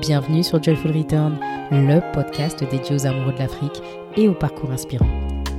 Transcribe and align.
Bienvenue 0.00 0.42
sur 0.42 0.60
Joyful 0.60 0.90
Return, 0.90 1.38
le 1.70 2.00
podcast 2.12 2.58
dédié 2.68 2.96
aux 2.96 3.06
amoureux 3.06 3.32
de 3.32 3.38
l'Afrique 3.38 3.80
et 4.16 4.28
au 4.28 4.34
parcours 4.34 4.72
inspirant. 4.72 5.08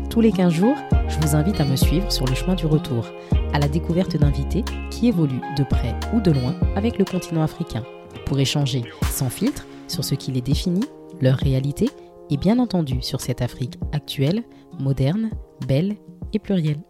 Tous 0.10 0.20
les 0.20 0.32
15 0.32 0.52
jours, 0.52 0.76
je 1.08 1.18
vous 1.20 1.36
invite 1.36 1.62
à 1.62 1.66
me 1.66 1.78
suivre 1.78 2.12
sur 2.12 2.26
le 2.26 2.36
chemin 2.36 2.56
du 2.56 2.66
retour, 2.66 3.06
à 3.54 3.60
la 3.60 3.70
découverte 3.70 4.18
d'invités 4.18 4.66
qui 4.92 5.08
évoluent 5.08 5.42
de 5.58 5.64
près 5.64 5.96
ou 6.14 6.20
de 6.20 6.32
loin 6.32 6.56
avec 6.76 6.98
le 6.98 7.06
continent 7.06 7.44
africain, 7.44 7.84
pour 8.26 8.38
échanger 8.38 8.84
sans 9.10 9.30
filtre 9.30 9.66
sur 9.88 10.04
ce 10.04 10.16
qui 10.16 10.34
les 10.34 10.42
définit, 10.42 10.86
leur 11.22 11.38
réalité 11.38 11.90
et 12.30 12.38
bien 12.38 12.60
entendu 12.60 13.02
sur 13.02 13.22
cette 13.22 13.42
Afrique 13.42 13.80
actuelle, 13.94 14.44
moderne, 14.80 15.30
belle 15.66 15.96
et 16.34 16.40
plurielle. 16.40 16.82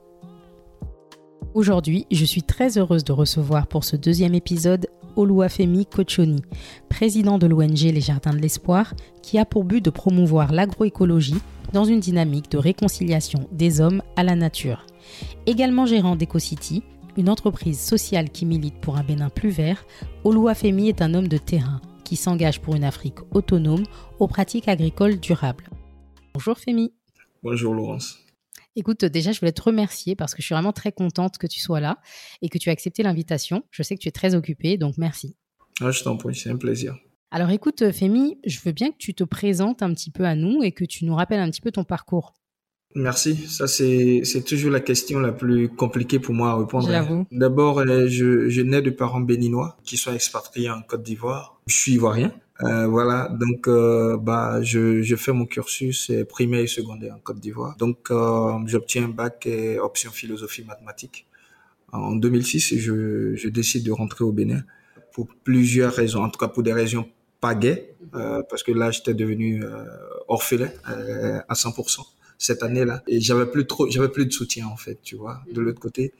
Aujourd'hui, 1.53 2.07
je 2.11 2.25
suis 2.25 2.43
très 2.43 2.77
heureuse 2.77 3.03
de 3.03 3.13
recevoir 3.13 3.67
pour 3.67 3.83
ce 3.83 3.95
deuxième 3.95 4.33
épisode 4.33 4.87
Oluwafemi 5.15 5.85
Kochoni, 5.85 6.41
président 6.89 7.37
de 7.37 7.47
l'ONG 7.47 7.81
Les 7.81 8.01
Jardins 8.01 8.33
de 8.33 8.39
l'Espoir, 8.39 8.93
qui 9.21 9.37
a 9.37 9.45
pour 9.45 9.63
but 9.63 9.83
de 9.83 9.89
promouvoir 9.89 10.51
l'agroécologie 10.51 11.41
dans 11.73 11.85
une 11.85 11.99
dynamique 11.99 12.51
de 12.51 12.57
réconciliation 12.57 13.47
des 13.51 13.81
hommes 13.81 14.01
à 14.15 14.23
la 14.23 14.35
nature. 14.35 14.85
Également 15.45 15.85
gérant 15.85 16.15
d'EcoCity, 16.15 16.83
une 17.17 17.29
entreprise 17.29 17.79
sociale 17.79 18.29
qui 18.29 18.45
milite 18.45 18.79
pour 18.81 18.97
un 18.97 19.03
Bénin 19.03 19.29
plus 19.29 19.49
vert, 19.49 19.85
Oluwafemi 20.23 20.89
est 20.89 21.01
un 21.01 21.13
homme 21.13 21.27
de 21.27 21.37
terrain 21.37 21.81
qui 22.03 22.15
s'engage 22.15 22.61
pour 22.61 22.75
une 22.75 22.83
Afrique 22.83 23.19
autonome 23.31 23.83
aux 24.19 24.27
pratiques 24.27 24.67
agricoles 24.67 25.19
durables. 25.19 25.69
Bonjour 26.33 26.57
Femi. 26.57 26.93
Bonjour 27.43 27.73
Laurence. 27.73 28.24
Écoute, 28.75 29.05
déjà, 29.05 29.31
je 29.31 29.39
voulais 29.39 29.53
te 29.53 29.61
remercier 29.61 30.15
parce 30.15 30.35
que 30.35 30.41
je 30.41 30.47
suis 30.47 30.53
vraiment 30.53 30.73
très 30.73 30.91
contente 30.91 31.37
que 31.37 31.47
tu 31.47 31.59
sois 31.59 31.79
là 31.79 31.99
et 32.41 32.49
que 32.49 32.57
tu 32.57 32.69
as 32.69 32.73
accepté 32.73 33.03
l'invitation. 33.03 33.63
Je 33.71 33.83
sais 33.83 33.95
que 33.95 34.01
tu 34.01 34.09
es 34.09 34.11
très 34.11 34.35
occupée, 34.35 34.77
donc 34.77 34.97
merci. 34.97 35.37
Ah, 35.81 35.91
je 35.91 36.03
t'en 36.03 36.17
prie, 36.17 36.35
c'est 36.35 36.49
un 36.49 36.57
plaisir. 36.57 36.97
Alors 37.31 37.49
écoute, 37.49 37.91
Fémi, 37.91 38.37
je 38.45 38.59
veux 38.63 38.71
bien 38.71 38.91
que 38.91 38.97
tu 38.97 39.13
te 39.13 39.23
présentes 39.23 39.81
un 39.81 39.93
petit 39.93 40.11
peu 40.11 40.25
à 40.25 40.35
nous 40.35 40.63
et 40.63 40.71
que 40.71 40.85
tu 40.85 41.05
nous 41.05 41.15
rappelles 41.15 41.39
un 41.39 41.49
petit 41.49 41.61
peu 41.61 41.71
ton 41.71 41.83
parcours. 41.83 42.33
Merci. 42.95 43.35
Ça, 43.47 43.67
c'est, 43.67 44.23
toujours 44.45 44.71
la 44.71 44.79
question 44.79 45.19
la 45.19 45.33
plus 45.33 45.67
compliquée 45.67 46.19
pour 46.19 46.33
moi 46.33 46.51
à 46.51 46.55
répondre. 46.55 46.87
J'avoue. 46.87 47.25
D'abord, 47.31 47.79
euh, 47.79 48.07
je, 48.07 48.47
je 48.47 48.61
nais 48.61 48.81
de 48.81 48.89
parents 48.89 49.19
béninois 49.19 49.77
qui 49.83 49.97
sont 49.97 50.13
expatriés 50.13 50.69
en 50.69 50.81
Côte 50.81 51.03
d'Ivoire. 51.03 51.59
Je 51.67 51.75
suis 51.75 51.93
ivoirien. 51.93 52.31
Euh, 52.63 52.87
voilà, 52.87 53.27
donc 53.37 53.67
euh, 53.67 54.15
bah 54.17 54.61
je, 54.61 55.01
je 55.01 55.15
fais 55.17 55.33
mon 55.33 55.45
cursus 55.45 56.09
euh, 56.09 56.23
primaire 56.23 56.61
et 56.61 56.67
secondaire 56.67 57.13
en 57.15 57.19
Côte 57.19 57.39
d'Ivoire. 57.39 57.75
Donc 57.77 58.11
j'obtiens 58.65 59.05
un 59.05 59.07
bac 59.09 59.45
et 59.45 59.77
option 59.79 60.11
philosophie 60.11 60.63
mathématiques. 60.63 61.27
En 61.91 62.15
2006, 62.15 62.77
je, 62.77 63.35
je 63.35 63.49
décide 63.49 63.85
de 63.85 63.91
rentrer 63.91 64.23
au 64.23 64.31
Bénin 64.31 64.63
pour 65.13 65.27
plusieurs 65.43 65.93
raisons, 65.93 66.23
en 66.23 66.29
tout 66.29 66.39
cas 66.39 66.47
pour 66.47 66.63
des 66.63 66.73
raisons 66.73 67.07
pas 67.41 67.55
gaies, 67.55 67.95
parce 68.49 68.63
que 68.63 68.71
là 68.71 68.91
j'étais 68.91 69.13
devenu 69.13 69.63
orphelin 70.27 70.69
à 70.85 71.53
100% 71.53 72.01
cette 72.37 72.63
année-là 72.63 73.01
et 73.07 73.21
j'avais 73.21 73.45
plus 73.45 73.65
trop, 73.65 73.89
j'avais 73.89 74.09
plus 74.09 74.25
de 74.25 74.31
soutien 74.33 74.67
en 74.67 74.75
fait, 74.75 74.99
tu 75.03 75.15
vois, 75.15 75.41
de 75.51 75.61
l'autre 75.61 75.79
côté. 75.79 76.13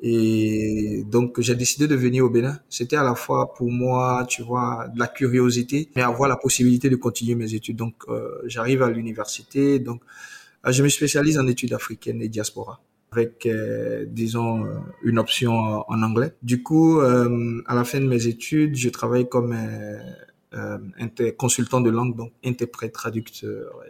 Et 0.00 1.04
donc, 1.10 1.40
j'ai 1.40 1.56
décidé 1.56 1.88
de 1.88 1.96
venir 1.96 2.24
au 2.24 2.30
Bénin. 2.30 2.60
C'était 2.68 2.96
à 2.96 3.02
la 3.02 3.14
fois 3.14 3.52
pour 3.54 3.70
moi, 3.70 4.24
tu 4.28 4.42
vois, 4.42 4.86
de 4.94 4.98
la 4.98 5.08
curiosité, 5.08 5.88
mais 5.96 6.02
avoir 6.02 6.28
la 6.28 6.36
possibilité 6.36 6.88
de 6.88 6.96
continuer 6.96 7.34
mes 7.34 7.54
études. 7.54 7.76
Donc, 7.76 7.94
euh, 8.08 8.30
j'arrive 8.46 8.82
à 8.82 8.90
l'université. 8.90 9.80
Donc, 9.80 10.02
euh, 10.66 10.72
je 10.72 10.82
me 10.82 10.88
spécialise 10.88 11.38
en 11.38 11.46
études 11.46 11.72
africaines 11.72 12.22
et 12.22 12.28
diaspora 12.28 12.80
avec, 13.10 13.46
euh, 13.46 14.04
disons, 14.06 14.66
euh, 14.66 14.74
une 15.02 15.18
option 15.18 15.52
en 15.52 16.02
anglais. 16.02 16.34
Du 16.42 16.62
coup, 16.62 17.00
à 17.00 17.74
la 17.74 17.84
fin 17.84 18.00
de 18.00 18.06
mes 18.06 18.26
études, 18.26 18.76
je 18.76 18.88
travaille 18.90 19.28
comme 19.28 19.56
consultant 21.38 21.80
de 21.80 21.90
langue, 21.90 22.16
donc 22.16 22.32
interprète, 22.44 22.92
traducteur, 22.92 23.80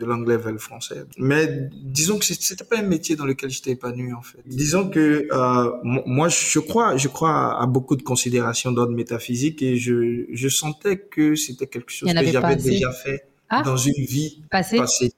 de 0.00 0.06
l'anglais 0.06 0.36
vers 0.36 0.52
le 0.52 0.58
français. 0.58 1.04
Mais 1.18 1.68
disons 1.72 2.18
que 2.18 2.24
c'était 2.24 2.64
pas 2.64 2.78
un 2.78 2.82
métier 2.82 3.14
dans 3.16 3.26
lequel 3.26 3.50
j'étais 3.50 3.72
épanoui 3.72 4.12
en 4.12 4.22
fait. 4.22 4.38
Disons 4.46 4.88
que 4.88 5.28
euh, 5.30 5.70
moi 6.06 6.28
je 6.28 6.58
crois 6.58 6.96
je 6.96 7.08
crois 7.08 7.60
à 7.62 7.66
beaucoup 7.66 7.96
de 7.96 8.02
considérations 8.02 8.72
d'ordre 8.72 8.94
métaphysique 8.94 9.62
et 9.62 9.76
je 9.76 10.24
je 10.32 10.48
sentais 10.48 10.98
que 10.98 11.36
c'était 11.36 11.66
quelque 11.66 11.92
chose 11.92 12.12
que 12.12 12.26
j'avais 12.26 12.56
déjà 12.56 12.92
fait 12.92 13.28
ah. 13.50 13.62
dans 13.62 13.76
une 13.76 14.04
vie 14.04 14.42
passée. 14.50 15.12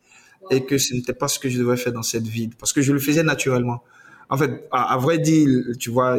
et 0.50 0.64
que 0.64 0.76
ce 0.76 0.94
n'était 0.94 1.14
pas 1.14 1.28
ce 1.28 1.38
que 1.38 1.48
je 1.48 1.58
devais 1.58 1.76
faire 1.76 1.92
dans 1.92 2.02
cette 2.02 2.26
vie 2.26 2.50
parce 2.58 2.72
que 2.72 2.82
je 2.82 2.92
le 2.92 2.98
faisais 2.98 3.22
naturellement. 3.22 3.82
En 4.32 4.38
fait, 4.38 4.66
à, 4.70 4.96
vrai 4.96 5.18
dire, 5.18 5.46
tu 5.78 5.90
vois, 5.90 6.16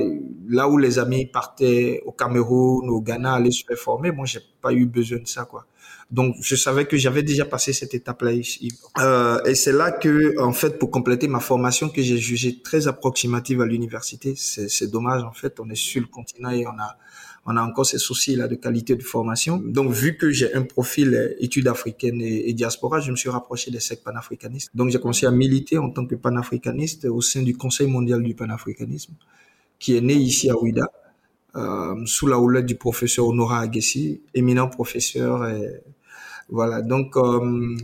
là 0.47 0.69
où 0.69 0.77
les 0.77 0.99
amis 0.99 1.25
partaient 1.25 1.99
au 2.05 2.11
Cameroun, 2.11 2.87
au 2.87 3.01
Ghana, 3.01 3.33
aller 3.33 3.49
se 3.49 3.63
faire 3.65 3.75
former, 3.75 4.11
moi, 4.11 4.27
j'ai 4.27 4.41
pas 4.61 4.71
eu 4.71 4.85
besoin 4.85 5.17
de 5.17 5.27
ça, 5.27 5.45
quoi. 5.45 5.65
Donc, 6.11 6.35
je 6.41 6.55
savais 6.55 6.85
que 6.85 6.97
j'avais 6.97 7.23
déjà 7.23 7.45
passé 7.45 7.73
cette 7.73 7.93
étape-là 7.93 8.33
ici. 8.33 8.71
Euh, 8.99 9.43
et 9.45 9.55
c'est 9.55 9.71
là 9.71 9.91
que, 9.91 10.39
en 10.39 10.53
fait, 10.53 10.77
pour 10.77 10.91
compléter 10.91 11.27
ma 11.27 11.39
formation 11.39 11.89
que 11.89 12.01
j'ai 12.01 12.17
jugée 12.17 12.61
très 12.61 12.87
approximative 12.87 13.61
à 13.61 13.65
l'université, 13.65 14.35
c'est 14.35 14.91
dommage, 14.91 15.23
en 15.23 15.33
fait, 15.33 15.59
on 15.59 15.69
est 15.69 15.75
sur 15.75 16.01
le 16.01 16.07
continent 16.07 16.51
et 16.51 16.67
on 16.67 16.77
a, 16.79 16.97
on 17.45 17.57
a 17.57 17.61
encore 17.61 17.85
ces 17.85 17.97
soucis-là 17.97 18.47
de 18.47 18.55
qualité 18.55 18.95
de 18.95 19.03
formation. 19.03 19.57
Donc, 19.57 19.91
vu 19.91 20.15
que 20.17 20.31
j'ai 20.31 20.53
un 20.53 20.61
profil 20.63 21.13
euh, 21.13 21.35
études 21.39 21.67
africaines 21.67 22.21
et, 22.21 22.53
diaspora, 22.53 22.99
je 22.99 23.11
me 23.11 23.15
suis 23.15 23.29
rapproché 23.29 23.71
des 23.71 23.79
sectes 23.79 24.03
panafricanistes. 24.03 24.69
Donc, 24.73 24.89
j'ai 24.89 24.99
commencé 24.99 25.25
à 25.25 25.31
militer 25.31 25.77
en 25.77 25.89
tant 25.89 26.05
que 26.05 26.15
panafricaniste 26.15 27.05
au 27.05 27.21
sein 27.21 27.41
du 27.41 27.55
Conseil 27.57 27.87
mondial 27.87 28.21
du 28.23 28.35
panafricanisme, 28.35 29.13
qui 29.79 29.97
est 29.97 30.01
né 30.01 30.13
ici 30.13 30.49
à 30.49 30.57
Ouida. 30.57 30.85
Euh, 31.55 32.03
sous 32.07 32.25
la 32.25 32.39
houlette 32.39 32.65
du 32.65 32.75
professeur 32.75 33.27
Honora 33.27 33.59
Agassi, 33.59 34.21
éminent 34.33 34.67
professeur 34.67 35.47
et, 35.47 35.83
voilà. 36.49 36.81
Donc, 36.81 37.17
euh, 37.17 37.75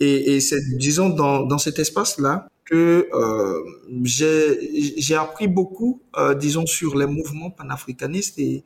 et, 0.00 0.36
et 0.36 0.40
c'est, 0.40 0.60
disons, 0.76 1.08
dans, 1.10 1.44
dans 1.46 1.58
cet 1.58 1.78
espace-là 1.78 2.48
que 2.64 3.08
euh, 3.14 3.62
j'ai, 4.02 4.94
j'ai 4.98 5.14
appris 5.14 5.48
beaucoup, 5.48 6.02
euh, 6.16 6.34
disons, 6.34 6.66
sur 6.66 6.96
les 6.98 7.06
mouvements 7.06 7.50
panafricanistes 7.50 8.38
et, 8.38 8.62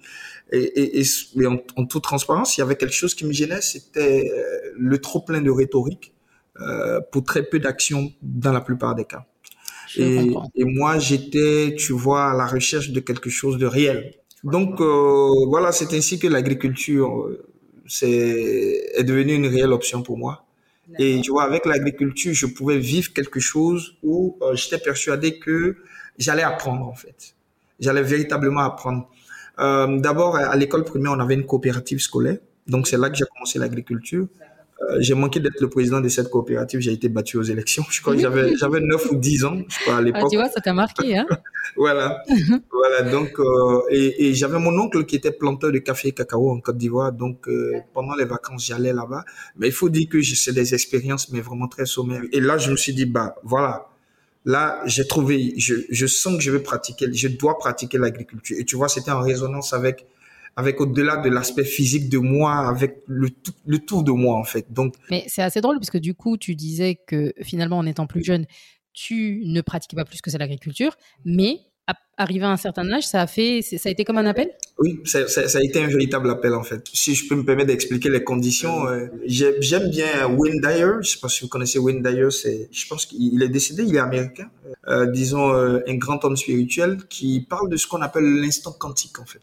et, 0.50 1.00
et, 1.00 1.04
et 1.36 1.46
en, 1.46 1.58
en, 1.76 1.86
toute 1.86 2.02
transparence, 2.02 2.56
il 2.56 2.60
y 2.60 2.62
avait 2.62 2.76
quelque 2.76 2.94
chose 2.94 3.14
qui 3.14 3.24
me 3.24 3.32
gênait, 3.32 3.60
c'était 3.60 4.28
euh, 4.30 4.72
le 4.76 4.98
trop 4.98 5.20
plein 5.20 5.40
de 5.40 5.50
rhétorique 5.50 6.12
euh, 6.60 7.00
pour 7.12 7.24
très 7.24 7.44
peu 7.44 7.60
d'action 7.60 8.12
dans 8.22 8.52
la 8.52 8.60
plupart 8.60 8.94
des 8.94 9.04
cas. 9.04 9.24
Et, 9.96 10.32
et, 10.54 10.64
moi, 10.64 10.98
j'étais, 10.98 11.74
tu 11.78 11.92
vois, 11.92 12.30
à 12.30 12.34
la 12.34 12.46
recherche 12.46 12.90
de 12.90 13.00
quelque 13.00 13.28
chose 13.28 13.58
de 13.58 13.66
réel. 13.66 14.14
Donc 14.42 14.80
euh, 14.80 15.28
voilà, 15.48 15.70
c'est 15.70 15.92
ainsi 15.94 16.18
que 16.18 16.26
l'agriculture 16.26 17.28
c'est 17.92 18.90
est 18.94 19.04
devenu 19.04 19.34
une 19.34 19.46
réelle 19.46 19.72
option 19.72 20.02
pour 20.02 20.16
moi. 20.16 20.34
Et 20.98 21.20
tu 21.20 21.30
vois, 21.30 21.44
avec 21.44 21.66
l'agriculture, 21.66 22.32
je 22.34 22.46
pouvais 22.46 22.78
vivre 22.78 23.12
quelque 23.12 23.40
chose 23.40 23.96
où 24.02 24.36
euh, 24.42 24.54
j'étais 24.56 24.78
persuadé 24.78 25.38
que 25.38 25.76
j'allais 26.18 26.42
apprendre 26.42 26.86
en 26.86 26.94
fait. 26.94 27.34
J'allais 27.80 28.02
véritablement 28.02 28.60
apprendre. 28.60 29.08
Euh, 29.58 29.98
D'abord, 29.98 30.36
à 30.36 30.56
l'école 30.56 30.84
primaire, 30.84 31.12
on 31.12 31.20
avait 31.20 31.34
une 31.34 31.46
coopérative 31.46 32.00
scolaire. 32.00 32.38
Donc, 32.66 32.86
c'est 32.88 32.96
là 32.96 33.10
que 33.10 33.16
j'ai 33.16 33.24
commencé 33.32 33.58
l'agriculture. 33.58 34.26
Euh, 34.90 34.96
j'ai 35.00 35.14
manqué 35.14 35.38
d'être 35.38 35.60
le 35.60 35.68
président 35.68 36.00
de 36.00 36.08
cette 36.08 36.28
coopérative. 36.28 36.80
J'ai 36.80 36.92
été 36.92 37.08
battu 37.08 37.36
aux 37.36 37.42
élections. 37.42 37.84
Je 37.90 38.00
crois 38.00 38.14
que 38.14 38.20
j'avais 38.20 38.56
j'avais 38.56 38.80
9 38.80 39.10
ou 39.12 39.16
10 39.16 39.44
ans, 39.44 39.56
je 39.68 39.78
crois, 39.80 39.96
à 39.96 40.02
l'époque. 40.02 40.22
Ah, 40.24 40.28
tu 40.30 40.36
vois, 40.36 40.48
ça 40.48 40.60
t'a 40.60 40.72
marqué, 40.72 41.16
hein 41.16 41.26
Voilà. 41.76 42.22
voilà. 42.70 43.10
Donc, 43.10 43.38
euh, 43.38 43.80
et, 43.90 44.26
et 44.28 44.34
j'avais 44.34 44.58
mon 44.58 44.76
oncle 44.78 45.04
qui 45.04 45.16
était 45.16 45.30
planteur 45.30 45.70
de 45.72 45.78
café 45.78 46.08
et 46.08 46.12
cacao 46.12 46.50
en 46.50 46.60
Côte 46.60 46.76
d'Ivoire. 46.76 47.12
Donc, 47.12 47.48
euh, 47.48 47.74
pendant 47.94 48.14
les 48.14 48.24
vacances, 48.24 48.66
j'allais 48.66 48.92
là-bas. 48.92 49.24
Mais 49.56 49.68
il 49.68 49.72
faut 49.72 49.88
dire 49.88 50.08
que 50.08 50.20
c'est 50.22 50.52
des 50.52 50.74
expériences, 50.74 51.30
mais 51.30 51.40
vraiment 51.40 51.68
très 51.68 51.86
sommaires. 51.86 52.22
Et 52.32 52.40
là, 52.40 52.58
je 52.58 52.70
me 52.70 52.76
suis 52.76 52.92
dit, 52.92 53.06
bah, 53.06 53.36
voilà. 53.44 53.86
Là, 54.44 54.82
j'ai 54.86 55.06
trouvé, 55.06 55.54
je, 55.56 55.74
je 55.88 56.06
sens 56.06 56.36
que 56.36 56.42
je 56.42 56.50
vais 56.50 56.58
pratiquer, 56.58 57.06
je 57.12 57.28
dois 57.28 57.58
pratiquer 57.58 57.96
l'agriculture. 57.96 58.56
Et 58.58 58.64
tu 58.64 58.74
vois, 58.74 58.88
c'était 58.88 59.12
en 59.12 59.20
résonance 59.20 59.72
avec 59.72 60.04
avec 60.56 60.80
au-delà 60.80 61.16
de 61.16 61.28
l'aspect 61.28 61.64
physique 61.64 62.08
de 62.08 62.18
moi, 62.18 62.68
avec 62.68 63.02
le, 63.06 63.28
le 63.66 63.78
tour 63.78 64.02
de 64.02 64.12
moi 64.12 64.36
en 64.36 64.44
fait. 64.44 64.72
Donc, 64.72 64.94
mais 65.10 65.24
c'est 65.28 65.42
assez 65.42 65.60
drôle 65.60 65.78
parce 65.78 65.90
que 65.90 65.98
du 65.98 66.14
coup, 66.14 66.36
tu 66.36 66.54
disais 66.54 66.98
que 67.06 67.32
finalement, 67.42 67.78
en 67.78 67.86
étant 67.86 68.06
plus 68.06 68.24
jeune, 68.24 68.46
tu 68.92 69.42
ne 69.46 69.60
pratiquais 69.60 69.96
pas 69.96 70.04
plus 70.04 70.20
que 70.20 70.30
c'est 70.30 70.38
l'agriculture, 70.38 70.96
mais 71.24 71.60
arrivé 72.16 72.44
à 72.44 72.50
un 72.50 72.56
certain 72.56 72.90
âge, 72.92 73.06
ça 73.06 73.22
a 73.22 73.26
fait, 73.26 73.62
ça 73.62 73.88
a 73.88 73.92
été 73.92 74.04
comme 74.04 74.18
un 74.18 74.26
appel? 74.26 74.50
Oui, 74.78 75.00
ça, 75.04 75.26
ça, 75.28 75.48
ça, 75.48 75.58
a 75.58 75.62
été 75.62 75.82
un 75.82 75.86
véritable 75.86 76.30
appel 76.30 76.54
en 76.54 76.62
fait. 76.62 76.86
Si 76.92 77.14
je 77.14 77.28
peux 77.28 77.34
me 77.34 77.44
permettre 77.44 77.68
d'expliquer 77.68 78.10
les 78.10 78.22
conditions, 78.22 78.86
euh, 78.86 79.06
j'aime 79.26 79.88
bien 79.90 80.26
Wayne 80.28 80.60
Dyer. 80.60 81.02
Je 81.02 81.10
sais 81.10 81.18
pas 81.20 81.28
si 81.28 81.42
vous 81.42 81.48
connaissez 81.48 81.78
Wayne 81.78 82.02
Dyer. 82.02 82.30
C'est, 82.30 82.68
je 82.70 82.86
pense 82.86 83.06
qu'il 83.06 83.42
est 83.42 83.48
décédé, 83.48 83.84
il 83.84 83.96
est 83.96 84.00
américain. 84.00 84.50
Euh, 84.88 85.06
disons 85.06 85.52
euh, 85.52 85.80
un 85.86 85.94
grand 85.96 86.24
homme 86.24 86.36
spirituel 86.36 86.98
qui 87.08 87.40
parle 87.48 87.68
de 87.68 87.76
ce 87.76 87.86
qu'on 87.86 88.02
appelle 88.02 88.24
l'instant 88.24 88.72
quantique 88.72 89.18
en 89.18 89.26
fait. 89.26 89.42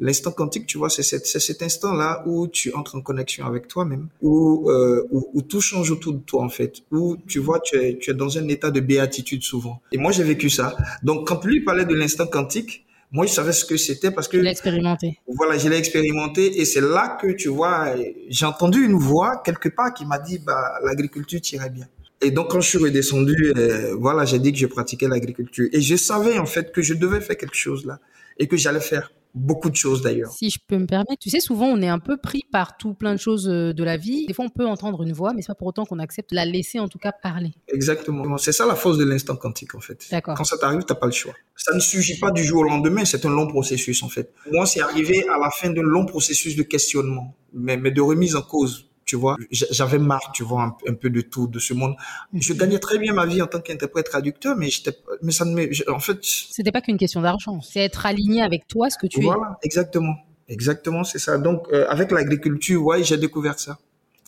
L'instant 0.00 0.32
quantique, 0.32 0.66
tu 0.66 0.78
vois, 0.78 0.90
c'est 0.90 1.02
cet, 1.02 1.62
instant-là 1.62 2.22
où 2.26 2.46
tu 2.48 2.74
entres 2.74 2.96
en 2.96 3.00
connexion 3.00 3.46
avec 3.46 3.68
toi-même, 3.68 4.08
où, 4.22 4.70
euh, 4.70 5.06
où, 5.10 5.30
où, 5.32 5.42
tout 5.42 5.60
change 5.60 5.90
autour 5.90 6.14
de 6.14 6.18
toi, 6.20 6.42
en 6.42 6.48
fait, 6.48 6.82
où 6.90 7.16
tu 7.28 7.38
vois, 7.38 7.60
tu 7.60 7.76
es, 7.76 7.98
tu 7.98 8.10
es 8.10 8.14
dans 8.14 8.38
un 8.38 8.48
état 8.48 8.70
de 8.70 8.80
béatitude 8.80 9.42
souvent. 9.42 9.80
Et 9.92 9.98
moi, 9.98 10.12
j'ai 10.12 10.24
vécu 10.24 10.50
ça. 10.50 10.76
Donc, 11.02 11.26
quand 11.28 11.44
lui 11.44 11.62
parlait 11.62 11.84
de 11.84 11.94
l'instant 11.94 12.26
quantique, 12.26 12.84
Moi, 13.14 13.26
je 13.26 13.32
savais 13.32 13.52
ce 13.52 13.64
que 13.64 13.76
c'était 13.76 14.10
parce 14.10 14.26
que. 14.26 14.36
Tu 14.38 14.42
l'as 14.42 14.50
expérimenté. 14.50 15.20
Voilà, 15.28 15.56
je 15.56 15.68
l'ai 15.68 15.76
expérimenté 15.76 16.60
et 16.60 16.64
c'est 16.64 16.80
là 16.80 17.16
que, 17.20 17.28
tu 17.28 17.48
vois, 17.48 17.94
j'ai 18.28 18.44
entendu 18.44 18.84
une 18.84 18.98
voix 18.98 19.40
quelque 19.44 19.68
part 19.68 19.94
qui 19.94 20.04
m'a 20.04 20.18
dit, 20.18 20.40
bah, 20.40 20.80
l'agriculture 20.82 21.40
tirait 21.40 21.70
bien. 21.70 21.86
Et 22.20 22.32
donc, 22.32 22.50
quand 22.50 22.60
je 22.60 22.68
suis 22.70 22.78
redescendu, 22.78 23.52
euh, 23.56 23.94
voilà, 23.94 24.24
j'ai 24.24 24.40
dit 24.40 24.52
que 24.52 24.58
je 24.58 24.66
pratiquais 24.66 25.06
l'agriculture. 25.06 25.68
Et 25.72 25.80
je 25.80 25.94
savais, 25.94 26.38
en 26.38 26.46
fait, 26.46 26.72
que 26.72 26.82
je 26.82 26.94
devais 26.94 27.20
faire 27.20 27.36
quelque 27.36 27.54
chose 27.54 27.86
là 27.86 28.00
et 28.38 28.48
que 28.48 28.56
j'allais 28.56 28.80
faire 28.80 29.12
beaucoup 29.34 29.68
de 29.70 29.76
choses 29.76 30.02
d'ailleurs. 30.02 30.30
Si 30.32 30.50
je 30.50 30.58
peux 30.66 30.78
me 30.78 30.86
permettre, 30.86 31.18
tu 31.20 31.30
sais, 31.30 31.40
souvent 31.40 31.66
on 31.66 31.80
est 31.82 31.88
un 31.88 31.98
peu 31.98 32.16
pris 32.16 32.44
par 32.52 32.76
tout 32.76 32.94
plein 32.94 33.12
de 33.12 33.18
choses 33.18 33.48
euh, 33.48 33.72
de 33.72 33.84
la 33.84 33.96
vie. 33.96 34.26
Des 34.26 34.34
fois, 34.34 34.44
on 34.44 34.48
peut 34.48 34.66
entendre 34.66 35.02
une 35.02 35.12
voix, 35.12 35.32
mais 35.34 35.42
c'est 35.42 35.48
pas 35.48 35.54
pour 35.54 35.66
autant 35.66 35.84
qu'on 35.84 35.98
accepte 35.98 36.30
de 36.30 36.36
la 36.36 36.44
laisser 36.44 36.78
en 36.78 36.88
tout 36.88 36.98
cas 36.98 37.12
parler. 37.12 37.52
Exactement. 37.68 38.38
C'est 38.38 38.52
ça 38.52 38.66
la 38.66 38.76
force 38.76 38.98
de 38.98 39.04
l'instant 39.04 39.36
quantique 39.36 39.74
en 39.74 39.80
fait. 39.80 40.06
D'accord. 40.10 40.36
Quand 40.36 40.44
ça 40.44 40.56
t'arrive, 40.56 40.82
t'as 40.84 40.94
pas 40.94 41.06
le 41.06 41.12
choix. 41.12 41.34
Ça 41.56 41.74
ne 41.74 41.80
surgit 41.80 42.18
pas 42.18 42.30
du 42.30 42.44
jour 42.44 42.60
au 42.60 42.64
lendemain, 42.64 43.04
c'est 43.04 43.24
un 43.26 43.30
long 43.30 43.46
processus 43.46 44.02
en 44.02 44.08
fait. 44.08 44.32
Moi, 44.52 44.66
c'est 44.66 44.80
arrivé 44.80 45.24
à 45.28 45.38
la 45.38 45.50
fin 45.50 45.70
d'un 45.70 45.82
long 45.82 46.06
processus 46.06 46.56
de 46.56 46.62
questionnement, 46.62 47.36
mais, 47.52 47.76
mais 47.76 47.90
de 47.90 48.00
remise 48.00 48.36
en 48.36 48.42
cause 48.42 48.88
tu 49.04 49.16
vois. 49.16 49.36
J'avais 49.50 49.98
marre, 49.98 50.32
tu 50.34 50.42
vois, 50.42 50.76
un, 50.86 50.94
peu 50.94 51.10
de 51.10 51.20
tout, 51.20 51.46
de 51.46 51.58
ce 51.58 51.74
monde. 51.74 51.94
Je 52.32 52.52
gagnais 52.52 52.78
très 52.78 52.98
bien 52.98 53.12
ma 53.12 53.26
vie 53.26 53.42
en 53.42 53.46
tant 53.46 53.60
qu'interprète 53.60 54.06
traducteur, 54.06 54.56
mais 54.56 54.70
j'étais, 54.70 54.96
mais 55.22 55.32
ça 55.32 55.44
ne 55.44 55.90
en 55.90 55.98
fait. 56.00 56.18
C'était 56.22 56.72
pas 56.72 56.80
qu'une 56.80 56.98
question 56.98 57.20
d'argent, 57.20 57.60
c'est 57.60 57.80
être 57.80 58.06
aligné 58.06 58.42
avec 58.42 58.66
toi, 58.68 58.90
ce 58.90 58.98
que 58.98 59.06
tu 59.06 59.20
es. 59.20 59.22
Voilà, 59.22 59.58
exactement. 59.62 60.14
Exactement, 60.48 61.04
c'est 61.04 61.18
ça. 61.18 61.38
Donc, 61.38 61.66
euh, 61.72 61.86
avec 61.88 62.10
l'agriculture, 62.10 62.84
ouais, 62.84 63.02
j'ai 63.02 63.16
découvert 63.16 63.58
ça. 63.58 63.78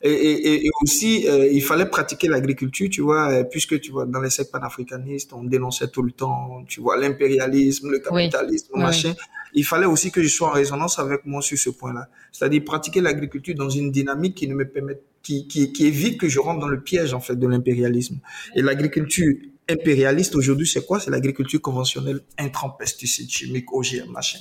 Et, 0.02 0.10
et, 0.10 0.66
et 0.66 0.70
aussi, 0.82 1.26
euh, 1.28 1.48
il 1.50 1.62
fallait 1.62 1.86
pratiquer 1.86 2.28
l'agriculture, 2.28 2.88
tu 2.90 3.00
vois, 3.00 3.30
euh, 3.30 3.44
puisque 3.44 3.80
tu 3.80 3.92
vois, 3.92 4.04
dans 4.06 4.20
les 4.20 4.30
sectes 4.30 4.52
panafricanistes, 4.52 5.32
on 5.32 5.42
dénonçait 5.44 5.88
tout 5.88 6.02
le 6.02 6.12
temps, 6.12 6.64
tu 6.68 6.80
vois, 6.80 6.96
l'impérialisme, 6.96 7.90
le 7.90 7.98
capitalisme, 7.98 8.78
machin. 8.78 9.14
Il 9.54 9.64
fallait 9.64 9.86
aussi 9.86 10.10
que 10.10 10.22
je 10.22 10.28
sois 10.28 10.48
en 10.48 10.52
résonance 10.52 10.98
avec 10.98 11.24
moi 11.26 11.42
sur 11.42 11.58
ce 11.58 11.70
point-là. 11.70 12.08
C'est-à-dire 12.32 12.64
pratiquer 12.64 13.00
l'agriculture 13.00 13.54
dans 13.54 13.70
une 13.70 13.90
dynamique 13.90 14.34
qui 14.34 14.48
ne 14.48 14.54
me 14.54 14.68
permet, 14.68 14.98
qui, 15.22 15.46
qui, 15.48 15.72
qui 15.72 15.86
évite 15.86 16.18
que 16.18 16.28
je 16.28 16.38
rentre 16.38 16.60
dans 16.60 16.68
le 16.68 16.80
piège, 16.80 17.14
en 17.14 17.20
fait, 17.20 17.36
de 17.36 17.46
l'impérialisme. 17.46 18.20
Et 18.54 18.62
l'agriculture 18.62 19.34
impérialiste 19.68 20.36
aujourd'hui, 20.36 20.66
c'est 20.66 20.86
quoi? 20.86 21.00
C'est 21.00 21.10
l'agriculture 21.10 21.60
conventionnelle, 21.60 22.20
intrants, 22.38 22.70
pesticides, 22.70 23.30
chimiques, 23.30 23.72
OGM, 23.72 24.10
machin. 24.10 24.38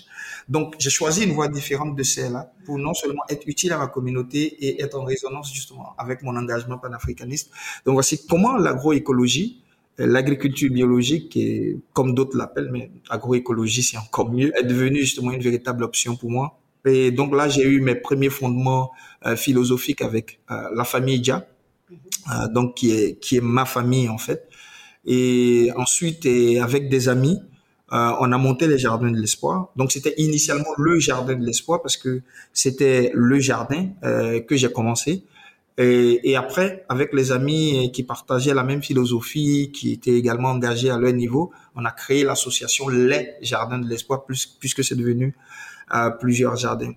Donc, 0.48 0.76
j'ai 0.78 0.90
choisi 0.92 1.24
une 1.24 1.34
voie 1.34 1.48
différente 1.48 1.96
de 1.96 2.04
celle-là 2.04 2.52
pour 2.66 2.78
non 2.78 2.94
seulement 2.94 3.24
être 3.30 3.48
utile 3.48 3.74
à 3.74 3.78
ma 3.78 3.88
communauté 3.88 4.44
et 4.44 4.82
être 4.84 5.00
en 5.00 5.04
résonance 5.04 5.52
justement 5.52 5.96
avec 5.98 6.22
mon 6.22 6.36
engagement 6.36 6.78
panafricaniste. 6.78 7.52
Donc, 7.86 7.96
voici 7.96 8.26
comment 8.28 8.56
l'agroécologie, 8.58 9.64
l'agriculture 9.98 10.72
biologique, 10.72 11.36
et 11.38 11.78
comme 11.94 12.14
d'autres 12.14 12.38
l'appellent, 12.38 12.70
mais 12.72 12.92
agroécologie, 13.10 13.84
c'est 13.84 13.98
encore 13.98 14.32
mieux, 14.32 14.52
est 14.58 14.64
devenue 14.64 15.00
justement 15.00 15.32
une 15.32 15.42
véritable 15.42 15.84
option 15.84 16.16
pour 16.16 16.30
moi. 16.30 16.60
Et 16.86 17.12
donc 17.12 17.34
là, 17.34 17.50
j'ai 17.50 17.64
eu 17.64 17.82
mes 17.82 17.96
premiers 17.96 18.30
fondements 18.30 18.92
euh, 19.26 19.36
philosophiques 19.36 20.02
avec 20.02 20.40
euh, 20.52 20.70
la 20.76 20.84
famille 20.84 21.20
Dia, 21.20 21.48
donc 22.52 22.76
qui 22.76 22.92
est 22.92 23.20
qui 23.20 23.38
est 23.38 23.42
ma 23.42 23.66
famille 23.66 24.10
en 24.10 24.18
fait. 24.18 24.48
Et 25.06 25.72
ensuite, 25.76 26.26
et 26.26 26.60
avec 26.60 26.90
des 26.90 27.10
amis, 27.10 27.40
euh, 27.94 28.12
on 28.20 28.32
a 28.32 28.38
monté 28.38 28.68
les 28.68 28.80
jardins 28.80 29.12
de 29.12 29.18
l'espoir. 29.18 29.70
Donc 29.76 29.92
c'était 29.92 30.16
initialement 30.18 30.74
le 30.78 31.00
jardin 31.00 31.36
de 31.36 31.46
l'espoir 31.46 31.82
parce 31.82 31.98
que 31.98 32.22
c'était 32.52 33.12
le 33.14 33.40
jardin 33.40 33.90
euh, 34.04 34.40
que 34.42 34.56
j'ai 34.56 34.72
commencé. 34.72 35.24
Et, 35.78 36.32
et, 36.32 36.36
après, 36.38 36.86
avec 36.88 37.12
les 37.14 37.32
amis 37.34 37.92
qui 37.94 38.04
partageaient 38.04 38.54
la 38.54 38.64
même 38.64 38.82
philosophie, 38.82 39.72
qui 39.74 39.92
étaient 39.92 40.14
également 40.14 40.50
engagés 40.50 40.90
à 40.90 40.98
leur 40.98 41.12
niveau, 41.12 41.52
on 41.76 41.84
a 41.84 41.92
créé 41.92 42.24
l'association 42.24 42.88
Les 42.88 43.34
Jardins 43.42 43.80
de 43.80 43.88
l'Espoir, 43.88 44.24
plus, 44.24 44.46
puisque 44.46 44.84
c'est 44.86 44.96
devenu 44.96 45.36
euh, 45.94 46.10
plusieurs 46.12 46.56
jardins. 46.56 46.94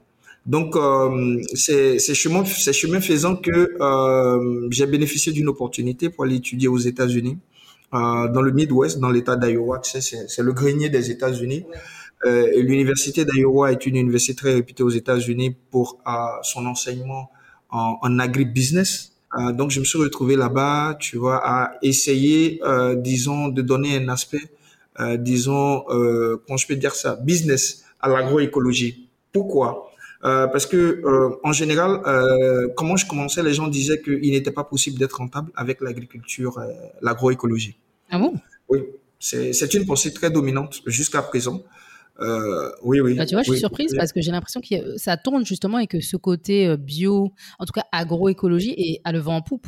Donc, 0.46 0.76
euh, 0.76 1.42
c'est 1.54 1.98
chemin, 2.14 2.44
chemin 2.44 3.00
faisant 3.00 3.36
que 3.36 3.76
euh, 3.80 4.68
j'ai 4.70 4.86
bénéficié 4.86 5.32
d'une 5.32 5.48
opportunité 5.48 6.08
pour 6.08 6.24
aller 6.24 6.36
étudier 6.36 6.68
aux 6.68 6.78
États-Unis 6.78 7.38
euh, 7.94 8.28
dans 8.28 8.42
le 8.42 8.52
Midwest, 8.52 8.98
dans 8.98 9.10
l'État 9.10 9.36
d'Iowa. 9.36 9.80
C'est 9.82 10.42
le 10.42 10.52
grenier 10.52 10.88
des 10.88 11.10
États-Unis. 11.10 11.64
Euh, 12.26 12.62
l'université 12.62 13.24
d'Iowa 13.24 13.72
est 13.72 13.86
une 13.86 13.96
université 13.96 14.34
très 14.34 14.54
réputée 14.54 14.82
aux 14.82 14.90
États-Unis 14.90 15.56
pour 15.70 15.98
euh, 16.06 16.10
son 16.42 16.66
enseignement 16.66 17.30
en, 17.70 17.98
en 18.00 18.18
agribusiness. 18.18 19.12
Euh, 19.38 19.52
donc, 19.52 19.70
je 19.70 19.80
me 19.80 19.84
suis 19.84 19.98
retrouvé 19.98 20.36
là-bas, 20.36 20.96
tu 20.98 21.18
vois, 21.18 21.40
à 21.44 21.72
essayer, 21.82 22.60
euh, 22.64 22.94
disons, 22.94 23.48
de 23.48 23.60
donner 23.62 23.96
un 23.96 24.08
aspect, 24.08 24.40
euh, 25.00 25.16
disons, 25.16 25.84
comment 25.86 26.56
je 26.56 26.66
peux 26.66 26.76
dire 26.76 26.94
ça, 26.94 27.16
business 27.16 27.84
à 28.00 28.08
l'agroécologie. 28.08 29.08
Pourquoi? 29.32 29.84
Parce 30.20 30.66
que 30.66 31.00
en 31.44 31.52
général, 31.52 32.00
comment 32.76 32.96
je 32.96 33.06
commençais, 33.06 33.40
les 33.42 33.54
gens 33.54 33.68
disaient 33.68 34.00
qu'il 34.02 34.32
n'était 34.32 34.50
pas 34.50 34.64
possible 34.64 34.98
d'être 34.98 35.18
rentable 35.18 35.52
avec 35.54 35.80
l'agriculture, 35.80 36.60
l'agroécologie. 37.00 37.76
Ah 38.10 38.18
bon? 38.18 38.34
Oui, 38.68 38.80
c'est 39.20 39.74
une 39.74 39.86
pensée 39.86 40.12
très 40.12 40.30
dominante 40.30 40.80
jusqu'à 40.86 41.22
présent. 41.22 41.62
Euh, 42.20 42.70
oui, 42.82 43.00
oui. 43.00 43.14
Bah, 43.14 43.26
tu 43.26 43.34
vois, 43.34 43.42
je 43.42 43.50
suis 43.50 43.60
surprise 43.60 43.94
parce 43.96 44.12
que 44.12 44.20
j'ai 44.20 44.30
l'impression 44.30 44.60
que 44.60 44.96
ça 44.96 45.16
tourne 45.16 45.44
justement 45.44 45.78
et 45.78 45.86
que 45.86 46.00
ce 46.00 46.16
côté 46.16 46.66
euh, 46.66 46.76
bio, 46.76 47.32
en 47.58 47.64
tout 47.64 47.72
cas 47.72 47.84
agroécologie, 47.92 48.74
est 48.76 49.00
à 49.04 49.12
le 49.12 49.20
vent 49.20 49.36
en 49.36 49.42
poupe. 49.42 49.66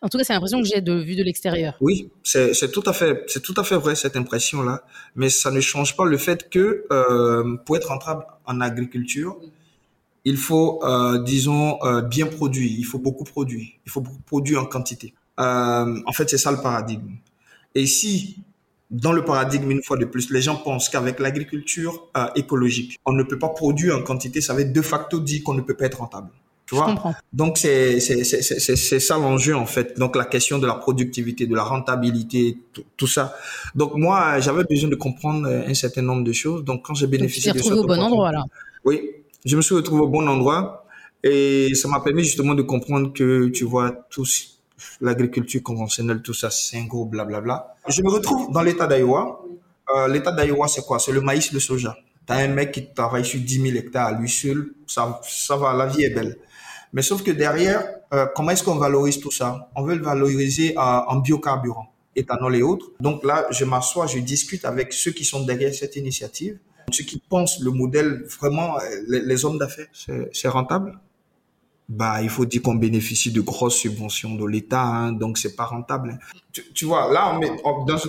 En 0.00 0.08
tout 0.08 0.18
cas, 0.18 0.24
c'est 0.24 0.32
l'impression 0.32 0.62
que 0.62 0.66
j'ai 0.66 0.80
de 0.80 0.94
vue 0.94 1.16
de 1.16 1.22
l'extérieur. 1.22 1.76
Oui, 1.80 2.10
c'est 2.22 2.72
tout 2.72 2.82
à 2.86 2.92
fait, 2.92 3.24
c'est 3.26 3.42
tout 3.42 3.54
à 3.56 3.64
fait 3.64 3.76
vrai 3.76 3.94
cette 3.94 4.16
impression-là. 4.16 4.82
Mais 5.14 5.28
ça 5.28 5.50
ne 5.50 5.60
change 5.60 5.96
pas 5.96 6.06
le 6.06 6.16
fait 6.16 6.48
que 6.48 6.86
euh, 6.90 7.56
pour 7.66 7.76
être 7.76 7.88
rentable 7.88 8.24
en 8.46 8.60
agriculture, 8.60 9.38
il 10.24 10.36
faut, 10.36 10.80
euh, 10.84 11.22
disons, 11.22 11.78
euh, 11.84 12.02
bien 12.02 12.26
produire. 12.26 12.70
Il 12.70 12.84
faut 12.84 12.98
beaucoup 12.98 13.24
produire. 13.24 13.66
Il 13.86 13.90
faut 13.90 14.00
beaucoup 14.00 14.22
produire 14.22 14.62
en 14.62 14.66
quantité. 14.66 15.14
Euh, 15.40 16.00
en 16.04 16.12
fait, 16.12 16.28
c'est 16.28 16.38
ça 16.38 16.50
le 16.50 16.58
paradigme. 16.58 17.16
Et 17.74 17.86
si 17.86 18.38
dans 18.90 19.12
le 19.12 19.24
paradigme, 19.24 19.70
une 19.70 19.82
fois 19.82 19.96
de 19.96 20.04
plus, 20.04 20.30
les 20.30 20.40
gens 20.40 20.56
pensent 20.56 20.88
qu'avec 20.88 21.20
l'agriculture 21.20 22.08
euh, 22.16 22.26
écologique, 22.36 22.98
on 23.04 23.12
ne 23.12 23.22
peut 23.22 23.38
pas 23.38 23.50
produire 23.50 23.96
en 23.96 24.02
quantité, 24.02 24.40
ça 24.40 24.54
veut 24.54 24.64
de 24.64 24.82
facto 24.82 25.20
dire 25.20 25.42
qu'on 25.44 25.54
ne 25.54 25.60
peut 25.60 25.74
pas 25.74 25.86
être 25.86 25.98
rentable. 25.98 26.30
Tu 26.66 26.74
vois? 26.74 26.86
Je 26.86 26.90
comprends. 26.92 27.14
Donc, 27.32 27.56
c'est, 27.56 27.98
c'est, 28.00 28.24
c'est, 28.24 28.76
c'est, 28.76 29.00
ça 29.00 29.16
l'enjeu, 29.16 29.56
en 29.56 29.64
fait. 29.64 29.98
Donc, 29.98 30.16
la 30.16 30.26
question 30.26 30.58
de 30.58 30.66
la 30.66 30.74
productivité, 30.74 31.46
de 31.46 31.54
la 31.54 31.64
rentabilité, 31.64 32.58
tout, 32.72 32.84
tout 32.96 33.06
ça. 33.06 33.34
Donc, 33.74 33.94
moi, 33.94 34.38
j'avais 34.40 34.64
besoin 34.64 34.90
de 34.90 34.94
comprendre 34.94 35.48
euh, 35.48 35.66
un 35.66 35.74
certain 35.74 36.02
nombre 36.02 36.24
de 36.24 36.32
choses. 36.32 36.64
Donc, 36.64 36.84
quand 36.84 36.94
j'ai 36.94 37.06
bénéficié 37.06 37.52
de 37.52 37.58
ça. 37.58 37.64
Tu 37.64 37.70
retrouvé 37.70 37.94
au 37.94 37.96
bon 37.96 38.02
endroit, 38.02 38.32
là. 38.32 38.44
Oui. 38.84 39.00
Je 39.46 39.56
me 39.56 39.62
suis 39.62 39.74
retrouvé 39.74 40.02
au 40.02 40.08
bon 40.08 40.26
endroit. 40.28 40.84
Et 41.24 41.74
ça 41.74 41.88
m'a 41.88 42.00
permis 42.00 42.22
justement 42.22 42.54
de 42.54 42.62
comprendre 42.62 43.12
que, 43.14 43.48
tu 43.48 43.64
vois, 43.64 44.06
tous, 44.10 44.57
l'agriculture 45.00 45.62
conventionnelle, 45.62 46.22
tout 46.22 46.34
ça, 46.34 46.50
c'est 46.50 46.78
un 46.78 46.84
gros 46.84 47.06
blablabla. 47.06 47.76
Je 47.88 48.02
me 48.02 48.10
retrouve 48.10 48.52
dans 48.52 48.62
l'état 48.62 48.86
d'Iowa. 48.86 49.40
Euh, 49.94 50.08
l'état 50.08 50.32
d'Iowa, 50.32 50.68
c'est 50.68 50.84
quoi? 50.84 50.98
C'est 50.98 51.12
le 51.12 51.20
maïs, 51.20 51.52
le 51.52 51.60
soja. 51.60 51.96
T'as 52.26 52.36
un 52.36 52.48
mec 52.48 52.72
qui 52.72 52.92
travaille 52.92 53.24
sur 53.24 53.40
10 53.40 53.62
000 53.62 53.76
hectares 53.76 54.08
à 54.08 54.12
lui 54.12 54.28
seul, 54.28 54.72
ça, 54.86 55.18
ça 55.24 55.56
va, 55.56 55.72
la 55.72 55.86
vie 55.86 56.04
est 56.04 56.10
belle. 56.10 56.36
Mais 56.92 57.00
sauf 57.02 57.22
que 57.22 57.30
derrière, 57.30 57.82
euh, 58.12 58.26
comment 58.34 58.50
est-ce 58.50 58.62
qu'on 58.62 58.76
valorise 58.76 59.18
tout 59.18 59.30
ça? 59.30 59.70
On 59.74 59.82
veut 59.82 59.94
le 59.94 60.02
valoriser 60.02 60.76
euh, 60.76 60.80
en 60.80 61.16
biocarburant, 61.16 61.86
éthanol 62.16 62.56
et 62.56 62.62
autres. 62.62 62.86
Donc 63.00 63.24
là, 63.24 63.46
je 63.50 63.64
m'assois, 63.64 64.06
je 64.06 64.18
discute 64.18 64.64
avec 64.66 64.92
ceux 64.92 65.12
qui 65.12 65.24
sont 65.24 65.44
derrière 65.44 65.74
cette 65.74 65.96
initiative, 65.96 66.58
ceux 66.90 67.04
qui 67.04 67.18
pensent 67.18 67.60
le 67.60 67.70
modèle 67.70 68.24
vraiment, 68.38 68.78
euh, 68.78 68.82
les, 69.08 69.20
les 69.20 69.44
hommes 69.44 69.58
d'affaires, 69.58 69.88
c'est 69.94 70.48
rentable? 70.48 70.98
Bah 71.88 72.22
il 72.22 72.28
faut 72.28 72.44
dire 72.44 72.62
qu'on 72.62 72.74
bénéficie 72.74 73.32
de 73.32 73.40
grosses 73.40 73.76
subventions 73.76 74.34
de 74.34 74.44
l'État, 74.44 74.82
hein, 74.82 75.12
donc 75.12 75.38
c'est 75.38 75.56
pas 75.56 75.64
rentable. 75.64 76.18
Tu, 76.52 76.62
tu, 76.74 76.84
vois, 76.84 77.12
là, 77.12 77.40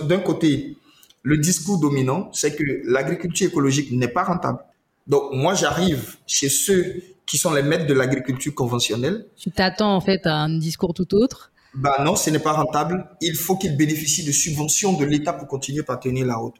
d'un 0.06 0.18
côté, 0.18 0.76
le 1.22 1.38
discours 1.38 1.80
dominant, 1.80 2.30
c'est 2.32 2.54
que 2.54 2.64
l'agriculture 2.84 3.48
écologique 3.48 3.90
n'est 3.92 4.08
pas 4.08 4.24
rentable. 4.24 4.58
Donc 5.06 5.32
moi, 5.32 5.54
j'arrive 5.54 6.16
chez 6.26 6.48
ceux 6.48 7.02
qui 7.26 7.38
sont 7.38 7.54
les 7.54 7.62
maîtres 7.62 7.86
de 7.86 7.94
l'agriculture 7.94 8.54
conventionnelle. 8.54 9.26
Tu 9.36 9.50
t'attends 9.50 9.94
en 9.94 10.00
fait 10.00 10.26
à 10.26 10.34
un 10.34 10.58
discours 10.58 10.92
tout 10.92 11.14
autre? 11.14 11.52
Bah 11.74 11.96
non, 12.04 12.16
ce 12.16 12.30
n'est 12.30 12.40
pas 12.40 12.52
rentable. 12.52 13.08
Il 13.20 13.34
faut 13.34 13.56
qu'ils 13.56 13.76
bénéficient 13.76 14.24
de 14.24 14.32
subventions 14.32 14.94
de 14.94 15.04
l'État 15.04 15.32
pour 15.32 15.46
continuer 15.46 15.84
à 15.88 15.96
tenir 15.96 16.26
la 16.26 16.36
route. 16.36 16.56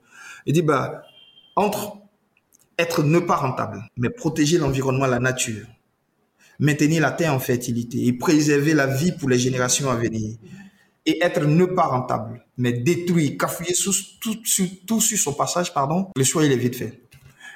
Il 0.47 0.53
dit 0.53 0.63
bah 0.63 1.03
entre 1.57 1.99
être 2.79 3.03
ne 3.03 3.19
pas 3.19 3.37
rentable, 3.37 3.85
mais 3.97 4.09
protéger 4.09 4.59
l'environnement, 4.59 5.07
la 5.07 5.19
nature, 5.19 5.67
maintenir 6.61 7.03
la 7.03 7.11
terre 7.11 7.35
en 7.35 7.41
fertilité 7.41 8.07
et 8.07 8.13
préserver 8.13 8.75
la 8.75 8.87
vie 8.87 9.13
pour 9.13 9.29
les 9.29 9.39
générations 9.39 9.91
à 9.91 9.97
venir. 9.97 10.37
Et 11.07 11.25
être 11.25 11.45
ne 11.47 11.65
pas 11.65 11.87
rentable, 11.87 12.45
mais 12.59 12.75
détruire, 12.75 13.39
cafouiller 13.39 13.75
tout, 13.75 13.95
tout, 14.21 14.69
tout, 14.87 15.01
sur 15.01 15.19
son 15.19 15.33
passage, 15.33 15.73
pardon, 15.73 16.09
le 16.15 16.23
choix 16.23 16.45
il 16.45 16.53
est 16.53 16.57
vite 16.57 16.77
fait. 16.77 17.01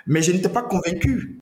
Mais 0.06 0.23
je 0.23 0.32
n'étais 0.32 0.49
pas 0.49 0.62
convaincu. 0.62 1.38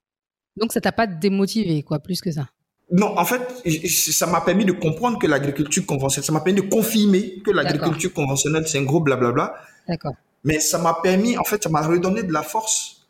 Donc 0.56 0.72
ça 0.72 0.80
t'a 0.80 0.90
pas 0.90 1.06
démotivé, 1.06 1.84
quoi, 1.84 2.00
plus 2.00 2.20
que 2.20 2.32
ça? 2.32 2.48
Non, 2.90 3.16
en 3.16 3.24
fait, 3.24 3.40
ça 3.88 4.26
m'a 4.26 4.40
permis 4.40 4.64
de 4.64 4.72
comprendre 4.72 5.18
que 5.18 5.28
l'agriculture 5.28 5.86
conventionnelle, 5.86 6.26
ça 6.26 6.32
m'a 6.32 6.40
permis 6.40 6.60
de 6.60 6.68
confirmer 6.68 7.40
que 7.42 7.52
l'agriculture 7.52 8.12
conventionnelle, 8.12 8.66
c'est 8.66 8.78
un 8.78 8.82
gros 8.82 9.00
blablabla. 9.00 9.54
D'accord. 9.88 10.14
Mais 10.44 10.58
ça 10.58 10.78
m'a 10.78 10.98
permis, 11.02 11.38
en 11.38 11.44
fait, 11.44 11.62
ça 11.62 11.70
m'a 11.70 11.80
redonné 11.80 12.24
de 12.24 12.32
la 12.32 12.42
force 12.42 13.06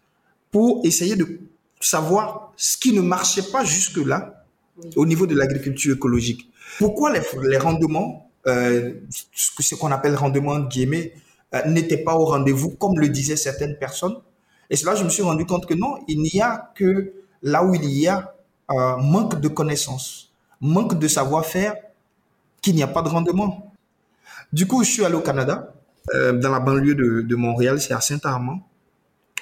pour 0.51 0.83
essayer 0.85 1.17
de 1.17 1.41
savoir 1.81 2.53
ce 2.57 2.77
qui 2.77 2.93
ne 2.93 3.01
marchait 3.01 3.51
pas 3.51 3.65
jusque-là 3.65 4.42
au 4.97 5.07
niveau 5.07 5.27
de 5.27 5.35
l'agriculture 5.35 5.97
écologique. 5.97 6.51
Pourquoi 6.79 7.13
les, 7.13 7.59
rendements, 7.59 8.31
euh, 8.47 8.95
ce 9.33 9.75
qu'on 9.75 9.91
appelle 9.91 10.15
rendement 10.15 10.69
euh, 11.55 11.65
n'étaient 11.67 11.99
pas 11.99 12.15
au 12.15 12.25
rendez-vous, 12.25 12.71
comme 12.71 12.99
le 12.99 13.09
disaient 13.09 13.37
certaines 13.37 13.77
personnes? 13.79 14.17
Et 14.71 14.77
cela, 14.77 14.95
je 14.95 15.05
me 15.05 15.11
suis 15.11 15.23
rendu 15.23 15.45
compte 15.45 15.67
que 15.67 15.75
non, 15.75 15.99
il 16.09 16.23
n'y 16.23 16.41
a 16.41 16.73
que 16.75 17.13
là 17.43 17.65
où 17.65 17.75
il 17.75 17.85
y 17.85 18.09
a 18.09 18.35
euh, 18.71 18.97
manque 18.97 19.41
de 19.41 19.49
connaissances, 19.49 20.33
manque 20.61 20.99
de 20.99 21.09
savoir-faire, 21.09 21.75
qu'il 22.63 22.75
n'y 22.75 22.83
a 22.83 22.87
pas 22.89 23.03
de 23.03 23.09
rendement. 23.09 23.73
Du 24.53 24.67
coup, 24.67 24.85
je 24.85 24.91
suis 24.91 25.05
allé 25.05 25.17
au 25.17 25.21
Canada, 25.21 25.75
dans 26.15 26.51
la 26.51 26.61
banlieue 26.61 26.95
de, 26.95 27.23
de 27.23 27.37
Montréal, 27.37 27.81
c'est 27.81 27.95
à 27.95 28.01
Saint-Armand. 28.01 28.61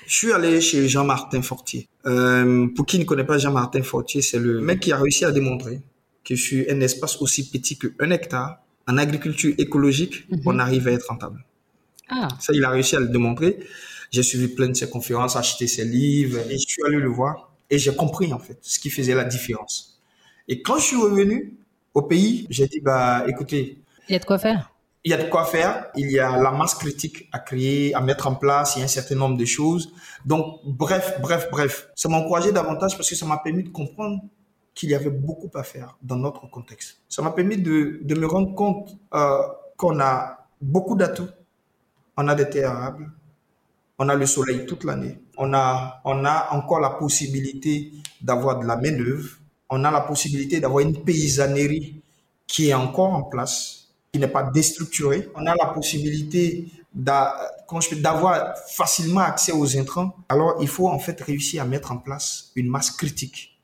Je 0.06 0.16
suis 0.16 0.32
allé 0.32 0.61
chez 0.61 0.88
Jean-Martin 0.88 1.42
Fortier. 1.42 1.89
Euh, 2.07 2.66
pour 2.75 2.87
qui 2.87 2.99
ne 2.99 3.04
connaît 3.04 3.25
pas 3.25 3.38
Jean-Martin 3.38 3.83
Fortier, 3.83 4.23
c'est 4.23 4.38
le 4.38 4.61
mec 4.61 4.80
qui 4.80 4.92
a 4.92 4.97
réussi 4.97 5.25
à 5.25 5.33
démontrer 5.33 5.80
que 6.25 6.37
sur 6.37 6.64
un 6.71 6.80
espace 6.80 7.21
aussi 7.21 7.50
petit 7.50 7.78
qu'un 7.78 8.11
hectare, 8.11 8.61
en 8.87 8.97
agriculture 8.99 9.54
écologique, 9.59 10.26
mhm. 10.30 10.40
on 10.47 10.59
arrive 10.59 10.88
à 10.88 10.92
être 10.92 11.09
rentable. 11.09 11.45
Ah. 12.09 12.28
Ça, 12.40 12.52
il 12.54 12.64
a 12.64 12.71
réussi 12.71 12.97
à 12.97 13.00
le 13.00 13.09
démontrer. 13.09 13.59
J'ai 14.11 14.23
suivi 14.23 14.49
plein 14.49 14.69
de 14.69 14.75
ses 14.75 14.90
conférences, 14.90 15.37
acheté 15.37 15.66
ses 15.66 15.85
livres, 15.85 16.38
et 16.50 16.59
je 16.59 16.66
suis 16.66 16.83
allé 16.85 16.97
le 16.97 17.09
voir. 17.09 17.52
Et 17.69 17.78
j'ai 17.78 17.95
compris, 17.95 18.33
en 18.33 18.38
fait, 18.38 18.59
ce 18.62 18.80
qui 18.80 18.90
faisait 18.90 19.14
la 19.14 19.25
différence. 19.25 20.00
Et 20.49 20.62
quand 20.62 20.78
je 20.78 20.85
suis 20.85 20.97
revenu 20.97 21.54
au 21.95 22.02
pays, 22.02 22.47
j'ai 22.50 22.66
dit, 22.66 22.80
bah, 22.80 23.25
écoutez. 23.28 23.78
Il 24.09 24.12
y 24.12 24.16
a 24.16 24.19
de 24.19 24.25
quoi 24.25 24.38
faire 24.38 24.73
il 25.04 25.11
y 25.11 25.14
a 25.14 25.16
de 25.16 25.28
quoi 25.28 25.45
faire. 25.45 25.87
Il 25.97 26.11
y 26.11 26.19
a 26.19 26.37
la 26.37 26.50
masse 26.52 26.75
critique 26.75 27.28
à 27.33 27.38
créer, 27.38 27.95
à 27.95 28.00
mettre 28.00 28.26
en 28.26 28.35
place. 28.35 28.76
Il 28.76 28.80
y 28.80 28.83
a 28.83 28.85
un 28.85 28.88
certain 28.88 29.14
nombre 29.14 29.37
de 29.37 29.45
choses. 29.45 29.92
Donc, 30.25 30.61
bref, 30.64 31.19
bref, 31.21 31.49
bref. 31.50 31.88
Ça 31.95 32.09
m'a 32.09 32.19
encouragé 32.19 32.52
davantage 32.52 32.97
parce 32.97 33.09
que 33.09 33.16
ça 33.16 33.26
m'a 33.26 33.38
permis 33.38 33.64
de 33.64 33.71
comprendre 33.71 34.21
qu'il 34.75 34.90
y 34.90 34.95
avait 34.95 35.11
beaucoup 35.11 35.50
à 35.54 35.62
faire 35.62 35.97
dans 36.02 36.16
notre 36.16 36.49
contexte. 36.50 37.00
Ça 37.09 37.23
m'a 37.23 37.30
permis 37.30 37.57
de, 37.57 38.00
de, 38.02 38.14
me 38.14 38.26
rendre 38.26 38.54
compte 38.54 38.97
euh, 39.14 39.42
qu'on 39.76 39.99
a 40.00 40.47
beaucoup 40.61 40.97
d'atouts. 40.97 41.28
On 42.16 42.28
a 42.28 42.35
des 42.35 42.49
terres 42.49 42.71
arables. 42.71 43.11
On 43.99 44.09
a 44.09 44.14
le 44.14 44.26
soleil 44.26 44.66
toute 44.66 44.85
l'année. 44.85 45.19
On 45.37 45.52
a, 45.54 46.00
on 46.04 46.25
a 46.25 46.49
encore 46.52 46.80
la 46.80 46.90
possibilité 46.90 47.92
d'avoir 48.21 48.59
de 48.59 48.66
la 48.66 48.76
main-d'œuvre. 48.76 49.28
On 49.71 49.85
a 49.85 49.90
la 49.90 50.00
possibilité 50.02 50.61
d'avoir 50.61 50.80
une 50.80 51.02
paysannerie 51.02 52.02
qui 52.47 52.69
est 52.69 52.75
encore 52.75 53.12
en 53.12 53.23
place 53.23 53.79
qui 54.12 54.19
n'est 54.19 54.29
pas 54.29 54.43
déstructuré. 54.43 55.29
On 55.35 55.47
a 55.47 55.55
la 55.55 55.67
possibilité 55.67 56.69
d'avoir 56.93 58.59
facilement 58.69 59.21
accès 59.21 59.52
aux 59.52 59.76
intrants. 59.76 60.17
Alors, 60.29 60.57
il 60.61 60.69
faut 60.69 60.88
en 60.88 60.99
fait 60.99 61.21
réussir 61.21 61.62
à 61.62 61.64
mettre 61.64 61.93
en 61.93 61.99
place 61.99 62.50
une 62.57 62.69
masse 62.69 62.90
critique 62.90 63.59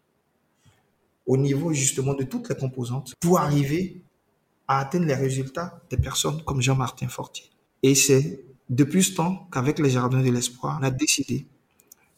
au 1.27 1.37
niveau 1.37 1.73
justement 1.73 2.15
de 2.15 2.23
toutes 2.23 2.49
les 2.49 2.55
composantes 2.55 3.15
pour 3.19 3.41
arriver 3.41 4.01
à 4.69 4.79
atteindre 4.81 5.07
les 5.07 5.15
résultats 5.15 5.81
des 5.91 5.97
personnes 5.97 6.43
comme 6.45 6.63
Jean-Martin 6.63 7.09
Fortier. 7.09 7.51
Et 7.83 7.97
c'est 7.97 8.45
depuis 8.71 9.03
ce 9.03 9.15
temps 9.15 9.49
qu'avec 9.53 9.79
les 9.81 9.91
Jardins 9.91 10.23
de 10.23 10.31
l'Espoir, 10.31 10.79
on 10.81 10.85
a 10.85 10.91
décidé 10.91 11.47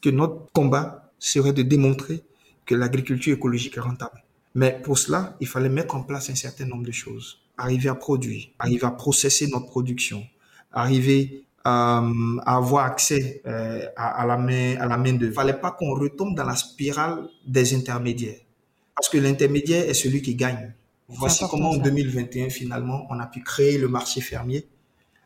que 0.03 0.11
notre 0.11 0.51
combat 0.53 1.11
serait 1.19 1.53
de 1.53 1.63
démontrer 1.63 2.23
que 2.67 2.75
l'agriculture 2.75 3.35
écologique 3.35 3.77
est 3.79 3.81
rentable. 3.81 4.23
Mais 4.55 4.79
pour 4.83 4.99
cela, 4.99 5.37
il 5.41 5.47
fallait 5.47 5.69
mettre 5.69 5.95
en 5.95 6.03
place 6.03 6.29
un 6.31 6.35
certain 6.35 6.67
nombre 6.67 6.85
de 6.85 6.93
choses 6.93 7.41
arriver 7.59 7.89
à 7.89 7.95
produire, 7.95 8.49
arriver 8.59 8.85
à 8.85 8.91
processer 8.91 9.49
notre 9.49 9.67
production, 9.67 10.25
arriver 10.73 11.45
euh, 11.67 12.39
à 12.47 12.57
avoir 12.57 12.85
accès 12.87 13.43
euh, 13.47 13.85
à, 13.97 14.25
la 14.25 14.39
main 14.39 14.77
à 14.79 14.87
la 14.87 14.97
main 14.97 15.13
de. 15.13 15.31
Fallait 15.31 15.53
pas 15.61 15.73
qu'on 15.73 15.95
retombe 15.95 16.35
dans 16.35 16.45
la 16.45 16.57
spirale 16.57 17.29
des 17.47 17.75
intermédiaires, 17.75 18.41
parce 18.95 19.09
que 19.09 19.19
l'intermédiaire 19.19 19.89
est 19.89 19.95
celui 19.95 20.23
qui 20.23 20.35
gagne. 20.35 20.73
Voici 21.09 21.45
comment 21.51 21.71
en 21.71 21.77
2021 21.77 22.51
finalement 22.51 23.07
on 23.11 23.19
a 23.19 23.27
pu 23.27 23.43
créer 23.43 23.79
le 23.79 23.89
marché 23.89 24.21
fermier 24.21 24.67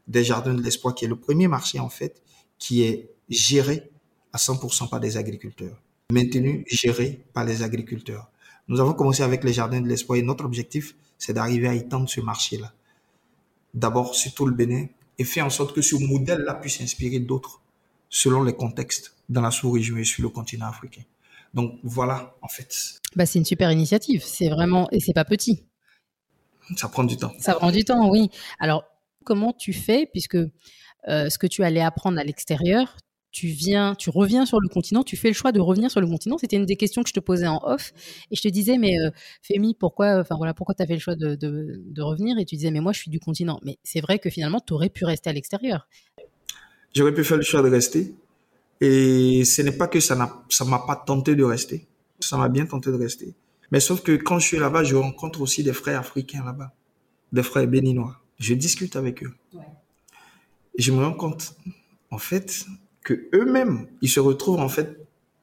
des 0.09 0.25
jardins 0.25 0.55
de 0.55 0.63
l'espoir, 0.63 0.95
qui 0.95 1.05
est 1.05 1.09
le 1.09 1.17
premier 1.17 1.49
marché 1.49 1.79
en 1.79 1.89
fait 1.89 2.23
qui 2.59 2.83
est 2.83 3.11
géré 3.29 3.91
à 4.33 4.39
100% 4.39 4.89
par 4.89 5.01
des 5.01 5.17
agriculteurs, 5.17 5.83
maintenu, 6.13 6.65
géré 6.71 7.25
par 7.33 7.45
les 7.45 7.63
agriculteurs. 7.63 8.31
Nous 8.69 8.81
avons 8.81 8.95
commencé 8.95 9.25
avec 9.25 9.43
les 9.43 9.53
jardins 9.53 9.81
de 9.81 9.89
l'espoir 9.89 10.17
et 10.17 10.23
notre 10.23 10.45
objectif, 10.45 10.95
c'est 11.23 11.35
d'arriver 11.35 11.69
à 11.69 11.75
étendre 11.75 12.09
ce 12.09 12.21
marché-là. 12.21 12.73
D'abord 13.75 14.17
sur 14.17 14.35
tout 14.35 14.45
le 14.45 14.53
Bénin 14.53 14.87
et 15.19 15.25
faire 15.25 15.47
en 15.47 15.51
sorte 15.51 15.73
que 15.73 15.81
ce 15.81 15.95
modèle-là 15.95 16.55
puisse 16.55 16.81
inspirer 16.81 17.21
d'autres 17.21 17.61
selon 18.09 18.43
les 18.43 18.55
contextes 18.55 19.15
dans 19.29 19.41
la 19.41 19.53
sous-région 19.53 19.99
et 19.99 20.05
sur 20.05 20.25
le 20.25 20.31
continent 20.31 20.67
africain. 20.67 21.03
Donc 21.55 21.79
voilà, 21.85 22.35
en 22.43 22.49
fait. 22.49 22.75
Bah, 23.15 23.25
c'est 23.25 23.39
une 23.39 23.45
super 23.45 23.71
initiative. 23.71 24.25
C'est 24.25 24.49
vraiment, 24.49 24.89
et 24.91 24.99
c'est 24.99 25.13
pas 25.13 25.25
petit. 25.25 25.63
Ça 26.77 26.89
prend 26.89 27.05
du 27.05 27.17
temps. 27.17 27.33
Ça 27.39 27.55
prend 27.55 27.71
du 27.71 27.85
temps, 27.85 28.11
oui. 28.11 28.29
Alors, 28.59 28.83
comment 29.23 29.53
tu 29.53 29.73
fais, 29.73 30.07
puisque 30.11 30.35
euh, 30.35 30.51
ce 31.31 31.39
que 31.39 31.47
tu 31.47 31.63
allais 31.63 31.83
apprendre 31.83 32.19
à 32.19 32.25
l'extérieur, 32.25 32.97
tu 33.33 33.49
viens, 33.49 33.95
tu 33.95 34.11
reviens 34.11 34.45
sur 34.45 34.61
le 34.61 34.69
continent, 34.69 35.03
tu 35.03 35.17
fais 35.17 35.29
le 35.29 35.35
choix 35.35 35.53
de 35.53 35.61
revenir 35.61 35.91
sur 35.91 36.01
le 36.01 36.07
continent. 36.07 36.37
C'était 36.39 36.57
une 36.57 36.67
des 36.67 36.77
questions 36.77 37.03
que 37.03 37.09
je 37.09 37.15
te 37.15 37.21
posais 37.21 37.47
en 37.47 37.61
off, 37.65 37.93
et 38.31 38.37
je 38.37 38.43
te 38.43 38.49
disais, 38.49 38.77
mais 38.77 38.99
euh, 39.01 39.11
Fémi, 39.43 39.75
pourquoi, 39.75 40.21
enfin 40.21 40.37
voilà, 40.37 40.53
pourquoi 40.53 40.75
tu 40.75 40.83
as 40.83 40.87
fait 40.87 40.95
le 40.95 41.01
choix 41.01 41.17
de, 41.17 41.35
de, 41.35 42.03
revenir? 42.03 42.39
Et 42.39 42.45
tu 42.45 42.57
disais, 42.57 42.71
mais 42.71 42.81
moi, 42.81 42.93
je 42.93 42.99
suis 42.99 43.11
du 43.11 43.21
continent. 43.21 43.59
Mais 43.65 43.79
c'est 43.83 44.01
vrai 44.01 44.19
que 44.19 44.29
finalement, 44.29 44.61
tu 44.61 44.75
aurais 44.75 44.91
pu 44.91 45.05
rester 45.05 45.31
à 45.31 45.33
l'extérieur. 45.33 45.89
J'aurais 46.95 47.15
pu 47.15 47.25
faire 47.25 47.39
le 47.39 47.43
choix 47.43 47.63
de 47.63 47.71
rester, 47.71 48.15
et 48.83 49.45
ce 49.45 49.63
n'est 49.63 49.73
pas 49.73 49.89
que 49.89 49.99
ça 49.99 50.15
n'a, 50.15 50.45
ça 50.51 50.65
m'a 50.67 50.81
pas 50.81 50.97
tenté 50.97 51.35
de 51.35 51.43
rester. 51.43 51.87
Ça 52.21 52.37
m'a 52.37 52.51
bien 52.51 52.67
tenté 52.67 52.91
de 52.91 52.97
rester. 52.97 53.35
Mais 53.71 53.81
sauf 53.81 54.03
que 54.03 54.13
quand 54.13 54.39
je 54.39 54.47
suis 54.47 54.59
là-bas, 54.59 54.85
je 54.85 54.95
rencontre 54.95 55.41
aussi 55.41 55.63
des 55.63 55.73
frères 55.73 55.99
africains 55.99 56.45
là-bas, 56.45 56.73
des 57.33 57.43
frères 57.43 57.67
béninois. 57.67 58.21
Je 58.39 58.53
discute 58.53 58.97
avec 58.97 59.23
eux. 59.23 59.33
Et 60.77 60.83
je 60.83 60.93
me 60.93 61.03
rends 61.03 61.15
compte, 61.15 61.55
en 62.11 62.19
fait, 62.19 62.67
que 63.05 63.29
eux-mêmes, 63.35 63.89
ils 64.01 64.09
se 64.09 64.21
retrouvent 64.21 64.61
en 64.61 64.69
fait 64.69 64.97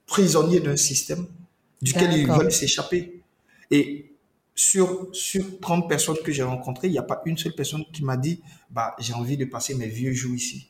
prisonniers 0.05 0.59
d'un 0.59 0.77
système 0.77 1.27
duquel 1.81 2.13
ils 2.13 2.27
veulent 2.27 2.51
s'échapper. 2.51 3.21
Et 3.71 4.11
sur, 4.55 5.07
sur 5.13 5.59
30 5.61 5.87
personnes 5.87 6.17
que 6.23 6.31
j'ai 6.31 6.43
rencontrées, 6.43 6.87
il 6.87 6.91
n'y 6.91 6.97
a 6.97 7.03
pas 7.03 7.21
une 7.25 7.37
seule 7.37 7.53
personne 7.53 7.85
qui 7.93 8.03
m'a 8.03 8.17
dit, 8.17 8.41
bah, 8.69 8.95
j'ai 8.99 9.13
envie 9.13 9.37
de 9.37 9.45
passer 9.45 9.75
mes 9.75 9.87
vieux 9.87 10.11
jours 10.11 10.35
ici. 10.35 10.69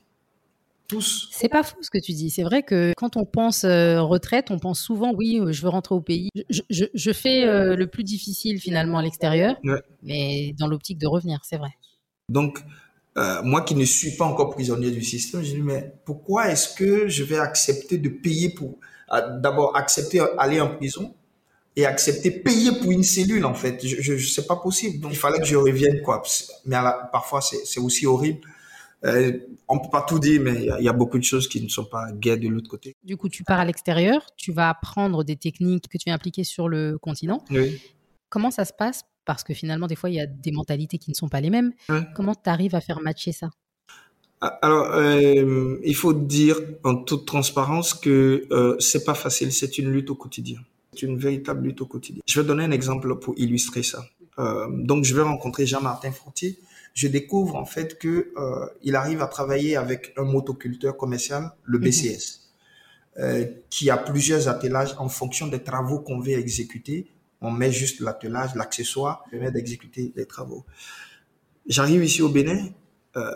Tous. 0.87 1.29
C'est 1.31 1.49
pas 1.49 1.61
faux 1.61 1.77
ce 1.81 1.89
que 1.91 1.99
tu 1.99 2.13
dis. 2.13 2.31
C'est 2.31 2.43
vrai 2.43 2.63
que 2.63 2.93
quand 2.97 3.15
on 3.15 3.23
pense 3.23 3.63
euh, 3.63 4.01
retraite, 4.01 4.49
on 4.49 4.57
pense 4.57 4.81
souvent, 4.81 5.13
oui, 5.13 5.39
euh, 5.39 5.51
je 5.51 5.61
veux 5.61 5.69
rentrer 5.69 5.93
au 5.93 6.01
pays. 6.01 6.29
Je, 6.49 6.61
je, 6.69 6.85
je 6.93 7.11
fais 7.13 7.47
euh, 7.47 7.75
le 7.75 7.85
plus 7.85 8.03
difficile 8.03 8.59
finalement 8.59 8.97
à 8.97 9.03
l'extérieur, 9.03 9.55
mais 10.01 10.53
dans 10.57 10.67
l'optique 10.67 10.97
de 10.97 11.05
revenir, 11.07 11.41
c'est 11.43 11.57
vrai. 11.57 11.69
Donc, 12.29 12.59
euh, 13.19 13.41
moi 13.43 13.61
qui 13.61 13.75
ne 13.75 13.85
suis 13.85 14.11
pas 14.11 14.25
encore 14.25 14.51
prisonnier 14.51 14.91
du 14.91 15.03
système, 15.03 15.43
je 15.43 15.51
dis 15.51 15.61
mais 15.61 15.93
pourquoi 16.05 16.49
est-ce 16.49 16.73
que 16.73 17.07
je 17.07 17.23
vais 17.23 17.37
accepter 17.37 17.97
de 17.97 18.09
payer 18.09 18.49
pour 18.49 18.77
euh, 19.11 19.39
d'abord 19.39 19.75
accepter 19.75 20.21
aller 20.37 20.61
en 20.61 20.75
prison 20.75 21.13
et 21.75 21.85
accepter 21.85 22.31
payer 22.31 22.71
pour 22.81 22.91
une 22.91 23.03
cellule 23.03 23.45
en 23.45 23.53
fait? 23.53 23.85
Je, 23.85 24.01
je 24.01 24.27
c'est 24.27 24.47
pas 24.47 24.55
possible 24.55 24.99
donc 24.99 25.11
il 25.11 25.17
fallait 25.17 25.39
que 25.39 25.45
je 25.45 25.55
revienne 25.55 26.01
quoi 26.01 26.23
mais 26.65 26.77
parfois 27.11 27.41
c'est 27.41 27.79
aussi 27.79 28.05
horrible 28.05 28.41
euh, 29.05 29.31
on 29.67 29.79
peut 29.79 29.89
pas 29.89 30.01
tout 30.01 30.19
dire, 30.19 30.41
mais 30.41 30.67
il 30.79 30.83
y, 30.83 30.89
a 30.89 30.93
beaucoup 30.93 31.17
de 31.17 31.23
choses 31.23 31.47
qui 31.47 31.61
ne 31.61 31.69
sont 31.69 31.85
pas 31.85 32.11
gaies 32.11 32.37
de 32.37 32.49
l'autre 32.49 32.69
côté. 32.69 32.97
Du 33.03 33.15
coup, 33.15 33.29
tu 33.29 33.43
pars 33.43 33.59
à 33.59 33.65
l'extérieur, 33.65 34.25
tu 34.35 34.51
vas 34.51 34.69
apprendre 34.69 35.23
des 35.23 35.37
techniques 35.37 35.87
que 35.87 35.97
tu 35.97 36.09
vas 36.09 36.15
appliquer 36.15 36.43
sur 36.43 36.67
le 36.67 36.97
continent. 36.97 37.43
Oui. 37.49 37.79
Comment 38.29 38.51
ça 38.51 38.65
se 38.65 38.73
passe? 38.73 39.03
Parce 39.25 39.43
que 39.43 39.53
finalement, 39.53 39.87
des 39.87 39.95
fois, 39.95 40.09
il 40.09 40.15
y 40.15 40.19
a 40.19 40.25
des 40.25 40.51
mentalités 40.51 40.97
qui 40.97 41.11
ne 41.11 41.15
sont 41.15 41.29
pas 41.29 41.41
les 41.41 41.49
mêmes. 41.49 41.73
Comment 42.15 42.35
tu 42.35 42.49
arrives 42.49 42.75
à 42.75 42.81
faire 42.81 43.01
matcher 43.01 43.31
ça? 43.31 43.49
Ah, 44.41 44.57
alors, 44.61 44.93
euh, 44.93 45.77
il 45.83 45.95
faut 45.95 46.13
dire 46.13 46.55
en 46.85 46.95
toute 46.95 47.25
transparence 47.25 47.93
que 47.93 48.47
euh, 48.51 48.77
c'est 48.79 49.03
pas 49.03 49.13
facile, 49.13 49.51
c'est 49.51 49.77
une 49.77 49.91
lutte 49.91 50.09
au 50.09 50.15
quotidien. 50.15 50.59
C'est 50.93 51.05
une 51.05 51.17
véritable 51.17 51.67
lutte 51.67 51.81
au 51.81 51.85
quotidien. 51.85 52.21
Je 52.25 52.39
vais 52.39 52.47
donner 52.47 52.63
un 52.63 52.71
exemple 52.71 53.19
pour 53.19 53.33
illustrer 53.37 53.83
ça. 53.83 54.05
Euh, 54.39 54.67
donc, 54.69 55.03
je 55.03 55.13
vais 55.13 55.21
rencontrer 55.21 55.65
Jean-Martin 55.65 56.11
Frontier. 56.11 56.57
Je 56.93 57.07
découvre 57.07 57.55
en 57.55 57.65
fait 57.65 57.99
que 57.99 58.31
euh, 58.37 58.65
il 58.81 58.95
arrive 58.95 59.21
à 59.21 59.27
travailler 59.27 59.75
avec 59.75 60.13
un 60.17 60.23
motoculteur 60.23 60.95
commercial, 60.95 61.51
le 61.63 61.77
mhm. 61.77 61.83
BCS, 61.85 62.39
qui 63.69 63.89
a 63.89 63.97
plusieurs 63.97 64.47
attelages 64.47 64.95
en 64.97 65.09
fonction 65.09 65.47
des 65.47 65.61
travaux 65.61 65.99
qu'on 65.99 66.19
veut 66.19 66.39
exécuter 66.39 67.07
on 67.41 67.51
met 67.51 67.71
juste 67.71 68.01
l'attelage, 68.01 68.55
l'accessoire, 68.55 69.23
permet 69.31 69.51
d'exécuter 69.51 70.11
les 70.15 70.25
travaux. 70.25 70.65
J'arrive 71.67 72.03
ici 72.03 72.21
au 72.21 72.29
Bénin, 72.29 72.69
euh, 73.15 73.31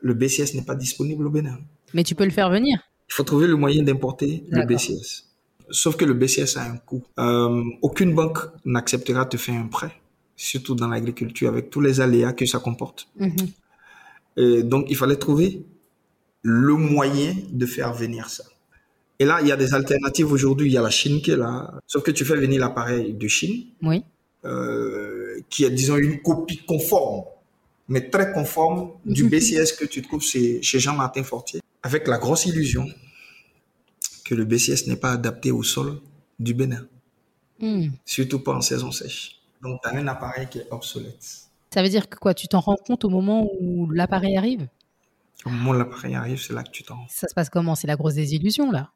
le 0.00 0.14
BCS 0.14 0.54
n'est 0.54 0.64
pas 0.64 0.74
disponible 0.74 1.26
au 1.26 1.30
Bénin. 1.30 1.58
Mais 1.94 2.02
tu 2.02 2.14
peux 2.14 2.24
le 2.24 2.30
faire 2.30 2.50
venir. 2.50 2.78
Il 3.08 3.12
faut 3.12 3.22
trouver 3.22 3.46
le 3.46 3.56
moyen 3.56 3.82
d'importer 3.82 4.44
le 4.48 4.64
BCS. 4.66 5.24
Sauf 5.70 5.96
que 5.96 6.04
le 6.04 6.14
BCS 6.14 6.56
a 6.56 6.62
un 6.62 6.76
coût. 6.76 7.04
Euh, 7.18 7.62
aucune 7.82 8.14
banque 8.14 8.38
n'acceptera 8.64 9.24
de 9.24 9.36
faire 9.36 9.54
un 9.54 9.66
prêt, 9.66 9.92
surtout 10.36 10.74
dans 10.74 10.88
l'agriculture, 10.88 11.48
avec 11.48 11.70
tous 11.70 11.80
les 11.80 12.00
aléas 12.00 12.32
que 12.32 12.46
ça 12.46 12.58
comporte. 12.58 13.08
Mhm. 13.16 13.36
Et 14.38 14.62
donc, 14.62 14.86
il 14.88 14.96
fallait 14.96 15.16
trouver 15.16 15.64
le 16.42 16.74
moyen 16.74 17.34
de 17.50 17.66
faire 17.66 17.92
venir 17.92 18.28
ça. 18.28 18.44
Et 19.18 19.24
là, 19.24 19.38
il 19.40 19.48
y 19.48 19.52
a 19.52 19.56
des 19.56 19.72
alternatives 19.74 20.30
aujourd'hui. 20.30 20.68
Il 20.68 20.72
y 20.72 20.78
a 20.78 20.82
la 20.82 20.90
Chine 20.90 21.20
qui 21.22 21.30
est 21.30 21.36
là. 21.36 21.72
Sauf 21.86 22.02
que 22.02 22.10
tu 22.10 22.24
fais 22.24 22.36
venir 22.36 22.60
l'appareil 22.60 23.14
de 23.14 23.28
Chine. 23.28 23.64
Oui. 23.82 24.02
Euh, 24.44 25.40
qui 25.50 25.64
est, 25.64 25.70
disons, 25.70 25.96
une 25.96 26.20
copie 26.22 26.58
conforme, 26.58 27.24
mais 27.88 28.08
très 28.10 28.32
conforme 28.32 28.90
du 29.04 29.24
Mhm. 29.24 29.30
BCS 29.30 29.72
que 29.78 29.84
tu 29.84 30.02
trouves 30.02 30.22
chez, 30.22 30.62
chez 30.62 30.78
Jean-Martin 30.78 31.24
Fortier. 31.24 31.60
Avec 31.82 32.06
la 32.06 32.18
grosse 32.18 32.46
illusion 32.46 32.86
que 34.24 34.34
le 34.34 34.44
BCS 34.44 34.86
n'est 34.88 34.96
pas 34.96 35.12
adapté 35.12 35.50
au 35.50 35.62
sol 35.62 35.98
du 36.38 36.52
Bénin. 36.54 36.86
Hmm. 37.60 37.88
Surtout 38.04 38.40
pas 38.40 38.52
en 38.54 38.60
saison 38.60 38.90
sèche. 38.92 39.40
Donc, 39.62 39.80
tu 39.82 39.88
as 39.88 39.92
un 39.96 40.06
appareil 40.06 40.46
qui 40.50 40.58
est 40.58 40.66
obsolète. 40.70 41.24
Ça 41.72 41.82
veut 41.82 41.88
dire 41.88 42.08
que 42.08 42.18
quoi 42.18 42.34
Tu 42.34 42.46
t'en 42.48 42.60
rends 42.60 42.76
compte 42.76 43.04
au 43.04 43.08
moment 43.08 43.48
où 43.60 43.90
l'appareil 43.90 44.36
arrive? 44.36 44.68
Au 45.44 45.50
moment 45.50 45.70
où 45.70 45.74
l'appareil 45.74 46.14
arrive, 46.14 46.40
c'est 46.40 46.52
là 46.52 46.62
que 46.62 46.70
tu 46.70 46.82
t'en 46.82 46.96
rends. 46.96 47.06
Ça 47.08 47.26
se 47.28 47.34
passe 47.34 47.48
comment? 47.50 47.74
C'est 47.74 47.86
la 47.86 47.96
grosse 47.96 48.14
désillusion, 48.14 48.70
là 48.70 48.90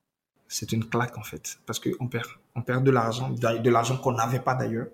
C'est 0.53 0.73
une 0.73 0.85
claque, 0.85 1.17
en 1.17 1.23
fait. 1.23 1.59
Parce 1.65 1.79
qu'on 1.79 2.09
perd, 2.09 2.27
on 2.57 2.63
perd 2.63 2.83
de 2.85 2.91
l'argent, 2.91 3.31
de 3.31 3.71
l'argent 3.71 3.97
qu'on 3.97 4.13
n'avait 4.13 4.41
pas 4.41 4.55
d'ailleurs. 4.55 4.89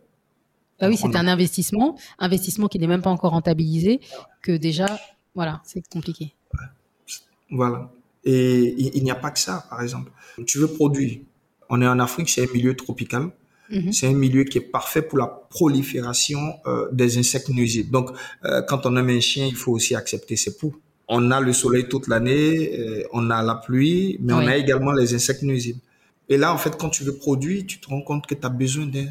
Bah 0.79 0.89
oui, 0.89 0.99
c'est 0.99 1.17
a- 1.17 1.19
un 1.19 1.29
investissement, 1.29 1.97
investissement 2.19 2.69
qui 2.69 2.79
n'est 2.79 2.87
même 2.87 3.01
pas 3.01 3.09
encore 3.11 3.31
rentabilisé, 3.33 4.01
que 4.43 4.53
déjà, 4.53 4.87
voilà, 5.35 5.63
c'est 5.65 5.83
compliqué. 5.89 6.35
Voilà. 7.51 7.91
Et 8.25 8.75
il, 8.77 8.91
il 8.97 9.03
n'y 9.05 9.11
a 9.11 9.15
pas 9.15 9.31
que 9.31 9.39
ça, 9.39 9.65
par 9.71 9.81
exemple. 9.83 10.11
Tu 10.47 10.59
veux 10.59 10.69
produire. 10.69 11.21
On 11.71 11.81
est 11.81 11.87
en 11.89 11.99
Afrique, 12.01 12.29
c'est 12.29 12.49
un 12.49 12.53
milieu 12.53 12.77
tropical. 12.77 13.31
Mhm. 13.71 13.93
C'est 13.93 14.09
un 14.09 14.13
milieu 14.13 14.45
qui 14.45 14.59
est 14.59 14.69
parfait 14.79 15.03
pour 15.03 15.19
la 15.19 15.27
prolifération 15.27 16.39
euh, 16.67 16.89
des 16.93 17.19
insectes 17.19 17.49
nuisibles. 17.49 17.91
Donc, 17.91 18.11
euh, 18.45 18.63
quand 18.63 18.85
on 18.87 18.95
aime 18.97 19.09
un 19.09 19.21
chien, 19.21 19.47
il 19.47 19.57
faut 19.57 19.73
aussi 19.73 19.95
accepter 19.95 20.37
ses 20.37 20.57
poux. 20.57 20.77
On 21.09 21.31
a 21.31 21.41
le 21.41 21.53
soleil 21.53 21.89
toute 21.89 22.09
l'année, 22.09 22.79
euh, 22.79 23.05
on 23.13 23.31
a 23.31 23.43
la 23.43 23.55
pluie, 23.57 24.19
mais 24.21 24.33
Oui. 24.33 24.45
on 24.45 24.47
a 24.49 24.57
également 24.57 24.93
les 24.93 25.15
insectes 25.15 25.43
nuisibles. 25.43 25.81
Et 26.29 26.37
là, 26.37 26.53
en 26.53 26.59
fait, 26.59 26.77
quand 26.77 26.89
tu 26.91 27.05
veux 27.05 27.17
produire, 27.17 27.65
tu 27.67 27.79
te 27.79 27.89
rends 27.89 28.03
compte 28.03 28.27
que 28.27 28.35
tu 28.35 28.45
as 28.45 28.49
besoin 28.51 28.87
de, 28.87 29.07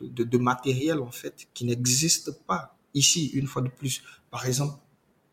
de, 0.00 0.22
de 0.24 0.38
matériel, 0.38 1.00
en 1.00 1.10
fait, 1.10 1.34
qui 1.52 1.64
n'existe 1.64 2.30
pas 2.46 2.76
ici, 2.94 3.26
une 3.34 3.48
fois 3.48 3.62
de 3.62 3.68
plus. 3.68 4.02
Par 4.30 4.46
exemple, 4.46 4.76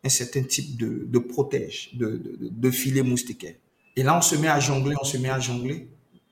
un 0.04 0.10
certain 0.10 0.42
type 0.44 0.78
de, 0.78 1.06
de 1.08 1.20
protège, 1.20 1.92
de, 1.94 2.08
de, 2.12 2.38
de 2.50 2.72
filet 2.72 3.04
moustiquaire. 3.04 3.56
Et 3.96 4.02
là, 4.02 4.18
on 4.18 4.22
se 4.22 4.36
met 4.36 4.48
à 4.48 4.60
jongler, 4.60 4.96
on 5.00 5.04
se 5.06 5.18
met 5.18 5.30
à 5.30 5.40
jongler. 5.40 5.88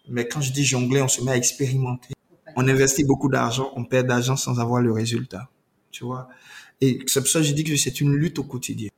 Mais 0.09 0.27
quand 0.27 0.41
je 0.41 0.51
dis 0.51 0.63
jongler, 0.65 1.01
on 1.01 1.07
se 1.07 1.21
met 1.21 1.31
à 1.31 1.37
expérimenter. 1.37 2.13
On 2.55 2.67
investit 2.67 3.03
beaucoup 3.03 3.29
d'argent, 3.29 3.71
on 3.75 3.83
perd 3.85 4.07
d'argent 4.07 4.35
sans 4.37 4.57
avoir 4.59 4.81
le 4.81 4.91
résultat. 4.91 5.49
Tu 5.91 6.03
vois? 6.05 6.27
Et 6.81 6.99
c'est 7.05 7.19
pour 7.19 7.29
ça 7.29 7.39
que 7.41 7.45
je 7.45 7.53
dis 7.53 7.63
que 7.63 7.75
c'est 7.75 8.01
une 8.01 8.13
lutte 8.15 8.39
au 8.39 8.43
quotidien. 8.43 8.89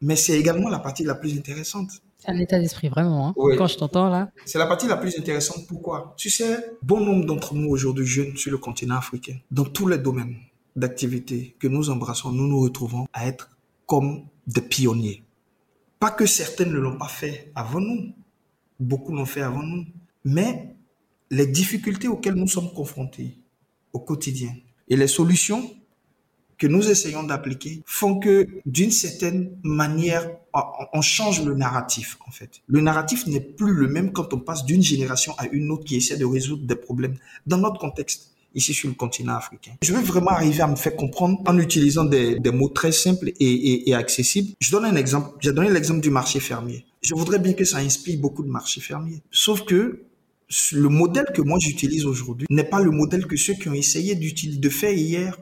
Mais 0.00 0.16
c'est 0.16 0.38
également 0.38 0.68
la 0.68 0.78
partie 0.78 1.04
la 1.04 1.14
plus 1.14 1.36
intéressante. 1.36 1.90
C'est 2.18 2.30
un 2.30 2.38
état 2.38 2.58
d'esprit, 2.58 2.88
vraiment. 2.88 3.28
hein. 3.28 3.34
Oui. 3.36 3.56
Quand 3.56 3.66
je 3.66 3.76
t'entends 3.78 4.08
là. 4.08 4.30
C'est 4.44 4.58
la 4.58 4.66
partie 4.66 4.86
la 4.88 4.96
plus 4.96 5.16
intéressante. 5.18 5.66
Pourquoi? 5.66 6.14
Tu 6.16 6.30
sais, 6.30 6.70
bon 6.82 7.00
nombre 7.00 7.24
d'entre 7.26 7.54
nous 7.54 7.68
aujourd'hui 7.68 8.06
jeunes 8.06 8.36
sur 8.36 8.50
le 8.50 8.58
continent 8.58 8.96
africain, 8.96 9.36
dans 9.50 9.64
tous 9.64 9.86
les 9.88 9.98
domaines 9.98 10.36
d'activité 10.74 11.56
que 11.58 11.68
nous 11.68 11.88
embrassons, 11.90 12.32
nous 12.32 12.46
nous 12.46 12.60
retrouvons 12.60 13.06
à 13.12 13.26
être 13.26 13.50
comme 13.86 14.24
des 14.46 14.60
pionniers. 14.60 15.22
Pas 15.98 16.10
que 16.10 16.26
certains 16.26 16.66
ne 16.66 16.78
l'ont 16.78 16.98
pas 16.98 17.08
fait 17.08 17.50
avant 17.54 17.80
nous, 17.80 18.12
beaucoup 18.78 19.14
l'ont 19.14 19.24
fait 19.24 19.40
avant 19.40 19.62
nous, 19.62 19.84
mais 20.24 20.74
les 21.30 21.46
difficultés 21.46 22.08
auxquelles 22.08 22.34
nous 22.34 22.46
sommes 22.48 22.70
confrontés 22.72 23.38
au 23.92 24.00
quotidien 24.00 24.54
et 24.88 24.96
les 24.96 25.08
solutions 25.08 25.70
que 26.58 26.66
nous 26.66 26.88
essayons 26.88 27.22
d'appliquer 27.22 27.82
font 27.86 28.18
que 28.18 28.46
d'une 28.64 28.90
certaine 28.90 29.50
manière, 29.62 30.30
on- 30.94 31.02
change 31.02 31.44
le 31.44 31.54
narratif 31.54 32.16
en 32.26 32.30
fait. 32.30 32.50
Le 32.66 32.80
narratif 32.80 33.26
n'est 33.26 33.40
plus 33.40 33.72
le 33.74 33.88
même 33.88 34.12
quand 34.12 34.32
on 34.32 34.38
passe 34.40 34.64
d'une 34.64 34.82
génération 34.82 35.34
à 35.38 35.46
une 35.48 35.70
autre 35.70 35.84
qui 35.84 35.96
essaie 35.96 36.16
de 36.16 36.24
résoudre 36.24 36.66
des 36.66 36.76
problèmes 36.76 37.16
dans 37.46 37.58
notre 37.58 37.78
contexte 37.78 38.32
ici 38.54 38.72
sur 38.72 38.88
le 38.88 38.94
continent 38.94 39.34
africain. 39.36 39.72
Je 39.82 39.92
veux 39.92 40.00
vraiment 40.00 40.30
arriver 40.30 40.62
à 40.62 40.66
me 40.66 40.76
faire 40.76 40.96
comprendre 40.96 41.42
en 41.46 41.58
utilisant 41.58 42.04
des, 42.04 42.38
mots 42.52 42.70
très 42.70 42.90
simples 42.92 43.28
et, 43.38 43.90
et- 43.90 43.94
accessibles. 43.94 44.52
Je 44.60 44.70
donne 44.70 44.86
un 44.86 44.96
exemple. 44.96 45.36
J'ai 45.40 45.52
donné 45.52 45.68
l'exemple 45.70 46.00
du 46.00 46.08
marché 46.10 46.40
fermier. 46.40 46.86
Je 47.02 47.14
voudrais 47.14 47.38
bien 47.38 47.52
que 47.52 47.66
ça 47.66 47.78
inspire 47.78 48.18
beaucoup 48.18 48.42
de 48.42 48.48
marchés 48.48 48.80
fermiers. 48.80 49.20
Sauf 49.30 49.64
que 49.66 50.00
le 50.72 50.88
modèle 50.88 51.26
que 51.34 51.42
moi 51.42 51.58
j'utilise 51.60 52.06
aujourd'hui 52.06 52.46
n'est 52.50 52.64
pas 52.64 52.80
le 52.80 52.90
modèle 52.90 53.26
que 53.26 53.36
ceux 53.36 53.54
qui 53.54 53.68
ont 53.68 53.74
essayé 53.74 54.14
de 54.14 54.68
faire 54.70 54.92
hier 54.92 55.36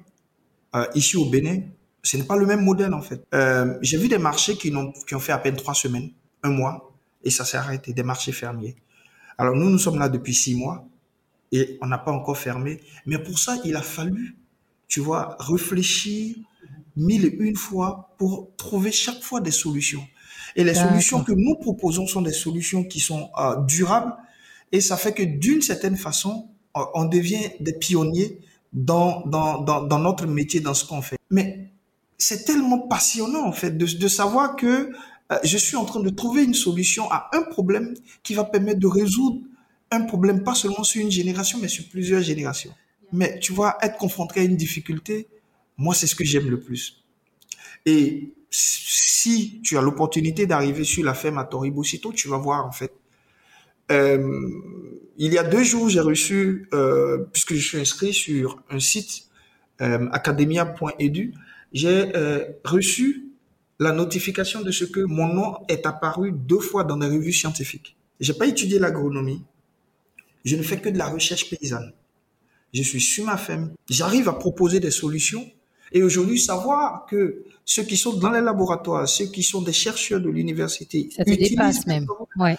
euh, 0.74 0.86
ici 0.94 1.16
au 1.16 1.26
Bénin. 1.26 1.60
Ce 2.02 2.16
n'est 2.16 2.24
pas 2.24 2.36
le 2.36 2.46
même 2.46 2.62
modèle 2.62 2.92
en 2.94 3.00
fait. 3.00 3.22
Euh, 3.34 3.78
J'ai 3.80 3.96
vu 3.96 4.08
des 4.08 4.18
marchés 4.18 4.56
qui, 4.56 4.70
n'ont- 4.70 4.92
qui 5.06 5.14
ont 5.14 5.20
fait 5.20 5.32
à 5.32 5.38
peine 5.38 5.56
trois 5.56 5.74
semaines, 5.74 6.10
un 6.42 6.50
mois, 6.50 6.92
et 7.22 7.30
ça 7.30 7.44
s'est 7.44 7.56
arrêté, 7.56 7.92
des 7.92 8.02
marchés 8.02 8.32
fermiers. 8.32 8.76
Alors 9.38 9.54
nous, 9.56 9.70
nous 9.70 9.78
sommes 9.78 9.98
là 9.98 10.08
depuis 10.08 10.34
six 10.34 10.54
mois 10.54 10.86
et 11.50 11.78
on 11.80 11.86
n'a 11.86 11.98
pas 11.98 12.12
encore 12.12 12.36
fermé. 12.36 12.80
Mais 13.06 13.18
pour 13.18 13.38
ça, 13.38 13.56
il 13.64 13.74
a 13.76 13.82
fallu, 13.82 14.36
tu 14.86 15.00
vois, 15.00 15.36
réfléchir 15.40 16.36
mille 16.96 17.24
et 17.24 17.36
une 17.40 17.56
fois 17.56 18.14
pour 18.18 18.50
trouver 18.56 18.92
chaque 18.92 19.22
fois 19.22 19.40
des 19.40 19.50
solutions. 19.50 20.04
Et 20.56 20.62
les 20.62 20.74
solutions 20.74 21.24
que 21.24 21.32
nous 21.32 21.56
proposons 21.56 22.06
sont 22.06 22.22
des 22.22 22.32
solutions 22.32 22.84
qui 22.84 23.00
sont 23.00 23.30
euh, 23.38 23.56
durables 23.62 24.14
et 24.70 24.80
ça 24.80 24.96
fait 24.96 25.12
que 25.12 25.22
d'une 25.24 25.62
certaine 25.62 25.96
façon, 25.96 26.48
on 26.74 27.04
devient 27.06 27.50
des 27.60 27.72
pionniers 27.72 28.38
dans, 28.74 29.22
dans, 29.26 29.62
dans, 29.62 29.98
notre 29.98 30.26
métier, 30.26 30.60
dans 30.60 30.74
ce 30.74 30.84
qu'on 30.84 31.00
fait. 31.00 31.16
Mais 31.30 31.70
c'est 32.18 32.44
tellement 32.44 32.80
passionnant 32.80 33.46
en 33.46 33.52
fait 33.52 33.70
de, 33.78 33.86
de 33.86 34.08
savoir 34.08 34.56
que 34.56 34.90
euh, 35.32 35.38
je 35.42 35.56
suis 35.56 35.76
en 35.76 35.84
train 35.84 36.00
de 36.00 36.10
trouver 36.10 36.44
une 36.44 36.54
solution 36.54 37.10
à 37.10 37.30
un 37.32 37.42
problème 37.42 37.94
qui 38.22 38.34
va 38.34 38.44
permettre 38.44 38.80
de 38.80 38.86
résoudre 38.86 39.40
un 39.90 40.02
problème 40.02 40.42
pas 40.42 40.54
seulement 40.54 40.84
sur 40.84 41.00
une 41.00 41.10
génération, 41.10 41.58
mais 41.62 41.68
sur 41.68 41.88
plusieurs 41.88 42.22
générations. 42.22 42.72
Mais 43.12 43.38
tu 43.38 43.52
vois, 43.52 43.78
être 43.80 43.96
confronté 43.96 44.40
à 44.40 44.42
une 44.42 44.56
difficulté, 44.56 45.28
moi, 45.78 45.94
c'est 45.94 46.06
ce 46.06 46.14
que 46.14 46.24
j'aime 46.24 46.50
le 46.50 46.58
plus. 46.58 47.02
Et 47.86 48.32
si 48.50 49.60
tu 49.62 49.78
as 49.78 49.82
l'opportunité 49.82 50.46
d'arriver 50.46 50.84
sur 50.84 51.04
la 51.04 51.14
ferme 51.14 51.38
à 51.38 51.44
Toribosito, 51.44 52.12
tu 52.12 52.28
vas 52.28 52.38
voir 52.38 52.66
en 52.66 52.72
fait. 52.72 52.92
Euh, 53.90 54.48
il 55.16 55.32
y 55.32 55.38
a 55.38 55.44
deux 55.44 55.62
jours, 55.62 55.88
j'ai 55.88 56.00
reçu, 56.00 56.68
euh, 56.72 57.18
puisque 57.32 57.54
je 57.54 57.66
suis 57.66 57.78
inscrit 57.78 58.12
sur 58.12 58.62
un 58.70 58.80
site 58.80 59.28
euh, 59.80 60.08
academia.edu, 60.10 61.34
j'ai 61.72 62.16
euh, 62.16 62.44
reçu 62.64 63.26
la 63.78 63.92
notification 63.92 64.60
de 64.62 64.70
ce 64.70 64.84
que 64.84 65.00
mon 65.00 65.32
nom 65.32 65.56
est 65.68 65.86
apparu 65.86 66.32
deux 66.32 66.60
fois 66.60 66.84
dans 66.84 66.96
des 66.96 67.06
revues 67.06 67.32
scientifiques. 67.32 67.96
J'ai 68.20 68.34
pas 68.34 68.46
étudié 68.46 68.78
l'agronomie. 68.78 69.42
Je 70.44 70.56
ne 70.56 70.62
fais 70.62 70.78
que 70.78 70.88
de 70.88 70.98
la 70.98 71.06
recherche 71.06 71.50
paysanne. 71.50 71.92
Je 72.72 72.82
suis 72.82 73.00
sur 73.00 73.24
ma 73.24 73.36
ferme. 73.36 73.72
J'arrive 73.88 74.28
à 74.28 74.32
proposer 74.32 74.80
des 74.80 74.90
solutions. 74.90 75.44
Et 75.92 76.02
aujourd'hui, 76.02 76.40
savoir 76.40 77.06
que 77.06 77.44
ceux 77.64 77.84
qui 77.84 77.96
sont 77.96 78.14
dans 78.14 78.30
les 78.30 78.40
laboratoires, 78.40 79.08
ceux 79.08 79.26
qui 79.26 79.42
sont 79.42 79.62
des 79.62 79.72
chercheurs 79.72 80.20
de 80.20 80.28
l'université, 80.28 81.08
utilisent 81.18 81.50
dépasse 81.50 81.86
même. 81.86 82.06
Ouais. 82.36 82.56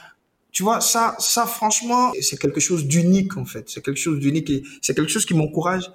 Tu 0.55 0.63
vois, 0.63 0.79
ça, 0.79 1.15
ça, 1.19 1.45
franchement, 1.45 2.03
c'est 2.21 2.39
quelque 2.43 2.61
chose 2.67 2.83
d'unique, 2.93 3.33
en 3.37 3.45
fait. 3.53 3.65
C'est 3.69 3.83
quelque 3.85 3.99
chose 4.07 4.19
d'unique 4.19 4.49
et 4.49 4.63
c'est 4.81 4.95
quelque 4.97 5.11
chose 5.15 5.25
qui 5.25 5.33
m'encourage 5.33 5.85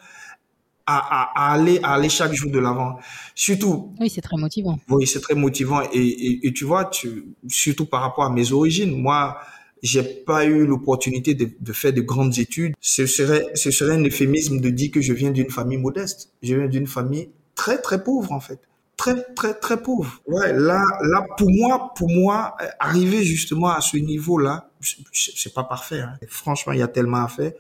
à, 0.86 0.98
à, 0.98 1.20
à 1.50 1.54
aller, 1.54 1.78
à 1.82 1.94
aller 1.94 2.08
chaque 2.08 2.32
jour 2.34 2.50
de 2.50 2.58
l'avant. 2.58 2.98
Surtout, 3.34 3.94
Oui, 4.00 4.10
c'est 4.10 4.20
très 4.20 4.36
motivant. 4.36 4.78
oui, 4.90 5.06
c'est 5.06 5.20
très 5.20 5.34
motivant 5.34 5.80
et, 5.92 5.98
et, 6.26 6.46
et 6.46 6.52
tu 6.52 6.64
vois, 6.64 6.84
tu, 6.86 7.08
surtout 7.48 7.86
par 7.86 8.02
rapport 8.02 8.24
à 8.24 8.30
mes 8.30 8.52
origines, 8.52 8.94
moi, 9.00 9.38
j'ai 9.82 10.02
pas 10.02 10.44
eu 10.44 10.66
l'opportunité 10.66 11.34
de, 11.34 11.48
de 11.58 11.72
faire 11.72 11.92
de 11.94 12.02
grandes 12.02 12.38
études. 12.38 12.74
Ce 12.80 13.06
serait, 13.06 13.46
ce 13.54 13.70
serait 13.70 13.94
un 13.94 14.04
euphémisme 14.04 14.60
de 14.60 14.68
dire 14.68 14.90
que 14.90 15.00
je 15.00 15.14
viens 15.14 15.30
d'une 15.30 15.48
famille 15.50 15.78
modeste. 15.78 16.32
Je 16.42 16.54
viens 16.54 16.68
d'une 16.68 16.86
famille 16.86 17.30
très, 17.54 17.78
très 17.80 18.02
pauvre, 18.04 18.30
en 18.32 18.40
fait. 18.40 18.60
Très, 19.00 19.16
très, 19.38 19.54
très 19.54 19.82
pauvre. 19.82 20.20
Ouais, 20.26 20.52
là, 20.52 20.82
là, 21.12 21.20
pour 21.38 21.50
moi, 21.50 21.92
pour 21.96 22.10
moi, 22.10 22.54
euh, 22.60 22.66
arriver 22.78 23.24
justement 23.24 23.70
à 23.70 23.80
ce 23.80 23.96
niveau-là, 23.96 24.70
c'est- 24.82 25.32
c'est 25.40 25.54
pas 25.54 25.64
parfait. 25.64 26.00
Hein. 26.02 26.14
Franchement, 26.28 26.72
il 26.74 26.80
y 26.80 26.82
a 26.82 26.92
tellement 26.96 27.22
à 27.24 27.28
faire. 27.28 27.52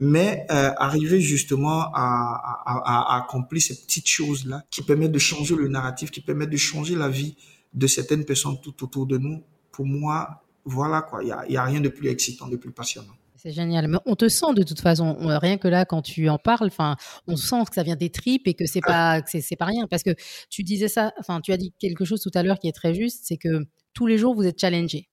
Mais 0.00 0.46
euh, 0.50 0.70
arriver 0.76 1.20
justement 1.20 1.80
à, 1.94 3.16
accomplir 3.18 3.62
ces 3.62 3.76
petites 3.82 4.08
choses-là 4.18 4.62
qui 4.70 4.82
permettent 4.82 5.12
de 5.12 5.18
changer 5.18 5.56
le 5.56 5.68
narratif, 5.68 6.10
qui 6.10 6.20
permettent 6.20 6.50
de 6.50 6.56
changer 6.72 6.94
la 6.94 7.08
vie 7.08 7.34
de 7.82 7.86
certaines 7.86 8.24
personnes 8.26 8.58
tout 8.62 8.76
autour 8.84 9.06
de 9.06 9.16
nous, 9.18 9.42
pour 9.72 9.86
moi, 9.86 10.42
voilà 10.64 11.00
quoi, 11.02 11.22
il 11.22 11.26
n'y 11.26 11.32
a, 11.32 11.40
y 11.48 11.56
a 11.56 11.64
rien 11.64 11.80
de 11.80 11.88
plus 11.88 12.08
excitant, 12.08 12.46
de 12.46 12.56
plus 12.56 12.72
passionnant. 12.72 13.16
C'est 13.40 13.52
génial. 13.52 13.86
Mais 13.86 13.98
on 14.04 14.16
te 14.16 14.28
sent 14.28 14.52
de 14.54 14.64
toute 14.64 14.80
façon. 14.80 15.16
On- 15.20 15.38
Rien 15.38 15.58
que 15.58 15.68
là, 15.68 15.84
quand 15.84 16.02
tu 16.02 16.28
en 16.28 16.38
parles, 16.38 16.66
enfin, 16.66 16.96
on 17.28 17.36
sent 17.36 17.64
que 17.68 17.74
ça 17.74 17.84
vient 17.84 17.94
des 17.94 18.10
tripes 18.10 18.48
et 18.48 18.54
que 18.54 18.66
c'est 18.66 18.80
pas, 18.80 19.22
que 19.22 19.30
c'est, 19.40 19.56
pas 19.56 19.66
rien. 19.66 19.86
Parce 19.86 20.02
que 20.02 20.10
tu 20.50 20.64
disais 20.64 20.88
ça, 20.88 21.12
enfin, 21.20 21.40
tu 21.40 21.52
as 21.52 21.56
dit 21.56 21.72
quelque 21.78 22.04
chose 22.04 22.20
tout 22.20 22.32
à 22.34 22.42
l'heure 22.42 22.58
qui 22.58 22.66
est 22.68 22.72
très 22.72 22.94
juste, 22.94 23.20
c'est 23.24 23.36
que 23.36 23.64
tous 23.94 24.06
les 24.08 24.18
jours 24.18 24.34
vous 24.34 24.44
êtes 24.44 24.60
challengé. 24.60 25.08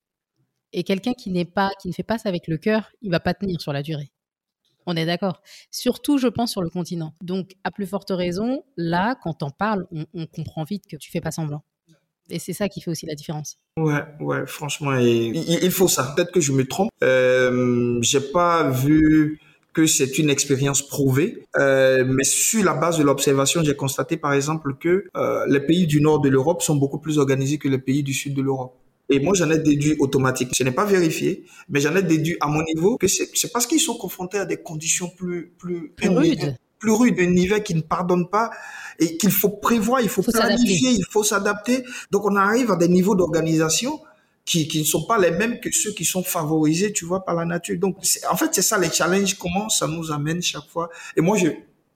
Et 0.73 0.83
quelqu'un 0.83 1.13
qui 1.13 1.31
n'est 1.31 1.45
pas, 1.45 1.71
qui 1.81 1.88
ne 1.89 1.93
fait 1.93 2.03
pas 2.03 2.17
ça 2.17 2.29
avec 2.29 2.47
le 2.47 2.57
cœur, 2.57 2.91
il 3.01 3.11
va 3.11 3.19
pas 3.19 3.33
tenir 3.35 3.61
sur 3.61 3.73
la 3.73 3.83
durée. 3.83 4.11
On 4.88 4.95
est 4.97 5.05
d'accord. 5.05 5.41
Surtout, 5.71 6.17
je 6.19 6.27
pense, 6.27 6.51
sur 6.51 6.61
le 6.63 6.69
continent. 6.69 7.13
Donc, 7.21 7.55
à 7.63 7.71
plus 7.71 7.88
forte 7.88 8.11
raison, 8.11 8.63
là, 8.77 9.15
quand 9.23 9.35
t'en 9.35 9.51
parles, 9.51 9.88
on, 9.91 10.05
on 10.13 10.27
comprend 10.27 10.63
vite 10.63 10.85
que 10.88 10.97
tu 10.97 11.11
fais 11.11 11.21
pas 11.21 11.31
semblant. 11.31 11.63
Et 12.29 12.39
c'est 12.39 12.53
ça 12.53 12.69
qui 12.69 12.81
fait 12.81 12.91
aussi 12.91 13.05
la 13.05 13.15
différence. 13.15 13.57
Ouais, 13.77 14.03
ouais, 14.19 14.45
franchement, 14.47 14.95
il, 14.95 15.71
faut 15.71 15.88
ça. 15.88 16.13
Peut-être 16.15 16.31
que 16.31 16.41
je 16.41 16.51
me 16.51 16.65
trompe. 16.65 16.89
Euh, 17.03 17.99
j'ai 18.01 18.21
pas 18.21 18.69
vu 18.69 19.39
que 19.73 19.85
c'est 19.85 20.17
une 20.17 20.29
expérience 20.29 20.81
prouvée, 20.81 21.45
euh, 21.57 22.05
mais 22.07 22.23
sur 22.23 22.63
la 22.63 22.73
base 22.73 22.97
de 22.97 23.03
l'observation, 23.03 23.61
j'ai 23.61 23.75
constaté 23.75 24.15
par 24.15 24.33
exemple 24.33 24.75
que 24.79 25.05
euh, 25.17 25.45
les 25.49 25.59
pays 25.59 25.85
du 25.85 25.99
nord 25.99 26.21
de 26.21 26.29
l'Europe 26.29 26.61
sont 26.61 26.77
beaucoup 26.77 26.97
plus 26.97 27.19
organisés 27.19 27.57
que 27.57 27.67
les 27.67 27.77
pays 27.77 28.01
du 28.01 28.13
sud 28.13 28.33
de 28.33 28.41
l'Europe. 28.41 28.73
Et 29.09 29.19
moi, 29.19 29.33
j'en 29.35 29.51
ai 29.51 29.59
déduit 29.59 29.95
automatiquement. 29.99 30.53
Ce 30.55 30.63
n'est 30.63 30.71
pas 30.71 30.85
vérifié, 30.85 31.43
mais 31.69 31.79
j'en 31.79 31.95
ai 31.95 32.01
déduit 32.01 32.38
à 32.39 32.47
mon 32.47 32.63
niveau 32.63 32.97
que 32.97 33.07
c'est 33.07 33.51
parce 33.51 33.67
qu'ils 33.67 33.81
sont 33.81 33.97
confrontés 33.97 34.39
à 34.39 34.45
des 34.45 34.57
conditions 34.57 35.09
plus 35.09 35.53
plus, 35.59 35.89
plus 35.89 36.09
rudes, 36.09 36.55
plus 36.79 36.91
rudes, 36.91 37.19
un 37.19 37.35
hiver 37.35 37.63
qui 37.63 37.75
ne 37.75 37.81
pardonne 37.81 38.29
pas 38.29 38.51
et 38.99 39.17
qu'il 39.17 39.31
faut 39.31 39.49
prévoir, 39.49 40.01
il 40.01 40.09
faut, 40.09 40.21
planifier, 40.21 40.91
il 40.91 41.05
faut 41.09 41.23
s'adapter. 41.23 41.83
Donc, 42.11 42.25
on 42.25 42.35
arrive 42.35 42.71
à 42.71 42.75
des 42.75 42.88
niveaux 42.88 43.15
d'organisation 43.15 43.99
qui, 44.45 44.67
qui 44.67 44.79
ne 44.79 44.85
sont 44.85 45.05
pas 45.05 45.17
les 45.17 45.31
mêmes 45.31 45.59
que 45.59 45.71
ceux 45.71 45.91
qui 45.91 46.05
sont 46.05 46.23
favorisés, 46.23 46.93
tu 46.93 47.05
vois, 47.05 47.25
par 47.25 47.35
la 47.35 47.45
nature. 47.45 47.77
Donc, 47.77 47.97
en 48.29 48.38
fait, 48.38 48.49
c'est 48.53 48.61
ça 48.61 48.77
les 48.77 48.91
challenges, 48.91 49.35
comment 49.35 49.69
ça 49.69 49.88
nous 49.88 50.11
amène 50.11 50.41
chaque 50.41 50.67
fois. 50.69 50.89
Et 51.17 51.21
moi, 51.21 51.38
je, 51.38 51.47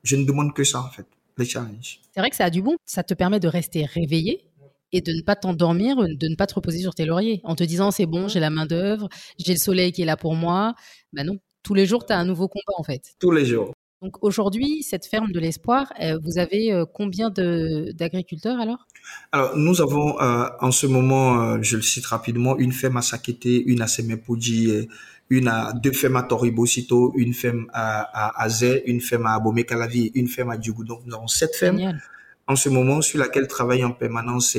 je 0.04 0.16
ne 0.16 0.26
demande 0.26 0.54
que 0.54 0.64
ça, 0.64 0.82
en 0.82 0.90
fait, 0.90 1.06
les 1.38 1.46
challenges. 1.46 2.02
C'est 2.14 2.20
vrai 2.20 2.30
que 2.30 2.36
ça 2.36 2.46
a 2.46 2.50
du 2.50 2.62
bon. 2.62 2.76
Ça 2.86 3.04
te 3.04 3.14
permet 3.14 3.40
de 3.40 3.48
rester 3.48 3.86
réveillé 3.86 4.46
et 4.92 5.02
de 5.02 5.12
ne 5.12 5.22
pas 5.22 5.36
t'endormir, 5.36 5.98
de 5.98 6.28
ne 6.28 6.36
pas 6.36 6.48
te 6.48 6.56
reposer 6.56 6.80
sur 6.80 6.96
tes 6.96 7.06
lauriers 7.06 7.42
en 7.44 7.56
te 7.56 7.64
disant 7.64 7.92
c'est 7.92 8.08
bon, 8.08 8.28
j'ai 8.28 8.40
la 8.40 8.50
main 8.50 8.66
d'œuvre, 8.66 9.08
j'ai 9.38 9.54
le 9.54 9.60
soleil 9.60 9.92
qui 9.92 10.02
est 10.02 10.06
là 10.06 10.18
pour 10.18 10.36
moi. 10.36 10.74
Ben 11.14 11.26
non, 11.26 11.38
tous 11.64 11.74
les 11.74 11.86
jours, 11.86 12.06
tu 12.06 12.14
as 12.14 12.18
un 12.18 12.26
nouveau 12.26 12.48
combat 12.48 12.74
en 12.78 12.84
fait. 12.84 13.14
Tous 13.20 13.32
les 13.32 13.46
jours. 13.46 13.74
Donc 14.02 14.24
aujourd'hui, 14.24 14.82
cette 14.84 15.06
ferme 15.06 15.32
de 15.32 15.40
l'espoir, 15.40 15.92
euh, 16.02 16.18
vous 16.24 16.38
avez 16.38 16.72
euh, 16.72 16.86
combien 16.86 17.30
d'agriculteurs 17.30 18.60
alors? 18.60 18.88
Alors 19.34 19.58
nous 19.58 19.82
avons 19.82 20.20
euh, 20.22 20.48
en 20.62 20.72
ce 20.72 20.88
moment, 20.88 21.62
je 21.62 21.76
le 21.76 21.82
cite 21.82 22.06
rapidement, 22.06 22.58
une 22.58 22.72
ferme 22.72 22.98
à 22.98 23.02
Sakete, 23.02 23.46
une 23.46 23.82
à 23.82 23.88
Semepoji, 23.88 24.88
une 25.30 25.50
à 25.50 25.74
deux 25.74 25.92
fermes 25.92 26.16
à 26.16 26.24
Toribosito, 26.24 27.12
une 27.18 27.34
ferme 27.34 27.68
à, 27.74 28.44
à, 28.44 28.48
une 28.86 29.02
ferme 29.02 29.26
à 29.26 29.34
Abomey-Calavi, 29.36 30.12
une 30.16 30.30
ferme 30.30 30.52
à 30.52 30.60
Djougou. 30.60 30.86
Donc 30.86 31.02
nous 31.06 31.14
avons 31.14 31.28
sept 31.28 31.56
fermes. 31.56 32.00
En 32.48 32.56
ce 32.56 32.70
moment 32.70 33.02
sur 33.02 33.20
laquelle 33.20 33.48
travaillent 33.48 33.84
en 33.84 33.92
permanence 33.92 34.58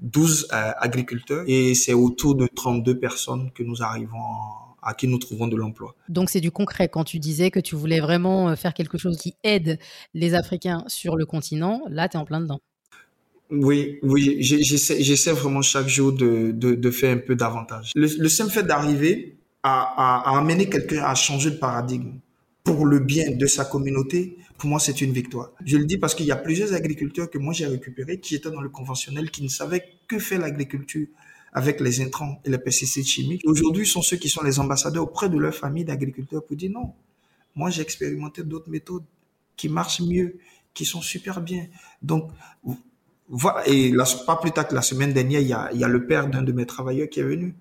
12 0.00 0.48
agriculteurs. 0.50 1.44
Et 1.46 1.74
c'est 1.74 1.94
autour 1.94 2.36
de 2.36 2.46
32 2.46 2.98
personnes 2.98 3.50
que 3.52 3.62
nous 3.62 3.82
arrivons 3.82 4.18
à 4.82 4.94
qui 4.94 5.08
nous 5.08 5.18
trouvons 5.18 5.48
de 5.48 5.56
l'emploi. 5.56 5.94
Donc 6.08 6.30
c'est 6.30 6.40
du 6.40 6.50
concret. 6.50 6.88
Quand 6.88 7.04
tu 7.04 7.18
disais 7.18 7.50
que 7.50 7.60
tu 7.60 7.74
voulais 7.74 8.00
vraiment 8.00 8.48
euh, 8.48 8.56
faire 8.56 8.74
quelque 8.74 8.98
chose 8.98 9.18
qui 9.18 9.34
aide 9.42 9.78
les 10.14 10.34
Africains 10.34 10.84
sur 10.86 11.16
le 11.16 11.26
continent, 11.26 11.82
là, 11.88 12.08
tu 12.08 12.16
es 12.16 12.20
en 12.20 12.24
plein 12.24 12.40
dedans. 12.40 12.60
Oui, 13.50 13.98
oui, 14.02 14.36
j'essaie 14.40 15.32
vraiment 15.32 15.62
chaque 15.62 15.88
jour 15.88 16.12
de, 16.12 16.52
de, 16.52 16.90
faire 16.90 17.16
un 17.16 17.18
peu 17.18 17.34
davantage. 17.34 17.92
Le, 17.94 18.28
simple 18.28 18.50
fait 18.50 18.62
d'arriver 18.62 19.38
à, 19.62 20.26
à, 20.28 20.38
amener 20.38 20.68
quelqu'un 20.68 21.02
à 21.02 21.14
changer 21.14 21.52
de 21.52 21.56
paradigme 21.56 22.18
pour 22.62 22.84
le 22.84 22.98
bien 22.98 23.30
de 23.30 23.46
sa 23.46 23.64
communauté, 23.64 24.36
pour 24.58 24.68
moi, 24.68 24.78
c'est 24.78 25.00
une 25.00 25.12
victoire. 25.12 25.52
Je 25.64 25.78
le 25.78 25.86
dis 25.86 25.96
parce 25.96 26.14
qu'il 26.14 26.26
y 26.26 26.30
a 26.30 26.36
plusieurs 26.36 26.74
agriculteurs 26.74 27.30
que 27.30 27.38
moi 27.38 27.54
j'ai 27.54 27.66
récupérés 27.66 28.20
qui 28.20 28.34
étaient 28.34 28.50
dans 28.50 28.60
le 28.60 28.68
conventionnel, 28.68 29.30
qui 29.30 29.42
ne 29.42 29.48
savaient 29.48 29.84
que 30.08 30.18
faire 30.18 30.40
l'agriculture 30.40 31.06
avec 31.52 31.80
les 31.80 32.00
intrants 32.00 32.40
et 32.44 32.50
les 32.50 32.58
pesticides 32.58 33.06
chimiques. 33.06 33.42
Aujourd'hui, 33.46 33.86
sont 33.86 34.02
ceux 34.02 34.16
qui 34.16 34.28
sont 34.28 34.42
les 34.42 34.60
ambassadeurs 34.60 35.04
auprès 35.04 35.28
de 35.28 35.38
leur 35.38 35.54
famille 35.54 35.84
d'agriculteurs 35.84 36.44
pour 36.44 36.56
dire 36.56 36.70
non. 36.70 36.92
Moi, 37.54 37.70
j'ai 37.70 37.82
expérimenté 37.82 38.42
d'autres 38.42 38.70
méthodes 38.70 39.04
qui 39.56 39.68
marchent 39.68 40.00
mieux, 40.00 40.38
qui 40.74 40.84
sont 40.84 41.00
super 41.00 41.40
bien. 41.40 41.66
Donc, 42.02 42.30
voilà. 43.28 43.68
Et 43.68 43.92
pas 44.26 44.36
plus 44.36 44.52
tard 44.52 44.68
que 44.68 44.74
la 44.74 44.82
semaine 44.82 45.12
dernière, 45.12 45.40
il 45.40 45.48
y 45.48 45.84
a, 45.84 45.88
le 45.88 46.06
père 46.06 46.28
d'un 46.28 46.42
de 46.42 46.52
mes 46.52 46.66
travailleurs 46.66 47.08
qui 47.08 47.20
est 47.20 47.24
venu. 47.24 47.54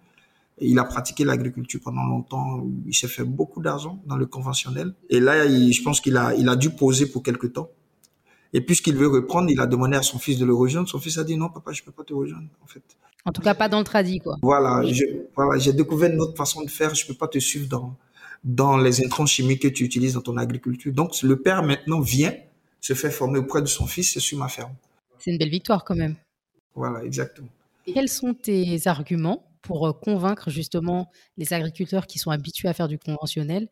Il 0.59 0.79
a 0.79 0.83
pratiqué 0.83 1.23
l'agriculture 1.23 1.79
pendant 1.83 2.03
longtemps. 2.03 2.65
Il 2.85 2.93
s'est 2.95 3.07
fait 3.07 3.23
beaucoup 3.23 3.61
d'argent 3.61 4.01
dans 4.05 4.17
le 4.17 4.25
conventionnel. 4.25 4.93
Et 5.09 5.19
là, 5.19 5.47
je 5.47 5.83
pense 5.83 6.01
qu'il 6.01 6.17
a, 6.17 6.27
a 6.27 6.55
dû 6.55 6.69
poser 6.69 7.07
pour 7.07 7.23
quelque 7.23 7.47
temps. 7.47 7.69
Et 8.53 8.61
puisqu'il 8.61 8.95
veut 8.95 9.07
reprendre, 9.07 9.49
il 9.49 9.59
a 9.59 9.67
demandé 9.67 9.97
à 9.97 10.01
son 10.01 10.19
fils 10.19 10.37
de 10.37 10.45
le 10.45 10.53
rejoindre. 10.53 10.87
Son 10.87 10.99
fils 10.99 11.17
a 11.17 11.23
dit 11.23 11.37
non, 11.37 11.49
papa, 11.49 11.73
je 11.73 11.83
peux 11.83 11.91
pas 11.91 12.03
te 12.03 12.13
rejoindre, 12.13 12.47
en 12.63 12.67
fait. 12.67 12.83
En 13.27 13.33
tout 13.33 13.41
cas, 13.41 13.53
pas 13.53 13.67
dans 13.67 13.79
le 13.79 13.83
tradit, 13.83 14.19
quoi. 14.19 14.37
Voilà, 14.41 14.81
voilà, 15.35 15.59
j'ai 15.59 15.73
découvert 15.73 16.09
une 16.09 16.21
autre 16.21 16.37
façon 16.37 16.63
de 16.63 16.69
faire. 16.69 16.95
Je 16.95 17.05
peux 17.05 17.13
pas 17.13 17.27
te 17.27 17.39
suivre 17.39 17.67
dans, 17.67 17.93
dans 18.41 18.77
les 18.77 19.03
intrants 19.03 19.25
chimiques 19.25 19.63
que 19.63 19.67
tu 19.67 19.83
utilises 19.83 20.13
dans 20.13 20.21
ton 20.21 20.37
agriculture. 20.37 20.93
Donc, 20.93 21.21
le 21.21 21.35
père 21.35 21.61
maintenant 21.61 21.99
vient 21.99 22.33
se 22.79 22.93
faire 22.93 23.11
former 23.11 23.39
auprès 23.39 23.61
de 23.61 23.67
son 23.67 23.85
fils 23.85 24.13
c'est 24.13 24.21
sur 24.21 24.37
ma 24.37 24.47
ferme. 24.47 24.73
C'est 25.19 25.31
une 25.31 25.37
belle 25.37 25.49
victoire 25.49 25.83
quand 25.83 25.95
même. 25.95 26.15
Voilà, 26.73 27.03
exactement. 27.03 27.49
Et 27.85 27.91
quels 27.91 28.07
sont 28.07 28.33
tes 28.33 28.87
arguments 28.87 29.43
pour 29.61 29.87
euh, 29.87 29.91
convaincre 29.91 30.49
justement 30.49 31.11
les 31.35 31.51
agriculteurs 31.51 32.07
qui 32.07 32.19
sont 32.19 32.31
habitués 32.31 32.69
à 32.69 32.73
faire 32.73 32.87
du 32.87 32.97
conventionnel 32.97 33.67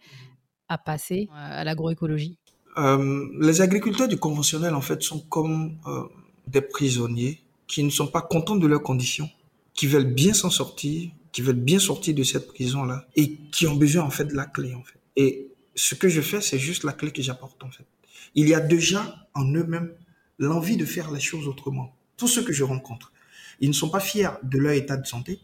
à 0.67 0.77
passer 0.77 1.29
à 1.33 1.63
l'agroécologie? 1.63 2.37
Euh, 2.77 3.27
Les 3.39 3.61
agriculteurs 3.61 4.09
du 4.09 4.17
conventionnel, 4.17 4.73
en 4.73 4.81
fait, 4.81 5.01
sont 5.01 5.19
comme 5.19 5.77
euh, 5.87 6.03
des 6.47 6.61
prisonniers 6.61 7.39
qui 7.67 7.83
ne 7.83 7.89
sont 7.89 8.07
pas 8.07 8.21
contents 8.21 8.57
de 8.57 8.67
leurs 8.67 8.83
conditions 8.83 9.29
qui 9.75 9.87
veulent 9.87 10.13
bien 10.13 10.33
s'en 10.33 10.49
sortir, 10.49 11.11
qui 11.31 11.41
veulent 11.41 11.55
bien 11.55 11.79
sortir 11.79 12.15
de 12.15 12.23
cette 12.23 12.47
prison-là 12.47 13.05
et 13.15 13.35
qui 13.51 13.67
ont 13.67 13.75
besoin 13.75 14.03
en 14.03 14.09
fait 14.09 14.25
de 14.25 14.33
la 14.33 14.45
clé 14.45 14.73
en 14.73 14.83
fait. 14.83 14.99
Et 15.15 15.51
ce 15.75 15.95
que 15.95 16.07
je 16.07 16.21
fais, 16.21 16.41
c'est 16.41 16.57
juste 16.59 16.83
la 16.83 16.93
clé 16.93 17.11
que 17.11 17.21
j'apporte 17.21 17.63
en 17.63 17.69
fait. 17.69 17.85
Il 18.33 18.47
y 18.47 18.53
a 18.53 18.59
déjà 18.59 19.27
en 19.33 19.45
eux-mêmes 19.53 19.91
l'envie 20.39 20.77
de 20.77 20.85
faire 20.85 21.11
les 21.11 21.19
choses 21.19 21.47
autrement. 21.47 21.95
Tous 22.17 22.27
ceux 22.27 22.43
que 22.43 22.53
je 22.53 22.63
rencontre, 22.63 23.11
ils 23.59 23.69
ne 23.69 23.73
sont 23.73 23.89
pas 23.89 23.99
fiers 23.99 24.29
de 24.43 24.57
leur 24.57 24.73
état 24.73 24.97
de 24.97 25.05
santé. 25.05 25.39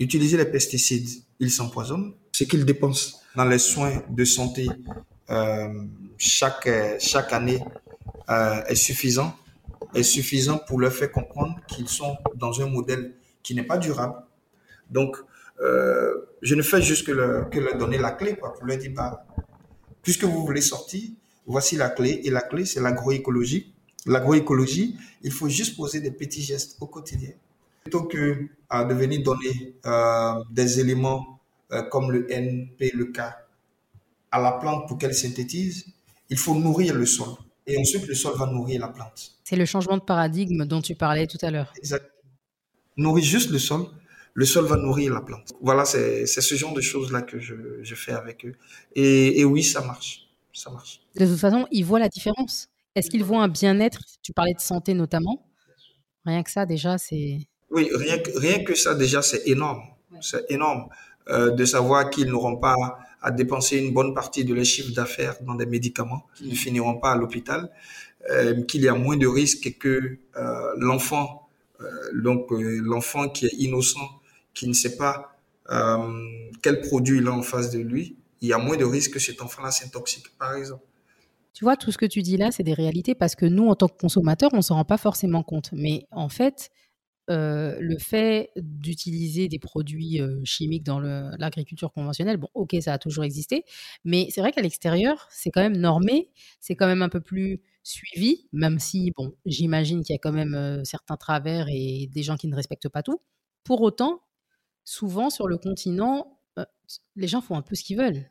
Utiliser 0.00 0.36
les 0.36 0.44
pesticides, 0.44 1.08
ils 1.38 1.50
s'empoisonnent. 1.50 2.12
Ce 2.32 2.44
qu'ils 2.44 2.64
dépensent 2.64 3.20
dans 3.36 3.44
les 3.44 3.58
soins 3.58 4.02
de 4.10 4.24
santé 4.24 4.68
euh, 5.30 5.84
chaque, 6.18 6.68
chaque 7.00 7.32
année 7.32 7.60
euh, 8.28 8.64
est 8.64 8.74
suffisant 8.74 9.36
est 9.94 10.02
suffisant 10.02 10.58
pour 10.58 10.80
leur 10.80 10.92
faire 10.92 11.10
comprendre 11.10 11.58
qu'ils 11.68 11.88
sont 11.88 12.16
dans 12.34 12.60
un 12.60 12.66
modèle 12.66 13.14
qui 13.44 13.54
n'est 13.54 13.62
pas 13.62 13.78
durable. 13.78 14.16
Donc, 14.90 15.16
euh, 15.60 16.12
je 16.42 16.56
ne 16.56 16.62
fais 16.62 16.82
juste 16.82 17.06
que 17.06 17.12
leur, 17.12 17.50
que 17.50 17.60
leur 17.60 17.76
donner 17.78 17.98
la 17.98 18.10
clé, 18.10 18.34
quoi, 18.34 18.52
pour 18.54 18.66
leur 18.66 18.78
dire, 18.78 18.90
bah, 18.92 19.24
puisque 20.02 20.24
vous 20.24 20.44
voulez 20.44 20.62
sortir, 20.62 21.02
voici 21.46 21.76
la 21.76 21.90
clé. 21.90 22.22
Et 22.24 22.30
la 22.30 22.40
clé, 22.40 22.64
c'est 22.64 22.80
l'agroécologie. 22.80 23.72
L'agroécologie, 24.06 24.96
il 25.22 25.30
faut 25.30 25.48
juste 25.48 25.76
poser 25.76 26.00
des 26.00 26.10
petits 26.10 26.42
gestes 26.42 26.76
au 26.80 26.86
quotidien. 26.86 27.30
Plutôt 27.82 28.04
que 28.04 28.48
à 28.68 28.84
de 28.84 28.94
venir 28.94 29.22
donner 29.22 29.74
euh, 29.86 30.42
des 30.50 30.80
éléments 30.80 31.38
euh, 31.70 31.82
comme 31.82 32.10
le 32.10 32.30
N, 32.32 32.68
P, 32.78 32.90
le 32.94 33.06
K 33.06 33.20
à 34.32 34.40
la 34.40 34.52
plante 34.52 34.88
pour 34.88 34.98
qu'elle 34.98 35.14
synthétise, 35.14 35.86
il 36.28 36.38
faut 36.38 36.54
nourrir 36.54 36.94
le 36.94 37.06
sol. 37.06 37.28
Et 37.66 37.78
ensuite, 37.78 38.06
le 38.08 38.14
sol 38.14 38.36
va 38.36 38.46
nourrir 38.46 38.80
la 38.80 38.88
plante. 38.88 39.36
C'est 39.44 39.56
le 39.56 39.64
changement 39.64 39.96
de 39.96 40.02
paradigme 40.02 40.64
dont 40.64 40.82
tu 40.82 40.94
parlais 40.94 41.26
tout 41.26 41.38
à 41.42 41.50
l'heure. 41.50 41.72
Exactement 41.76 42.13
nourrit 42.96 43.22
juste 43.22 43.50
le 43.50 43.58
sol, 43.58 43.86
le 44.34 44.44
sol 44.44 44.66
va 44.66 44.76
nourrir 44.76 45.14
la 45.14 45.20
plante. 45.20 45.52
Voilà, 45.60 45.84
c'est 45.84 46.26
ce 46.26 46.54
genre 46.54 46.74
de 46.74 46.80
choses-là 46.80 47.22
que 47.22 47.38
je, 47.38 47.54
je, 47.82 47.94
fais 47.94 48.12
avec 48.12 48.44
eux. 48.44 48.54
Et, 48.94 49.40
et, 49.40 49.44
oui, 49.44 49.62
ça 49.62 49.80
marche. 49.80 50.28
Ça 50.52 50.70
marche. 50.70 51.00
De 51.16 51.26
toute 51.26 51.38
façon, 51.38 51.66
ils 51.70 51.84
voient 51.84 52.00
la 52.00 52.08
différence. 52.08 52.68
Est-ce 52.94 53.10
qu'ils 53.10 53.24
voient 53.24 53.42
un 53.42 53.48
bien-être? 53.48 54.00
Tu 54.22 54.32
parlais 54.32 54.54
de 54.54 54.60
santé 54.60 54.94
notamment. 54.94 55.46
Rien 56.24 56.42
que 56.42 56.50
ça, 56.50 56.66
déjà, 56.66 56.98
c'est. 56.98 57.38
Oui, 57.70 57.88
rien 57.92 58.18
que, 58.18 58.38
rien 58.38 58.64
que 58.64 58.74
ça, 58.74 58.94
déjà, 58.94 59.22
c'est 59.22 59.46
énorme. 59.46 59.82
C'est 60.20 60.44
énorme 60.48 60.88
euh, 61.28 61.50
de 61.50 61.64
savoir 61.64 62.10
qu'ils 62.10 62.28
n'auront 62.28 62.56
pas 62.56 62.76
à 63.20 63.30
dépenser 63.30 63.78
une 63.78 63.92
bonne 63.92 64.14
partie 64.14 64.44
de 64.44 64.54
leur 64.54 64.64
chiffre 64.64 64.92
d'affaires 64.92 65.36
dans 65.42 65.54
des 65.54 65.66
médicaments, 65.66 66.26
qu'ils 66.36 66.50
ne 66.50 66.54
finiront 66.54 66.98
pas 66.98 67.12
à 67.12 67.16
l'hôpital, 67.16 67.70
euh, 68.30 68.62
qu'il 68.62 68.82
y 68.82 68.88
a 68.88 68.94
moins 68.94 69.16
de 69.16 69.26
risques 69.26 69.78
que 69.78 70.18
euh, 70.36 70.72
l'enfant 70.76 71.43
donc 72.14 72.52
euh, 72.52 72.80
l'enfant 72.82 73.28
qui 73.28 73.46
est 73.46 73.54
innocent, 73.58 74.20
qui 74.52 74.68
ne 74.68 74.72
sait 74.72 74.96
pas 74.96 75.36
euh, 75.70 76.48
quel 76.62 76.80
produit 76.80 77.18
il 77.18 77.26
a 77.26 77.32
en 77.32 77.42
face 77.42 77.70
de 77.70 77.78
lui, 77.78 78.16
il 78.40 78.48
y 78.48 78.52
a 78.52 78.58
moins 78.58 78.76
de 78.76 78.84
risques 78.84 79.14
que 79.14 79.18
cet 79.18 79.40
enfant-là 79.42 79.70
s'intoxique, 79.70 80.26
par 80.38 80.54
exemple. 80.54 80.84
Tu 81.52 81.64
vois, 81.64 81.76
tout 81.76 81.92
ce 81.92 81.98
que 81.98 82.06
tu 82.06 82.22
dis 82.22 82.36
là, 82.36 82.50
c'est 82.50 82.64
des 82.64 82.74
réalités 82.74 83.14
parce 83.14 83.36
que 83.36 83.46
nous, 83.46 83.68
en 83.68 83.76
tant 83.76 83.88
que 83.88 83.96
consommateurs, 83.96 84.50
on 84.52 84.58
ne 84.58 84.62
s'en 84.62 84.74
rend 84.74 84.84
pas 84.84 84.98
forcément 84.98 85.42
compte. 85.42 85.70
Mais 85.72 86.06
en 86.10 86.28
fait, 86.28 86.70
le 87.28 87.98
fait 87.98 88.50
d'utiliser 88.56 89.48
des 89.48 89.58
produits 89.58 90.20
chimiques 90.44 90.84
dans 90.84 91.00
l'agriculture 91.00 91.92
conventionnelle, 91.92 92.36
bon, 92.36 92.48
ok, 92.54 92.76
ça 92.80 92.92
a 92.92 92.98
toujours 92.98 93.24
existé, 93.24 93.64
mais 94.04 94.28
c'est 94.30 94.40
vrai 94.40 94.52
qu'à 94.52 94.62
l'extérieur, 94.62 95.26
c'est 95.30 95.50
quand 95.50 95.62
même 95.62 95.76
normé, 95.76 96.30
c'est 96.60 96.76
quand 96.76 96.86
même 96.86 97.02
un 97.02 97.08
peu 97.08 97.20
plus 97.20 97.60
suivi, 97.82 98.48
même 98.52 98.78
si, 98.78 99.12
bon, 99.16 99.34
j'imagine 99.44 100.02
qu'il 100.02 100.14
y 100.14 100.16
a 100.16 100.20
quand 100.20 100.32
même 100.32 100.82
certains 100.84 101.16
travers 101.16 101.66
et 101.68 102.08
des 102.12 102.22
gens 102.22 102.36
qui 102.36 102.48
ne 102.48 102.56
respectent 102.56 102.88
pas 102.88 103.02
tout. 103.02 103.20
Pour 103.62 103.80
autant, 103.82 104.20
souvent 104.84 105.30
sur 105.30 105.48
le 105.48 105.58
continent, 105.58 106.40
les 107.16 107.26
gens 107.26 107.40
font 107.40 107.56
un 107.56 107.62
peu 107.62 107.74
ce 107.74 107.84
qu'ils 107.84 107.96
veulent. 107.96 108.30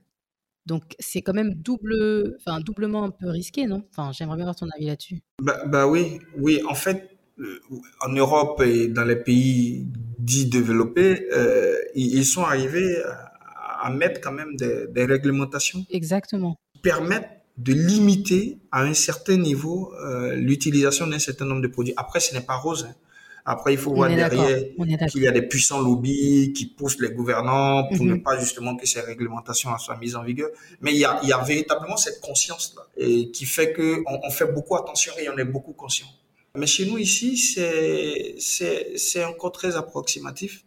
Donc 0.66 0.96
c'est 0.98 1.22
quand 1.22 1.34
même 1.34 1.56
double, 1.56 2.38
enfin 2.40 2.62
doublement 2.62 3.04
un 3.04 3.10
peu 3.10 3.30
risqué, 3.30 3.66
non? 3.66 3.84
Enfin, 3.90 4.12
j'aimerais 4.14 4.38
bien 4.38 4.46
avoir 4.46 4.56
ton 4.56 4.70
avis 4.76 4.86
là-dessus. 4.86 5.22
Bah, 5.42 5.66
bah, 5.66 5.88
oui, 5.88 6.20
oui. 6.38 6.62
En 6.70 6.74
fait, 6.74 7.13
en 8.02 8.10
Europe 8.10 8.62
et 8.62 8.88
dans 8.88 9.04
les 9.04 9.16
pays 9.16 9.88
dits 10.20 10.46
développés, 10.46 11.28
euh, 11.34 11.76
ils 11.96 12.26
sont 12.26 12.44
arrivés 12.44 12.98
à, 13.82 13.90
mettre 13.90 14.22
quand 14.22 14.32
même 14.32 14.56
des, 14.56 14.88
des 14.88 15.06
réglementations. 15.06 15.86
Exactement. 15.90 16.58
Qui 16.74 16.82
permettent 16.82 17.44
de 17.58 17.74
limiter 17.74 18.60
à 18.72 18.84
un 18.84 18.94
certain 18.94 19.38
niveau 19.38 19.94
euh, 19.94 20.36
l'utilisation 20.36 21.08
d'un 21.08 21.20
certain 21.20 21.46
nombre 21.46 21.62
de 21.62 21.68
produits. 21.68 21.94
Après, 21.98 22.20
ce 22.20 22.34
n'est 22.34 22.42
pas 22.42 22.56
rose. 22.56 22.88
Hein. 22.90 22.96
Après, 23.46 23.74
il 23.74 23.78
faut 23.78 23.94
voir 23.94 24.10
derrière 24.10 25.10
qu'il 25.10 25.22
y 25.22 25.28
a 25.28 25.32
des 25.32 25.42
puissants 25.42 25.82
lobbies 25.82 26.54
qui 26.54 26.66
poussent 26.66 27.00
les 27.00 27.10
gouvernants 27.10 27.90
pour 27.90 28.06
ne 28.06 28.14
mhm. 28.14 28.24
pas 28.24 28.40
justement 28.40 28.76
que 28.78 28.88
ces 28.88 29.02
réglementations 29.02 29.78
soient 29.78 29.98
mises 29.98 30.16
en 30.16 30.24
vigueur. 30.24 30.50
Mais 30.80 30.94
il 30.94 31.00
y 31.00 31.06
a, 31.06 31.20
il 31.24 31.30
y 31.30 31.34
a 31.34 31.44
véritablement 31.44 31.98
cette 31.98 32.22
conscience-là 32.22 32.84
et 32.96 33.32
qui 33.32 33.46
fait 33.46 33.74
que 33.74 34.02
on, 34.08 34.32
fait 34.32 34.52
beaucoup 34.52 34.78
attention 34.78 35.12
et 35.20 35.28
on 35.28 35.38
est 35.38 35.46
beaucoup 35.46 35.74
conscient. 35.74 36.08
Mais 36.56 36.68
chez 36.68 36.86
nous 36.86 37.00
ici, 37.00 37.36
c'est 37.38 39.26
encore 39.26 39.52
très 39.52 39.76
approximatif. 39.76 40.64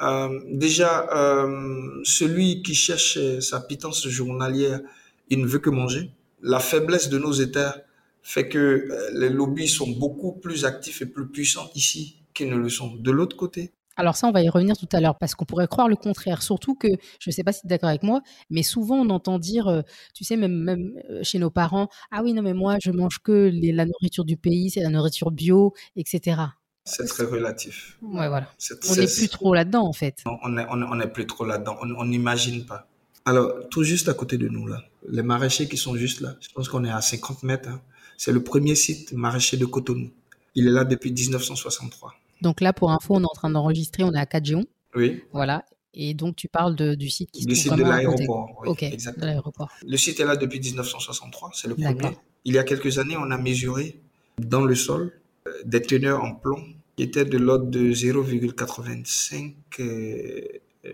Euh, 0.00 0.40
déjà, 0.46 1.06
euh, 1.14 2.00
celui 2.04 2.62
qui 2.62 2.74
cherche 2.74 3.18
sa 3.40 3.60
pitance 3.60 4.08
journalière, 4.08 4.80
il 5.28 5.40
ne 5.42 5.46
veut 5.46 5.58
que 5.58 5.68
manger. 5.68 6.10
La 6.40 6.60
faiblesse 6.60 7.10
de 7.10 7.18
nos 7.18 7.32
États 7.32 7.84
fait 8.22 8.48
que 8.48 8.58
euh, 8.58 9.10
les 9.12 9.28
lobbies 9.28 9.68
sont 9.68 9.90
beaucoup 9.90 10.32
plus 10.32 10.64
actifs 10.64 11.02
et 11.02 11.06
plus 11.06 11.28
puissants 11.28 11.70
ici 11.74 12.16
qu'ils 12.32 12.48
ne 12.48 12.56
le 12.56 12.70
sont 12.70 12.94
de 12.94 13.10
l'autre 13.10 13.36
côté. 13.36 13.72
Alors 14.00 14.16
ça, 14.16 14.26
on 14.28 14.32
va 14.32 14.42
y 14.42 14.48
revenir 14.48 14.78
tout 14.78 14.88
à 14.92 15.00
l'heure 15.00 15.18
parce 15.18 15.34
qu'on 15.34 15.44
pourrait 15.44 15.68
croire 15.68 15.86
le 15.86 15.94
contraire. 15.94 16.42
Surtout 16.42 16.74
que, 16.74 16.88
je 16.88 17.28
ne 17.28 17.32
sais 17.32 17.44
pas 17.44 17.52
si 17.52 17.60
tu 17.60 17.66
es 17.66 17.68
d'accord 17.68 17.90
avec 17.90 18.02
moi, 18.02 18.22
mais 18.48 18.62
souvent 18.62 18.96
on 18.96 19.10
entend 19.10 19.38
dire, 19.38 19.68
euh, 19.68 19.82
tu 20.14 20.24
sais, 20.24 20.36
même, 20.36 20.54
même 20.54 20.98
euh, 21.10 21.20
chez 21.22 21.38
nos 21.38 21.50
parents, 21.50 21.88
ah 22.10 22.22
oui, 22.22 22.32
non 22.32 22.40
mais 22.40 22.54
moi 22.54 22.78
je 22.82 22.92
mange 22.92 23.18
que 23.18 23.50
la 23.52 23.84
nourriture 23.84 24.24
du 24.24 24.38
pays, 24.38 24.70
c'est 24.70 24.80
la 24.80 24.88
nourriture 24.88 25.30
bio, 25.30 25.74
etc. 25.96 26.40
C'est 26.86 27.04
très 27.04 27.24
relatif. 27.24 27.98
Ouais, 28.00 28.26
voilà. 28.28 28.48
on 28.88 28.96
n'est 28.96 29.06
plus 29.06 29.28
trop 29.28 29.52
là-dedans 29.52 29.86
en 29.86 29.92
fait. 29.92 30.16
On 30.24 30.48
n'est 30.48 30.64
on 30.70 31.00
est, 31.00 31.06
plus 31.08 31.26
trop 31.26 31.44
là-dedans. 31.44 31.76
On 31.82 32.06
n'imagine 32.06 32.64
pas. 32.64 32.88
Alors, 33.26 33.52
tout 33.70 33.82
juste 33.82 34.08
à 34.08 34.14
côté 34.14 34.38
de 34.38 34.48
nous 34.48 34.66
là, 34.66 34.82
les 35.10 35.22
maraîchers 35.22 35.68
qui 35.68 35.76
sont 35.76 35.94
juste 35.94 36.22
là, 36.22 36.36
je 36.40 36.48
pense 36.54 36.70
qu'on 36.70 36.86
est 36.86 36.90
à 36.90 37.02
50 37.02 37.42
mètres. 37.42 37.68
Hein. 37.68 37.82
C'est 38.16 38.32
le 38.32 38.42
premier 38.42 38.74
site 38.76 39.12
maraîcher 39.12 39.58
de 39.58 39.66
Cotonou. 39.66 40.10
Il 40.54 40.66
est 40.66 40.70
là 40.70 40.84
depuis 40.84 41.12
1963. 41.12 42.14
Donc 42.42 42.60
là, 42.60 42.72
pour 42.72 42.90
info, 42.90 43.14
on 43.14 43.22
est 43.22 43.24
en 43.24 43.34
train 43.34 43.50
d'enregistrer, 43.50 44.02
on 44.02 44.12
est 44.12 44.18
à 44.18 44.26
Cadjeon. 44.26 44.64
Oui. 44.94 45.22
Voilà. 45.32 45.64
Et 45.92 46.14
donc, 46.14 46.36
tu 46.36 46.48
parles 46.48 46.76
du 46.76 47.10
site 47.10 47.30
qui 47.32 47.42
se 47.42 47.48
du 47.48 47.56
site 47.56 47.74
de 47.74 47.82
l'aéroport. 47.82 48.60
Oui, 48.62 48.68
ok, 48.68 48.82
exactement. 48.84 49.26
de 49.26 49.30
l'aéroport. 49.30 49.70
Le 49.86 49.96
site 49.96 50.20
est 50.20 50.24
là 50.24 50.36
depuis 50.36 50.60
1963, 50.60 51.50
c'est 51.54 51.68
le 51.68 51.74
premier. 51.74 52.16
Il 52.44 52.54
y 52.54 52.58
a 52.58 52.64
quelques 52.64 52.98
années, 52.98 53.16
on 53.18 53.30
a 53.30 53.38
mesuré 53.38 54.00
dans 54.38 54.64
le 54.64 54.74
sol 54.74 55.12
euh, 55.46 55.52
des 55.64 55.82
teneurs 55.82 56.22
en 56.22 56.34
plomb 56.34 56.62
qui 56.96 57.02
étaient 57.02 57.24
de 57.24 57.38
l'ordre 57.38 57.66
de 57.66 57.92
0,85. 57.92 59.54
Euh, 59.80 60.40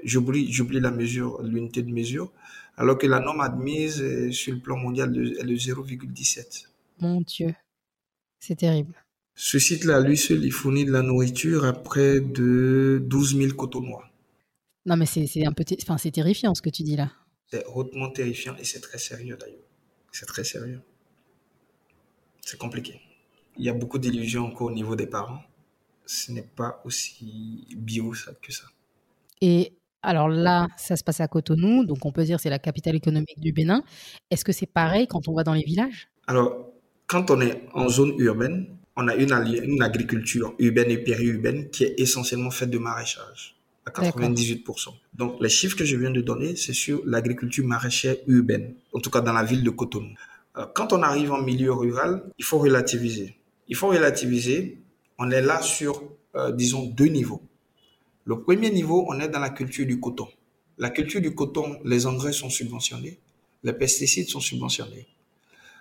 j'oublie, 0.02 0.52
j'oublie 0.52 0.80
la 0.80 0.90
mesure, 0.90 1.42
l'unité 1.42 1.82
de 1.82 1.92
mesure, 1.92 2.32
alors 2.76 2.98
que 2.98 3.06
la 3.06 3.20
norme 3.20 3.40
admise 3.40 4.02
euh, 4.02 4.32
sur 4.32 4.54
le 4.54 4.60
plan 4.60 4.76
mondial 4.76 5.10
est 5.10 5.44
de 5.44 5.54
0,17. 5.54 6.66
Mon 7.00 7.20
Dieu, 7.20 7.54
c'est 8.40 8.56
terrible. 8.56 8.94
Ce 9.38 9.58
site-là, 9.58 10.00
lui 10.00 10.16
seul, 10.16 10.42
il 10.42 10.50
fournit 10.50 10.86
de 10.86 10.92
la 10.92 11.02
nourriture 11.02 11.66
à 11.66 11.74
près 11.74 12.20
de 12.20 13.02
12 13.04 13.36
000 13.36 13.52
cotonois. 13.52 14.08
Non, 14.86 14.96
mais 14.96 15.04
c'est 15.04 15.46
un 15.46 15.52
peu, 15.52 15.62
enfin, 15.82 15.98
c'est 15.98 16.10
terrifiant 16.10 16.54
ce 16.54 16.62
que 16.62 16.70
tu 16.70 16.82
dis 16.82 16.96
là. 16.96 17.12
C'est 17.50 17.64
hautement 17.66 18.10
terrifiant 18.10 18.56
et 18.56 18.64
c'est 18.64 18.80
très 18.80 18.96
sérieux 18.96 19.36
d'ailleurs. 19.38 19.68
C'est 20.10 20.24
très 20.24 20.42
sérieux. 20.42 20.80
C'est 22.40 22.56
compliqué. 22.56 22.98
Il 23.58 23.64
y 23.64 23.68
a 23.68 23.74
beaucoup 23.74 23.98
d'illusions 23.98 24.46
encore 24.46 24.68
au 24.68 24.72
niveau 24.72 24.96
des 24.96 25.06
parents. 25.06 25.42
Ce 26.06 26.32
n'est 26.32 26.48
pas 26.56 26.80
aussi 26.86 27.66
bio 27.76 28.14
que 28.40 28.52
ça. 28.52 28.64
Et 29.42 29.74
alors 30.00 30.28
là, 30.28 30.68
ça 30.78 30.96
se 30.96 31.04
passe 31.04 31.20
à 31.20 31.28
Cotonou, 31.28 31.84
donc 31.84 32.06
on 32.06 32.12
peut 32.12 32.24
dire 32.24 32.40
c'est 32.40 32.48
la 32.48 32.58
capitale 32.58 32.96
économique 32.96 33.38
du 33.38 33.52
Bénin. 33.52 33.82
Est-ce 34.30 34.46
que 34.46 34.52
c'est 34.52 34.66
pareil 34.66 35.06
quand 35.06 35.28
on 35.28 35.34
va 35.34 35.42
dans 35.42 35.52
les 35.52 35.64
villages? 35.64 36.08
Alors, 36.26 36.72
quand 37.06 37.30
on 37.30 37.40
est 37.42 37.68
en 37.74 37.88
zone 37.88 38.14
urbaine, 38.18 38.78
on 38.96 39.08
a 39.08 39.14
une, 39.14 39.32
une 39.64 39.82
agriculture 39.82 40.54
urbaine 40.58 40.90
et 40.90 40.98
périurbaine 40.98 41.70
qui 41.70 41.84
est 41.84 41.94
essentiellement 41.98 42.50
faite 42.50 42.70
de 42.70 42.78
maraîchage 42.78 43.56
à 43.86 43.90
98%. 43.90 44.88
Donc 45.14 45.40
les 45.40 45.48
chiffres 45.48 45.76
que 45.76 45.84
je 45.84 45.96
viens 45.96 46.10
de 46.10 46.20
donner, 46.20 46.56
c'est 46.56 46.72
sur 46.72 47.02
l'agriculture 47.04 47.64
maraîchère 47.64 48.16
urbaine, 48.26 48.74
en 48.92 48.98
tout 48.98 49.10
cas 49.10 49.20
dans 49.20 49.32
la 49.32 49.44
ville 49.44 49.62
de 49.62 49.70
Cotonou. 49.70 50.14
quand 50.74 50.92
on 50.92 51.02
arrive 51.02 51.32
en 51.32 51.42
milieu 51.42 51.72
rural, 51.72 52.24
il 52.38 52.44
faut 52.44 52.58
relativiser. 52.58 53.36
Il 53.68 53.76
faut 53.76 53.88
relativiser. 53.88 54.78
On 55.18 55.30
est 55.30 55.42
là 55.42 55.62
sur, 55.62 56.02
euh, 56.34 56.52
disons, 56.52 56.86
deux 56.86 57.06
niveaux. 57.06 57.42
Le 58.24 58.40
premier 58.40 58.70
niveau, 58.70 59.06
on 59.08 59.20
est 59.20 59.28
dans 59.28 59.38
la 59.38 59.50
culture 59.50 59.86
du 59.86 60.00
coton. 60.00 60.28
La 60.78 60.90
culture 60.90 61.20
du 61.20 61.34
coton, 61.34 61.78
les 61.84 62.06
engrais 62.06 62.32
sont 62.32 62.50
subventionnés, 62.50 63.18
les 63.62 63.72
pesticides 63.72 64.28
sont 64.28 64.40
subventionnés. 64.40 65.06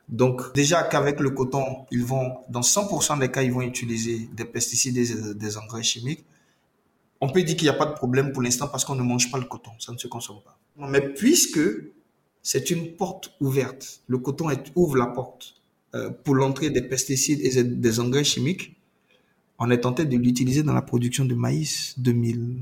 Donc 0.07 0.53
déjà 0.53 0.83
qu'avec 0.83 1.19
le 1.19 1.31
coton, 1.31 1.63
ils 1.91 2.03
vont, 2.03 2.37
dans 2.49 2.61
100% 2.61 3.19
des 3.19 3.31
cas, 3.31 3.41
ils 3.41 3.51
vont 3.51 3.61
utiliser 3.61 4.29
des 4.33 4.45
pesticides 4.45 4.97
et 4.97 5.33
des 5.33 5.57
engrais 5.57 5.83
chimiques. 5.83 6.25
On 7.21 7.29
peut 7.29 7.41
dire 7.43 7.55
qu'il 7.55 7.65
n'y 7.65 7.73
a 7.73 7.77
pas 7.77 7.87
de 7.87 7.93
problème 7.93 8.31
pour 8.31 8.41
l'instant 8.41 8.67
parce 8.67 8.85
qu'on 8.85 8.95
ne 8.95 9.01
mange 9.01 9.31
pas 9.31 9.37
le 9.37 9.45
coton, 9.45 9.71
ça 9.79 9.91
ne 9.91 9.97
se 9.97 10.07
consomme 10.07 10.41
pas. 10.43 10.59
Mais 10.77 11.01
puisque 11.01 11.59
c'est 12.43 12.69
une 12.69 12.95
porte 12.95 13.31
ouverte, 13.39 14.01
le 14.07 14.19
coton 14.19 14.49
ouvre 14.75 14.97
la 14.97 15.07
porte 15.07 15.55
euh, 15.95 16.11
pour 16.11 16.35
l'entrée 16.35 16.69
des 16.69 16.81
pesticides 16.81 17.39
et 17.41 17.63
des 17.63 17.99
engrais 17.99 18.23
chimiques, 18.23 18.75
on 19.57 19.71
est 19.71 19.79
tenté 19.79 20.05
de 20.05 20.17
l'utiliser 20.17 20.63
dans 20.63 20.73
la 20.73 20.81
production 20.81 21.25
de 21.25 21.33
maïs, 21.33 21.97
de 21.97 22.11
mil, 22.11 22.57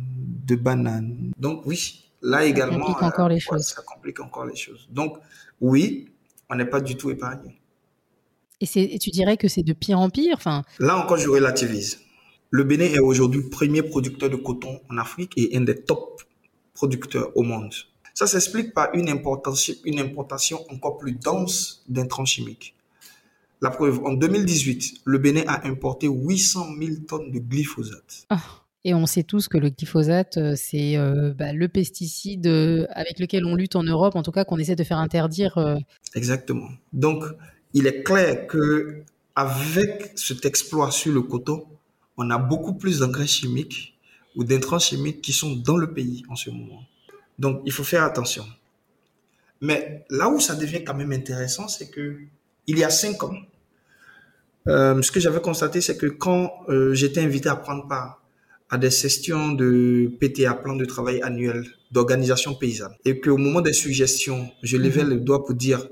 de 0.45 0.55
bananes. 0.55 1.31
Donc 1.37 1.65
oui, 1.65 2.05
là 2.21 2.45
également, 2.45 2.87
ça 2.87 2.93
complique 2.93 3.03
encore 3.03 3.29
les 3.29 3.39
choses. 3.39 3.65
Ça 3.65 3.81
complique 3.81 4.19
encore 4.19 4.45
les 4.45 4.55
choses. 4.55 4.87
Donc 4.91 5.17
oui, 5.59 6.12
on 6.49 6.55
n'est 6.55 6.65
pas 6.65 6.81
du 6.81 6.95
tout 6.95 7.09
épargné. 7.09 7.59
Et, 8.61 8.99
tu 8.99 9.09
dirais 9.09 9.35
que 9.35 9.47
c'est 9.47 9.63
de 9.63 9.73
pire 9.73 9.99
en 9.99 10.09
pire 10.09 10.35
enfin... 10.37 10.63
Là 10.79 10.97
encore, 10.97 11.17
je 11.17 11.27
relativise. 11.27 11.99
Le 12.49 12.63
Bénin 12.63 12.85
est 12.85 12.99
aujourd'hui 12.99 13.41
le 13.41 13.49
premier 13.49 13.81
producteur 13.81 14.29
de 14.29 14.35
coton 14.35 14.79
en 14.89 14.97
Afrique 14.97 15.33
et 15.37 15.57
un 15.57 15.61
des 15.61 15.81
top 15.81 16.21
producteurs 16.73 17.35
au 17.35 17.43
monde. 17.43 17.73
Ça 18.13 18.27
s'explique 18.27 18.73
par 18.73 18.93
une 18.93 19.09
importation, 19.09 19.73
une 19.85 19.99
importation 19.99 20.59
encore 20.69 20.97
plus 20.97 21.13
dense 21.13 21.83
d'intrants 21.89 22.25
chimiques. 22.25 22.75
La 23.59 23.69
preuve, 23.69 24.03
en 24.05 24.13
2018, 24.13 25.01
le 25.05 25.17
Bénin 25.17 25.43
a 25.47 25.67
importé 25.67 26.07
800 26.07 26.67
000 26.79 26.95
tonnes 27.07 27.31
de 27.31 27.39
glyphosate. 27.39 28.25
Ah. 28.29 28.41
Et 28.85 28.93
on 28.93 29.05
sait 29.05 29.23
tous 29.23 29.47
que 29.47 29.57
le 29.57 29.69
glyphosate, 29.69 30.37
euh, 30.37 30.53
c'est 30.57 30.97
euh, 30.97 31.33
bah, 31.33 31.53
le 31.53 31.69
pesticide 31.69 32.47
euh, 32.47 32.85
avec 32.89 33.17
lequel 33.19 33.45
on 33.45 33.55
lutte 33.55 33.77
en 33.77 33.83
Europe, 33.83 34.15
en 34.15 34.23
tout 34.23 34.31
cas 34.31 34.43
qu'on 34.43 34.57
essaie 34.57 34.75
de 34.75 34.83
faire 34.83 34.97
interdire. 34.97 35.77
Exactement. 36.15 36.69
Donc, 36.91 37.23
il 37.73 37.87
est 37.87 38.03
clair 38.03 38.45
que 38.47 39.03
avec 39.35 40.11
cet 40.15 40.45
exploit 40.45 40.91
sur 40.91 41.13
le 41.13 41.21
coton, 41.21 41.65
on 42.17 42.29
a 42.29 42.37
beaucoup 42.37 42.73
plus 42.73 42.99
d'engrais 42.99 43.25
chimiques 43.25 43.97
ou 44.35 44.43
d'intrants 44.43 44.79
chimiques 44.79 45.21
qui 45.21 45.31
sont 45.31 45.55
dans 45.55 45.77
le 45.77 45.93
pays 45.93 46.23
en 46.29 46.35
ce 46.35 46.49
moment. 46.49 46.83
Donc, 47.39 47.61
il 47.65 47.71
faut 47.71 47.83
faire 47.83 48.03
attention. 48.03 48.45
Mais 49.61 50.05
là 50.09 50.27
où 50.27 50.41
ça 50.41 50.55
devient 50.55 50.83
quand 50.83 50.93
même 50.93 51.13
intéressant, 51.13 51.69
c'est 51.69 51.89
que 51.89 52.19
il 52.67 52.77
y 52.77 52.83
a 52.83 52.89
cinq 52.89 53.23
ans, 53.23 53.35
ce 54.65 55.11
que 55.11 55.19
j'avais 55.21 55.41
constaté, 55.41 55.79
c'est 55.79 55.97
que 55.97 56.07
quand 56.07 56.51
j'étais 56.91 57.21
invité 57.21 57.49
à 57.49 57.55
prendre 57.55 57.87
part 57.87 58.22
à 58.73 58.77
des 58.79 58.89
sessions 58.89 59.51
de 59.51 60.11
PTA, 60.19 60.55
plan 60.55 60.75
de 60.75 60.85
travail 60.85 61.21
annuel 61.21 61.63
d'organisation 61.91 62.55
paysanne. 62.55 62.95
Et 63.05 63.19
qu'au 63.19 63.37
moment 63.37 63.61
des 63.61 63.71
suggestions, 63.71 64.49
je 64.63 64.77
levais 64.77 65.03
mhm. 65.03 65.09
le 65.11 65.17
doigt 65.17 65.45
pour 65.45 65.53
dire 65.53 65.87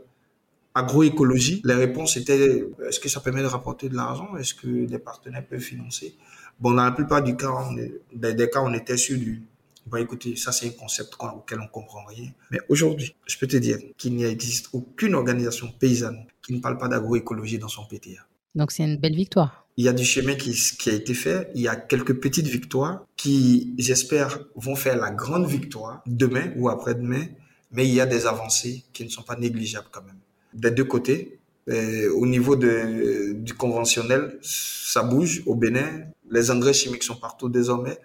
agroécologie, 0.74 1.62
les 1.64 1.76
réponses 1.76 2.18
étaient 2.18 2.64
est-ce 2.88 3.00
que 3.00 3.08
ça 3.08 3.20
permet 3.20 3.44
de 3.44 3.46
rapporter 3.46 3.88
de 3.88 3.96
l'argent? 3.96 4.36
Est-ce 4.36 4.56
que 4.56 4.68
les 4.68 4.98
partenaires 4.98 5.46
peuvent 5.46 5.60
financer? 5.60 6.16
Bon, 6.60 6.72
dans 6.72 6.84
la 6.84 6.92
plupart 6.92 7.22
du 7.22 7.36
cas, 7.36 7.52
on 7.52 7.74
des, 7.74 8.50
cas, 8.50 8.62
on 8.64 8.74
était 8.74 8.98
sur 8.98 9.16
du 9.16 9.44
bon, 9.86 9.98
écoutez, 9.98 10.36
ça 10.36 10.52
c'est 10.52 10.66
un 10.66 10.72
concept 10.72 11.16
auquel 11.20 11.60
on 11.60 11.68
comprend 11.68 12.04
rien. 12.06 12.32
Mais 12.50 12.62
aujourd'hui, 12.68 13.16
je 13.28 13.38
peux 13.38 13.46
te 13.46 13.58
dire 13.58 13.78
qu'il 13.96 14.16
n'y 14.16 14.24
existe 14.24 14.70
aucune 14.74 15.14
organisation 15.14 15.68
paysanne 15.80 16.26
qui 16.44 16.54
ne 16.54 16.60
parle 16.60 16.80
pas 16.80 16.88
d'agroécologie 16.88 17.60
dans 17.60 17.68
son 17.68 17.84
PTA. 17.86 18.26
Donc 18.56 18.72
c'est 18.72 18.86
une 18.86 18.98
belle 18.98 19.16
victoire. 19.16 19.68
Il 19.78 19.86
y 19.86 19.88
a 19.88 19.94
du 19.94 20.06
chemin 20.06 20.36
qui, 20.36 20.90
a 20.90 20.94
été 20.94 21.14
fait. 21.14 21.50
Il 21.56 21.62
y 21.62 21.68
a 21.68 21.76
quelques 21.76 22.14
petites 22.20 22.48
victoires 22.48 23.06
qui, 23.16 23.74
j'espère, 23.78 24.40
vont 24.56 24.76
faire 24.76 24.98
la 24.98 25.12
grande 25.12 25.48
victoire 25.48 26.02
demain 26.06 26.52
ou 26.58 26.70
après-demain. 26.70 27.26
Mais 27.72 27.88
il 27.88 27.94
y 27.94 28.02
a 28.02 28.06
des 28.06 28.26
avancées 28.28 28.84
qui 28.92 29.06
ne 29.06 29.10
sont 29.10 29.24
pas 29.24 29.38
négligeables 29.38 29.88
quand 29.92 30.04
même. 30.04 30.20
Des 30.54 30.72
deux 30.72 30.84
côtés, 30.84 31.40
euh, 31.70 32.12
au 32.14 32.28
niveau 32.28 32.58
du 32.58 33.54
conventionnel, 33.58 34.38
ça 34.42 35.04
bouge 35.04 35.42
au 35.46 35.56
Bénin. 35.56 36.04
Les 36.30 36.52
engrais 36.52 36.74
chimiques 36.74 37.04
sont 37.04 37.16
partout 37.16 37.48
désormais. 37.48 37.98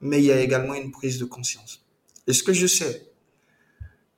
Mais 0.00 0.18
il 0.18 0.26
y 0.26 0.32
a 0.32 0.40
également 0.40 0.74
une 0.74 0.90
prise 0.90 1.18
de 1.18 1.24
conscience. 1.24 1.82
Et 2.26 2.34
ce 2.34 2.42
que 2.42 2.52
je 2.52 2.66
sais, 2.66 3.08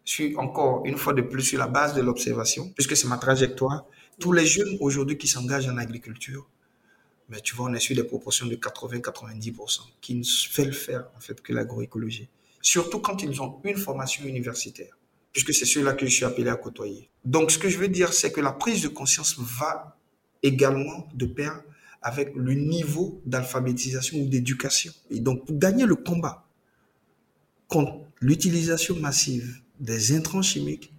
je 0.05 0.13
suis 0.13 0.37
encore 0.37 0.83
une 0.85 0.97
fois 0.97 1.13
de 1.13 1.23
plus 1.23 1.43
sur 1.43 1.59
la 1.59 1.69
base 1.69 1.95
de 1.95 2.03
l'observation, 2.03 2.71
puisque 2.75 2.97
c'est 2.97 3.07
ma 3.07 3.17
trajectoire. 3.17 3.87
Tous 4.19 4.33
les 4.33 4.45
jeunes 4.45 4.77
aujourd'hui 4.81 5.17
qui 5.17 5.29
s'engagent 5.29 5.69
en 5.69 5.79
agriculture 5.79 6.47
Mais 7.31 7.41
tu 7.41 7.55
vois, 7.55 7.71
on 7.71 7.75
est 7.75 7.81
sur 7.81 7.95
des 7.95 8.03
proportions 8.03 8.47
de 8.47 8.57
80-90% 8.57 9.81
qui 10.01 10.17
ne 10.17 10.25
veulent 10.57 10.75
faire 10.75 11.09
en 11.17 11.21
fait 11.21 11.41
que 11.41 11.53
l'agroécologie. 11.53 12.29
Surtout 12.61 12.99
quand 12.99 13.23
ils 13.23 13.41
ont 13.41 13.61
une 13.63 13.77
formation 13.77 14.25
universitaire, 14.25 14.99
puisque 15.33 15.55
c'est 15.55 15.65
ceux-là 15.65 15.93
que 15.93 16.07
je 16.07 16.11
suis 16.11 16.25
appelé 16.25 16.51
à 16.51 16.57
côtoyer. 16.57 17.09
Donc, 17.25 17.53
ce 17.53 17.59
que 17.59 17.69
je 17.69 17.79
veux 17.79 17.89
dire, 17.89 18.13
c'est 18.13 18.33
que 18.33 18.41
la 18.41 18.53
prise 18.53 18.83
de 18.83 18.89
conscience 18.89 19.37
va 19.39 19.97
également 20.43 21.09
de 21.15 21.25
pair 21.25 21.63
avec 22.03 22.35
le 22.35 22.55
niveau 22.55 23.21
d'alphabétisation 23.25 24.19
ou 24.19 24.27
d'éducation. 24.27 24.93
Et 25.11 25.21
donc, 25.21 25.47
pour 25.47 25.57
gagner 25.57 25.87
le 25.87 25.95
combat 25.95 26.49
contre 27.69 28.01
l'utilisation 28.21 28.97
massive 28.97 29.61
des 29.79 30.17
intrants 30.17 30.43
chimiques, 30.43 30.93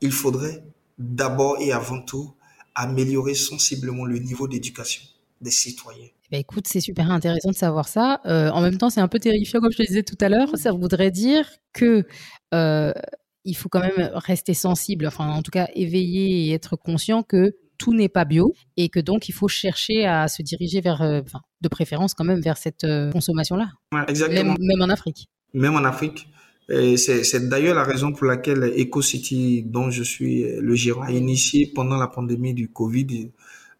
il 0.00 0.12
faudrait 0.12 0.62
d'abord 0.96 1.60
et 1.60 1.72
avant 1.72 2.00
tout 2.00 2.32
améliorer 2.74 3.34
sensiblement 3.34 4.04
le 4.04 4.18
niveau 4.18 4.46
d'éducation 4.46 5.02
des 5.42 5.50
citoyens. 5.50 6.08
Bah 6.30 6.38
écoute, 6.38 6.66
c'est 6.66 6.80
super 6.80 7.10
intéressant 7.10 7.50
de 7.50 7.54
savoir 7.54 7.86
ça. 7.86 8.20
Euh, 8.24 8.48
en 8.50 8.62
même 8.62 8.78
temps, 8.78 8.88
c'est 8.88 9.02
un 9.02 9.08
peu 9.08 9.18
terrifiant, 9.18 9.60
comme 9.60 9.70
je 9.70 9.76
te 9.76 9.86
disais 9.86 10.02
tout 10.02 10.16
à 10.20 10.30
l'heure. 10.30 10.56
Ça 10.56 10.72
voudrait 10.72 11.10
dire 11.10 11.46
que 11.74 12.06
euh, 12.54 12.92
il 13.44 13.54
faut 13.54 13.68
quand 13.68 13.80
même 13.80 14.10
rester 14.14 14.54
sensible, 14.54 15.06
enfin 15.06 15.28
en 15.28 15.42
tout 15.42 15.50
cas 15.50 15.68
éveillé 15.74 16.46
et 16.46 16.52
être 16.52 16.76
conscient 16.76 17.22
que 17.22 17.56
tout 17.76 17.92
n'est 17.92 18.08
pas 18.08 18.24
bio 18.24 18.54
et 18.76 18.88
que 18.88 19.00
donc 19.00 19.28
il 19.28 19.32
faut 19.32 19.48
chercher 19.48 20.06
à 20.06 20.28
se 20.28 20.42
diriger 20.42 20.80
vers, 20.80 21.02
euh, 21.02 21.20
enfin, 21.22 21.40
de 21.60 21.68
préférence 21.68 22.14
quand 22.14 22.24
même 22.24 22.40
vers 22.40 22.56
cette 22.56 22.86
consommation-là. 23.12 23.68
exactement. 24.08 24.56
même, 24.58 24.80
en 24.80 24.88
Afrique. 24.88 25.28
Même 25.52 25.74
en 25.74 25.84
Afrique. 25.84 26.28
C'est 26.96 27.48
d'ailleurs 27.50 27.74
la 27.74 27.84
raison 27.84 28.12
pour 28.12 28.26
laquelle 28.26 28.72
EcoCity, 28.78 29.64
dont 29.64 29.90
je 29.90 30.02
suis 30.02 30.44
le 30.58 30.74
gérant, 30.74 31.02
a 31.02 31.10
initié 31.10 31.70
pendant 31.74 31.98
la 31.98 32.06
pandémie 32.06 32.54
du 32.54 32.70
Covid 32.72 33.32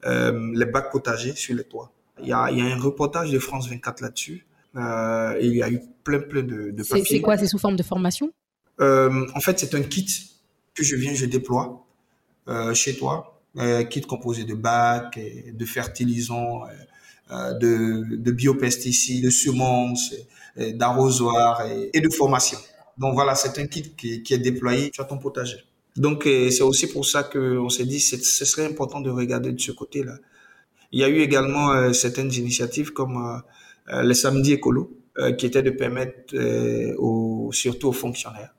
les 0.05 0.67
bacs 0.67 0.91
potagers 0.91 1.35
sur 1.35 1.55
les 1.55 1.65
toits. 1.65 1.91
Il 2.21 2.29
y 2.29 2.33
a, 2.33 2.51
il 2.51 2.59
y 2.59 2.61
a 2.61 2.65
un 2.65 2.79
reportage 2.79 3.31
de 3.31 3.39
France 3.39 3.69
24 3.69 4.01
là-dessus. 4.01 4.47
Euh, 4.77 5.39
il 5.41 5.55
y 5.57 5.63
a 5.63 5.71
eu 5.71 5.81
plein, 6.05 6.21
plein 6.21 6.43
de, 6.43 6.71
de 6.71 6.83
papiers. 6.83 7.05
C'est 7.05 7.21
quoi? 7.21 7.37
C'est 7.37 7.47
sous 7.47 7.59
forme 7.59 7.77
de 7.77 7.83
formation? 7.83 8.31
Euh, 8.81 9.27
En 9.35 9.41
fait, 9.41 9.59
c'est 9.59 9.75
un 9.75 9.83
kit 9.83 10.07
que 10.75 10.83
je 10.83 10.97
viens, 10.97 11.15
je 11.15 11.27
déploie 11.27 11.85
euh, 12.49 12.75
chez 12.75 12.97
toi. 12.97 13.41
Un 13.57 13.85
kit 13.85 14.01
composé 14.01 14.45
de 14.45 14.55
bacs, 14.55 15.21
de 15.53 15.65
fertilisants, 15.67 16.63
de, 17.31 18.17
de 18.17 18.31
biopesticides, 18.33 19.25
de 19.25 19.31
semences, 19.31 20.15
d'arrosoirs 20.57 21.67
et, 21.67 21.91
et, 21.93 22.01
de 22.01 22.09
formation. 22.09 22.57
Donc 22.97 23.13
voilà, 23.13 23.35
c'est 23.35 23.59
un 23.59 23.67
kit 23.67 23.95
qui, 23.95 24.23
qui 24.23 24.33
est 24.33 24.39
déployé 24.39 24.91
sur 24.95 25.07
ton 25.07 25.19
potager. 25.19 25.59
Donc, 25.97 26.27
euh, 26.27 26.51
c'est 26.51 26.63
aussi 26.63 26.87
pour 26.87 27.05
ça 27.05 27.23
qu'on 27.23 27.69
s'est 27.69 27.85
dit 27.85 27.99
que 27.99 28.17
ce 28.17 28.45
serait 28.45 28.67
important 28.67 29.01
de 29.01 29.11
regarder 29.11 29.53
de 29.53 29.61
ce 29.61 29.73
côté-là. 29.73 30.17
Il 30.91 31.01
y 31.01 31.05
a 31.05 31.09
eu 31.09 31.21
également 31.21 31.73
euh, 31.73 31.93
certaines 31.93 32.33
initiatives 32.33 32.93
comme 32.93 33.43
euh, 33.89 34.03
les 34.03 34.15
samedis 34.15 34.55
écolos, 34.55 34.91
qui 35.37 35.45
étaient 35.45 35.63
de 35.63 35.71
permettre, 35.71 36.35
surtout 37.51 37.89
aux 37.89 37.93
fonctionnaires, 37.93 38.55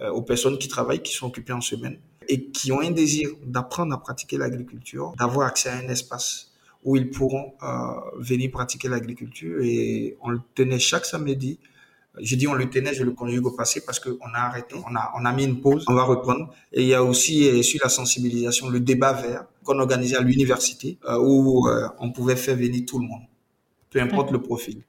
aux 0.00 0.22
personnes 0.22 0.58
qui 0.58 0.66
travaillent, 0.66 1.02
qui 1.02 1.14
sont 1.14 1.28
occupées 1.28 1.52
en 1.52 1.60
semaine, 1.60 1.98
et 2.28 2.46
qui 2.46 2.72
ont 2.72 2.80
un 2.80 2.90
désir 2.90 3.28
d'apprendre 3.46 3.94
à 3.94 4.00
pratiquer 4.00 4.36
l'agriculture, 4.36 5.12
d'avoir 5.16 5.46
accès 5.46 5.68
à 5.68 5.76
un 5.76 5.88
espace 5.88 6.52
où 6.82 6.96
ils 6.96 7.10
pourront 7.10 7.52
venir 8.18 8.50
pratiquer 8.50 8.88
l'agriculture. 8.88 9.60
Et 9.62 10.16
on 10.20 10.30
le 10.30 10.40
tenait 10.56 10.80
chaque 10.80 11.04
samedi 11.04 11.60
je 12.20 12.36
dis 12.36 12.46
on 12.46 12.54
le 12.54 12.70
tenait, 12.70 12.94
je 12.94 13.02
le 13.02 13.12
conjugue 13.12 13.46
au 13.46 13.50
passé 13.50 13.82
parce 13.84 13.98
qu'on 13.98 14.34
a 14.34 14.38
arrêté, 14.38 14.74
on 14.74 14.94
a, 14.94 15.12
on 15.16 15.24
a 15.24 15.32
mis 15.32 15.44
une 15.44 15.60
pause, 15.60 15.84
on 15.88 15.94
va 15.94 16.04
reprendre. 16.04 16.54
Et 16.72 16.82
il 16.82 16.88
y 16.88 16.94
a 16.94 17.02
aussi 17.02 17.48
euh, 17.48 17.62
sur 17.62 17.80
la 17.82 17.88
sensibilisation 17.88 18.70
le 18.70 18.80
débat 18.80 19.12
vert 19.12 19.46
qu'on 19.64 19.78
organisait 19.78 20.16
à 20.16 20.20
l'université 20.20 20.98
euh, 21.08 21.18
où 21.18 21.68
euh, 21.68 21.88
on 21.98 22.12
pouvait 22.12 22.36
faire 22.36 22.56
venir 22.56 22.84
tout 22.86 22.98
le 22.98 23.06
monde, 23.06 23.22
peu 23.90 24.00
importe 24.00 24.30
le 24.30 24.40
profil. 24.40 24.82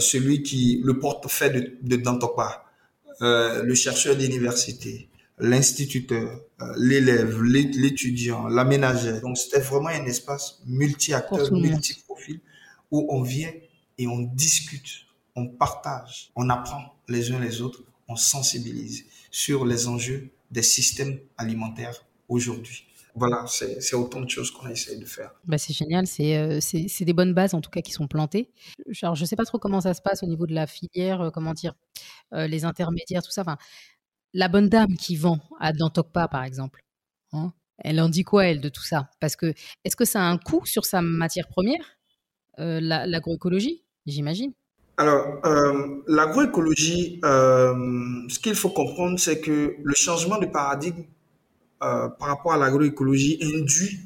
celui 0.00 0.42
qui, 0.42 0.80
le 0.84 0.98
porte-fait 0.98 1.50
de, 1.50 1.76
de 1.82 1.96
Dantopa, 1.96 2.64
le 3.20 3.74
chercheur 3.74 4.16
d'université, 4.16 5.08
l'instituteur, 5.38 6.40
l'élève, 6.76 7.42
l'étudiant, 7.42 8.48
l'aménageur. 8.48 9.20
Donc 9.20 9.36
c'était 9.38 9.60
vraiment 9.60 9.88
un 9.88 10.04
espace 10.04 10.60
multi-acteur, 10.66 11.52
multi-profil 11.52 12.40
où 12.90 13.06
on 13.10 13.22
vient 13.22 13.52
et 13.98 14.06
on 14.06 14.20
discute 14.20 15.05
on 15.36 15.46
partage, 15.46 16.30
on 16.34 16.48
apprend 16.50 16.96
les 17.08 17.30
uns 17.30 17.38
les 17.38 17.60
autres, 17.60 17.84
on 18.08 18.16
sensibilise 18.16 19.04
sur 19.30 19.64
les 19.66 19.86
enjeux 19.86 20.30
des 20.50 20.62
systèmes 20.62 21.18
alimentaires 21.36 22.04
aujourd'hui. 22.28 22.84
Voilà, 23.14 23.46
c'est 23.46 23.94
autant 23.94 24.20
de 24.20 24.28
choses 24.28 24.50
qu'on 24.50 24.68
essaie 24.68 24.96
de 24.96 25.06
faire. 25.06 25.30
Bah 25.44 25.56
c'est 25.56 25.72
génial, 25.72 26.04
euh, 26.20 26.58
c'est 26.60 27.04
des 27.04 27.12
bonnes 27.14 27.32
bases 27.32 27.54
en 27.54 27.62
tout 27.62 27.70
cas 27.70 27.80
qui 27.80 27.92
sont 27.92 28.06
plantées. 28.06 28.50
Je 28.88 29.06
ne 29.06 29.26
sais 29.26 29.36
pas 29.36 29.46
trop 29.46 29.58
comment 29.58 29.80
ça 29.80 29.94
se 29.94 30.02
passe 30.02 30.22
au 30.22 30.26
niveau 30.26 30.46
de 30.46 30.54
la 30.54 30.66
filière, 30.66 31.22
euh, 31.22 31.30
comment 31.30 31.54
dire, 31.54 31.74
euh, 32.34 32.46
les 32.46 32.66
intermédiaires, 32.66 33.22
tout 33.22 33.30
ça. 33.30 33.40
Enfin, 33.40 33.56
la 34.34 34.48
bonne 34.48 34.68
dame 34.68 34.96
qui 34.96 35.16
vend 35.16 35.40
à 35.60 35.72
Dantokpa, 35.72 36.28
par 36.28 36.44
exemple, 36.44 36.82
hein, 37.32 37.54
elle 37.78 38.00
en 38.02 38.10
dit 38.10 38.22
quoi, 38.22 38.48
elle, 38.48 38.60
de 38.60 38.68
tout 38.68 38.84
ça? 38.84 39.10
Parce 39.18 39.34
que, 39.34 39.54
est-ce 39.84 39.96
que 39.96 40.04
ça 40.04 40.20
a 40.20 40.24
un 40.24 40.36
coût 40.36 40.66
sur 40.66 40.84
sa 40.84 41.00
matière 41.00 41.48
première, 41.48 41.98
l'agroécologie, 42.58 43.82
j'imagine 44.04 44.52
alors, 44.98 45.40
euh, 45.44 46.02
l'agroécologie, 46.06 47.20
euh, 47.22 47.74
ce 48.28 48.38
qu'il 48.38 48.54
faut 48.54 48.70
comprendre, 48.70 49.18
c'est 49.18 49.40
que 49.40 49.76
le 49.82 49.94
changement 49.94 50.38
de 50.38 50.46
paradigme 50.46 51.04
euh, 51.82 52.08
par 52.08 52.28
rapport 52.28 52.54
à 52.54 52.56
l'agroécologie 52.56 53.38
induit, 53.42 54.00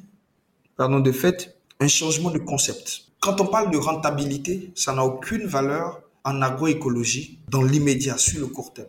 pardon, 0.77 0.99
de 0.99 1.13
fait, 1.13 1.57
un 1.79 1.87
changement 1.87 2.31
de 2.31 2.39
concept. 2.39 3.03
Quand 3.21 3.41
on 3.41 3.47
parle 3.47 3.71
de 3.71 3.77
rentabilité, 3.77 4.73
ça 4.75 4.93
n'a 4.93 5.05
aucune 5.05 5.47
valeur 5.47 6.03
en 6.25 6.43
agroécologie 6.43 7.39
dans 7.49 7.63
l'immédiat, 7.63 8.19
sur 8.19 8.41
le 8.41 8.49
court 8.49 8.73
terme. 8.73 8.89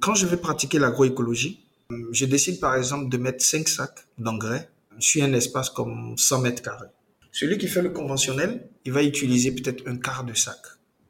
Quand 0.00 0.14
je 0.14 0.26
vais 0.26 0.38
pratiquer 0.38 0.78
l'agroécologie, 0.78 1.60
je 2.12 2.24
décide 2.24 2.60
par 2.60 2.76
exemple 2.76 3.10
de 3.10 3.18
mettre 3.18 3.44
5 3.44 3.68
sacs 3.68 4.06
d'engrais 4.16 4.70
sur 4.98 5.22
un 5.22 5.32
espace 5.34 5.68
comme 5.68 6.14
100 6.16 6.40
mètres 6.40 6.62
carrés. 6.62 6.88
Celui 7.30 7.58
qui 7.58 7.68
fait 7.68 7.82
le 7.82 7.90
conventionnel, 7.90 8.68
il 8.86 8.92
va 8.92 9.02
utiliser 9.02 9.52
peut-être 9.52 9.86
un 9.86 9.96
quart 9.96 10.24
de 10.24 10.32
sac. 10.32 10.58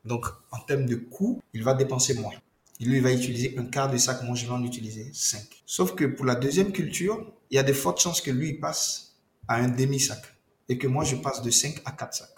Donc, 0.05 0.27
en 0.51 0.59
termes 0.61 0.87
de 0.87 0.97
coût, 0.97 1.43
il 1.55 1.63
va 1.63 1.75
dépenser 1.75 2.15
moins. 2.15 2.33
Lui, 2.81 2.97
il 2.97 3.03
va 3.03 3.13
utiliser 3.13 3.57
un 3.59 3.65
quart 3.65 3.91
de 3.91 3.97
sac, 3.97 4.23
moi, 4.25 4.35
je 4.35 4.47
vais 4.47 4.53
en 4.53 4.65
utiliser 4.65 5.09
5. 5.13 5.41
Sauf 5.65 5.95
que 5.95 6.05
pour 6.05 6.25
la 6.25 6.35
deuxième 6.35 6.73
culture, 6.73 7.25
il 7.51 7.57
y 7.57 7.59
a 7.59 7.63
de 7.63 7.73
fortes 7.73 8.01
chances 8.01 8.21
que 8.21 8.31
lui, 8.31 8.55
passe 8.55 9.15
à 9.47 9.57
un 9.57 9.69
demi-sac 9.69 10.21
et 10.69 10.79
que 10.79 10.89
moi, 10.89 11.05
je 11.05 11.17
passe 11.17 11.43
de 11.43 11.51
5 11.51 11.83
à 11.85 11.93
4 11.93 12.15
sacs. 12.15 12.29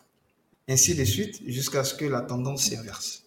Ainsi 0.68 0.94
de 0.94 1.04
suite, 1.04 1.40
jusqu'à 1.46 1.84
ce 1.84 1.94
que 1.94 2.04
la 2.04 2.20
tendance 2.20 2.68
s'inverse. 2.68 3.24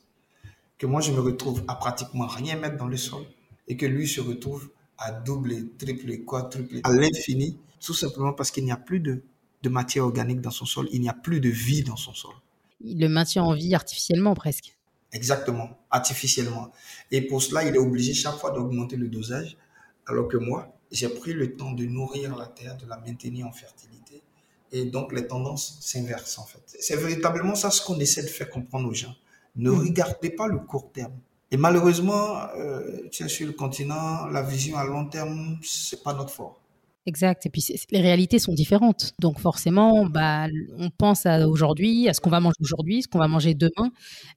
Que 0.77 0.85
moi, 0.85 1.01
je 1.01 1.11
me 1.11 1.19
retrouve 1.19 1.63
à 1.67 1.75
pratiquement 1.75 2.27
rien 2.27 2.55
mettre 2.57 2.77
dans 2.77 2.87
le 2.87 2.97
sol 2.97 3.23
et 3.67 3.77
que 3.77 3.85
lui 3.85 4.07
se 4.07 4.21
retrouve 4.21 4.69
à 4.99 5.11
doubler, 5.11 5.67
tripler, 5.77 6.23
quadrupler 6.23 6.81
à 6.83 6.91
l'infini, 6.91 7.57
tout 7.79 7.93
simplement 7.93 8.33
parce 8.33 8.51
qu'il 8.51 8.63
n'y 8.63 8.71
a 8.71 8.77
plus 8.77 8.99
de 8.99 9.21
matière 9.69 10.05
organique 10.05 10.41
dans 10.41 10.51
son 10.51 10.65
sol, 10.65 10.87
il 10.91 11.01
n'y 11.01 11.09
a 11.09 11.13
plus 11.13 11.41
de 11.41 11.49
vie 11.49 11.83
dans 11.83 11.97
son 11.97 12.13
sol 12.13 12.33
il 12.81 12.99
le 12.99 13.09
maintient 13.09 13.43
en 13.43 13.53
vie 13.53 13.75
artificiellement 13.75 14.33
presque. 14.33 14.77
Exactement, 15.11 15.69
artificiellement. 15.89 16.71
Et 17.11 17.21
pour 17.21 17.41
cela, 17.41 17.63
il 17.63 17.75
est 17.75 17.79
obligé 17.79 18.13
chaque 18.13 18.35
fois 18.35 18.51
d'augmenter 18.51 18.97
le 18.97 19.07
dosage, 19.07 19.57
alors 20.05 20.27
que 20.27 20.37
moi, 20.37 20.77
j'ai 20.91 21.09
pris 21.09 21.33
le 21.33 21.55
temps 21.55 21.71
de 21.71 21.85
nourrir 21.85 22.35
la 22.35 22.47
terre, 22.47 22.77
de 22.77 22.85
la 22.87 22.97
maintenir 22.97 23.47
en 23.47 23.51
fertilité. 23.51 24.21
Et 24.71 24.85
donc, 24.85 25.13
les 25.13 25.25
tendances 25.27 25.77
s'inversent 25.81 26.39
en 26.39 26.45
fait. 26.45 26.61
C'est 26.79 26.97
véritablement 26.97 27.55
ça 27.55 27.71
ce 27.71 27.81
qu'on 27.85 27.99
essaie 27.99 28.23
de 28.23 28.27
faire 28.27 28.49
comprendre 28.49 28.89
aux 28.89 28.93
gens. 28.93 29.15
Ne 29.55 29.71
hmm. 29.71 29.79
regardez 29.79 30.29
pas 30.29 30.47
le 30.47 30.59
court 30.59 30.91
terme. 30.91 31.17
Et 31.49 31.57
malheureusement, 31.57 32.47
euh, 32.57 33.07
sur 33.11 33.47
le 33.47 33.53
continent, 33.53 34.27
la 34.27 34.41
vision 34.41 34.77
à 34.77 34.83
long 34.83 35.05
terme, 35.07 35.57
c'est 35.63 36.03
pas 36.03 36.13
notre 36.13 36.31
fort. 36.31 36.61
Exact. 37.07 37.45
Et 37.45 37.49
puis 37.49 37.65
les 37.91 38.01
réalités 38.01 38.37
sont 38.37 38.53
différentes. 38.53 39.13
Donc 39.19 39.39
forcément, 39.39 40.05
bah, 40.05 40.47
on 40.77 40.89
pense 40.89 41.25
à 41.25 41.47
aujourd'hui, 41.47 42.09
à 42.09 42.13
ce 42.13 42.19
qu'on 42.19 42.29
va 42.29 42.41
manger 42.41 42.57
aujourd'hui, 42.59 43.01
ce 43.01 43.07
qu'on 43.07 43.17
va 43.17 43.29
manger 43.29 43.53
demain. 43.53 43.91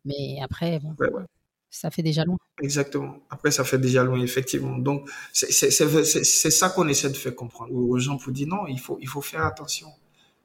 Mais 0.04 0.38
après, 0.40 0.78
bon, 0.78 0.94
ça 1.68 1.90
fait 1.90 2.02
déjà 2.02 2.24
loin. 2.24 2.36
Exactement. 2.62 3.16
Après, 3.28 3.50
ça 3.50 3.64
fait 3.64 3.78
déjà 3.78 4.04
loin, 4.04 4.20
effectivement. 4.20 4.78
Donc 4.78 5.10
c'est 5.32 5.50
ça 5.50 6.68
qu'on 6.68 6.86
essaie 6.86 7.10
de 7.10 7.16
faire 7.16 7.34
comprendre 7.34 7.74
aux 7.74 7.98
gens 7.98 8.16
pour 8.18 8.32
dire 8.32 8.46
non, 8.46 8.68
il 8.68 8.78
faut, 8.78 8.98
il 9.00 9.08
faut 9.08 9.20
faire 9.20 9.44
attention. 9.44 9.88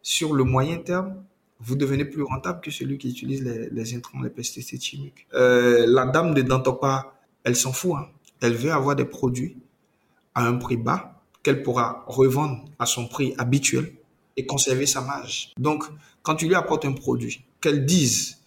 Sur 0.01 0.33
le 0.33 0.43
moyen 0.43 0.77
terme, 0.77 1.23
vous 1.59 1.75
devenez 1.75 2.05
plus 2.05 2.23
rentable 2.23 2.59
que 2.59 2.71
celui 2.71 2.97
qui 2.97 3.11
utilise 3.11 3.43
les, 3.43 3.69
les 3.69 3.95
intrants, 3.95 4.21
les 4.21 4.31
pesticides 4.31 4.81
chimiques. 4.81 5.27
Euh, 5.35 5.85
la 5.87 6.07
dame 6.07 6.33
de 6.33 6.41
Dantopa, 6.41 7.13
elle 7.43 7.55
s'en 7.55 7.71
fout. 7.71 7.93
Hein. 7.95 8.07
Elle 8.41 8.55
veut 8.55 8.71
avoir 8.71 8.95
des 8.95 9.05
produits 9.05 9.57
à 10.33 10.47
un 10.47 10.55
prix 10.55 10.77
bas 10.77 11.14
qu'elle 11.45 11.61
pourra 11.61 12.03
revendre 12.07 12.65
à 12.79 12.87
son 12.87 13.07
prix 13.07 13.35
habituel 13.37 13.93
et 14.35 14.47
conserver 14.47 14.87
sa 14.87 15.01
marge. 15.01 15.51
Donc, 15.59 15.83
quand 16.23 16.35
tu 16.35 16.47
lui 16.47 16.55
apportes 16.55 16.85
un 16.85 16.93
produit, 16.93 17.45
qu'elle 17.61 17.85
dise, 17.85 18.39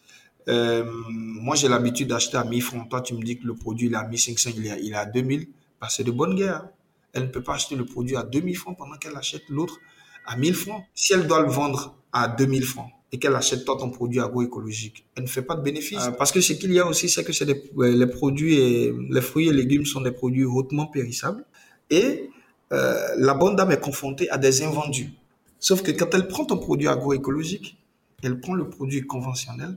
euh, 0.49 0.85
moi 1.07 1.55
j'ai 1.55 1.69
l'habitude 1.69 2.09
d'acheter 2.09 2.37
à 2.37 2.43
1000 2.43 2.61
francs, 2.61 2.89
toi 2.91 3.01
tu 3.01 3.15
me 3.15 3.23
dis 3.23 3.39
que 3.39 3.47
le 3.47 3.55
produit 3.55 3.87
il 3.87 3.93
est 3.93 3.97
à 3.97 4.09
1500, 4.09 4.51
il 4.57 4.67
est 4.67 4.71
à, 4.71 4.79
il 4.79 4.93
est 4.93 4.97
à 4.97 5.07
2000, 5.07 5.47
bah, 5.81 5.87
c'est 5.89 6.03
de 6.03 6.11
bonne 6.11 6.35
guerre. 6.35 6.69
Elle 7.13 7.23
ne 7.23 7.29
peut 7.29 7.41
pas 7.41 7.55
acheter 7.55 7.77
le 7.77 7.85
produit 7.85 8.17
à 8.17 8.25
2000 8.25 8.57
francs 8.57 8.77
pendant 8.77 8.97
qu'elle 8.97 9.17
achète 9.17 9.43
l'autre 9.49 9.79
à 10.27 10.37
1000 10.37 10.55
francs. 10.55 10.83
Si 10.93 11.13
elle 11.13 11.29
doit 11.29 11.43
le 11.43 11.49
vendre 11.49 11.95
à 12.13 12.27
2000 12.27 12.65
francs, 12.65 12.91
et 13.13 13.19
qu'elle 13.21 13.37
achète 13.37 13.65
toi 13.65 13.77
ton 13.79 13.91
produit 13.91 14.21
agroécologique, 14.21 15.07
elle 15.15 15.23
ne 15.23 15.29
fait 15.29 15.43
pas 15.43 15.55
de 15.55 15.63
bénéfice. 15.63 16.05
Euh, 16.05 16.11
parce 16.11 16.33
que 16.33 16.41
ce 16.41 16.53
qu'il 16.55 16.73
y 16.73 16.81
a 16.81 16.87
aussi, 16.87 17.09
c'est 17.09 17.23
que 17.23 17.33
c'est 17.33 17.47
les 17.47 18.07
produits 18.07 18.57
et 18.57 18.93
les 19.09 19.21
fruits 19.23 19.49
et 19.49 19.53
légumes 19.53 19.87
sont 19.87 20.01
des 20.01 20.11
produits 20.11 20.45
hautement 20.45 20.87
périssables 20.87 21.45
et 21.91 22.29
euh, 22.73 23.09
la 23.17 23.35
bonne 23.35 23.57
dame 23.57 23.71
est 23.71 23.81
confrontée 23.81 24.29
à 24.31 24.39
des 24.39 24.63
invendus. 24.63 25.13
Sauf 25.59 25.83
que 25.83 25.91
quand 25.91 26.15
elle 26.15 26.29
prend 26.29 26.45
ton 26.45 26.59
produit 26.59 26.89
agroécologique, 26.89 27.79
elle 28.23 28.41
prend 28.41 28.55
le 28.55 28.69
produit 28.69 29.03
conventionnel, 29.03 29.77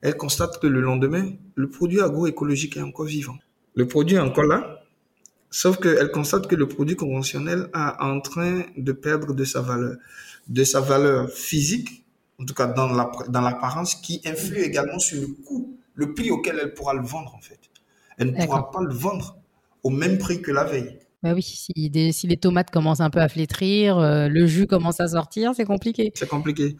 elle 0.00 0.16
constate 0.16 0.60
que 0.60 0.66
le 0.66 0.80
lendemain, 0.80 1.32
le 1.54 1.68
produit 1.68 2.00
agroécologique 2.00 2.76
est 2.76 2.82
encore 2.82 3.06
vivant. 3.06 3.36
Le 3.74 3.86
produit 3.86 4.16
est 4.16 4.20
encore 4.20 4.44
là, 4.44 4.82
sauf 5.50 5.78
qu'elle 5.78 6.10
constate 6.10 6.46
que 6.46 6.54
le 6.54 6.68
produit 6.68 6.96
conventionnel 6.96 7.68
est 7.74 8.02
en 8.02 8.20
train 8.20 8.62
de 8.76 8.92
perdre 8.92 9.34
de 9.34 9.44
sa 9.44 9.60
valeur, 9.60 9.96
de 10.48 10.64
sa 10.64 10.80
valeur 10.80 11.30
physique 11.30 12.04
en 12.40 12.44
tout 12.44 12.54
cas 12.54 12.66
dans 12.66 12.88
la 12.88 13.10
dans 13.28 13.40
l'apparence, 13.40 13.94
qui 13.96 14.20
influe 14.24 14.60
également 14.60 14.98
sur 14.98 15.20
le 15.20 15.28
coût, 15.28 15.76
le 15.94 16.14
prix 16.14 16.30
auquel 16.30 16.58
elle 16.62 16.74
pourra 16.74 16.94
le 16.94 17.02
vendre 17.02 17.34
en 17.34 17.40
fait. 17.40 17.58
Elle 18.16 18.32
ne 18.32 18.44
pourra 18.44 18.70
pas 18.70 18.80
le 18.80 18.94
vendre 18.94 19.36
au 19.82 19.90
même 19.90 20.18
prix 20.18 20.40
que 20.40 20.50
la 20.50 20.64
veille. 20.64 20.98
Bah 21.22 21.34
oui, 21.34 21.42
si, 21.42 21.72
les 21.74 22.36
tomates 22.36 22.70
commencent 22.70 23.00
un 23.00 23.10
peu 23.10 23.20
à 23.20 23.28
flétrir, 23.28 23.98
euh, 23.98 24.28
le 24.28 24.46
jus 24.46 24.66
commence 24.66 25.00
à 25.00 25.08
sortir, 25.08 25.52
c'est 25.54 25.64
compliqué. 25.64 26.12
C'est 26.14 26.28
compliqué. 26.28 26.76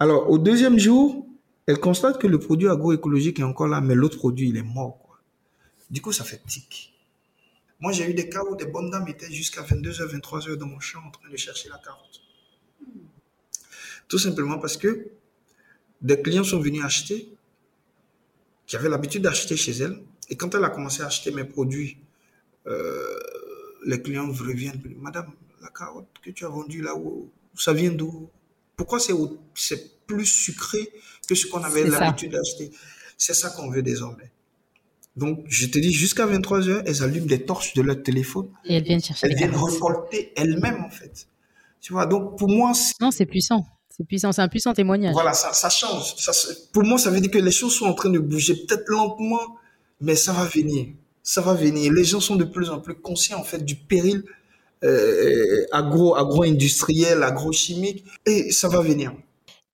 Alors, 0.00 0.28
au 0.30 0.38
deuxième 0.38 0.78
jour, 0.78 1.26
elle 1.66 1.78
constate 1.78 2.18
que 2.18 2.26
le 2.26 2.40
produit 2.40 2.68
agroécologique 2.68 3.38
est 3.38 3.44
encore 3.44 3.68
là, 3.68 3.80
mais 3.80 3.94
l'autre 3.94 4.18
produit, 4.18 4.48
il 4.48 4.56
est 4.56 4.64
mort. 4.64 4.98
Quoi. 4.98 5.20
Du 5.90 6.00
coup, 6.00 6.10
ça 6.10 6.24
fait 6.24 6.42
tic. 6.44 6.92
Moi, 7.78 7.92
j'ai 7.92 8.10
eu 8.10 8.14
des 8.14 8.28
cas 8.28 8.42
où 8.50 8.56
des 8.56 8.66
bonnes 8.66 8.90
dames 8.90 9.06
étaient 9.06 9.30
jusqu'à 9.30 9.62
22h, 9.62 10.08
23h 10.08 10.56
dans 10.56 10.66
mon 10.66 10.80
champ 10.80 11.00
en 11.06 11.10
train 11.10 11.30
de 11.30 11.36
chercher 11.36 11.68
la 11.68 11.78
carotte. 11.78 12.20
Tout 14.08 14.18
simplement 14.18 14.58
parce 14.58 14.76
que 14.76 15.08
des 16.00 16.20
clients 16.20 16.44
sont 16.44 16.58
venus 16.58 16.84
acheter, 16.84 17.32
qui 18.66 18.76
avaient 18.76 18.88
l'habitude 18.88 19.22
d'acheter 19.22 19.56
chez 19.56 19.72
elle. 19.72 20.02
Et 20.30 20.36
quand 20.36 20.54
elle 20.54 20.64
a 20.64 20.70
commencé 20.70 21.02
à 21.02 21.06
acheter 21.06 21.30
mes 21.30 21.44
produits, 21.44 21.98
euh, 22.66 23.18
les 23.86 24.00
clients 24.00 24.30
reviennent. 24.30 24.80
Madame, 25.00 25.32
la 25.60 25.68
carotte 25.68 26.08
que 26.22 26.30
tu 26.30 26.44
as 26.44 26.48
vendue 26.48 26.82
là, 26.82 26.96
où, 26.96 27.30
ça 27.56 27.72
vient 27.72 27.92
d'où? 27.92 28.28
Pourquoi 28.76 28.98
c'est 28.98 30.06
plus 30.06 30.26
sucré 30.26 30.90
que 31.28 31.34
ce 31.34 31.46
qu'on 31.46 31.62
avait 31.62 31.84
l'habitude 31.84 32.32
d'acheter? 32.32 32.70
C'est 33.16 33.34
ça 33.34 33.50
qu'on 33.50 33.70
veut 33.70 33.82
désormais. 33.82 34.30
Donc, 35.14 35.44
je 35.46 35.66
te 35.66 35.78
dis, 35.78 35.92
jusqu'à 35.92 36.26
23 36.26 36.68
heures, 36.68 36.82
elles 36.86 37.02
allument 37.02 37.26
des 37.26 37.44
torches 37.44 37.74
de 37.74 37.82
leur 37.82 38.02
téléphone. 38.02 38.48
Et 38.64 38.76
elles 38.76 38.82
viennent 38.82 39.02
chercher. 39.02 39.26
Elles 39.26 39.36
viennent 39.36 39.54
récolter 39.54 40.32
elles-mêmes, 40.36 40.82
en 40.82 40.90
fait. 40.90 41.28
Tu 41.80 41.92
vois, 41.92 42.06
donc 42.06 42.38
pour 42.38 42.48
moi. 42.48 42.72
Non, 43.00 43.10
c'est 43.10 43.26
puissant. 43.26 43.66
C'est 43.90 44.04
puissant, 44.04 44.32
c'est 44.32 44.40
un 44.40 44.48
puissant 44.48 44.72
témoignage. 44.72 45.12
Voilà, 45.12 45.34
ça, 45.34 45.52
ça 45.52 45.68
change. 45.68 46.16
Ça, 46.16 46.32
pour 46.72 46.82
moi, 46.82 46.98
ça 46.98 47.10
veut 47.10 47.20
dire 47.20 47.30
que 47.30 47.38
les 47.38 47.50
choses 47.50 47.74
sont 47.74 47.84
en 47.84 47.92
train 47.92 48.08
de 48.08 48.18
bouger, 48.18 48.54
peut-être 48.54 48.88
lentement, 48.88 49.58
mais 50.00 50.16
ça 50.16 50.32
va 50.32 50.46
venir. 50.46 50.94
Ça 51.22 51.40
va 51.40 51.54
venir. 51.54 51.92
Les 51.92 52.04
gens 52.04 52.20
sont 52.20 52.36
de 52.36 52.44
plus 52.44 52.70
en 52.70 52.80
plus 52.80 52.94
conscients 52.94 53.38
en 53.38 53.44
fait 53.44 53.64
du 53.64 53.76
péril 53.76 54.24
euh, 54.84 55.64
agro, 55.70 56.16
agro-industriel, 56.16 57.22
agro-chimique, 57.22 58.04
et 58.26 58.50
ça 58.50 58.68
va 58.68 58.80
venir. 58.80 59.12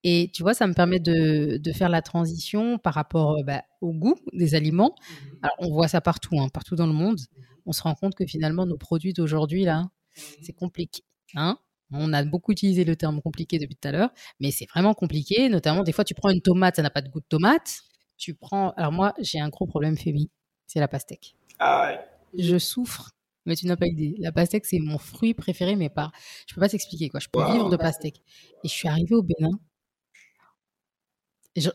Et 0.05 0.31
tu 0.33 0.43
vois, 0.43 0.55
ça 0.55 0.67
me 0.67 0.75
permet 0.75 1.01
de, 1.01 1.57
de 1.57 1.73
faire 1.73 1.89
la 1.89 2.03
transition 2.03 2.79
par 2.79 2.95
rapport 2.95 3.39
euh, 3.39 3.43
bah, 3.43 3.63
au 3.81 3.93
goût 3.93 4.17
des 4.33 4.55
aliments. 4.55 4.95
Mhm. 4.99 5.39
Alors, 5.43 5.57
on 5.61 5.73
voit 5.73 5.89
ça 5.89 6.01
partout, 6.01 6.39
hein, 6.39 6.49
partout 6.53 6.77
dans 6.77 6.87
le 6.87 6.93
monde. 6.93 7.19
On 7.67 7.73
se 7.73 7.83
rend 7.83 7.95
compte 7.95 8.15
que 8.15 8.27
finalement, 8.27 8.67
nos 8.67 8.77
produits 8.77 9.15
d'aujourd'hui, 9.15 9.65
là, 9.65 9.81
mhm. 9.83 10.23
c'est 10.43 10.53
compliqué. 10.53 11.03
Hein 11.35 11.59
on 11.91 12.13
a 12.13 12.23
beaucoup 12.23 12.53
utilisé 12.53 12.85
le 12.85 12.97
terme 12.97 13.23
compliqué 13.23 13.59
depuis 13.59 13.75
tout 13.75 13.89
à 13.89 13.93
l'heure, 13.93 14.11
mais 14.41 14.51
c'est 14.51 14.67
vraiment 14.67 14.95
compliqué. 14.95 15.49
Notamment, 15.49 15.83
des 15.83 15.93
fois, 15.93 16.05
tu 16.05 16.15
prends 16.15 16.31
une 16.31 16.43
tomate, 16.43 16.77
ça 16.77 16.83
n'a 16.83 16.91
pas 16.91 17.01
de 17.01 17.09
goût 17.09 17.21
de 17.21 17.27
tomate. 17.27 17.81
Tu 18.19 18.35
prends. 18.35 18.73
Alors, 18.73 18.93
moi, 18.93 19.15
j'ai 19.21 19.41
un 19.41 19.49
gros 19.49 19.67
problème, 19.67 19.97
Fébi, 19.97 20.31
c'est 20.69 20.79
la 20.79 20.87
pastèque. 20.87 21.35
Ah 21.59 21.89
ouais. 21.89 21.99
Je 22.39 22.59
souffre, 22.59 23.11
mais 23.47 23.57
tu 23.57 23.67
n'as 23.67 23.77
pas 23.77 23.87
idée. 23.87 24.15
La 24.19 24.31
pastèque, 24.31 24.67
c'est 24.67 24.79
mon 24.79 24.99
fruit 24.99 25.35
préféré, 25.35 25.75
mais 25.75 25.89
pas. 25.89 26.13
Je 26.47 26.55
peux 26.55 26.61
pas 26.61 26.69
t'expliquer, 26.69 27.09
quoi. 27.09 27.19
Je 27.19 27.29
peux 27.29 27.45
vivre 27.51 27.71
de 27.71 27.77
pastèque. 27.77 28.23
Et 28.63 28.69
je 28.69 28.73
suis 28.73 28.87
arrivée 28.87 29.17
au 29.17 29.23
Bénin. 29.23 29.59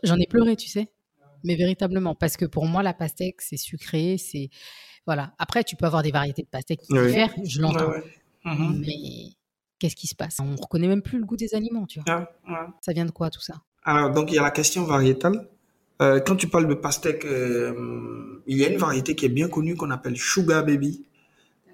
J'en 0.04 0.18
ai 0.18 0.28
pleuré, 0.28 0.56
tu 0.56 0.70
sais. 0.70 0.94
Mais 1.44 1.56
véritablement, 1.56 2.16
parce 2.16 2.38
que 2.38 2.46
pour 2.46 2.66
moi, 2.68 2.84
la 2.84 2.94
pastèque, 2.94 3.42
c'est 3.42 3.58
sucré, 3.58 4.18
c'est. 4.18 4.50
Voilà. 5.06 5.34
Après, 5.40 5.66
tu 5.66 5.76
peux 5.76 5.86
avoir 5.86 6.04
des 6.04 6.12
variétés 6.12 6.44
de 6.44 6.48
pastèque 6.48 6.80
qui 6.82 6.94
diffèrent, 6.94 7.34
je 7.44 7.60
l'entends. 7.60 7.92
Mhm. 8.46 8.84
Mais 8.86 9.34
qu'est-ce 9.80 9.96
qui 9.96 10.08
se 10.08 10.16
passe? 10.16 10.40
On 10.40 10.56
reconnaît 10.56 10.88
même 10.88 11.02
plus 11.02 11.20
le 11.20 11.26
goût 11.26 11.36
des 11.36 11.56
aliments, 11.56 11.86
tu 11.88 12.00
vois. 12.00 12.30
Ça 12.80 12.94
vient 12.94 13.06
de 13.06 13.12
quoi 13.12 13.30
tout 13.30 13.42
ça? 13.42 13.56
Alors, 13.84 14.12
donc 14.12 14.32
il 14.32 14.36
y 14.36 14.40
a 14.40 14.44
la 14.44 14.52
question 14.52 14.86
variétale. 14.86 15.50
Euh, 16.02 16.20
quand 16.20 16.36
tu 16.36 16.48
parles 16.48 16.68
de 16.68 16.74
pastèque, 16.74 17.26
euh, 17.26 18.42
il 18.48 18.58
y 18.58 18.66
a 18.66 18.70
une 18.70 18.78
variété 18.78 19.16
qui 19.16 19.26
est 19.26 19.30
bien 19.30 19.48
connue 19.48 19.76
qu'on 19.76 19.92
appelle 19.92 20.18
Sugar 20.18 20.66
Baby. 20.66 21.06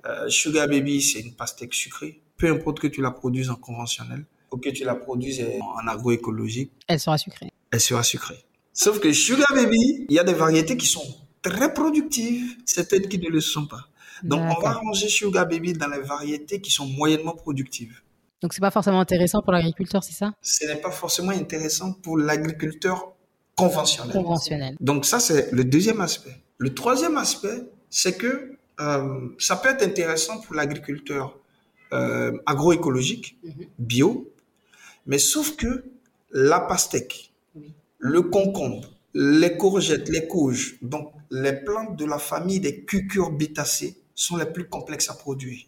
Euh, 0.05 0.29
Sugar 0.29 0.67
Baby, 0.67 1.01
c'est 1.01 1.19
une 1.19 1.33
pastèque 1.33 1.73
sucrée. 1.73 2.21
Peu 2.37 2.49
importe 2.51 2.79
que 2.79 2.87
tu 2.87 3.01
la 3.01 3.11
produises 3.11 3.49
en 3.49 3.55
conventionnel 3.55 4.25
ou 4.51 4.57
que 4.57 4.69
tu 4.69 4.83
la 4.83 4.95
produises 4.95 5.45
en 5.61 5.87
agroécologique. 5.87 6.71
Elle 6.87 6.99
sera 6.99 7.17
sucrée. 7.17 7.51
Elle 7.71 7.81
sera 7.81 8.03
sucrée. 8.03 8.43
Sauf 8.73 8.99
que 8.99 9.11
Sugar 9.11 9.47
Baby, 9.53 10.05
il 10.09 10.15
y 10.15 10.19
a 10.19 10.23
des 10.23 10.33
variétés 10.33 10.77
qui 10.77 10.87
sont 10.87 11.03
très 11.41 11.73
productives, 11.73 12.55
certaines 12.65 13.07
qui 13.07 13.19
ne 13.19 13.29
le 13.29 13.41
sont 13.41 13.67
pas. 13.67 13.89
Donc, 14.23 14.41
on 14.41 14.61
va 14.61 14.73
ranger 14.73 15.07
Sugar 15.07 15.47
Baby 15.47 15.73
dans 15.73 15.87
les 15.87 16.01
variétés 16.01 16.59
qui 16.61 16.71
sont 16.71 16.85
moyennement 16.85 17.35
productives. 17.35 18.01
Donc, 18.41 18.53
c'est 18.53 18.61
pas 18.61 18.71
forcément 18.71 18.99
intéressant 18.99 19.41
pour 19.41 19.51
l'agriculteur, 19.51 20.03
c'est 20.03 20.13
ça? 20.13 20.33
Ce 20.41 20.65
n'est 20.65 20.79
pas 20.79 20.91
forcément 20.91 21.31
intéressant 21.31 21.93
pour 21.93 22.17
l'agriculteur 22.17 23.15
conventionnel. 23.59 24.13
Conventionnel. 24.13 24.75
Donc, 24.79 25.05
ça, 25.05 25.19
c'est 25.19 25.51
le 25.51 25.63
deuxième 25.63 26.01
aspect. 26.01 26.35
Le 26.57 26.73
troisième 26.73 27.17
aspect, 27.17 27.63
c'est 27.89 28.17
que 28.17 28.53
euh, 28.79 29.29
ça 29.37 29.55
peut 29.57 29.69
être 29.69 29.83
intéressant 29.83 30.39
pour 30.41 30.55
l'agriculteur 30.55 31.37
euh, 31.93 32.37
agroécologique, 32.45 33.37
mhm. 33.43 33.65
bio, 33.79 34.31
mais 35.05 35.17
sauf 35.17 35.55
que 35.55 35.85
la 36.31 36.59
pastèque, 36.59 37.31
le 37.97 38.21
concombre, 38.21 38.87
les 39.13 39.57
courgettes, 39.57 40.07
les 40.09 40.27
courges, 40.27 40.77
donc 40.81 41.11
les 41.31 41.53
plantes 41.53 41.97
de 41.97 42.05
la 42.05 42.19
famille 42.19 42.59
des 42.59 42.83
cucurbitacées, 42.83 43.97
sont 44.13 44.37
les 44.37 44.45
plus 44.45 44.67
complexes 44.67 45.09
à 45.09 45.13
produire. 45.13 45.63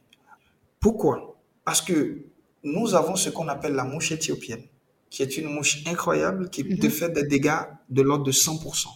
Pourquoi? 0.80 1.38
Parce 1.64 1.82
que 1.82 2.18
nous 2.64 2.96
avons 2.96 3.16
ce 3.16 3.30
qu'on 3.30 3.48
appelle 3.48 3.74
la 3.74 3.86
mouche 3.86 4.12
éthiopienne, 4.12 4.64
qui 5.12 5.22
est 5.22 5.38
une 5.38 5.50
mouche 5.50 5.84
incroyable 5.86 6.50
qui 6.50 6.64
te 6.64 6.86
mhm. 6.86 6.92
fait 6.92 7.10
des 7.10 7.24
dégâts 7.24 7.62
de 7.90 8.02
l'ordre 8.02 8.24
de 8.24 8.32
100%. 8.32 8.88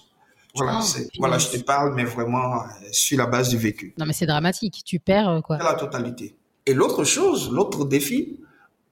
Voilà, 0.56 0.80
ah, 0.82 1.00
voilà, 1.20 1.38
je 1.38 1.50
te 1.50 1.58
parle, 1.58 1.94
mais 1.94 2.06
vraiment 2.06 2.62
euh, 2.62 2.66
sur 2.92 3.18
la 3.18 3.26
base 3.26 3.50
du 3.50 3.58
vécu. 3.58 3.94
Non, 3.98 4.06
mais 4.06 4.14
c'est 4.14 4.26
dramatique. 4.26 4.84
Tu 4.86 5.00
perds 5.00 5.30
euh, 5.30 5.42
quoi 5.42 5.58
La 5.58 5.74
totalité. 5.74 6.34
Et 6.66 6.74
l'autre 6.74 7.04
chose, 7.04 7.52
l'autre 7.52 7.84
défi, 7.84 8.40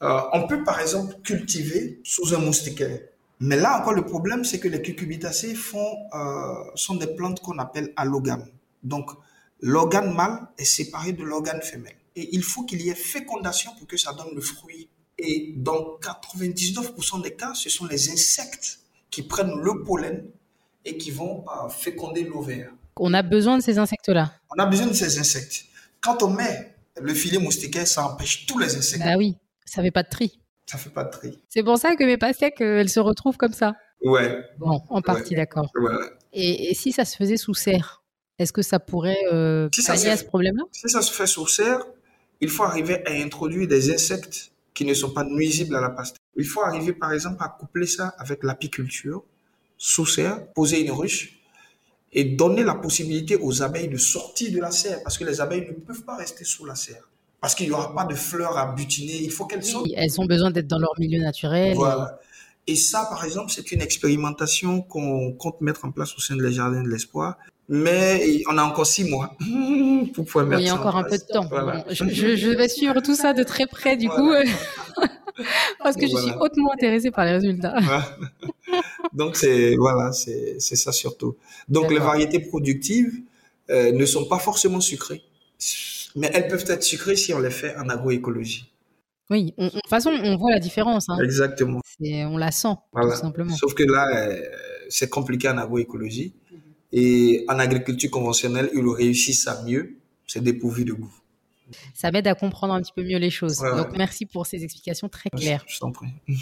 euh, 0.04 0.20
on 0.34 0.46
peut 0.46 0.62
par 0.66 0.82
exemple 0.82 1.16
cultiver 1.24 2.02
sous 2.04 2.36
un 2.36 2.40
moustiquaire. 2.40 3.00
Mais 3.40 3.56
là 3.56 3.80
encore, 3.80 3.94
le 3.94 4.04
problème, 4.04 4.44
c'est 4.44 4.60
que 4.60 4.68
les 4.68 4.82
cucurbitacées 4.82 5.56
font, 5.56 5.96
sont 6.76 6.96
des 6.96 7.08
plantes 7.08 7.42
qu'on 7.42 7.58
appelle 7.58 7.92
allogames. 7.96 8.46
Donc, 8.84 9.10
l'organe 9.60 10.14
mâle 10.14 10.48
est 10.58 10.66
séparé 10.66 11.14
de 11.14 11.24
l'organe 11.24 11.62
femelle. 11.62 11.96
Et 12.16 12.36
il 12.36 12.44
faut 12.44 12.64
qu'il 12.64 12.82
y 12.82 12.90
ait 12.90 12.96
fécondation 12.96 13.72
pour 13.78 13.88
que 13.88 13.98
ça 13.98 14.14
donne 14.14 14.36
le 14.36 14.42
fruit. 14.42 14.88
Et 15.26 15.54
dans 15.56 15.98
99% 16.02 17.22
des 17.22 17.34
cas, 17.34 17.54
ce 17.54 17.70
sont 17.70 17.86
les 17.86 18.10
insectes 18.12 18.80
qui 19.10 19.24
prennent 19.24 19.58
le 19.62 19.84
pollen 19.84 20.26
et 20.84 20.98
qui 20.98 21.12
vont 21.12 21.46
euh, 21.48 21.70
féconder 21.70 22.24
l'ovaire. 22.24 22.72
On 22.98 23.14
a 23.14 23.22
besoin 23.22 23.58
de 23.58 23.64
ces 23.64 23.78
insectes-là. 23.78 24.34
On 24.56 24.62
a 24.62 24.66
besoin 24.66 24.88
de 24.88 24.94
ces 24.94 25.18
insectes. 25.18 25.66
Quand 26.02 26.22
on 26.24 26.30
met 26.30 26.76
le 27.02 27.14
filet 27.14 27.38
moustiquaire, 27.38 27.88
ça 27.88 28.06
empêche 28.06 28.46
tous 28.46 28.60
les 28.60 28.76
insectes. 28.76 29.04
Ah 29.06 29.16
oui, 29.18 29.38
ça 29.66 29.82
fait 29.82 29.92
pas 29.92 30.04
de 30.04 30.10
tri. 30.10 30.42
Ça 30.66 30.78
fait 30.78 30.90
pas 30.90 31.06
de 31.06 31.12
tri. 31.12 31.42
C'est 31.48 31.64
pour 31.64 31.78
ça 31.78 31.96
que 31.96 32.04
mes 32.04 32.18
pastèques, 32.18 32.60
euh, 32.60 32.82
elles 32.82 32.90
se 32.90 33.00
retrouvent 33.00 33.38
comme 33.38 33.54
ça. 33.54 33.76
Ouais. 34.04 34.44
Bon, 34.60 34.82
en 34.90 35.02
partie, 35.02 35.36
d'accord. 35.36 35.72
Et, 36.34 36.70
et, 36.70 36.74
si 36.74 36.92
ça 36.92 37.06
se 37.06 37.16
faisait 37.16 37.38
sous 37.38 37.54
serre 37.54 38.04
est-ce 38.40 38.52
que 38.52 38.62
ça 38.62 38.80
pourrait 38.80 39.24
euh, 39.32 39.70
pallier 39.86 40.10
à 40.10 40.18
ce 40.18 40.26
problème-là? 40.26 40.64
Si 40.72 40.90
ça 40.90 41.02
se 41.02 41.14
fait 41.14 41.28
sous 41.28 41.48
serre, 41.48 41.86
il 42.42 42.50
faut 42.50 42.64
arriver 42.64 43.06
à 43.08 43.12
introduire 43.12 43.68
des 43.68 43.94
insectes 43.94 44.52
qui 44.74 44.86
ne 44.86 44.94
sont 44.94 45.12
pas 45.12 45.24
nuisibles 45.24 45.76
à 45.76 45.82
la 45.82 45.90
pastèque. 45.90 46.22
Il 46.36 46.46
faut 46.46 46.62
arriver, 46.62 46.94
par 46.94 47.14
exemple, 47.14 47.38
à 47.40 47.50
coupler 47.50 47.88
ça 47.88 48.14
avec 48.18 48.44
l'apiculture, 48.44 49.24
sous 49.78 50.06
serre, 50.06 50.52
poser 50.54 50.82
une 50.82 50.92
ruche 50.92 51.40
et 52.12 52.24
donner 52.24 52.64
la 52.64 52.76
possibilité 52.76 53.38
aux 53.38 53.62
abeilles 53.62 53.88
de 53.88 53.98
sortir 53.98 54.52
de 54.52 54.60
la 54.60 54.72
serre 54.72 55.02
parce 55.04 55.18
que 55.18 55.26
les 55.26 55.42
abeilles 55.42 55.68
ne 55.68 55.74
peuvent 55.74 56.04
pas 56.04 56.16
rester 56.16 56.44
sous 56.44 56.66
la 56.66 56.76
serre. 56.76 57.10
Parce 57.42 57.56
qu'il 57.56 57.68
n'y 57.68 57.74
aura 57.74 57.94
pas 57.94 58.06
de 58.06 58.16
fleurs 58.16 58.58
à 58.58 58.74
butiner, 58.74 59.18
il 59.22 59.32
faut 59.32 59.46
qu'elles 59.46 59.66
sortent. 59.66 59.90
Elles 59.96 60.22
ont 60.22 60.26
besoin 60.26 60.50
d'être 60.50 60.68
dans 60.68 60.80
leur 60.80 60.94
milieu 60.98 61.20
naturel. 61.20 61.76
Voilà. 61.76 62.20
Et 62.66 62.76
ça, 62.76 63.06
par 63.10 63.26
exemple, 63.26 63.52
c'est 63.52 63.72
une 63.74 63.82
expérimentation 63.82 64.82
qu'on 64.82 65.34
compte 65.34 65.60
mettre 65.60 65.84
en 65.84 65.92
place 65.92 66.16
au 66.16 66.22
sein 66.22 66.38
des 66.38 66.54
Jardins 66.54 66.82
de 66.82 66.88
l'Espoir. 66.88 67.38
Mais 67.70 68.44
on 68.50 68.58
a 68.58 68.64
encore 68.64 68.86
six 68.86 69.06
mois 69.06 69.38
pour 70.14 70.26
pouvoir 70.26 70.46
mettre 70.46 70.62
Il 70.62 70.68
y 70.68 70.70
a 70.70 70.76
encore 70.76 70.98
un 70.98 71.04
peu 71.04 71.18
de 71.18 71.24
temps. 71.24 71.50
je, 71.90 72.50
vais 72.50 72.68
suivre 72.68 73.00
tout 73.02 73.16
ça 73.16 73.34
de 73.34 73.44
très 73.44 73.68
près, 73.68 73.96
du 73.96 74.10
coup. 74.10 74.34
Parce 75.84 75.96
que 75.96 76.08
je 76.08 76.16
suis 76.16 76.32
hautement 76.40 76.74
intéressée 76.74 77.12
par 77.12 77.26
les 77.26 77.32
résultats. 77.32 77.76
Donc 79.14 79.36
c'est 79.36 79.76
voilà, 79.76 80.12
c'est 80.12 80.60
ça 80.60 80.92
surtout. 80.92 81.36
Donc 81.70 81.92
les 81.92 82.00
variétés 82.00 82.40
productives 82.40 83.22
euh, 83.70 83.92
ne 83.92 84.06
sont 84.06 84.26
pas 84.26 84.40
forcément 84.40 84.80
sucrées, 84.80 85.24
mais 86.16 86.30
elles 86.34 86.48
peuvent 86.48 86.66
être 86.68 86.84
sucrées 86.84 87.16
si 87.16 87.34
on 87.34 87.40
les 87.40 87.50
fait 87.50 87.76
en 87.78 87.90
agroécologie. 87.90 88.72
Oui, 89.30 89.54
de 89.58 89.70
toute 89.70 89.88
façon, 89.88 90.12
on 90.12 90.38
voit 90.38 90.52
la 90.52 90.60
différence. 90.60 91.10
Hein. 91.10 91.18
Exactement. 91.24 91.82
On 92.02 92.38
la 92.38 92.52
sent, 92.52 92.76
tout 92.94 93.12
simplement. 93.16 93.56
Sauf 93.56 93.74
que 93.74 93.84
là, 93.84 94.08
euh, 94.16 94.42
c'est 94.90 95.10
compliqué 95.10 95.50
en 95.50 95.58
agroécologie. 95.58 96.34
Et 96.94 97.44
en 97.50 97.58
agriculture 97.58 98.12
conventionnelle, 98.12 98.70
ils 98.74 98.88
réussissent 98.88 99.48
à 99.48 99.64
mieux. 99.64 99.98
C'est 100.28 100.44
dépourvu 100.44 100.86
de 100.86 100.94
goût. 100.94 101.14
Ça 101.96 102.12
m'aide 102.12 102.28
à 102.28 102.36
comprendre 102.36 102.74
un 102.74 102.82
petit 102.82 102.94
peu 102.96 103.04
mieux 103.04 103.18
les 103.18 103.32
choses. 103.32 103.58
Donc, 103.58 103.98
merci 103.98 104.26
pour 104.26 104.46
ces 104.46 104.64
explications 104.64 105.10
très 105.10 105.32
claires. 105.32 105.66
Je 105.68 105.80
t'en 105.80 105.92
prie. 105.92 106.08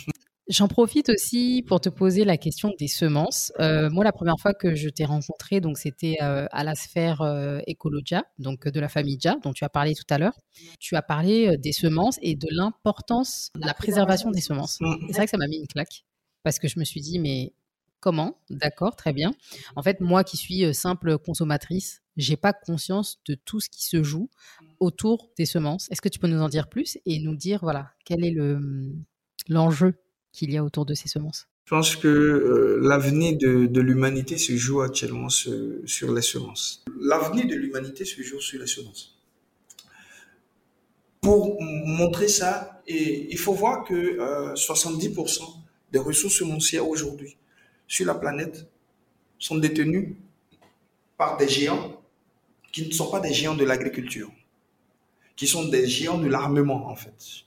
J'en 0.49 0.67
profite 0.67 1.07
aussi 1.07 1.63
pour 1.65 1.79
te 1.79 1.87
poser 1.87 2.25
la 2.25 2.35
question 2.35 2.73
des 2.77 2.89
semences. 2.89 3.53
Euh, 3.61 3.89
moi, 3.89 4.03
la 4.03 4.11
première 4.11 4.37
fois 4.37 4.53
que 4.53 4.75
je 4.75 4.89
t'ai 4.89 5.05
rencontré, 5.05 5.61
donc 5.61 5.77
c'était 5.77 6.17
euh, 6.21 6.45
à 6.51 6.65
la 6.65 6.75
sphère 6.75 7.21
euh, 7.21 7.59
Ecologia, 7.69 8.25
donc 8.37 8.67
de 8.67 8.79
la 8.81 8.89
famille 8.89 9.17
Ja, 9.17 9.37
dont 9.43 9.53
tu 9.53 9.63
as 9.63 9.69
parlé 9.69 9.95
tout 9.95 10.03
à 10.09 10.17
l'heure. 10.17 10.37
Tu 10.79 10.97
as 10.97 11.01
parlé 11.01 11.57
des 11.57 11.71
semences 11.71 12.17
et 12.21 12.35
de 12.35 12.47
l'importance 12.51 13.51
de 13.55 13.65
la 13.65 13.73
préservation 13.73 14.29
des 14.29 14.41
semences. 14.41 14.79
Mm. 14.81 14.95
C'est 15.07 15.13
vrai 15.13 15.25
que 15.25 15.31
ça 15.31 15.37
m'a 15.37 15.47
mis 15.47 15.57
une 15.57 15.67
claque 15.67 16.03
parce 16.43 16.59
que 16.59 16.67
je 16.67 16.79
me 16.79 16.83
suis 16.83 16.99
dit, 16.99 17.19
mais 17.19 17.53
comment? 18.01 18.37
D'accord, 18.49 18.97
très 18.97 19.13
bien. 19.13 19.33
En 19.77 19.83
fait, 19.83 20.01
moi 20.01 20.25
qui 20.25 20.35
suis 20.35 20.73
simple 20.73 21.17
consommatrice, 21.17 22.01
j'ai 22.17 22.35
pas 22.35 22.51
conscience 22.51 23.21
de 23.25 23.35
tout 23.35 23.61
ce 23.61 23.69
qui 23.69 23.85
se 23.85 24.03
joue 24.03 24.29
autour 24.79 25.29
des 25.37 25.45
semences. 25.45 25.89
Est-ce 25.91 26.01
que 26.01 26.09
tu 26.09 26.19
peux 26.19 26.27
nous 26.27 26.41
en 26.41 26.49
dire 26.49 26.67
plus 26.67 26.97
et 27.05 27.19
nous 27.19 27.35
dire, 27.35 27.59
voilà, 27.61 27.91
quel 28.03 28.25
est 28.25 28.31
le 28.31 28.59
l'enjeu 29.47 29.95
qu'il 30.31 30.51
y 30.51 30.57
a 30.57 30.63
autour 30.63 30.85
de 30.85 30.93
ces 30.93 31.07
semences? 31.07 31.47
Je 31.65 31.75
pense 31.75 31.95
que 31.95 32.79
l'avenir 32.81 33.37
de, 33.37 33.79
l'humanité 33.79 34.37
se 34.37 34.57
joue 34.57 34.81
actuellement 34.81 35.29
sur, 35.29 36.13
les 36.13 36.21
semences. 36.21 36.83
L'avenir 36.99 37.47
de 37.47 37.55
l'humanité 37.55 38.03
se 38.03 38.21
joue 38.21 38.41
sur 38.41 38.59
les 38.59 38.67
semences. 38.67 39.17
Pour 41.21 41.61
montrer 41.61 42.27
ça, 42.27 42.81
il 42.87 43.37
faut 43.37 43.53
voir 43.53 43.85
que 43.85 44.17
70% 44.55 45.41
euh, 45.41 45.45
des 45.93 45.99
ressources 45.99 46.39
semencières 46.39 46.87
aujourd'hui 46.89 47.37
sur 47.91 48.05
la 48.05 48.15
planète 48.15 48.65
sont 49.37 49.57
détenues 49.57 50.15
par 51.17 51.35
des 51.35 51.49
géants 51.49 52.01
qui 52.71 52.87
ne 52.87 52.91
sont 52.93 53.11
pas 53.11 53.19
des 53.19 53.33
géants 53.33 53.53
de 53.53 53.65
l'agriculture, 53.65 54.31
qui 55.35 55.45
sont 55.45 55.67
des 55.67 55.85
géants 55.89 56.17
de 56.17 56.27
l'armement 56.27 56.87
en 56.87 56.95
fait, 56.95 57.43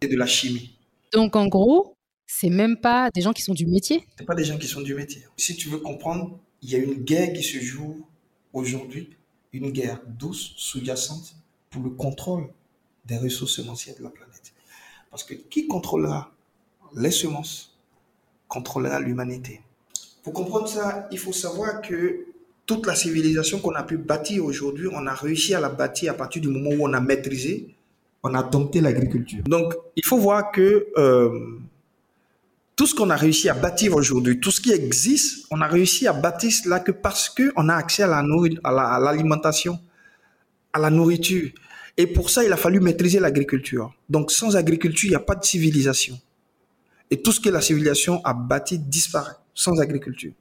et 0.00 0.08
de 0.08 0.16
la 0.16 0.26
chimie. 0.26 0.76
Donc 1.12 1.36
en 1.36 1.46
gros, 1.46 1.94
c'est 2.26 2.50
même 2.50 2.76
pas 2.76 3.08
des 3.14 3.20
gens 3.20 3.32
qui 3.32 3.42
sont 3.42 3.54
du 3.54 3.66
métier. 3.66 4.04
C'est 4.18 4.26
pas 4.26 4.34
des 4.34 4.44
gens 4.44 4.58
qui 4.58 4.66
sont 4.66 4.80
du 4.80 4.96
métier. 4.96 5.22
Si 5.36 5.54
tu 5.54 5.68
veux 5.68 5.78
comprendre, 5.78 6.40
il 6.60 6.70
y 6.70 6.74
a 6.74 6.78
une 6.78 6.94
guerre 6.94 7.32
qui 7.32 7.44
se 7.44 7.60
joue 7.60 8.04
aujourd'hui, 8.52 9.10
une 9.52 9.70
guerre 9.70 10.00
douce, 10.08 10.54
sous-jacente, 10.56 11.36
pour 11.70 11.84
le 11.84 11.90
contrôle 11.90 12.52
des 13.04 13.16
ressources 13.16 13.54
semencières 13.54 13.96
de 13.96 14.02
la 14.02 14.10
planète. 14.10 14.52
Parce 15.08 15.22
que 15.22 15.34
qui 15.34 15.68
contrôlera 15.68 16.32
les 16.96 17.12
semences 17.12 17.78
contrôlera 18.48 18.98
l'humanité. 18.98 19.60
Pour 20.28 20.44
comprendre 20.44 20.68
ça, 20.68 21.08
il 21.10 21.18
faut 21.18 21.32
savoir 21.32 21.80
que 21.80 22.26
toute 22.66 22.86
la 22.86 22.94
civilisation 22.94 23.60
qu'on 23.60 23.74
a 23.74 23.82
pu 23.82 23.96
bâtir 23.96 24.44
aujourd'hui, 24.44 24.86
on 24.92 25.06
a 25.06 25.14
réussi 25.14 25.54
à 25.54 25.60
la 25.60 25.70
bâtir 25.70 26.12
à 26.12 26.14
partir 26.14 26.42
du 26.42 26.48
moment 26.48 26.68
où 26.68 26.86
on 26.86 26.92
a 26.92 27.00
maîtrisé, 27.00 27.74
on 28.22 28.34
a 28.34 28.42
dompté 28.42 28.82
l'agriculture. 28.82 29.42
Donc, 29.46 29.72
il 29.96 30.04
faut 30.04 30.18
voir 30.18 30.52
que 30.52 30.88
euh, 30.98 31.58
tout 32.76 32.86
ce 32.86 32.94
qu'on 32.94 33.08
a 33.08 33.16
réussi 33.16 33.48
à 33.48 33.54
bâtir 33.54 33.96
aujourd'hui, 33.96 34.38
tout 34.38 34.50
ce 34.50 34.60
qui 34.60 34.70
existe, 34.70 35.46
on 35.50 35.62
a 35.62 35.66
réussi 35.66 36.06
à 36.06 36.12
bâtir 36.12 36.52
cela 36.52 36.80
que 36.80 36.92
parce 36.92 37.30
qu'on 37.30 37.70
a 37.70 37.74
accès 37.74 38.02
à 38.02 38.22
l'alimentation, 39.00 39.78
à, 40.74 40.78
la 40.78 40.90
nourriture. 40.90 41.48
Et 41.96 42.06
pour 42.06 42.28
ça, 42.28 42.44
il 42.44 42.52
a 42.52 42.58
fallu 42.58 42.80
maîtriser 42.80 43.18
l'agriculture. 43.18 43.94
Donc, 44.10 44.30
sans 44.30 44.56
agriculture, 44.58 45.06
il 45.06 45.12
n'y 45.12 45.16
a 45.16 45.20
pas 45.20 45.36
de 45.36 45.44
civilisation. 45.46 46.20
Et 47.10 47.22
tout 47.22 47.32
ce 47.32 47.40
que 47.40 47.48
la 47.48 47.62
civilisation 47.62 48.20
a 48.26 48.34
bâti 48.34 48.78
disparaît 48.78 49.32
sans 49.58 49.80
agriculture. 49.80 50.32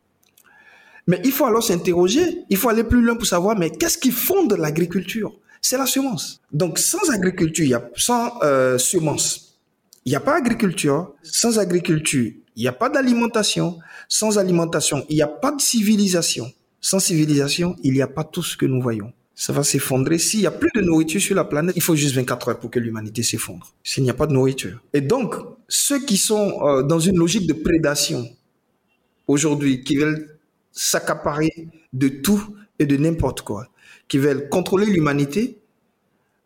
Mais 1.07 1.19
il 1.23 1.31
faut 1.31 1.45
alors 1.45 1.63
s'interroger, 1.63 2.43
il 2.49 2.57
faut 2.57 2.69
aller 2.69 2.83
plus 2.83 3.01
loin 3.01 3.15
pour 3.15 3.25
savoir, 3.25 3.57
mais 3.57 3.71
qu'est-ce 3.71 3.97
qui 3.97 4.11
fonde 4.11 4.53
l'agriculture? 4.53 5.33
C'est 5.59 5.77
la 5.77 5.87
semence. 5.87 6.39
Donc, 6.51 6.77
sans 6.77 7.09
agriculture, 7.09 7.65
y 7.65 7.73
a, 7.73 7.89
sans 7.95 8.39
euh, 8.43 8.77
semence, 8.77 9.59
il 10.05 10.11
n'y 10.11 10.15
a 10.15 10.19
pas 10.19 10.35
agriculture. 10.35 11.13
Sans 11.23 11.57
agriculture, 11.57 12.31
il 12.55 12.61
n'y 12.61 12.67
a 12.67 12.73
pas 12.73 12.89
d'alimentation. 12.89 13.79
Sans 14.07 14.37
alimentation, 14.37 15.03
il 15.09 15.15
n'y 15.15 15.21
a 15.21 15.27
pas 15.27 15.51
de 15.51 15.61
civilisation. 15.61 16.51
Sans 16.79 16.99
civilisation, 16.99 17.75
il 17.83 17.93
n'y 17.93 18.01
a 18.01 18.07
pas 18.07 18.23
tout 18.23 18.43
ce 18.43 18.55
que 18.55 18.65
nous 18.65 18.81
voyons. 18.81 19.11
Ça 19.33 19.51
va 19.51 19.63
s'effondrer. 19.63 20.19
S'il 20.19 20.41
n'y 20.41 20.45
a 20.45 20.51
plus 20.51 20.69
de 20.75 20.81
nourriture 20.81 21.21
sur 21.21 21.35
la 21.35 21.43
planète, 21.43 21.75
il 21.75 21.81
faut 21.81 21.95
juste 21.95 22.15
24 22.15 22.49
heures 22.49 22.59
pour 22.59 22.69
que 22.69 22.79
l'humanité 22.79 23.23
s'effondre. 23.23 23.73
S'il 23.83 24.03
n'y 24.03 24.09
a 24.09 24.13
pas 24.13 24.27
de 24.27 24.33
nourriture. 24.33 24.79
Et 24.93 25.01
donc, 25.01 25.35
ceux 25.67 25.99
qui 26.05 26.17
sont 26.17 26.59
euh, 26.61 26.83
dans 26.83 26.99
une 26.99 27.17
logique 27.17 27.47
de 27.47 27.53
prédation 27.53 28.27
aujourd'hui, 29.27 29.83
qui 29.83 29.97
veulent 29.97 30.37
s'accaparer 30.71 31.67
de 31.93 32.07
tout 32.07 32.55
et 32.79 32.85
de 32.85 32.97
n'importe 32.97 33.41
quoi, 33.41 33.67
qui 34.07 34.17
veulent 34.17 34.49
contrôler 34.49 34.85
l'humanité, 34.85 35.59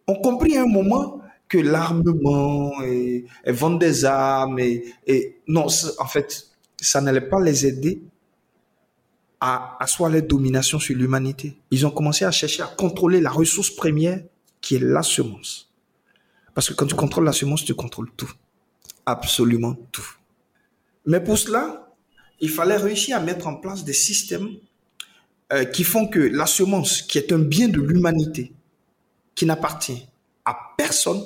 ont 0.08 0.16
compris 0.16 0.58
à 0.58 0.64
un 0.64 0.68
moment 0.68 1.22
que 1.48 1.58
l'armement 1.58 2.82
et, 2.84 3.26
vendre 3.46 3.78
des 3.78 4.06
armes 4.06 4.60
et, 4.60 5.42
non, 5.48 5.68
en 6.00 6.06
fait, 6.06 6.48
ça 6.78 7.02
n'allait 7.02 7.28
pas 7.30 7.42
les 7.42 7.66
aider 7.66 8.02
à 9.42 9.76
asseoir 9.84 10.10
leur 10.10 10.22
domination 10.22 10.80
sur 10.80 10.96
l'humanité. 10.96 11.58
Ils 11.72 11.86
ont 11.86 11.92
commencé 11.92 12.24
à 12.26 12.32
chercher 12.32 12.64
à 12.64 12.68
contrôler 12.68 13.20
la 13.20 13.32
ressource 13.32 13.70
première 13.70 14.24
qui 14.62 14.76
est 14.76 14.80
la 14.80 15.04
semence. 15.04 15.74
Parce 16.54 16.70
que 16.70 16.74
quand 16.74 16.86
tu 16.86 16.96
contrôles 16.96 17.26
la 17.26 17.34
semence, 17.34 17.66
tu 17.66 17.74
contrôles 17.74 18.12
tout. 18.16 18.32
Absolument 19.06 19.76
tout. 19.92 20.08
Mais 21.06 21.22
pour 21.22 21.38
cela, 21.38 21.91
il 22.42 22.50
fallait 22.50 22.78
réussir 22.78 23.16
à 23.16 23.20
mettre 23.20 23.48
en 23.48 23.56
place 23.56 23.86
des 23.86 23.94
systèmes 23.94 24.50
euh, 25.54 25.64
qui 25.64 25.84
font 25.84 26.08
que 26.08 26.20
la 26.20 26.46
semence, 26.46 27.02
qui 27.04 27.18
est 27.18 27.32
un 27.32 27.40
bien 27.40 27.70
de 27.70 27.80
l'humanité, 27.80 28.52
qui 29.36 29.46
n'appartient 29.46 30.06
à 30.46 30.58
personne, 30.78 31.22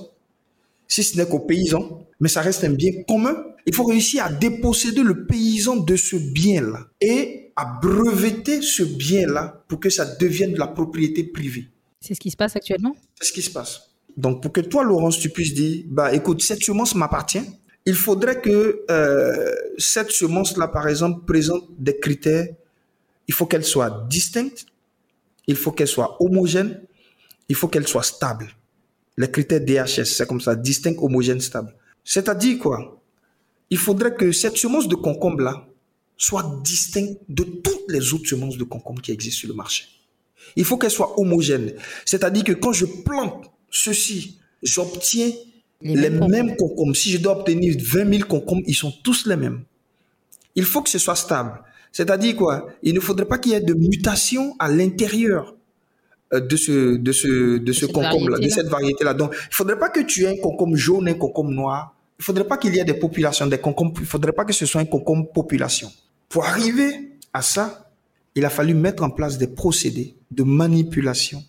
si 0.87 1.03
ce 1.03 1.17
n'est 1.17 1.27
qu'aux 1.27 1.39
paysans, 1.39 2.05
mais 2.19 2.29
ça 2.29 2.41
reste 2.41 2.63
un 2.63 2.73
bien 2.73 2.91
commun. 3.07 3.35
Il 3.65 3.73
faut 3.73 3.85
réussir 3.85 4.25
à 4.25 4.31
déposséder 4.31 5.01
le 5.01 5.25
paysan 5.25 5.77
de 5.77 5.95
ce 5.95 6.15
bien-là 6.17 6.87
et 7.01 7.51
à 7.55 7.65
breveter 7.81 8.61
ce 8.61 8.83
bien-là 8.83 9.63
pour 9.67 9.79
que 9.79 9.89
ça 9.89 10.05
devienne 10.05 10.53
de 10.53 10.59
la 10.59 10.67
propriété 10.67 11.23
privée. 11.23 11.69
C'est 12.01 12.13
ce 12.13 12.19
qui 12.19 12.29
se 12.29 12.37
passe 12.37 12.55
actuellement? 12.55 12.95
C'est 13.19 13.29
ce 13.29 13.33
qui 13.33 13.41
se 13.41 13.49
passe. 13.49 13.89
Donc 14.17 14.41
pour 14.41 14.51
que 14.51 14.61
toi, 14.61 14.83
Laurence, 14.83 15.19
tu 15.19 15.29
puisses 15.29 15.53
dire, 15.53 15.83
bah 15.87 16.13
écoute, 16.13 16.41
cette 16.41 16.61
semence 16.61 16.93
m'appartient. 16.93 17.43
Il 17.85 17.95
faudrait 17.95 18.41
que 18.41 18.83
euh, 18.89 19.55
cette 19.77 20.11
semence-là, 20.11 20.67
par 20.67 20.87
exemple, 20.87 21.25
présente 21.25 21.65
des 21.77 21.99
critères. 21.99 22.47
Il 23.27 23.33
faut 23.33 23.45
qu'elle 23.45 23.63
soit 23.63 24.05
distincte, 24.09 24.65
il 25.47 25.55
faut 25.55 25.71
qu'elle 25.71 25.87
soit 25.87 26.17
homogène, 26.21 26.81
il 27.49 27.55
faut 27.55 27.67
qu'elle 27.67 27.87
soit 27.87 28.03
stable 28.03 28.47
les 29.17 29.31
critères 29.31 29.61
DHS, 29.61 30.05
c'est 30.05 30.27
comme 30.27 30.41
ça, 30.41 30.55
distinct, 30.55 30.95
homogène, 30.97 31.39
stable. 31.39 31.73
C'est-à-dire 32.03 32.59
quoi? 32.59 33.01
Il 33.69 33.77
faudrait 33.77 34.15
que 34.15 34.31
cette 34.31 34.57
semence 34.57 34.87
de 34.87 34.95
concombre-là 34.95 35.67
soit 36.17 36.61
distincte 36.63 37.19
de 37.27 37.43
toutes 37.43 37.89
les 37.89 38.13
autres 38.13 38.27
semences 38.27 38.57
de 38.57 38.63
concombre 38.63 39.01
qui 39.01 39.11
existent 39.11 39.39
sur 39.39 39.49
le 39.49 39.55
marché. 39.55 39.85
Il 40.55 40.65
faut 40.65 40.77
qu'elle 40.77 40.91
soit 40.91 41.19
homogène. 41.19 41.73
C'est-à-dire 42.05 42.43
que 42.43 42.51
quand 42.51 42.73
je 42.73 42.85
plante 42.85 43.51
ceci, 43.71 44.39
j'obtiens 44.61 45.31
les, 45.81 46.09
mêmes, 46.09 46.55
concombres. 46.55 46.95
Si 46.95 47.11
je 47.11 47.17
dois 47.17 47.39
obtenir 47.39 47.75
20 47.79 48.13
000 48.13 48.27
concombres, 48.27 48.63
ils 48.65 48.75
sont 48.75 48.93
tous 49.03 49.25
les 49.25 49.35
mêmes. 49.35 49.63
Il 50.55 50.63
faut 50.63 50.81
que 50.81 50.89
ce 50.89 50.99
soit 50.99 51.15
stable. 51.15 51.61
C'est-à-dire 51.91 52.35
quoi? 52.35 52.67
Il 52.83 52.93
ne 52.93 52.99
faudrait 52.99 53.25
pas 53.25 53.37
qu'il 53.37 53.51
y 53.53 53.55
ait 53.55 53.61
de 53.61 53.73
mutation 53.73 54.55
à 54.59 54.69
l'intérieur 54.69 55.55
euh, 56.33 56.39
de 56.39 56.55
ce, 56.55 56.97
de 56.97 57.11
ce, 57.11 57.57
de 57.57 57.73
ce 57.73 57.85
concombre-là, 57.85 58.39
de 58.39 58.49
cette 58.49 58.67
variété-là. 58.67 59.13
Donc, 59.13 59.33
il 59.33 59.55
faudrait 59.55 59.79
pas 59.79 59.89
que 59.89 60.01
tu 60.01 60.23
aies 60.23 60.39
un 60.39 60.41
concombre 60.41 60.75
jaune, 60.75 61.07
un 61.07 61.13
concombre 61.13 61.51
noir. 61.51 61.95
Il 62.19 62.25
faudrait 62.25 62.47
pas 62.47 62.57
qu'il 62.57 62.75
y 62.75 62.79
ait 62.79 62.85
des 62.85 62.93
populations, 62.93 63.47
des 63.47 63.57
concombres. 63.57 63.93
Il 63.99 64.05
faudrait 64.05 64.33
pas 64.33 64.45
que 64.45 64.53
ce 64.53 64.65
soit 64.65 64.81
un 64.81 64.85
concombre 64.85 65.31
population. 65.31 65.91
Pour 66.29 66.45
arriver 66.45 67.17
à 67.33 67.41
ça, 67.41 67.91
il 68.35 68.43
a 68.43 68.49
fallu 68.49 68.73
mettre 68.73 69.03
en 69.03 69.09
place 69.09 69.37
des 69.37 69.47
procédés 69.47 70.15
de 70.31 70.43
manipulation 70.43 71.43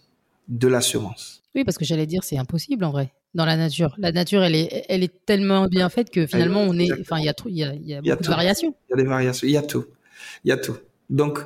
de 0.49 0.69
la 0.69 0.81
semence. 0.81 1.43
Oui, 1.55 1.65
parce 1.65 1.79
que 1.79 1.85
j'allais 1.85 2.07
dire, 2.07 2.23
c'est 2.23 2.39
impossible 2.39 2.85
en 2.85 2.91
vrai 2.91 3.13
dans 3.37 3.45
la 3.45 3.57
nature. 3.57 3.95
La 3.99 4.11
nature, 4.11 4.43
elle 4.43 4.57
est, 4.57 4.85
elle 4.89 5.05
est 5.05 5.25
tellement 5.25 5.67
bien 5.69 5.89
faite 5.89 6.11
que 6.11 6.27
finalement, 6.27 6.63
on 6.63 6.77
est, 6.79 6.91
enfin, 7.01 7.19
il 7.19 7.27
y 7.27 7.29
a, 7.29 7.35
il 7.47 7.57
y 7.57 7.65
a, 7.65 7.75
il 7.75 7.87
y 7.87 7.95
a 7.95 8.01
beaucoup 8.01 8.23
de 8.23 8.29
variations. 8.29 8.75
Il 8.89 8.91
y 8.91 8.95
a 8.95 9.03
des 9.03 9.09
variations, 9.09 9.47
il 9.47 9.53
y 9.53 9.57
a 9.57 9.63
tout, 9.63 9.85
il 10.45 10.49
y 10.49 10.53
a 10.53 10.57
tout. 10.57 10.77
Donc, 11.11 11.39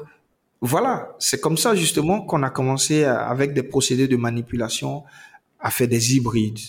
voilà, 0.63 1.15
c'est 1.19 1.41
comme 1.41 1.57
ça 1.57 1.75
justement 1.75 2.23
qu'on 2.23 2.43
a 2.43 2.51
commencé 2.51 3.05
avec 3.05 3.53
des 3.53 3.63
procédés 3.63 4.09
de 4.09 4.17
manipulation 4.17 5.03
à 5.59 5.71
faire 5.71 5.89
des 5.89 6.17
hybrides, 6.17 6.61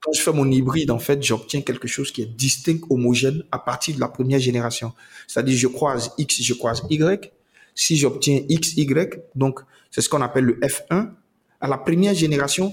quand 0.00 0.12
je 0.14 0.22
fais 0.22 0.32
mon 0.32 0.50
hybride, 0.50 0.90
en 0.90 0.98
fait, 0.98 1.22
j'obtiens 1.22 1.60
quelque 1.60 1.86
chose 1.86 2.10
qui 2.10 2.22
est 2.22 2.34
distinct, 2.34 2.80
homogène 2.88 3.42
à 3.52 3.58
partir 3.58 3.94
de 3.94 4.00
la 4.00 4.08
première 4.08 4.40
génération. 4.40 4.94
C'est-à-dire, 5.26 5.58
je 5.58 5.66
croise 5.66 6.12
X, 6.16 6.40
je 6.42 6.54
croise 6.54 6.82
Y. 6.88 7.30
Si 7.74 7.96
j'obtiens 7.96 8.40
X, 8.48 8.78
Y, 8.78 9.20
donc 9.34 9.60
c'est 9.90 10.00
ce 10.00 10.08
qu'on 10.08 10.22
appelle 10.22 10.44
le 10.44 10.58
F1. 10.60 11.10
À 11.60 11.68
la 11.68 11.76
première 11.76 12.14
génération, 12.14 12.72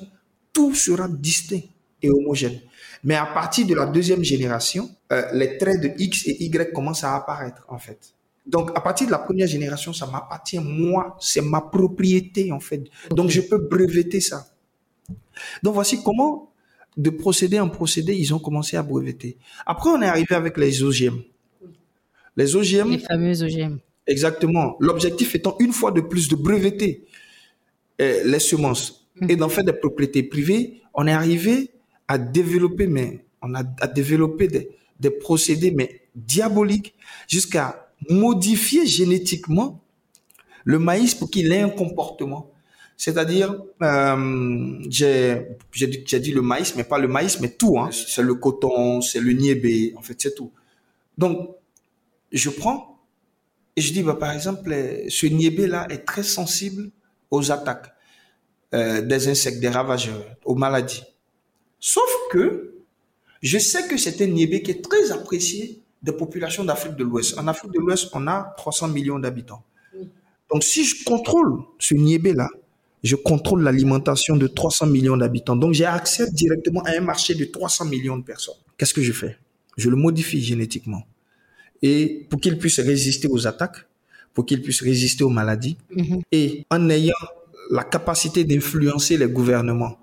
tout 0.53 0.73
sera 0.73 1.09
distinct 1.09 1.63
et 2.01 2.09
homogène. 2.09 2.59
Mais 3.03 3.15
à 3.15 3.25
partir 3.25 3.65
de 3.65 3.73
la 3.73 3.85
deuxième 3.85 4.23
génération, 4.23 4.89
euh, 5.11 5.23
les 5.33 5.57
traits 5.57 5.81
de 5.81 5.91
X 5.97 6.27
et 6.27 6.43
Y 6.43 6.73
commencent 6.73 7.03
à 7.03 7.15
apparaître, 7.15 7.63
en 7.69 7.77
fait. 7.77 8.13
Donc, 8.45 8.71
à 8.75 8.81
partir 8.81 9.07
de 9.07 9.11
la 9.11 9.19
première 9.19 9.47
génération, 9.47 9.93
ça 9.93 10.05
m'appartient, 10.07 10.59
moi, 10.59 11.17
c'est 11.19 11.41
ma 11.41 11.61
propriété, 11.61 12.51
en 12.51 12.59
fait. 12.59 12.83
Donc, 13.11 13.29
je 13.29 13.41
peux 13.41 13.57
breveter 13.57 14.21
ça. 14.21 14.47
Donc, 15.61 15.73
voici 15.73 16.01
comment, 16.03 16.51
de 16.95 17.09
procédé 17.09 17.59
en 17.59 17.69
procédé, 17.69 18.15
ils 18.15 18.33
ont 18.33 18.39
commencé 18.39 18.77
à 18.77 18.83
breveter. 18.83 19.37
Après, 19.65 19.89
on 19.89 20.01
est 20.01 20.07
arrivé 20.07 20.33
avec 20.33 20.57
les 20.57 20.81
OGM. 20.81 21.19
Les 22.35 22.55
OGM. 22.55 22.91
Les 22.91 22.99
fameux 22.99 23.43
OGM. 23.43 23.77
Exactement. 24.07 24.77
L'objectif 24.79 25.35
étant, 25.35 25.55
une 25.59 25.73
fois 25.73 25.91
de 25.91 26.01
plus, 26.01 26.29
de 26.29 26.35
breveter 26.35 27.05
euh, 27.99 28.21
les 28.25 28.39
semences 28.39 29.07
et 29.27 29.35
d'en 29.35 29.49
faire 29.49 29.63
des 29.63 29.73
propriétés 29.73 30.23
privées. 30.23 30.81
On 30.93 31.07
est 31.07 31.11
arrivé 31.11 31.71
à 32.07 32.17
développer, 32.17 32.87
mais 32.87 33.25
on 33.41 33.53
a 33.55 33.63
à 33.79 33.87
développer 33.87 34.47
des, 34.47 34.69
des 34.99 35.09
procédés, 35.09 35.71
mais 35.71 36.01
diaboliques, 36.15 36.95
jusqu'à 37.27 37.89
modifier 38.09 38.85
génétiquement 38.85 39.81
le 40.63 40.79
maïs 40.79 41.15
pour 41.15 41.29
qu'il 41.29 41.51
ait 41.51 41.61
un 41.61 41.69
comportement. 41.69 42.51
C'est-à-dire, 42.97 43.55
euh, 43.83 44.79
j'ai 44.89 46.19
dit 46.19 46.31
le 46.31 46.41
maïs, 46.41 46.75
mais 46.75 46.83
pas 46.83 46.97
le 46.97 47.07
maïs, 47.07 47.39
mais 47.39 47.49
tout. 47.49 47.77
Hein. 47.79 47.89
C'est 47.91 48.23
le 48.23 48.35
coton, 48.35 49.01
c'est 49.01 49.19
le 49.19 49.33
niébé, 49.33 49.93
en 49.95 50.01
fait, 50.01 50.15
c'est 50.19 50.33
tout. 50.33 50.51
Donc, 51.17 51.55
je 52.31 52.49
prends 52.49 52.99
et 53.75 53.81
je 53.81 53.93
dis, 53.93 54.01
bah, 54.01 54.15
par 54.15 54.31
exemple, 54.31 54.75
ce 55.07 55.25
niébé-là 55.27 55.85
est 55.89 56.05
très 56.05 56.23
sensible 56.23 56.89
aux 57.29 57.51
attaques 57.51 57.93
euh, 58.73 59.01
des 59.01 59.27
insectes, 59.27 59.59
des 59.59 59.69
ravageurs, 59.69 60.25
aux 60.43 60.55
maladies. 60.55 61.03
Sauf 61.79 62.09
que 62.31 62.73
je 63.41 63.57
sais 63.57 63.87
que 63.87 63.97
c'est 63.97 64.21
un 64.21 64.27
niébé 64.27 64.61
qui 64.61 64.71
est 64.71 64.81
très 64.83 65.11
apprécié 65.11 65.81
des 66.01 66.11
populations 66.11 66.63
d'Afrique 66.63 66.95
de 66.95 67.03
l'Ouest. 67.03 67.37
En 67.37 67.47
Afrique 67.47 67.71
de 67.71 67.79
l'Ouest, 67.79 68.09
on 68.13 68.27
a 68.27 68.53
300 68.57 68.89
millions 68.89 69.19
d'habitants. 69.19 69.63
Donc, 70.51 70.63
si 70.63 70.85
je 70.85 71.03
contrôle 71.03 71.61
ce 71.79 71.93
niébé-là, 71.93 72.49
je 73.03 73.15
contrôle 73.15 73.63
l'alimentation 73.63 74.37
de 74.37 74.47
300 74.47 74.87
millions 74.87 75.17
d'habitants. 75.17 75.55
Donc, 75.55 75.73
j'ai 75.73 75.85
accès 75.85 76.31
directement 76.31 76.81
à 76.83 76.91
un 76.91 77.01
marché 77.01 77.35
de 77.35 77.45
300 77.45 77.85
millions 77.85 78.17
de 78.17 78.23
personnes. 78.23 78.55
Qu'est-ce 78.77 78.93
que 78.93 79.01
je 79.01 79.11
fais? 79.11 79.37
Je 79.77 79.89
le 79.89 79.95
modifie 79.95 80.41
génétiquement. 80.41 81.03
Et 81.81 82.25
pour 82.29 82.39
qu'il 82.39 82.57
puisse 82.57 82.79
résister 82.79 83.27
aux 83.27 83.45
attaques, 83.45 83.85
pour 84.33 84.45
qu'il 84.45 84.61
puisse 84.61 84.81
résister 84.81 85.23
aux 85.23 85.29
maladies, 85.29 85.77
mhm. 85.91 86.21
et 86.31 86.65
en 86.69 86.89
ayant 86.89 87.13
la 87.69 87.83
capacité 87.83 88.43
d'influencer 88.43 89.17
les 89.17 89.27
gouvernements, 89.27 89.99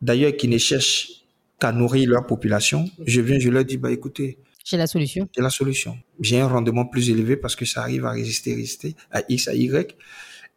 d'ailleurs 0.00 0.36
qui 0.36 0.48
ne 0.48 0.58
cherchent 0.58 1.24
qu'à 1.60 1.72
nourrir 1.72 2.08
leur 2.08 2.26
population, 2.26 2.84
je 3.04 3.20
viens, 3.20 3.38
je 3.38 3.50
leur 3.50 3.64
dis, 3.64 3.76
bah 3.76 3.90
écoutez, 3.90 4.38
j'ai 4.64 4.76
la 4.76 4.86
solution. 4.86 5.26
J'ai 5.34 5.42
la 5.42 5.48
solution. 5.48 5.96
J'ai 6.20 6.40
un 6.40 6.46
rendement 6.46 6.84
plus 6.84 7.08
élevé 7.08 7.38
parce 7.38 7.56
que 7.56 7.64
ça 7.64 7.80
arrive 7.80 8.04
à 8.04 8.10
résister, 8.10 8.54
résister 8.54 8.94
à 9.10 9.22
X, 9.26 9.48
à 9.48 9.54
Y. 9.54 9.96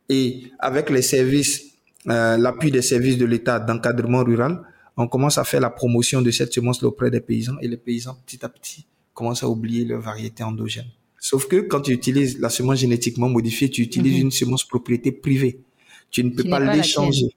Et 0.10 0.52
avec 0.60 0.90
les 0.90 1.02
services, 1.02 1.62
euh, 2.10 2.36
l'appui 2.36 2.72
des 2.72 2.82
services 2.82 3.18
de 3.18 3.24
l'État 3.24 3.62
d'encadrement 3.62 4.22
rural, 4.26 4.62
on 4.98 5.08
commence 5.08 5.38
à 5.38 5.46
faire 5.46 5.62
la 5.62 5.70
promotion 5.70 6.22
de 6.22 6.30
cette 6.30 6.52
semence 6.52 6.84
auprès 6.84 7.10
des 7.10 7.22
paysans 7.22 7.58
et 7.62 7.70
les 7.70 7.78
paysans, 7.78 8.18
petit 8.26 8.44
à 8.44 8.50
petit, 8.50 8.86
commencent 9.14 9.44
à 9.44 9.48
oublier 9.48 9.86
leur 9.86 10.02
variété 10.02 10.44
endogène. 10.44 10.92
Sauf 11.18 11.48
que 11.48 11.62
quand 11.62 11.80
tu 11.80 11.94
utilises 11.94 12.38
la 12.40 12.50
semence 12.50 12.80
génétiquement 12.80 13.30
modifiée, 13.30 13.70
tu 13.70 13.82
utilises 13.82 14.16
mhm. 14.16 14.24
une 14.24 14.32
semence 14.32 14.66
propriété 14.66 15.14
privée. 15.14 15.62
Tu 16.10 16.24
ne 16.26 16.32
peux 16.32 16.44
pas 16.44 16.60
l'échanger. 16.60 17.30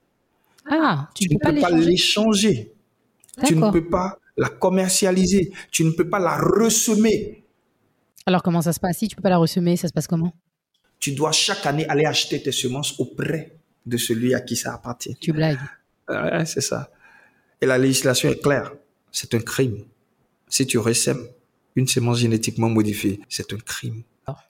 Ah, 0.71 1.09
tu, 1.15 1.29
ne 1.29 1.39
peux 1.39 1.61
pas 1.61 1.71
l'échanger. 1.71 2.73
Tu 3.47 3.57
ne 3.57 3.71
peux 3.71 3.89
pas 3.89 4.19
la 4.37 4.49
commercialiser. 4.49 5.53
Tu 5.71 5.85
ne 5.85 5.91
peux 5.91 6.09
pas 6.09 6.19
la 6.19 6.37
ressemer. 6.37 7.45
Alors 8.27 8.43
comment 8.43 8.63
ça 8.63 8.73
se 8.73 8.81
passe? 8.81 8.99
Si 8.99 9.09
tu 9.09 9.17
peux 9.17 9.23
pas 9.23 9.31
la 9.31 9.39
ressemer, 9.39 9.77
ça 9.77 9.89
se 9.89 9.93
passe 9.93 10.07
comment? 10.07 10.33
Tu 10.99 11.13
dois 11.13 11.33
chaque 11.33 11.67
année 11.67 11.87
aller 11.87 12.07
acheter 12.07 12.43
tes 12.43 12.53
semences 12.53 12.99
auprès 12.99 13.59
de 13.85 13.97
celui 13.97 14.35
à 14.35 14.41
qui 14.41 14.57
ça 14.57 14.75
appartient. 14.75 15.15
Tu 15.21 15.33
blagues. 15.33 15.59
c'est 16.47 16.63
ça. 16.63 16.91
Et 17.61 17.67
la 17.67 17.79
législation 17.79 18.31
est 18.31 18.43
claire. 18.43 18.73
C'est 19.11 19.35
un 19.35 19.41
crime. 19.41 19.85
Si 20.49 20.67
tu 20.67 20.79
ressèmes 20.79 21.27
une 21.77 21.87
semence 21.87 22.19
génétiquement 22.19 22.69
modifiée, 22.69 23.21
c'est 23.29 23.53
un 23.53 23.59
crime. 23.59 24.03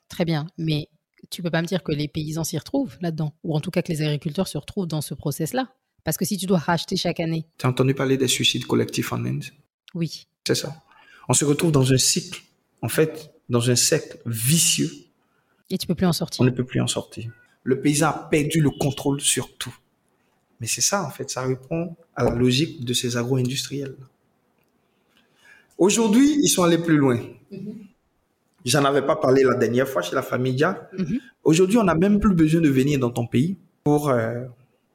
très 0.08 0.24
bien, 0.24 0.46
mais 0.58 0.88
tu 1.30 1.42
peux 1.42 1.50
pas 1.50 1.62
me 1.62 1.66
dire 1.66 1.82
que 1.82 1.92
les 1.92 2.08
paysans 2.08 2.44
s'y 2.44 2.58
retrouvent 2.58 2.96
là-dedans, 3.00 3.34
ou 3.42 3.56
en 3.56 3.60
tout 3.60 3.70
cas 3.70 3.82
que 3.82 3.90
les 3.90 4.02
agriculteurs 4.02 4.46
se 4.46 4.58
retrouvent 4.58 4.86
dans 4.86 5.00
ce 5.00 5.14
process-là. 5.14 5.72
Parce 6.04 6.18
que 6.18 6.24
si 6.24 6.36
tu 6.36 6.46
dois 6.46 6.58
racheter 6.58 6.96
chaque 6.96 7.18
année. 7.18 7.46
Tu 7.58 7.66
as 7.66 7.70
entendu 7.70 7.94
parler 7.94 8.16
des 8.16 8.28
suicides 8.28 8.66
collectifs 8.66 9.12
en 9.12 9.24
Inde? 9.24 9.44
Oui. 9.94 10.26
C'est 10.46 10.54
ça. 10.54 10.76
On 11.28 11.32
se 11.32 11.44
retrouve 11.46 11.72
dans 11.72 11.92
un 11.92 11.96
cycle, 11.96 12.42
en 12.82 12.88
fait, 12.88 13.32
dans 13.48 13.70
un 13.70 13.76
cercle 13.76 14.18
vicieux. 14.26 14.90
Et 15.70 15.78
tu 15.78 15.86
peux 15.86 15.94
plus 15.94 16.06
en 16.06 16.12
sortir. 16.12 16.42
On 16.42 16.44
ne 16.44 16.50
peut 16.50 16.64
plus 16.64 16.80
en 16.80 16.86
sortir. 16.86 17.30
Le 17.62 17.80
paysan 17.80 18.08
a 18.08 18.28
perdu 18.30 18.60
le 18.60 18.70
contrôle 18.70 19.22
sur 19.22 19.56
tout. 19.56 19.74
Mais 20.60 20.66
c'est 20.66 20.82
ça, 20.82 21.02
en 21.02 21.10
fait, 21.10 21.30
ça 21.30 21.42
répond 21.42 21.96
à 22.14 22.24
la 22.24 22.30
logique 22.34 22.84
de 22.84 22.92
ces 22.92 23.16
agro-industriels. 23.16 23.96
Aujourd'hui, 25.78 26.38
ils 26.42 26.48
sont 26.48 26.62
allés 26.62 26.78
plus 26.78 26.98
loin. 26.98 27.18
Mm-hmm. 27.50 27.74
J'en 28.66 28.84
avais 28.84 29.02
pas 29.02 29.16
parlé 29.16 29.42
la 29.42 29.54
dernière 29.54 29.88
fois 29.88 30.02
chez 30.02 30.14
la 30.14 30.22
famille 30.22 30.54
Dia. 30.54 30.88
Mm-hmm. 30.96 31.20
Aujourd'hui, 31.44 31.78
on 31.78 31.84
n'a 31.84 31.94
même 31.94 32.20
plus 32.20 32.34
besoin 32.34 32.60
de 32.60 32.68
venir 32.68 32.98
dans 32.98 33.10
ton 33.10 33.26
pays 33.26 33.56
pour 33.82 34.10
euh, 34.10 34.44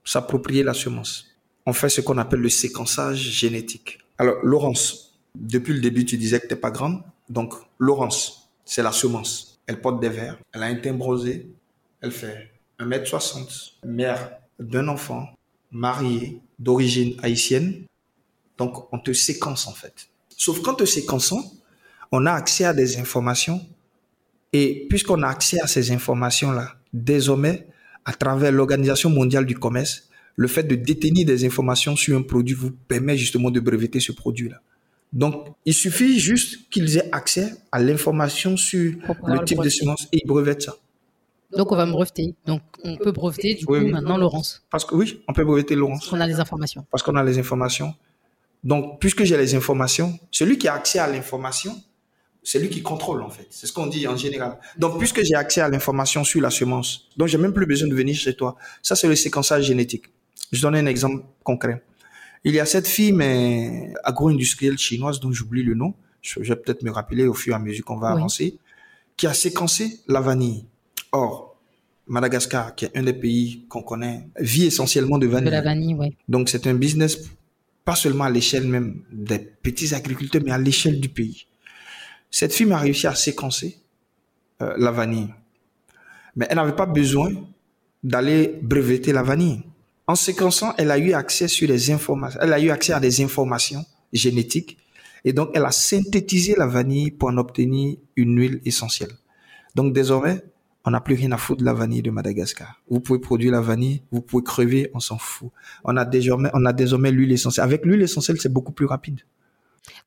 s'approprier 0.10 0.64
la 0.64 0.74
semence. 0.74 1.28
On 1.68 1.74
fait 1.74 1.88
ce 1.88 2.01
qu'on 2.01 2.18
appelle 2.18 2.39
le 2.39 2.49
séquençage 2.49 3.20
génétique. 3.20 3.99
Alors, 4.18 4.38
Laurence, 4.41 5.20
depuis 5.36 5.72
le 5.72 5.82
début, 5.82 6.03
tu 6.03 6.18
disais 6.18 6.39
que 6.39 6.47
tu 6.47 6.55
n'es 6.55 6.60
pas 6.60 6.72
grande. 6.72 7.03
Donc, 7.30 7.53
Laurence, 7.78 8.49
c'est 8.66 8.82
la 8.82 8.91
semence. 8.91 9.60
Elle 9.68 9.80
porte 9.80 9.99
des 9.99 10.10
verres. 10.10 10.39
Elle 10.51 10.64
a 10.64 10.66
un 10.66 10.76
teint. 10.78 10.97
Elle 12.01 12.12
fait 12.12 12.49
1m60. 12.80 13.74
Mère 13.86 14.32
d'un 14.57 14.88
enfant, 14.88 15.28
mariée, 15.72 16.41
d'origine 16.57 17.16
haïtienne. 17.22 17.84
Donc, 18.57 18.91
on 18.91 18.97
te 18.97 19.14
séquence 19.14 19.68
en 19.68 19.74
fait. 19.74 20.10
Sauf 20.36 20.60
qu'en 20.64 20.74
te 20.74 20.86
séquençant, 20.86 21.43
on 22.12 22.26
a 22.26 22.32
accès 22.32 22.66
à 22.66 22.74
des 22.74 22.97
informations. 22.97 23.64
Et 24.53 24.88
puisqu'on 24.89 25.22
a 25.22 25.28
accès 25.28 25.62
à 25.62 25.68
ces 25.68 25.91
informations-là, 25.91 26.78
désormais, 26.93 27.68
à 28.10 28.14
travers 28.14 28.51
l'Organisation 28.51 29.12
mondiale 29.12 29.45
du 29.45 29.55
commerce, 29.55 30.10
le 30.36 30.47
fait 30.47 30.64
de 30.64 30.74
détenir 30.74 31.28
des 31.28 31.45
informations 31.45 31.95
sur 31.95 32.18
un 32.18 32.24
produit 32.24 32.55
vous 32.55 32.72
permet 32.72 33.16
justement 33.16 33.51
de 33.51 33.60
breveter 33.60 33.99
ce 33.99 34.12
produit-là. 34.12 34.60
Donc, 35.14 35.49
il 35.64 35.76
suffit 35.76 36.20
juste 36.20 36.70
qu'ils 36.72 36.97
aient 36.97 37.10
accès 37.12 37.53
à 37.72 37.80
l'information 37.80 38.57
sur 38.57 38.93
le 39.28 39.45
type 39.45 39.62
de 39.62 39.70
semence 39.70 40.07
et 40.12 40.22
ils 40.24 40.28
brevettent 40.28 40.64
ça. 40.64 40.76
Donc, 41.55 41.72
on 41.72 41.76
va 41.76 41.86
me 41.86 41.91
breveter. 41.91 42.34
Donc, 42.47 42.62
on 42.84 42.97
peut 42.97 43.12
breveter, 43.12 43.53
du 43.53 43.66
coup, 43.68 43.76
maintenant, 43.76 44.18
Laurence. 44.18 44.64
Parce 44.72 44.86
que 44.86 44.95
oui, 44.95 45.22
on 45.28 45.34
peut 45.34 45.45
breveter 45.45 45.76
Laurence. 45.76 45.99
Parce 45.99 46.10
qu'on 46.10 46.22
a 46.22 46.28
les 46.28 46.39
informations. 46.39 46.86
Parce 46.89 47.03
qu'on 47.03 47.16
a 47.16 47.24
les 47.24 47.38
informations. 47.38 47.93
Donc, 48.64 48.99
puisque 48.99 49.24
j'ai 49.24 49.38
les 49.38 49.53
informations, 49.53 50.18
celui 50.32 50.57
qui 50.57 50.68
a 50.68 50.74
accès 50.74 50.97
à 50.97 51.07
l'information, 51.07 51.76
c'est 52.44 52.60
lui 52.60 52.70
qui 52.70 52.82
contrôle, 52.82 53.22
en 53.22 53.30
fait. 53.30 53.48
C'est 53.50 53.68
ce 53.68 53.74
qu'on 53.74 53.88
dit 53.88 54.08
en 54.08 54.16
général. 54.16 54.58
Donc, 54.78 54.98
puisque 54.98 55.24
j'ai 55.24 55.36
accès 55.36 55.62
à 55.62 55.70
l'information 55.70 56.24
sur 56.24 56.42
la 56.42 56.50
semence, 56.50 57.10
donc 57.18 57.28
j'ai 57.28 57.38
même 57.38 57.54
plus 57.54 57.66
besoin 57.66 57.88
de 57.88 57.96
venir 57.96 58.16
chez 58.16 58.36
toi. 58.36 58.56
Ça, 58.82 58.96
c'est 58.96 59.08
le 59.08 59.16
séquençage 59.16 59.66
génétique. 59.66 60.06
Je 60.52 60.62
donne 60.62 60.76
un 60.76 60.86
exemple 60.86 61.24
concret. 61.44 61.84
Il 62.44 62.54
y 62.54 62.60
a 62.60 62.66
cette 62.66 62.88
fille, 62.88 63.12
mais 63.12 63.94
agro-industrielle 64.04 64.78
chinoise 64.78 65.20
dont 65.20 65.32
j'oublie 65.32 65.64
le 65.64 65.76
nom, 65.76 65.94
je 66.22 66.40
vais 66.40 66.56
peut-être 66.56 66.84
me 66.84 66.92
rappeler 66.92 67.28
au 67.28 67.34
fur 67.34 67.54
et 67.54 67.56
à 67.56 67.60
mesure 67.60 67.84
qu'on 67.86 67.98
va 67.98 68.10
avancer, 68.10 68.58
qui 69.18 69.28
a 69.28 69.34
séquencé 69.34 70.00
la 70.08 70.22
vanille. 70.22 70.66
Or, 71.12 71.58
Madagascar, 72.08 72.76
qui 72.76 72.86
est 72.86 72.98
un 72.98 73.04
des 73.04 73.14
pays 73.14 73.66
qu'on 73.68 73.84
connaît, 73.84 74.28
vit 74.40 74.66
essentiellement 74.66 75.18
de 75.18 75.28
vanille. 75.28 75.46
De 75.48 75.52
la 75.52 75.62
vanille, 75.62 75.96
oui. 75.96 76.16
Donc 76.28 76.50
c'est 76.50 76.66
un 76.68 76.74
business 76.74 77.30
pas 77.86 77.96
seulement 77.96 78.24
à 78.24 78.30
l'échelle 78.30 78.68
même 78.68 79.02
des 79.12 79.40
petits 79.40 79.94
agriculteurs, 79.94 80.42
mais 80.44 80.52
à 80.52 80.58
l'échelle 80.58 81.00
du 81.00 81.10
pays. 81.10 81.46
Cette 82.32 82.53
fille 82.53 82.71
a 82.71 82.77
réussi 82.77 83.07
à 83.07 83.15
séquencer 83.15 83.77
euh, 84.61 84.73
la 84.77 84.91
vanille. 84.91 85.34
Mais 86.36 86.47
elle 86.49 86.57
n'avait 86.57 86.75
pas 86.75 86.86
besoin 86.86 87.32
d'aller 88.03 88.59
breveter 88.61 89.11
la 89.11 89.23
vanille. 89.23 89.63
En 90.07 90.15
séquençant, 90.15 90.73
elle 90.77 90.91
a 90.91 90.97
eu 90.97 91.13
accès 91.13 91.47
sur 91.47 91.67
les 91.67 91.91
informations, 91.91 92.39
elle 92.41 92.53
a 92.53 92.59
eu 92.59 92.71
accès 92.71 92.93
à 92.93 92.99
des 92.99 93.21
informations 93.21 93.86
génétiques 94.11 94.77
et 95.23 95.34
donc 95.34 95.51
elle 95.53 95.65
a 95.65 95.71
synthétisé 95.71 96.55
la 96.57 96.65
vanille 96.65 97.11
pour 97.11 97.30
en 97.30 97.38
obtenir 97.38 97.97
une 98.15 98.39
huile 98.39 98.61
essentielle. 98.65 99.11
Donc 99.75 99.93
désormais, 99.93 100.41
on 100.86 100.91
n'a 100.91 101.01
plus 101.01 101.15
rien 101.15 101.32
à 101.32 101.38
foutre 101.38 101.59
de 101.59 101.65
la 101.65 101.73
vanille 101.73 102.01
de 102.01 102.09
Madagascar. 102.09 102.82
Vous 102.89 102.99
pouvez 103.01 103.19
produire 103.19 103.51
la 103.51 103.61
vanille, 103.61 104.01
vous 104.11 104.21
pouvez 104.21 104.43
crever, 104.43 104.89
on 104.93 104.99
s'en 104.99 105.17
fout. 105.17 105.51
On 105.84 105.95
a 105.97 106.05
désormais, 106.05 106.49
on 106.53 106.65
a 106.65 106.73
désormais 106.73 107.11
l'huile 107.11 107.32
essentielle. 107.32 107.65
Avec 107.65 107.86
l'huile 107.86 108.01
essentielle, 108.01 108.39
c'est 108.39 108.51
beaucoup 108.51 108.71
plus 108.71 108.86
rapide. 108.86 109.21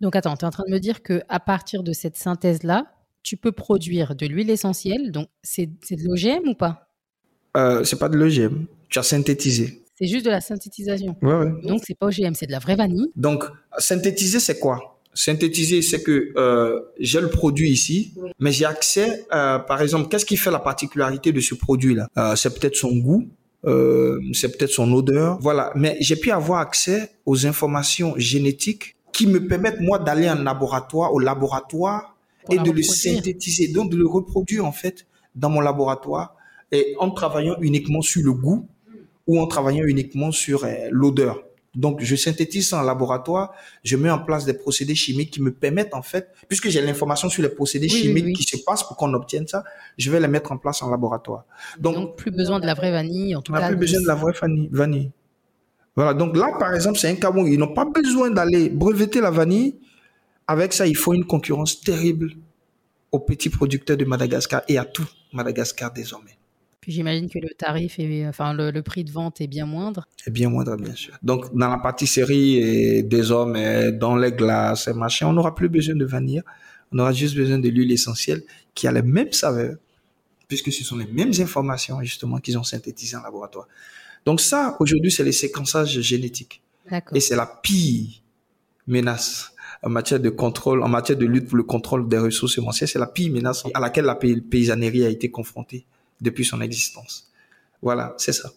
Donc 0.01 0.17
attends, 0.17 0.37
tu 0.37 0.45
es 0.45 0.49
en 0.49 0.51
train 0.51 0.65
de 0.67 0.73
me 0.73 0.79
dire 0.81 1.03
que 1.03 1.23
à 1.29 1.41
partir 1.41 1.83
de 1.83 1.93
cette 1.93 2.17
synthèse-là, 2.17 2.87
tu 3.23 3.37
peux 3.37 3.53
produire 3.53 4.15
de 4.15 4.27
l'huile 4.27 4.51
essentielle. 4.51 5.13
Donc 5.13 5.29
c'est 5.43 5.67
de 5.67 6.03
l'OGM 6.05 6.49
ou 6.49 6.55
pas? 6.55 6.89
Euh, 7.57 7.85
C'est 7.85 7.99
pas 7.99 8.09
de 8.09 8.17
l'OGM. 8.17 8.67
Tu 8.89 8.99
as 8.99 9.03
synthétisé. 9.03 9.83
C'est 9.99 10.07
juste 10.07 10.25
de 10.25 10.31
la 10.31 10.41
synthétisation. 10.41 11.17
Ouais, 11.23 11.35
ouais. 11.35 11.53
Donc 11.63 11.83
c'est 11.87 11.97
pas 11.97 12.07
OGM, 12.07 12.35
c'est 12.35 12.47
de 12.47 12.53
la 12.53 12.59
vraie 12.59 12.77
vanille. 12.77 13.09
Donc 13.15 13.45
synthétiser, 13.79 14.41
c'est 14.41 14.59
quoi? 14.59 14.99
Synthétiser, 15.15 15.83
c'est 15.83 16.03
que 16.03 16.33
euh, 16.37 16.81
j'ai 16.99 17.21
le 17.21 17.29
produit 17.29 17.71
ici, 17.71 18.15
mais 18.39 18.51
j'ai 18.51 18.65
accès, 18.65 19.27
euh, 19.35 19.59
par 19.59 19.83
exemple, 19.83 20.09
qu'est-ce 20.09 20.25
qui 20.25 20.39
fait 20.39 20.51
la 20.51 20.59
particularité 20.59 21.33
de 21.33 21.41
ce 21.41 21.55
produit-là? 21.55 22.09
Euh, 22.17 22.35
C'est 22.35 22.59
peut-être 22.59 22.77
son 22.77 22.97
goût, 22.97 23.29
euh, 23.67 24.19
c'est 24.33 24.57
peut-être 24.57 24.71
son 24.71 24.91
odeur, 24.93 25.39
voilà. 25.41 25.71
Mais 25.75 25.99
j'ai 26.01 26.17
pu 26.17 26.31
avoir 26.31 26.61
accès 26.61 27.11
aux 27.27 27.47
informations 27.47 28.15
génétiques 28.17 28.97
qui 29.13 29.27
me 29.27 29.47
permettent 29.47 29.81
moi 29.81 29.99
d'aller 29.99 30.29
en 30.29 30.43
laboratoire, 30.43 31.13
au 31.13 31.19
laboratoire 31.19 32.17
et 32.51 32.59
de 32.59 32.71
le 32.71 32.83
synthétiser, 32.83 33.69
donc 33.69 33.91
de 33.91 33.97
le 33.97 34.07
reproduire 34.07 34.65
en 34.65 34.73
fait 34.73 35.07
dans 35.35 35.51
mon 35.51 35.61
laboratoire 35.61 36.35
et 36.71 36.95
en 36.99 37.11
travaillant 37.11 37.57
uniquement 37.61 38.03
sur 38.03 38.23
le 38.23 38.33
goût 38.33 38.67
ou 39.27 39.41
en 39.41 39.47
travaillant 39.47 39.85
uniquement 39.85 40.33
sur 40.33 40.65
euh, 40.65 40.89
l'odeur. 40.91 41.43
Donc, 41.75 42.03
je 42.03 42.17
synthétise 42.17 42.69
ça 42.69 42.81
en 42.81 42.83
laboratoire, 42.83 43.55
je 43.83 43.97
mets 43.97 44.11
en 44.11 44.19
place 44.19 44.45
des 44.45 44.53
procédés 44.53 44.95
chimiques 44.95 45.31
qui 45.31 45.41
me 45.41 45.53
permettent, 45.53 45.95
en 45.95 46.03
fait, 46.03 46.29
puisque 46.47 46.69
j'ai 46.69 46.83
l'information 46.83 47.31
sur 47.31 47.43
les 47.43 47.49
procédés 47.49 47.89
chimiques 47.89 48.37
qui 48.37 48.43
se 48.43 48.63
passent 48.63 48.87
pour 48.87 48.97
qu'on 48.97 49.15
obtienne 49.15 49.47
ça, 49.47 49.65
je 49.97 50.11
vais 50.11 50.21
les 50.21 50.29
mettre 50.29 50.53
en 50.53 50.59
place 50.59 50.83
en 50.83 50.91
laboratoire. 50.91 51.45
Donc, 51.79 52.17
plus 52.17 52.31
besoin 52.31 52.61
de 52.61 52.67
la 52.67 52.75
vraie 52.75 52.91
vanille, 52.91 53.35
en 53.35 53.41
tout 53.41 53.53
on 53.53 53.59
cas. 53.59 53.69
plus 53.69 53.77
besoin 53.77 54.03
de 54.03 54.07
la 54.07 54.15
vraie 54.15 54.35
vanille. 54.71 55.11
Voilà. 55.95 56.15
Donc 56.15 56.37
là, 56.37 56.57
par 56.59 56.75
exemple, 56.75 56.99
c'est 56.99 57.09
un 57.09 57.17
cas 57.17 57.31
où 57.31 57.47
ils 57.47 57.59
n'ont 57.59 57.75
pas 57.75 57.85
besoin 57.85 58.31
d'aller 58.31 58.69
breveter 58.69 59.21
la 59.21 59.31
vanille. 59.31 59.77
Avec 60.47 60.73
ça, 60.73 60.87
il 60.87 60.97
faut 60.97 61.15
une 61.15 61.25
concurrence 61.25 61.81
terrible 61.81 62.33
aux 63.11 63.21
petits 63.21 63.51
producteurs 63.51 63.97
de 63.97 64.05
Madagascar 64.05 64.63
et 64.69 64.79
à 64.79 64.85
tout 64.85 65.09
Madagascar 65.33 65.93
désormais. 65.93 66.37
Puis 66.81 66.91
j'imagine 66.91 67.31
que 67.31 67.39
le 67.39 67.51
tarif, 67.57 68.01
est, 68.01 68.27
enfin 68.27 68.53
le, 68.55 68.83
prix 68.83 69.05
de 69.05 69.13
vente 69.13 69.41
est 69.41 69.47
bien 69.47 69.67
moindre. 69.67 70.09
Est 70.27 70.31
bien 70.31 70.49
moindre, 70.49 70.77
bien 70.77 70.97
sûr. 70.97 71.17
Donc 71.23 71.57
dans 71.57 71.69
la 71.69 71.79
pâtisserie 71.79 72.57
et 72.57 73.03
des 73.05 73.31
hommes, 73.31 73.57
dans 73.93 74.17
les 74.17 74.33
glaces 74.33 74.89
et 74.89 74.93
machin, 74.93 75.29
on 75.29 75.33
n'aura 75.33 75.55
plus 75.55 75.69
besoin 75.69 75.95
de 75.95 76.05
vanille. 76.05 76.43
On 76.91 76.99
aura 76.99 77.13
juste 77.13 77.37
besoin 77.37 77.61
de 77.61 77.69
l'huile 77.69 77.93
essentielle 77.93 78.43
qui 78.75 78.89
a 78.89 78.93
les 78.93 79.03
mêmes 79.03 79.33
saveurs, 79.33 79.77
puisque 80.49 80.73
ce 80.73 80.83
sont 80.83 80.97
les 80.97 81.07
mêmes 81.07 81.33
informations 81.39 82.03
justement 82.03 82.39
qu'ils 82.39 82.59
ont 82.59 82.65
synthétisées 82.65 83.17
en 83.17 83.23
laboratoire. 83.23 83.69
Donc 84.25 84.41
ça, 84.41 84.77
aujourd'hui, 84.81 85.11
c'est 85.11 85.25
les 85.25 85.33
séquençages 85.33 86.01
génétiques. 86.01 86.63
Et 87.15 87.21
c'est 87.21 87.37
la 87.37 87.47
pire 87.47 88.09
menace 88.87 89.53
en 89.83 89.89
matière 89.89 90.21
de 90.21 90.31
contrôle, 90.31 90.83
en 90.83 90.89
matière 90.89 91.19
de 91.19 91.27
lutte 91.27 91.49
pour 91.49 91.57
le 91.57 91.65
contrôle 91.65 92.09
des 92.09 92.19
ressources 92.19 92.55
semencières. 92.55 92.89
C'est 92.89 92.99
la 92.99 93.07
pire 93.07 93.33
menace 93.33 93.65
à 93.75 93.81
laquelle 93.81 94.05
la 94.05 94.15
paysannerie 94.15 95.05
a 95.05 95.09
été 95.09 95.31
confrontée 95.31 95.87
depuis 96.21 96.45
son 96.45 96.61
existence. 96.61 97.31
Voilà, 97.81 98.15
c'est 98.17 98.33
ça. 98.33 98.51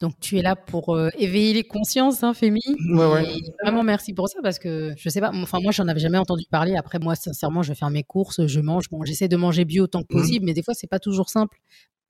Donc 0.00 0.14
tu 0.20 0.38
es 0.38 0.42
là 0.42 0.54
pour 0.54 0.94
euh, 0.94 1.08
éveiller 1.18 1.52
les 1.52 1.64
consciences, 1.64 2.22
hein, 2.22 2.34
Fémi. 2.34 2.60
Ouais, 2.90 3.06
ouais. 3.06 3.40
vraiment 3.62 3.82
merci 3.82 4.12
pour 4.12 4.28
ça 4.28 4.38
parce 4.42 4.58
que 4.58 4.94
je 4.96 5.08
sais 5.08 5.20
pas, 5.20 5.30
enfin 5.34 5.58
moi 5.60 5.72
j'en 5.72 5.88
avais 5.88 5.98
jamais 5.98 6.18
entendu 6.18 6.44
parler. 6.48 6.76
Après 6.76 6.98
moi 6.98 7.16
sincèrement 7.16 7.62
je 7.62 7.70
vais 7.70 7.74
faire 7.74 7.90
mes 7.90 8.04
courses, 8.04 8.46
je 8.46 8.60
mange, 8.60 8.88
bon 8.90 9.04
j'essaie 9.04 9.26
de 9.26 9.36
manger 9.36 9.64
bio 9.64 9.84
autant 9.84 10.02
que 10.02 10.14
mmh. 10.14 10.20
possible, 10.20 10.46
mais 10.46 10.54
des 10.54 10.62
fois 10.62 10.74
c'est 10.74 10.86
pas 10.86 11.00
toujours 11.00 11.28
simple. 11.28 11.58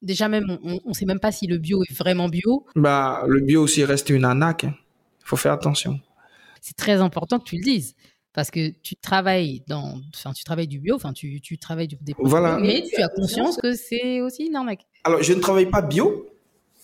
Déjà 0.04 0.28
même 0.28 0.58
on, 0.62 0.80
ne 0.86 0.94
sait 0.94 1.06
même 1.06 1.18
pas 1.18 1.32
si 1.32 1.46
le 1.46 1.58
bio 1.58 1.82
est 1.82 1.92
vraiment 1.92 2.28
bio. 2.28 2.66
Bah 2.76 3.24
le 3.26 3.40
bio 3.40 3.62
aussi 3.62 3.84
reste 3.84 4.10
une 4.10 4.24
arnaque. 4.24 4.62
Il 4.62 4.68
hein. 4.68 4.74
faut 5.24 5.36
faire 5.36 5.52
attention. 5.52 5.98
C'est 6.60 6.76
très 6.76 7.00
important 7.00 7.38
que 7.38 7.44
tu 7.44 7.56
le 7.56 7.62
dises 7.62 7.94
parce 8.34 8.50
que 8.50 8.70
tu 8.82 8.96
travailles 8.96 9.62
dans, 9.68 10.00
enfin, 10.14 10.32
tu 10.32 10.44
travailles 10.44 10.66
du 10.66 10.80
bio, 10.80 10.96
enfin, 10.96 11.12
tu, 11.12 11.40
tu 11.40 11.56
travailles 11.56 11.88
des 11.88 12.14
produits, 12.14 12.30
voilà. 12.30 12.58
mais 12.58 12.82
tu 12.82 13.00
as 13.00 13.08
conscience 13.08 13.56
que 13.56 13.74
c'est 13.74 14.20
aussi 14.20 14.46
une 14.46 14.56
arnaque. 14.56 14.84
Alors, 15.04 15.22
je 15.22 15.32
ne 15.32 15.40
travaille 15.40 15.70
pas 15.70 15.82
bio. 15.82 16.26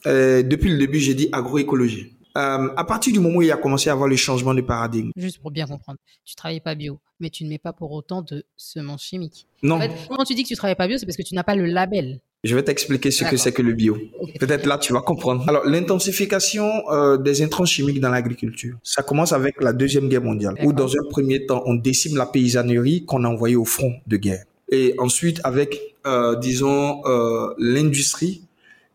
Euh, 0.07 0.43
depuis 0.43 0.71
le 0.71 0.79
début, 0.79 0.99
j'ai 0.99 1.15
dit 1.15 1.29
agroécologie. 1.33 2.17
Euh, 2.39 2.69
à 2.77 2.85
partir 2.85 3.13
du 3.13 3.19
moment 3.19 3.39
où 3.39 3.43
il 3.43 3.51
a 3.51 3.57
commencé 3.57 3.91
à 3.91 3.93
avoir 3.93 4.09
le 4.09 4.15
changement 4.17 4.55
de 4.55 4.61
paradigme. 4.61 5.11
Juste 5.17 5.41
pour 5.41 5.51
bien 5.51 5.67
comprendre, 5.67 5.99
tu 6.25 6.37
travailles 6.37 6.61
pas 6.61 6.77
bio, 6.77 7.01
mais 7.19 7.29
tu 7.29 7.45
ne 7.45 7.49
mets 7.49 7.59
pas 7.59 7.73
pour 7.73 7.91
autant 7.91 8.23
de 8.23 8.45
semences 8.57 9.03
chimiques. 9.03 9.49
Non. 9.65 9.77
En 9.77 9.81
fait, 9.81 9.91
quand 10.09 10.25
tu 10.25 10.35
dis 10.35 10.45
que 10.45 10.49
tu 10.49 10.55
travailles 10.55 10.77
pas 10.77 10.87
bio, 10.87 10.97
c'est 10.97 11.07
parce 11.07 11.17
que 11.17 11.23
tu 11.23 11.35
n'as 11.35 11.43
pas 11.43 11.57
le 11.57 11.67
label. 11.67 12.21
Je 12.43 12.55
vais 12.55 12.63
t'expliquer 12.63 13.11
ce 13.11 13.25
que 13.25 13.37
c'est 13.37 13.53
que 13.53 13.61
le 13.61 13.75
bio. 13.75 13.99
Peut-être 14.39 14.65
là, 14.65 14.79
tu 14.79 14.95
vas 14.95 15.03
comprendre. 15.03 15.47
Alors, 15.47 15.67
l'intensification 15.67 16.91
euh, 16.91 17.19
des 17.19 17.43
intrants 17.43 17.67
chimiques 17.67 18.01
dans 18.01 18.09
l'agriculture, 18.09 18.79
ça 18.83 19.03
commence 19.03 19.35
avec 19.35 19.61
la 19.61 19.75
Deuxième 19.75 20.09
Guerre 20.09 20.23
mondiale, 20.23 20.55
où 20.65 20.73
dans 20.73 20.91
un 20.97 21.05
premier 21.11 21.45
temps, 21.45 21.63
on 21.67 21.75
décime 21.75 22.17
la 22.17 22.25
paysannerie 22.25 23.05
qu'on 23.05 23.25
a 23.25 23.29
envoyée 23.29 23.57
au 23.57 23.67
front 23.67 23.93
de 24.07 24.17
guerre. 24.17 24.45
Et 24.71 24.95
ensuite, 24.97 25.43
avec, 25.45 25.97
euh, 26.07 26.35
disons, 26.37 27.03
euh, 27.05 27.53
l'industrie 27.59 28.47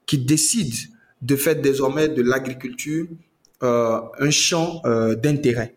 qui 0.07 0.17
décide 0.17 0.73
de 1.21 1.35
faire 1.35 1.55
désormais 1.55 2.09
de 2.09 2.23
l'agriculture 2.23 3.07
un 3.61 4.29
champ 4.29 4.83
d'intérêt. 5.23 5.73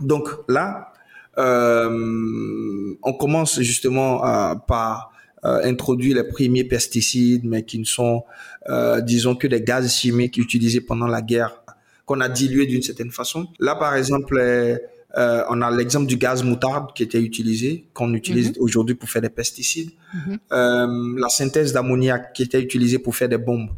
Donc 0.00 0.30
là, 0.48 0.94
on 1.36 3.12
commence 3.18 3.60
justement 3.60 4.20
par 4.66 5.12
euh, 5.44 5.60
introduire 5.62 6.16
les 6.16 6.24
premiers 6.24 6.64
pesticides, 6.64 7.44
mais 7.44 7.64
qui 7.64 7.78
ne 7.78 7.84
sont, 7.84 8.24
euh, 8.68 9.00
disons, 9.00 9.36
que 9.36 9.46
des 9.46 9.62
gaz 9.62 9.94
chimiques 9.94 10.36
utilisés 10.36 10.80
pendant 10.80 11.06
la 11.06 11.22
guerre, 11.22 11.62
qu'on 12.06 12.20
a 12.20 12.28
dilués 12.28 12.66
d'une 12.66 12.82
certaine 12.82 13.12
façon. 13.12 13.46
Là, 13.60 13.76
par 13.76 13.94
exemple, 13.94 14.36
euh, 14.36 15.44
on 15.48 15.62
a 15.62 15.70
l'exemple 15.70 16.06
du 16.06 16.16
gaz 16.16 16.42
moutarde 16.42 16.92
qui 16.92 17.04
était 17.04 17.20
utilisé, 17.20 17.86
qu'on 17.94 18.14
utilise 18.14 18.48
mhm. 18.48 18.56
aujourd'hui 18.58 18.96
pour 18.96 19.08
faire 19.08 19.22
des 19.22 19.30
pesticides. 19.30 19.90
Mhm. 20.12 21.18
La 21.18 21.28
synthèse 21.28 21.72
d'ammoniac 21.72 22.32
qui 22.32 22.42
était 22.42 22.60
utilisée 22.60 22.98
pour 22.98 23.14
faire 23.14 23.28
des 23.28 23.38
bombes, 23.38 23.70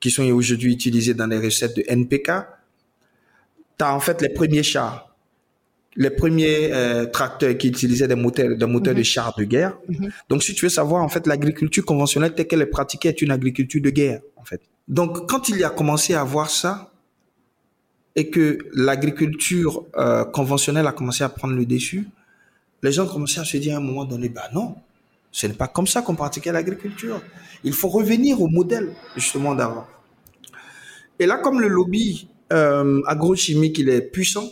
qui 0.00 0.10
sont 0.10 0.24
aujourd'hui 0.24 0.72
utilisées 0.72 1.14
dans 1.14 1.28
les 1.28 1.38
recettes 1.38 1.76
de 1.76 1.84
NPK. 1.86 2.32
Tu 3.78 3.84
as 3.84 3.94
en 3.94 4.00
fait 4.00 4.20
les 4.20 4.30
premiers 4.30 4.64
chars 4.64 5.13
les 5.96 6.10
premiers 6.10 6.72
euh, 6.72 7.06
tracteurs 7.06 7.56
qui 7.56 7.68
utilisaient 7.68 8.08
des 8.08 8.14
moteurs, 8.14 8.56
des 8.56 8.66
moteurs 8.66 8.94
de 8.94 8.98
mhm. 8.98 9.04
chars 9.04 9.34
de 9.36 9.44
guerre. 9.44 9.76
Mhm. 9.88 10.10
Donc, 10.28 10.42
si 10.42 10.54
tu 10.54 10.64
veux 10.64 10.70
savoir, 10.70 11.02
en 11.02 11.08
fait, 11.08 11.26
l'agriculture 11.26 11.84
conventionnelle 11.84 12.34
telle 12.34 12.46
qu'elle 12.46 12.62
est 12.62 12.66
pratiquée 12.66 13.08
est 13.08 13.22
une 13.22 13.30
agriculture 13.30 13.80
de 13.80 13.90
guerre, 13.90 14.20
en 14.36 14.44
fait. 14.44 14.60
Donc, 14.88 15.28
quand 15.28 15.48
il 15.48 15.58
y 15.58 15.64
a 15.64 15.70
commencé 15.70 16.14
à 16.14 16.24
voir 16.24 16.50
ça, 16.50 16.90
et 18.16 18.30
que 18.30 18.58
l'agriculture 18.72 19.84
euh, 19.96 20.24
conventionnelle 20.24 20.86
a 20.86 20.92
commencé 20.92 21.24
à 21.24 21.28
prendre 21.28 21.54
le 21.54 21.66
dessus, 21.66 22.06
les 22.82 22.92
gens 22.92 23.06
commençaient 23.06 23.40
à 23.40 23.44
se 23.44 23.56
dire 23.56 23.74
à 23.74 23.78
un 23.78 23.80
moment 23.80 24.04
donné, 24.04 24.28
bah 24.28 24.48
non, 24.52 24.76
ce 25.32 25.46
n'est 25.46 25.54
pas 25.54 25.66
comme 25.68 25.86
ça 25.86 26.02
qu'on 26.02 26.14
pratiquait 26.14 26.52
l'agriculture. 26.52 27.20
Il 27.64 27.72
faut 27.72 27.88
revenir 27.88 28.40
au 28.40 28.46
modèle, 28.46 28.94
justement, 29.16 29.54
d'avant. 29.54 29.86
Et 31.18 31.26
là, 31.26 31.38
comme 31.38 31.60
le 31.60 31.68
lobby 31.68 32.28
euh, 32.52 33.02
agrochimique, 33.06 33.78
il 33.78 33.88
est 33.88 34.02
puissant, 34.02 34.48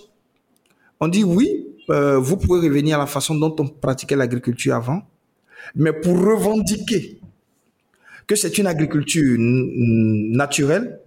on 1.03 1.09
dit 1.09 1.25
oui, 1.25 1.67
euh, 1.91 2.17
vous 2.21 2.37
pouvez 2.37 2.69
revenir 2.69 2.95
à 2.95 3.01
la 3.01 3.07
façon 3.07 3.35
dont 3.35 3.57
on 3.59 3.67
pratiquait 3.67 4.15
l'agriculture 4.15 4.77
avant, 4.77 5.03
mais 5.75 5.93
pour 5.93 6.17
revendiquer 6.17 7.19
que 8.29 8.37
c'est 8.37 8.57
une 8.57 8.69
agriculture 8.69 9.37
naturelle, 9.37 11.01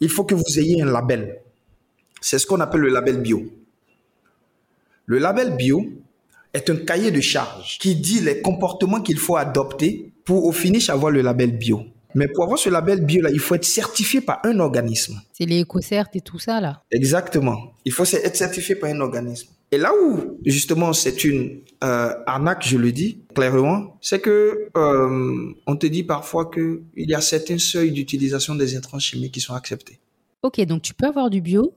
il 0.00 0.10
faut 0.10 0.24
que 0.24 0.34
vous 0.34 0.58
ayez 0.58 0.82
un 0.82 0.84
label. 0.84 1.38
C'est 2.20 2.38
ce 2.38 2.46
qu'on 2.46 2.60
appelle 2.60 2.82
le 2.82 2.90
label 2.90 3.22
bio. 3.22 3.42
Le 5.06 5.16
label 5.16 5.56
bio 5.56 5.82
est 6.52 6.68
un 6.68 6.76
cahier 6.76 7.10
de 7.10 7.22
charges 7.22 7.78
qui 7.78 7.96
dit 7.96 8.20
les 8.20 8.42
comportements 8.42 9.00
qu'il 9.00 9.16
faut 9.16 9.36
adopter 9.36 10.12
pour 10.26 10.44
au 10.44 10.52
finish 10.52 10.90
avoir 10.90 11.10
le 11.10 11.22
label 11.22 11.56
bio. 11.56 11.86
Mais 12.14 12.28
pour 12.28 12.44
avoir 12.44 12.58
ce 12.58 12.70
label 12.70 13.04
bio 13.04 13.22
là, 13.22 13.30
il 13.30 13.38
faut 13.38 13.54
être 13.54 13.64
certifié 13.64 14.20
par 14.20 14.40
un 14.44 14.58
organisme. 14.60 15.20
C'est 15.32 15.44
les 15.44 15.60
éco-certes 15.60 16.16
et 16.16 16.20
tout 16.20 16.38
ça 16.38 16.60
là. 16.60 16.82
Exactement. 16.90 17.74
Il 17.84 17.92
faut 17.92 18.04
être 18.04 18.36
certifié 18.36 18.74
par 18.74 18.90
un 18.90 19.00
organisme. 19.00 19.48
Et 19.70 19.78
là 19.78 19.92
où 20.02 20.38
justement 20.46 20.92
c'est 20.92 21.24
une 21.24 21.60
euh, 21.84 22.14
arnaque, 22.26 22.66
je 22.66 22.78
le 22.78 22.90
dis 22.92 23.24
clairement, 23.34 23.98
c'est 24.00 24.20
que 24.20 24.68
euh, 24.76 25.52
on 25.66 25.76
te 25.76 25.86
dit 25.86 26.04
parfois 26.04 26.46
que 26.46 26.82
il 26.96 27.10
y 27.10 27.14
a 27.14 27.20
certains 27.20 27.58
seuils 27.58 27.92
d'utilisation 27.92 28.54
des 28.54 28.76
intrants 28.76 28.98
chimiques 28.98 29.34
qui 29.34 29.40
sont 29.40 29.54
acceptés. 29.54 29.98
Ok, 30.42 30.60
donc 30.62 30.82
tu 30.82 30.94
peux 30.94 31.06
avoir 31.06 31.28
du 31.28 31.40
bio 31.40 31.74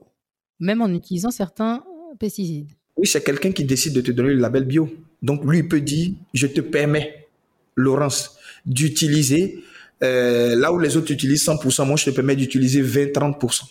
même 0.62 0.82
en 0.82 0.94
utilisant 0.94 1.32
certains 1.32 1.84
pesticides. 2.20 2.70
Oui, 2.96 3.08
c'est 3.08 3.24
quelqu'un 3.24 3.52
qui 3.52 3.66
décide 3.66 3.94
de 3.94 4.02
te 4.02 4.12
donner 4.12 4.30
le 4.30 4.40
label 4.40 4.64
bio. 4.64 4.90
Donc 5.22 5.44
lui 5.44 5.60
il 5.60 5.68
peut 5.68 5.82
dire 5.82 6.12
je 6.34 6.48
te 6.48 6.62
permets, 6.62 7.28
Laurence, 7.76 8.38
d'utiliser 8.66 9.64
euh, 10.04 10.56
là 10.56 10.74
où 10.74 10.80
les 10.80 10.98
autres 10.98 11.12
utilisent 11.12 11.46
100%, 11.46 11.86
moi 11.86 11.96
je 11.96 12.06
te 12.06 12.10
permets 12.10 12.36
d'utiliser 12.36 12.82
20-30% 12.82 13.64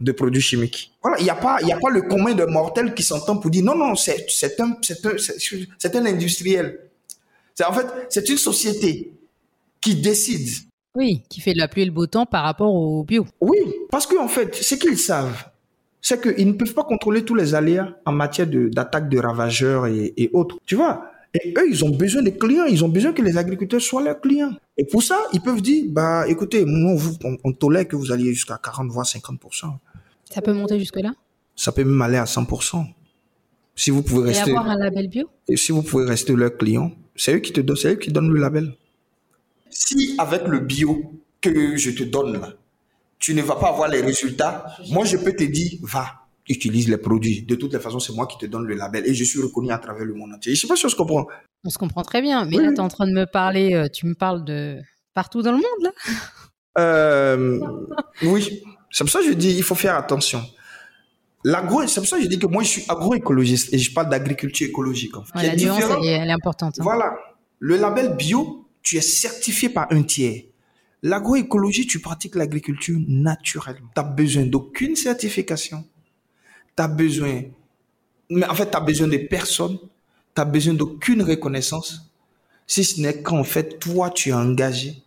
de 0.00 0.12
produits 0.12 0.40
chimiques. 0.40 0.92
Voilà, 1.02 1.18
il 1.18 1.24
n'y 1.24 1.30
a 1.30 1.34
pas, 1.34 1.56
a 1.56 1.78
pas 1.78 1.90
le 1.90 2.02
commun 2.02 2.34
de 2.34 2.44
mortels 2.44 2.94
qui 2.94 3.02
s'entend 3.02 3.36
pour 3.36 3.50
dire 3.50 3.64
non, 3.64 3.76
non, 3.76 3.94
c'est, 3.94 4.26
un, 4.60 4.64
un, 4.64 5.94
un 5.94 6.06
industriel. 6.06 6.80
C'est 7.54 7.64
en 7.64 7.72
fait, 7.72 7.86
c'est 8.08 8.28
une 8.28 8.36
société 8.36 9.12
qui 9.80 9.96
décide. 9.96 10.48
Oui, 10.94 11.22
qui 11.28 11.40
fait 11.40 11.52
de 11.52 11.58
la 11.58 11.68
pluie 11.68 11.82
et 11.82 11.86
le 11.86 11.92
beau 11.92 12.06
temps 12.06 12.26
par 12.26 12.44
rapport 12.44 12.72
au 12.72 13.04
bio. 13.04 13.26
Oui, 13.40 13.58
parce 13.90 14.06
qu'en 14.06 14.24
en 14.24 14.28
fait, 14.28 14.54
ce 14.54 14.74
qu'ils 14.74 14.98
savent, 14.98 15.44
c'est 16.00 16.20
qu'ils 16.20 16.46
ne 16.46 16.52
peuvent 16.52 16.74
pas 16.74 16.84
contrôler 16.84 17.24
tous 17.24 17.34
les 17.34 17.54
aléas 17.54 17.88
en 18.04 18.12
matière 18.12 18.46
d'attaque 18.46 19.08
de, 19.08 19.18
ravageurs 19.18 19.86
et, 19.86 20.14
et, 20.16 20.30
autres. 20.32 20.58
Tu 20.66 20.76
vois 20.76 21.10
Et 21.34 21.54
eux, 21.56 21.68
ils 21.68 21.84
ont 21.84 21.90
besoin 21.90 22.22
des 22.22 22.36
clients, 22.36 22.64
ils 22.64 22.82
ont 22.84 22.88
besoin 22.88 23.12
que 23.12 23.22
les 23.22 23.36
agriculteurs 23.36 23.82
soient 23.82 24.02
leurs 24.02 24.20
clients. 24.20 24.52
Et 24.76 24.84
pour 24.84 25.02
ça, 25.02 25.18
ils 25.32 25.40
peuvent 25.40 25.60
dire, 25.60 25.84
bah 25.88 26.26
écoutez, 26.26 26.64
nous, 26.64 26.98
on, 27.24 27.36
on 27.44 27.52
tolère 27.52 27.86
que 27.86 27.96
vous 27.96 28.10
alliez 28.12 28.32
jusqu'à 28.32 28.58
40, 28.62 28.90
voire 28.90 29.04
50%. 29.04 29.76
Ça 30.30 30.40
peut 30.40 30.52
monter 30.52 30.78
jusque-là? 30.78 31.12
Ça 31.54 31.72
peut 31.72 31.84
même 31.84 32.00
aller 32.00 32.16
à 32.16 32.24
100%. 32.24 32.86
Si 33.74 33.90
vous 33.90 34.02
pouvez 34.02 34.28
rester... 34.28 34.50
Et 34.50 34.56
avoir 34.56 34.70
un 34.70 34.78
label 34.78 35.08
bio? 35.08 35.28
Et 35.48 35.56
si 35.56 35.72
vous 35.72 35.82
pouvez 35.82 36.04
rester 36.04 36.34
leur 36.34 36.56
client, 36.56 36.92
c'est 37.14 37.34
eux 37.34 37.38
qui 37.38 37.52
te 37.52 37.60
donnent, 37.60 37.76
c'est 37.76 37.92
eux 37.92 37.96
qui 37.96 38.10
donnent 38.10 38.32
le 38.32 38.40
label. 38.40 38.74
Si 39.70 40.14
avec 40.18 40.46
le 40.46 40.60
bio 40.60 41.12
que 41.40 41.76
je 41.76 41.90
te 41.90 42.02
donne 42.02 42.40
là, 42.40 42.54
tu 43.18 43.34
ne 43.34 43.42
vas 43.42 43.56
pas 43.56 43.68
avoir 43.68 43.88
les 43.88 44.00
résultats, 44.00 44.66
moi 44.90 45.04
je 45.04 45.16
peux 45.16 45.32
te 45.32 45.44
dire, 45.44 45.78
va, 45.82 46.27
utilise 46.48 46.88
les 46.88 46.96
produits. 46.98 47.42
De 47.42 47.54
toutes 47.54 47.72
les 47.72 47.80
façons, 47.80 48.00
c'est 48.00 48.14
moi 48.14 48.26
qui 48.26 48.38
te 48.38 48.46
donne 48.46 48.64
le 48.64 48.74
label 48.74 49.06
et 49.06 49.14
je 49.14 49.24
suis 49.24 49.40
reconnu 49.40 49.70
à 49.70 49.78
travers 49.78 50.04
le 50.04 50.14
monde 50.14 50.32
entier. 50.32 50.54
Je 50.54 50.60
sais 50.60 50.66
pas 50.66 50.76
si 50.76 50.86
on 50.86 50.88
se 50.88 50.96
comprend. 50.96 51.26
On 51.64 51.70
se 51.70 51.78
comprend 51.78 52.02
très 52.02 52.22
bien, 52.22 52.44
mais 52.44 52.56
là, 52.56 52.68
tu 52.68 52.76
es 52.76 52.80
en 52.80 52.88
train 52.88 53.06
de 53.06 53.12
me 53.12 53.24
parler, 53.24 53.74
euh, 53.74 53.88
tu 53.88 54.06
me 54.06 54.14
parles 54.14 54.44
de 54.44 54.78
partout 55.14 55.42
dans 55.42 55.52
le 55.52 55.58
monde 55.58 55.82
là 55.82 55.90
euh, 56.78 57.60
Oui, 58.22 58.62
c'est 58.90 59.04
pour 59.04 59.10
ça 59.10 59.20
que 59.20 59.26
je 59.26 59.32
dis, 59.32 59.56
il 59.56 59.62
faut 59.62 59.74
faire 59.74 59.96
attention. 59.96 60.42
L'agro, 61.44 61.86
c'est 61.86 62.00
pour 62.00 62.08
ça 62.08 62.16
que 62.16 62.24
je 62.24 62.28
dis 62.28 62.38
que 62.38 62.46
moi 62.46 62.62
je 62.62 62.68
suis 62.68 62.84
agroécologiste 62.88 63.72
et 63.72 63.78
je 63.78 63.92
parle 63.92 64.08
d'agriculture 64.08 64.68
écologique. 64.68 65.16
En 65.16 65.24
fait. 65.24 65.46
la 65.46 65.56
nuance, 65.56 65.82
elle 66.02 66.28
est, 66.28 66.32
importante. 66.32 66.74
Hein. 66.78 66.82
Voilà, 66.82 67.16
le 67.58 67.76
label 67.76 68.16
bio, 68.16 68.68
tu 68.82 68.96
es 68.96 69.00
certifié 69.00 69.68
par 69.68 69.86
un 69.90 70.02
tiers. 70.02 70.42
L'agroécologie, 71.02 71.86
tu 71.86 72.00
pratiques 72.00 72.34
l'agriculture 72.34 72.98
naturellement. 73.06 73.88
Tu 73.94 74.00
n'as 74.00 74.08
besoin 74.08 74.46
d'aucune 74.46 74.96
certification. 74.96 75.84
Tu 76.78 76.82
as 76.82 76.86
besoin, 76.86 77.42
mais 78.30 78.46
en 78.46 78.54
fait, 78.54 78.70
tu 78.70 78.76
as 78.76 78.80
besoin 78.80 79.08
de 79.08 79.16
personne. 79.16 79.78
Tu 80.32 80.40
as 80.40 80.44
besoin 80.44 80.74
d'aucune 80.74 81.22
reconnaissance. 81.22 82.08
Si 82.68 82.84
ce 82.84 83.00
n'est 83.00 83.20
qu'en 83.20 83.42
fait, 83.42 83.80
toi, 83.80 84.10
tu 84.10 84.28
es 84.28 84.32
engagé 84.32 85.02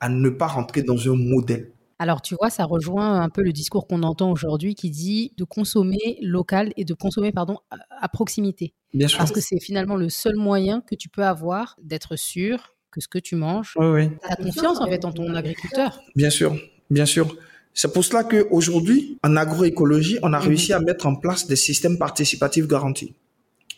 à 0.00 0.08
ne 0.08 0.30
pas 0.30 0.48
rentrer 0.48 0.82
dans 0.82 0.98
un 1.08 1.14
modèle. 1.14 1.70
Alors, 2.00 2.22
tu 2.22 2.34
vois, 2.34 2.50
ça 2.50 2.64
rejoint 2.64 3.20
un 3.20 3.28
peu 3.28 3.44
le 3.44 3.52
discours 3.52 3.86
qu'on 3.86 4.02
entend 4.02 4.32
aujourd'hui 4.32 4.74
qui 4.74 4.90
dit 4.90 5.32
de 5.36 5.44
consommer 5.44 6.18
local 6.20 6.72
et 6.76 6.84
de 6.84 6.92
consommer, 6.92 7.30
pardon, 7.30 7.58
à 7.70 8.08
proximité. 8.08 8.74
Bien 8.92 9.06
sûr. 9.06 9.18
Parce 9.18 9.30
que 9.30 9.40
c'est 9.40 9.60
finalement 9.60 9.94
le 9.94 10.08
seul 10.08 10.34
moyen 10.34 10.80
que 10.80 10.96
tu 10.96 11.08
peux 11.08 11.24
avoir 11.24 11.76
d'être 11.80 12.16
sûr 12.16 12.74
que 12.90 13.00
ce 13.00 13.06
que 13.06 13.20
tu 13.20 13.36
manges, 13.36 13.74
oui, 13.76 13.86
oui. 13.86 14.08
tu 14.08 14.28
as 14.28 14.34
confiance 14.34 14.80
en 14.80 14.88
fait 14.88 15.04
en 15.04 15.12
ton 15.12 15.32
agriculteur. 15.36 16.00
Bien 16.16 16.30
sûr, 16.30 16.56
bien 16.90 17.06
sûr. 17.06 17.36
C'est 17.74 17.92
pour 17.92 18.04
cela 18.04 18.24
qu'aujourd'hui, 18.24 19.18
en 19.22 19.36
agroécologie, 19.36 20.18
on 20.22 20.32
a 20.32 20.40
mhm. 20.40 20.46
réussi 20.46 20.72
à 20.72 20.80
mettre 20.80 21.06
en 21.06 21.14
place 21.14 21.46
des 21.46 21.56
systèmes 21.56 21.98
participatifs 21.98 22.66
garantis. 22.66 23.14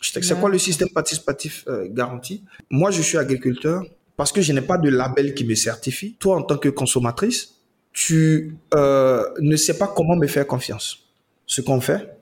C'est 0.01 0.38
quoi 0.38 0.51
le 0.51 0.59
système 0.59 0.90
participatif 0.90 1.64
euh, 1.66 1.88
garanti? 1.90 2.45
Moi, 2.68 2.90
je 2.90 3.01
suis 3.01 3.16
agriculteur 3.16 3.84
parce 4.16 4.32
que 4.32 4.42
je 4.42 4.53
n'ai 4.53 4.61
pas 4.61 4.76
de 4.76 4.90
label 4.90 5.34
qui 5.34 5.45
me 5.45 5.55
certifie. 5.55 6.14
Toi, 6.18 6.36
en 6.36 6.42
tant 6.42 6.59
que 6.59 6.68
consommatrice, 6.68 7.55
tu 7.92 8.57
euh, 8.74 9.24
ne 9.40 9.57
sais 9.57 9.78
pas 9.78 9.86
comment 9.86 10.16
me 10.16 10.26
faire 10.26 10.47
confiance. 10.47 11.07
Ce 11.47 11.62
qu'on 11.62 11.80
fait, 11.80 12.16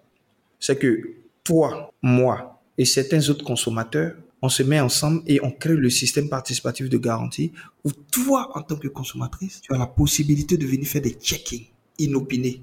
c'est 0.61 0.77
que 0.77 1.01
toi, 1.43 1.93
moi 2.03 2.63
et 2.79 2.85
certains 2.85 3.29
autres 3.29 3.45
consommateurs, 3.45 4.15
on 4.43 4.49
se 4.49 4.65
met 4.65 4.81
ensemble 4.81 5.23
et 5.27 5.41
on 5.43 5.53
crée 5.53 5.75
le 5.75 5.89
système 5.89 6.29
participatif 6.29 6.89
de 6.89 6.99
garantie 6.99 7.53
où 7.85 7.93
toi, 7.93 8.51
en 8.55 8.63
tant 8.63 8.77
que 8.77 8.89
consommatrice, 8.89 9.61
tu 9.61 9.73
as 9.73 9.79
la 9.79 9.87
possibilité 9.87 10.57
de 10.57 10.67
venir 10.67 10.87
faire 10.87 11.01
des 11.01 11.13
check-in 11.13 11.63
inopinés. 11.99 12.63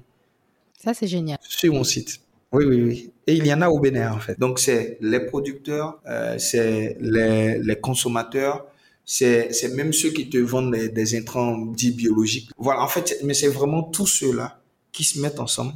Ça, 0.78 0.92
c'est 0.92 1.06
génial. 1.06 1.38
Sur 1.40 1.72
mon 1.72 1.84
site. 1.84 2.20
Oui, 2.52 2.64
oui, 2.66 2.82
oui. 2.82 3.12
Et 3.26 3.34
il 3.34 3.46
y 3.46 3.54
en 3.54 3.62
a 3.62 3.68
au 3.68 3.78
Bénin, 3.78 4.12
en 4.12 4.18
fait. 4.18 4.38
Donc, 4.38 4.58
c'est 4.58 4.98
les 5.00 5.20
producteurs, 5.20 6.00
euh, 6.06 6.36
c'est 6.38 6.96
les, 7.00 7.58
les, 7.58 7.76
consommateurs, 7.76 8.66
c'est 9.04 9.50
même 9.74 9.92
ceux 9.92 10.10
qui 10.10 10.28
te 10.28 10.38
vendent 10.38 10.72
des, 10.72 10.88
des 10.88 11.16
intrants 11.16 11.56
dits 11.58 11.92
biologiques. 11.92 12.50
Voilà, 12.58 12.82
en 12.82 12.88
fait, 12.88 13.20
mais 13.24 13.34
c'est 13.34 13.48
vraiment 13.48 13.84
tous 13.84 14.06
ceux-là 14.06 14.60
qui 14.92 15.04
se 15.04 15.20
mettent 15.20 15.40
ensemble 15.40 15.74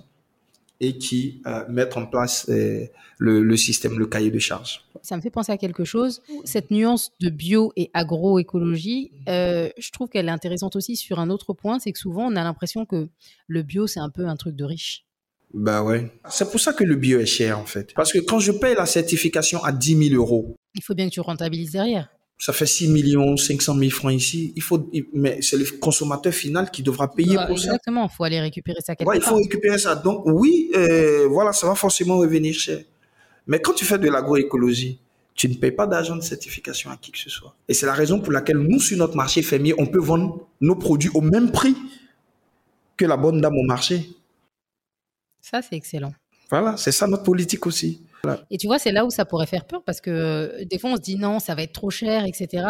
et 0.86 0.98
qui 0.98 1.42
euh, 1.46 1.64
mettent 1.68 1.96
en 1.96 2.06
place 2.06 2.46
euh, 2.48 2.86
le, 3.18 3.42
le, 3.42 3.56
système, 3.56 3.98
le 3.98 4.06
cahier 4.06 4.30
de 4.30 4.38
charges. 4.38 4.84
Ça 5.02 5.16
me 5.16 5.22
fait 5.22 5.30
penser 5.30 5.52
à 5.52 5.56
quelque 5.56 5.84
chose. 5.84 6.22
Cette 6.44 6.70
nuance 6.70 7.12
de 7.20 7.30
bio 7.30 7.72
et 7.76 7.90
agroécologie, 7.94 9.10
euh, 9.28 9.68
je 9.78 9.90
trouve 9.90 10.08
qu'elle 10.08 10.28
est 10.28 10.32
intéressante 10.32 10.76
aussi 10.76 10.96
sur 10.96 11.18
un 11.18 11.30
autre 11.30 11.52
point, 11.52 11.78
c'est 11.78 11.92
que 11.92 11.98
souvent 11.98 12.26
on 12.26 12.36
a 12.36 12.44
l'impression 12.44 12.86
que 12.86 13.08
le 13.46 13.62
bio 13.62 13.86
c'est 13.86 14.00
un 14.00 14.10
peu 14.10 14.26
un 14.26 14.36
truc 14.36 14.56
de 14.56 14.64
riche. 14.64 15.04
Bah 15.52 15.82
ouais. 15.82 16.10
C'est 16.28 16.50
pour 16.50 16.58
ça 16.58 16.72
que 16.72 16.82
le 16.82 16.96
bio 16.96 17.20
est 17.20 17.26
cher 17.26 17.58
en 17.58 17.64
fait. 17.64 17.94
Parce 17.94 18.12
que 18.12 18.18
quand 18.18 18.40
je 18.40 18.52
paye 18.52 18.74
la 18.74 18.86
certification 18.86 19.62
à 19.62 19.72
10 19.72 20.08
000 20.10 20.20
euros. 20.20 20.56
Il 20.74 20.82
faut 20.82 20.94
bien 20.94 21.08
que 21.08 21.14
tu 21.14 21.20
rentabilises 21.20 21.72
derrière 21.72 22.08
ça 22.44 22.52
fait 22.52 22.66
6 22.66 22.88
millions 22.88 23.38
500 23.38 23.74
000 23.74 23.90
francs 23.90 24.12
ici. 24.12 24.52
Il 24.54 24.60
faut, 24.60 24.90
mais 25.14 25.40
c'est 25.40 25.56
le 25.56 25.64
consommateur 25.80 26.34
final 26.34 26.70
qui 26.70 26.82
devra 26.82 27.10
payer 27.10 27.36
bah, 27.36 27.46
pour 27.46 27.58
ça. 27.58 27.68
Exactement, 27.68 28.04
il 28.04 28.14
faut 28.14 28.22
aller 28.22 28.38
récupérer 28.38 28.80
ça 28.84 28.94
quelque 28.94 29.08
ouais, 29.08 29.16
Il 29.16 29.22
faut 29.22 29.36
récupérer 29.36 29.78
ça. 29.78 29.94
Donc 29.94 30.24
oui, 30.26 30.70
euh, 30.76 31.26
voilà, 31.26 31.54
ça 31.54 31.66
va 31.66 31.74
forcément 31.74 32.18
revenir 32.18 32.52
cher. 32.52 32.80
Mais 33.46 33.62
quand 33.62 33.72
tu 33.72 33.86
fais 33.86 33.98
de 33.98 34.10
l'agroécologie, 34.10 35.00
tu 35.34 35.48
ne 35.48 35.54
payes 35.54 35.72
pas 35.72 35.86
d'argent 35.86 36.16
de 36.16 36.20
certification 36.20 36.90
à 36.90 36.98
qui 36.98 37.12
que 37.12 37.18
ce 37.18 37.30
soit. 37.30 37.56
Et 37.66 37.72
c'est 37.72 37.86
la 37.86 37.94
raison 37.94 38.20
pour 38.20 38.30
laquelle 38.30 38.58
nous, 38.58 38.78
sur 38.78 38.98
notre 38.98 39.16
marché 39.16 39.40
fermier, 39.40 39.74
on 39.78 39.86
peut 39.86 39.98
vendre 39.98 40.46
nos 40.60 40.76
produits 40.76 41.10
au 41.14 41.22
même 41.22 41.50
prix 41.50 41.74
que 42.98 43.06
la 43.06 43.16
bonne 43.16 43.40
dame 43.40 43.56
au 43.56 43.62
marché. 43.62 44.06
Ça, 45.40 45.62
c'est 45.62 45.76
excellent. 45.76 46.12
Voilà, 46.50 46.76
c'est 46.76 46.92
ça 46.92 47.06
notre 47.06 47.22
politique 47.22 47.66
aussi. 47.66 48.02
Et 48.50 48.58
tu 48.58 48.66
vois, 48.66 48.78
c'est 48.78 48.92
là 48.92 49.04
où 49.04 49.10
ça 49.10 49.24
pourrait 49.24 49.46
faire 49.46 49.66
peur 49.66 49.82
parce 49.84 50.00
que 50.00 50.10
euh, 50.10 50.64
des 50.64 50.78
fois 50.78 50.90
on 50.90 50.96
se 50.96 51.00
dit 51.00 51.16
non, 51.16 51.38
ça 51.38 51.54
va 51.54 51.62
être 51.62 51.72
trop 51.72 51.90
cher, 51.90 52.24
etc. 52.24 52.64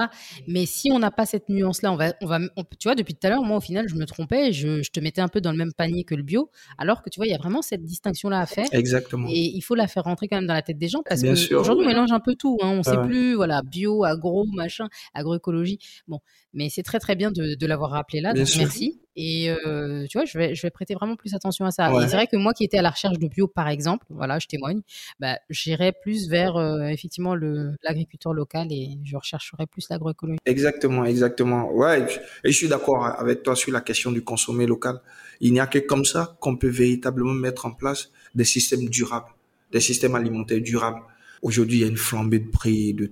Mais 0.46 0.66
si 0.66 0.90
on 0.92 0.98
n'a 0.98 1.10
pas 1.10 1.26
cette 1.26 1.48
nuance-là, 1.48 1.92
on 1.92 1.96
va, 1.96 2.14
on 2.20 2.26
va, 2.26 2.38
tu 2.78 2.88
vois, 2.88 2.94
depuis 2.94 3.14
tout 3.14 3.26
à 3.26 3.30
l'heure, 3.30 3.42
moi 3.42 3.58
au 3.58 3.60
final, 3.60 3.88
je 3.88 3.94
me 3.94 4.04
trompais, 4.06 4.52
je, 4.52 4.82
je, 4.82 4.90
te 4.90 5.00
mettais 5.00 5.20
un 5.20 5.28
peu 5.28 5.40
dans 5.40 5.52
le 5.52 5.58
même 5.58 5.72
panier 5.72 6.04
que 6.04 6.14
le 6.14 6.22
bio, 6.22 6.50
alors 6.78 7.02
que 7.02 7.10
tu 7.10 7.18
vois, 7.18 7.26
il 7.26 7.30
y 7.30 7.34
a 7.34 7.38
vraiment 7.38 7.62
cette 7.62 7.84
distinction-là 7.84 8.40
à 8.40 8.46
faire. 8.46 8.66
Exactement. 8.72 9.28
Et 9.30 9.52
il 9.54 9.60
faut 9.60 9.74
la 9.74 9.86
faire 9.86 10.04
rentrer 10.04 10.28
quand 10.28 10.36
même 10.36 10.46
dans 10.46 10.54
la 10.54 10.62
tête 10.62 10.78
des 10.78 10.88
gens 10.88 11.02
parce 11.06 11.22
qu'aujourd'hui 11.22 11.84
on 11.84 11.88
mélange 11.88 12.12
un 12.12 12.20
peu 12.20 12.34
tout. 12.34 12.58
Hein. 12.62 12.68
On 12.68 12.78
ne 12.78 12.82
sait 12.82 13.00
plus, 13.02 13.34
voilà, 13.34 13.62
bio, 13.62 14.04
agro, 14.04 14.46
machin, 14.52 14.88
agroécologie. 15.14 15.78
Bon, 16.08 16.20
mais 16.52 16.68
c'est 16.68 16.82
très 16.82 16.98
très 16.98 17.16
bien 17.16 17.30
de, 17.30 17.54
de 17.54 17.66
l'avoir 17.66 17.90
rappelé 17.90 18.20
là. 18.20 18.32
donc 18.32 18.48
merci. 18.56 19.00
Et 19.16 19.50
euh, 19.50 20.06
tu 20.08 20.18
vois, 20.18 20.24
je 20.24 20.36
vais, 20.36 20.54
je 20.54 20.62
vais 20.62 20.70
prêter 20.70 20.94
vraiment 20.94 21.16
plus 21.16 21.34
attention 21.34 21.64
à 21.64 21.70
ça. 21.70 21.90
c'est 22.08 22.16
vrai 22.16 22.26
que 22.26 22.36
moi 22.36 22.52
qui 22.52 22.64
étais 22.64 22.78
à 22.78 22.82
la 22.82 22.90
recherche 22.90 23.18
de 23.18 23.28
bio, 23.28 23.46
par 23.46 23.68
exemple, 23.68 24.06
voilà, 24.10 24.38
je 24.38 24.46
témoigne, 24.46 24.80
bah, 25.20 25.38
j'irais 25.50 25.92
plus 25.92 26.28
vers 26.28 26.56
euh, 26.56 26.86
effectivement 26.86 27.34
l'agriculteur 27.34 28.32
local 28.32 28.68
et 28.70 28.98
je 29.04 29.16
rechercherais 29.16 29.66
plus 29.66 29.86
l'agroécologie. 29.88 30.38
Exactement, 30.46 31.04
exactement. 31.04 31.70
Ouais, 31.72 32.06
et 32.44 32.50
je 32.50 32.56
suis 32.56 32.68
d'accord 32.68 33.04
avec 33.06 33.42
toi 33.42 33.54
sur 33.54 33.72
la 33.72 33.80
question 33.80 34.10
du 34.10 34.22
consommer 34.22 34.66
local. 34.66 35.00
Il 35.40 35.52
n'y 35.52 35.60
a 35.60 35.66
que 35.66 35.78
comme 35.78 36.04
ça 36.04 36.36
qu'on 36.40 36.56
peut 36.56 36.68
véritablement 36.68 37.34
mettre 37.34 37.66
en 37.66 37.72
place 37.72 38.10
des 38.34 38.44
systèmes 38.44 38.88
durables, 38.88 39.30
des 39.72 39.80
systèmes 39.80 40.14
alimentaires 40.14 40.60
durables. 40.60 41.00
Aujourd'hui, 41.42 41.78
il 41.78 41.80
y 41.82 41.84
a 41.84 41.88
une 41.88 41.96
flambée 41.96 42.38
de 42.38 42.48
prix 42.48 42.94
de 42.94 43.10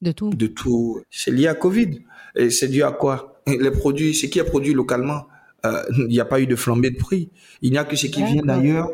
de 0.00 0.12
tout. 0.12 0.30
De 0.30 0.46
tout. 0.46 1.02
C'est 1.10 1.30
lié 1.30 1.48
à 1.48 1.54
Covid. 1.54 2.00
Et 2.36 2.50
c'est 2.50 2.68
dû 2.68 2.82
à 2.82 2.92
quoi? 2.92 3.37
Les 3.60 3.70
produits, 3.70 4.14
ce 4.14 4.26
qui 4.26 4.38
est 4.38 4.44
produit 4.44 4.74
localement, 4.74 5.26
euh, 5.66 5.82
il 5.98 6.06
n'y 6.06 6.20
a 6.20 6.24
pas 6.24 6.40
eu 6.40 6.46
de 6.46 6.56
flambée 6.56 6.90
de 6.90 6.96
prix. 6.96 7.30
Il 7.62 7.70
n'y 7.70 7.78
a 7.78 7.84
que 7.84 7.96
ce 7.96 8.06
qui 8.06 8.22
vient 8.22 8.42
d'ailleurs, 8.42 8.90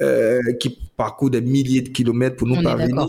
euh, 0.00 0.40
qui 0.60 0.78
parcourt 0.96 1.30
des 1.30 1.40
milliers 1.40 1.82
de 1.82 1.88
kilomètres 1.88 2.36
pour 2.36 2.48
nous 2.48 2.62
parvenir. 2.62 3.08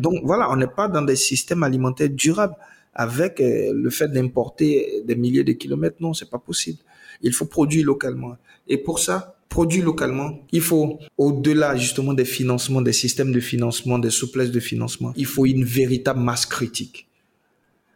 Donc 0.00 0.20
voilà, 0.22 0.50
on 0.50 0.56
n'est 0.56 0.66
pas 0.66 0.88
dans 0.88 1.02
des 1.02 1.16
systèmes 1.16 1.62
alimentaires 1.62 2.10
durables 2.10 2.54
avec 2.94 3.40
euh, 3.40 3.72
le 3.74 3.90
fait 3.90 4.08
d'importer 4.08 5.02
des 5.04 5.16
milliers 5.16 5.44
de 5.44 5.52
kilomètres. 5.52 5.96
Non, 6.00 6.14
c'est 6.14 6.30
pas 6.30 6.38
possible. 6.38 6.78
Il 7.22 7.32
faut 7.32 7.46
produire 7.46 7.84
localement. 7.84 8.36
Et 8.68 8.78
pour 8.78 8.98
ça, 8.98 9.36
produire 9.48 9.84
localement, 9.84 10.38
il 10.52 10.60
faut, 10.60 10.98
au-delà 11.18 11.76
justement 11.76 12.12
des 12.14 12.24
financements, 12.24 12.80
des 12.80 12.92
systèmes 12.92 13.32
de 13.32 13.40
financement, 13.40 13.98
des 13.98 14.10
souplesses 14.10 14.50
de 14.50 14.60
financement, 14.60 15.12
il 15.16 15.26
faut 15.26 15.46
une 15.46 15.64
véritable 15.64 16.20
masse 16.20 16.46
critique. 16.46 17.06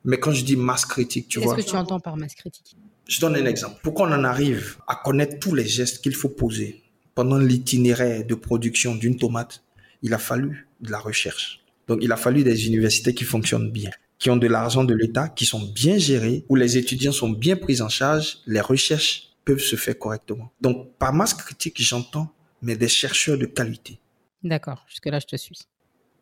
Mais 0.04 0.18
quand 0.18 0.32
je 0.32 0.44
dis 0.44 0.56
masse 0.56 0.86
critique, 0.86 1.28
tu 1.28 1.40
vois. 1.40 1.54
Qu'est-ce 1.54 1.66
que 1.66 1.70
tu 1.72 1.76
entends 1.76 2.00
par 2.00 2.16
masse 2.16 2.34
critique? 2.34 2.76
Je 3.06 3.20
donne 3.20 3.36
un 3.36 3.44
exemple. 3.44 3.80
Pour 3.82 3.94
qu'on 3.94 4.12
en 4.12 4.24
arrive 4.24 4.76
à 4.86 4.96
connaître 4.96 5.38
tous 5.38 5.54
les 5.54 5.66
gestes 5.66 6.00
qu'il 6.02 6.14
faut 6.14 6.28
poser 6.28 6.82
pendant 7.14 7.38
l'itinéraire 7.38 8.24
de 8.24 8.34
production 8.34 8.94
d'une 8.94 9.16
tomate, 9.16 9.62
il 10.02 10.14
a 10.14 10.18
fallu 10.18 10.68
de 10.80 10.90
la 10.90 10.98
recherche. 10.98 11.60
Donc, 11.88 11.98
il 12.02 12.12
a 12.12 12.16
fallu 12.16 12.44
des 12.44 12.66
universités 12.66 13.14
qui 13.14 13.24
fonctionnent 13.24 13.70
bien, 13.70 13.90
qui 14.18 14.30
ont 14.30 14.36
de 14.36 14.46
l'argent 14.46 14.84
de 14.84 14.94
l'État, 14.94 15.28
qui 15.28 15.44
sont 15.44 15.60
bien 15.74 15.98
gérées, 15.98 16.44
où 16.48 16.54
les 16.54 16.78
étudiants 16.78 17.12
sont 17.12 17.30
bien 17.30 17.56
pris 17.56 17.82
en 17.82 17.88
charge, 17.88 18.38
les 18.46 18.60
recherches 18.60 19.30
peuvent 19.44 19.58
se 19.58 19.76
faire 19.76 19.98
correctement. 19.98 20.52
Donc, 20.60 20.96
par 20.98 21.12
masse 21.12 21.34
critique, 21.34 21.82
j'entends, 21.82 22.32
mais 22.62 22.76
des 22.76 22.88
chercheurs 22.88 23.38
de 23.38 23.46
qualité. 23.46 23.98
D'accord, 24.44 24.84
jusque-là, 24.88 25.18
je 25.18 25.26
te 25.26 25.36
suis. 25.36 25.58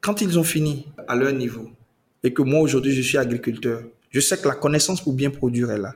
Quand 0.00 0.20
ils 0.22 0.38
ont 0.38 0.44
fini 0.44 0.86
à 1.06 1.14
leur 1.14 1.32
niveau, 1.32 1.70
et 2.22 2.32
que 2.32 2.42
moi 2.42 2.60
aujourd'hui 2.60 2.92
je 2.94 3.02
suis 3.02 3.18
agriculteur, 3.18 3.82
Je 4.10 4.20
sais 4.20 4.38
que 4.38 4.48
la 4.48 4.54
connaissance 4.54 5.02
pour 5.02 5.12
bien 5.12 5.30
produire 5.30 5.70
est 5.70 5.78
là, 5.78 5.94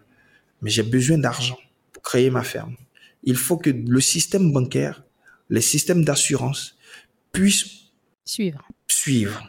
mais 0.61 0.70
j'ai 0.70 0.83
besoin 0.83 1.18
d'argent 1.18 1.59
pour 1.93 2.03
créer 2.03 2.31
ma 2.31 2.43
ferme. 2.43 2.77
Il 3.23 3.37
faut 3.37 3.57
que 3.57 3.70
le 3.70 4.01
système 4.01 4.53
bancaire, 4.53 5.03
les 5.49 5.61
systèmes 5.61 6.05
d'assurance 6.05 6.77
puissent 7.33 7.93
suivre. 8.25 8.68
Suivre. 8.87 9.49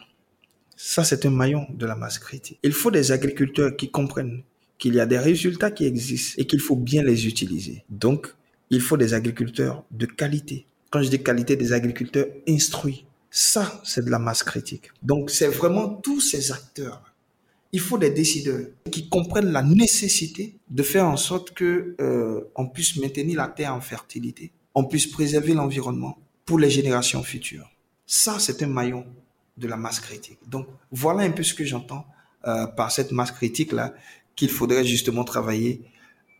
Ça, 0.76 1.04
c'est 1.04 1.24
un 1.26 1.30
maillon 1.30 1.66
de 1.70 1.86
la 1.86 1.94
masse 1.94 2.18
critique. 2.18 2.58
Il 2.62 2.72
faut 2.72 2.90
des 2.90 3.12
agriculteurs 3.12 3.76
qui 3.76 3.90
comprennent 3.90 4.42
qu'il 4.78 4.94
y 4.94 5.00
a 5.00 5.06
des 5.06 5.18
résultats 5.18 5.70
qui 5.70 5.86
existent 5.86 6.34
et 6.40 6.46
qu'il 6.46 6.60
faut 6.60 6.76
bien 6.76 7.02
les 7.02 7.26
utiliser. 7.26 7.84
Donc, 7.88 8.34
il 8.70 8.80
faut 8.80 8.96
des 8.96 9.14
agriculteurs 9.14 9.84
de 9.90 10.06
qualité. 10.06 10.66
Quand 10.90 11.02
je 11.02 11.08
dis 11.08 11.22
qualité, 11.22 11.56
des 11.56 11.72
agriculteurs 11.72 12.26
instruits. 12.48 13.03
Ça, 13.36 13.80
c'est 13.82 14.04
de 14.04 14.10
la 14.12 14.20
masse 14.20 14.44
critique. 14.44 14.92
Donc, 15.02 15.28
c'est 15.28 15.48
vraiment 15.48 15.88
tous 15.88 16.20
ces 16.20 16.52
acteurs. 16.52 17.02
Il 17.72 17.80
faut 17.80 17.98
des 17.98 18.10
décideurs 18.10 18.68
qui 18.92 19.08
comprennent 19.08 19.50
la 19.50 19.64
nécessité 19.64 20.56
de 20.70 20.84
faire 20.84 21.08
en 21.08 21.16
sorte 21.16 21.50
que 21.52 21.96
euh, 22.00 22.42
on 22.54 22.68
puisse 22.68 22.96
maintenir 22.96 23.38
la 23.38 23.48
terre 23.48 23.74
en 23.74 23.80
fertilité, 23.80 24.52
on 24.72 24.84
puisse 24.84 25.08
préserver 25.08 25.52
l'environnement 25.52 26.16
pour 26.44 26.60
les 26.60 26.70
générations 26.70 27.24
futures. 27.24 27.68
Ça, 28.06 28.38
c'est 28.38 28.62
un 28.62 28.68
maillon 28.68 29.04
de 29.56 29.66
la 29.66 29.76
masse 29.76 29.98
critique. 29.98 30.38
Donc, 30.46 30.68
voilà 30.92 31.22
un 31.22 31.32
peu 31.32 31.42
ce 31.42 31.54
que 31.54 31.64
j'entends 31.64 32.06
euh, 32.46 32.68
par 32.68 32.92
cette 32.92 33.10
masse 33.10 33.32
critique-là 33.32 33.94
qu'il 34.36 34.48
faudrait 34.48 34.84
justement 34.84 35.24
travailler 35.24 35.82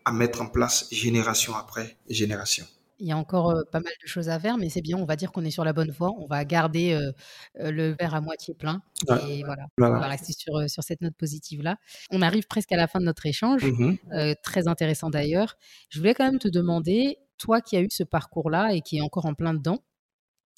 à 0.05 0.12
mettre 0.12 0.42
en 0.42 0.47
place 0.47 0.86
génération 0.92 1.57
après 1.57 1.97
génération. 2.09 2.66
Il 3.05 3.09
y 3.09 3.12
a 3.12 3.18
encore 3.18 3.50
euh, 3.50 3.64
pas 3.70 3.80
mal 3.80 3.92
de 4.02 4.09
choses 4.09 4.30
à 4.30 4.40
faire, 4.40 4.57
mais 4.57 4.70
c'est 4.70 4.80
bien, 4.80 4.96
on 4.96 5.05
va 5.05 5.14
dire 5.14 5.30
qu'on 5.30 5.44
est 5.44 5.50
sur 5.50 5.62
la 5.62 5.74
bonne 5.74 5.90
voie. 5.90 6.12
On 6.18 6.26
va 6.26 6.42
garder 6.46 6.94
euh, 6.94 7.70
le 7.70 7.94
verre 8.00 8.14
à 8.14 8.22
moitié 8.22 8.55
plein. 8.55 8.80
Et 9.28 9.42
voilà, 9.44 9.66
on 9.78 10.00
va 10.00 10.09
rester 10.09 10.32
sur, 10.32 10.70
sur 10.70 10.82
cette 10.82 11.02
note 11.02 11.14
positive-là. 11.14 11.76
On 12.11 12.22
arrive 12.22 12.46
presque 12.46 12.72
à 12.72 12.78
la 12.78 12.86
fin 12.86 13.00
de 13.00 13.05
notre 13.05 13.26
échange, 13.26 13.62
mmh 13.64 13.96
très 14.42 14.68
intéressant 14.68 15.11
d'ailleurs. 15.11 15.57
Je 15.90 15.98
voulais 15.98 16.14
quand 16.14 16.24
même 16.24 16.38
te 16.38 16.48
demander, 16.48 17.18
toi 17.36 17.61
qui 17.61 17.76
as 17.76 17.82
eu 17.82 17.88
ce 17.90 18.05
parcours-là 18.05 18.72
et 18.72 18.80
qui 18.80 18.96
est 18.96 19.00
encore 19.00 19.26
en 19.26 19.34
plein 19.34 19.52
dedans, 19.52 19.80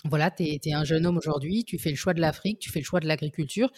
voilà, 0.04 0.30
tu 0.30 0.44
es, 0.44 0.72
un 0.72 0.84
jeune 0.84 1.06
homme 1.06 1.16
aujourd'hui, 1.16 1.64
tu 1.64 1.78
fais 1.78 1.90
le 1.90 1.96
choix 1.96 2.14
de 2.14 2.20
l'Afrique, 2.20 2.58
tu 2.60 2.70
fais 2.70 2.78
le 2.78 2.84
choix 2.84 3.00
de 3.00 3.08
l'agriculture. 3.08 3.70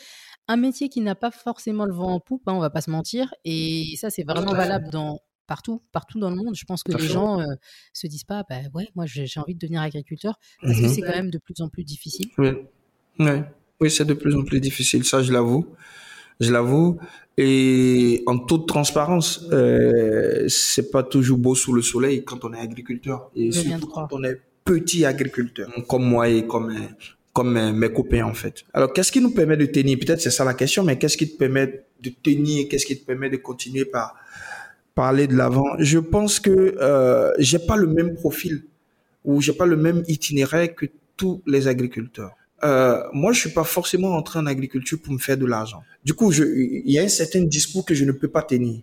Un 0.46 0.56
métier 0.56 0.88
qui 0.88 1.00
n'a 1.00 1.14
pas 1.14 1.30
forcément 1.30 1.84
le 1.86 1.94
vent 1.94 2.12
en 2.12 2.20
poupe, 2.20 2.42
hein, 2.46 2.52
on 2.54 2.60
va 2.60 2.70
pas 2.70 2.80
se 2.80 2.90
mentir. 2.90 3.32
Et 3.44 3.94
ça, 3.96 4.10
c'est 4.10 4.24
vraiment 4.24 4.52
valable 4.52 4.90
dans 4.90 5.20
partout, 5.48 5.82
partout 5.90 6.20
dans 6.20 6.30
le 6.30 6.36
monde. 6.36 6.54
Je 6.54 6.64
pense 6.64 6.84
que 6.84 6.92
les 6.92 7.08
gens 7.08 7.40
euh, 7.40 7.46
se 7.92 8.06
disent 8.06 8.22
pas, 8.22 8.44
bah 8.48 8.60
ouais, 8.74 8.88
moi 8.94 9.06
j'ai 9.06 9.26
envie 9.40 9.54
de 9.54 9.58
devenir 9.58 9.80
agriculteur, 9.80 10.38
parce 10.62 10.78
que 10.78 10.84
mmh 10.84 10.88
c'est 10.88 11.00
quand 11.00 11.16
même 11.16 11.30
de 11.30 11.38
plus 11.38 11.60
en 11.60 11.68
plus 11.68 11.82
difficile. 11.82 12.28
Oui, 12.38 12.50
oui 13.80 13.90
c'est 13.90 14.04
de 14.04 14.14
plus 14.14 14.36
en 14.36 14.44
plus 14.44 14.60
difficile, 14.60 15.04
ça 15.04 15.22
je 15.22 15.32
l'avoue. 15.32 15.66
Je 16.40 16.52
l'avoue. 16.52 16.98
Et 17.36 18.22
en 18.26 18.38
toute 18.38 18.68
transparence, 18.68 19.44
euh, 19.50 20.46
c'est 20.48 20.92
pas 20.92 21.02
toujours 21.02 21.38
beau 21.38 21.56
sous 21.56 21.72
le 21.72 21.82
soleil 21.82 22.22
quand 22.24 22.44
on 22.44 22.52
est 22.52 22.60
agriculteur. 22.60 23.28
Et 23.34 23.50
surtout 23.50 23.88
quand 23.88 24.06
on 24.12 24.22
est 24.22 24.40
petit 24.64 25.04
agriculteur, 25.04 25.68
comme 25.88 26.04
moi 26.04 26.28
et 26.28 26.46
comme 26.46 26.72
comme 27.32 27.72
mes 27.72 27.92
copains 27.92 28.24
en 28.24 28.34
fait. 28.34 28.64
Alors 28.72 28.92
qu'est-ce 28.92 29.10
qui 29.10 29.20
nous 29.20 29.30
permet 29.30 29.56
de 29.56 29.66
tenir? 29.66 29.98
Peut-être 29.98 30.20
c'est 30.20 30.30
ça 30.30 30.44
la 30.44 30.54
question, 30.54 30.84
mais 30.84 30.98
qu'est-ce 30.98 31.16
qui 31.16 31.28
te 31.32 31.36
permet 31.36 31.86
de 32.00 32.10
tenir? 32.10 32.68
Qu'est-ce 32.68 32.86
qui 32.86 32.98
te 33.00 33.04
permet 33.04 33.30
de 33.30 33.36
continuer 33.36 33.84
par 33.84 34.14
parler 34.98 35.28
de 35.28 35.36
l'avant. 35.36 35.70
Je 35.78 36.00
pense 36.00 36.40
que 36.40 36.56
euh, 36.80 37.30
j'ai 37.38 37.60
pas 37.60 37.76
le 37.76 37.86
même 37.86 38.14
profil 38.14 38.64
ou 39.24 39.40
j'ai 39.40 39.52
pas 39.52 39.68
le 39.74 39.76
même 39.76 40.02
itinéraire 40.08 40.74
que 40.74 40.86
tous 41.16 41.40
les 41.46 41.68
agriculteurs. 41.68 42.32
Euh, 42.64 43.00
moi, 43.12 43.30
je 43.32 43.38
suis 43.44 43.54
pas 43.60 43.62
forcément 43.62 44.12
entré 44.20 44.40
en 44.40 44.46
agriculture 44.46 44.98
pour 45.00 45.12
me 45.12 45.20
faire 45.26 45.36
de 45.36 45.46
l'argent. 45.46 45.82
Du 46.04 46.14
coup, 46.14 46.32
il 46.32 46.90
y 46.96 46.98
a 46.98 47.04
un 47.04 47.14
certain 47.22 47.42
discours 47.56 47.84
que 47.88 47.94
je 47.94 48.04
ne 48.04 48.10
peux 48.10 48.26
pas 48.26 48.42
tenir. 48.42 48.80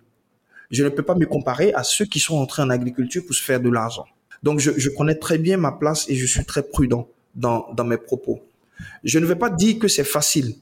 Je 0.72 0.86
ne 0.86 0.90
peux 0.96 1.04
pas 1.04 1.16
me 1.16 1.26
comparer 1.26 1.74
à 1.74 1.84
ceux 1.84 2.06
qui 2.06 2.22
sont 2.28 2.38
entrés 2.38 2.62
en 2.68 2.70
agriculture 2.70 3.22
pour 3.26 3.36
se 3.36 3.44
faire 3.44 3.60
de 3.60 3.70
l'argent. 3.70 4.06
Donc, 4.42 4.60
je, 4.60 4.90
connais 4.98 5.16
très 5.16 5.38
bien 5.38 5.58
ma 5.58 5.74
place 5.74 6.10
et 6.10 6.16
je 6.16 6.26
suis 6.34 6.46
très 6.46 6.64
prudent 6.64 7.10
dans 7.36 7.88
mes 7.92 7.98
propos. 7.98 8.38
Je 9.04 9.20
ne 9.20 9.26
vais 9.26 9.40
pas 9.46 9.50
dire 9.50 9.80
que 9.80 9.90
c'est 9.90 10.10
facile. 10.18 10.56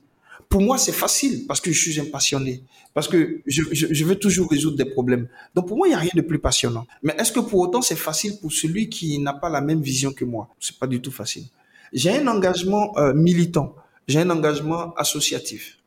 Pour 0.54 0.62
moi, 0.62 0.78
c'est 0.78 0.92
facile 0.92 1.48
parce 1.48 1.60
que 1.60 1.72
je 1.72 1.82
suis 1.82 2.00
un 2.00 2.06
passionné, 2.06 2.62
parce 2.94 3.08
que 3.08 3.42
je, 3.48 3.64
je, 3.72 4.06
veux 4.06 4.18
toujours 4.18 4.52
résoudre 4.52 4.78
des 4.78 4.86
problèmes. 4.86 5.28
Donc 5.56 5.68
pour 5.68 5.78
moi, 5.78 5.88
il 5.88 5.90
n'y 5.90 5.96
a 5.96 5.98
rien 5.98 6.12
de 6.14 6.22
plus 6.22 6.38
passionnant. 6.38 6.86
Mais 7.02 7.16
est-ce 7.18 7.32
que 7.32 7.40
pour 7.40 7.60
autant 7.60 7.82
c'est 7.82 7.96
facile 7.96 8.38
pour 8.40 8.54
celui 8.54 8.88
qui 8.88 9.18
n'a 9.18 9.34
pas 9.34 9.50
la 9.50 9.62
même 9.62 9.82
vision 9.82 10.14
que 10.14 10.24
moi? 10.24 10.48
C'est 10.60 10.78
pas 10.78 10.86
du 10.86 11.02
tout 11.02 11.10
facile. 11.10 11.46
J'ai 11.92 12.12
un 12.20 12.28
engagement 12.28 12.96
euh, 13.00 13.16
militant, 13.16 13.74
j'ai 14.08 14.20
un 14.20 14.30
engagement 14.30 14.94
associatif, 14.94 15.80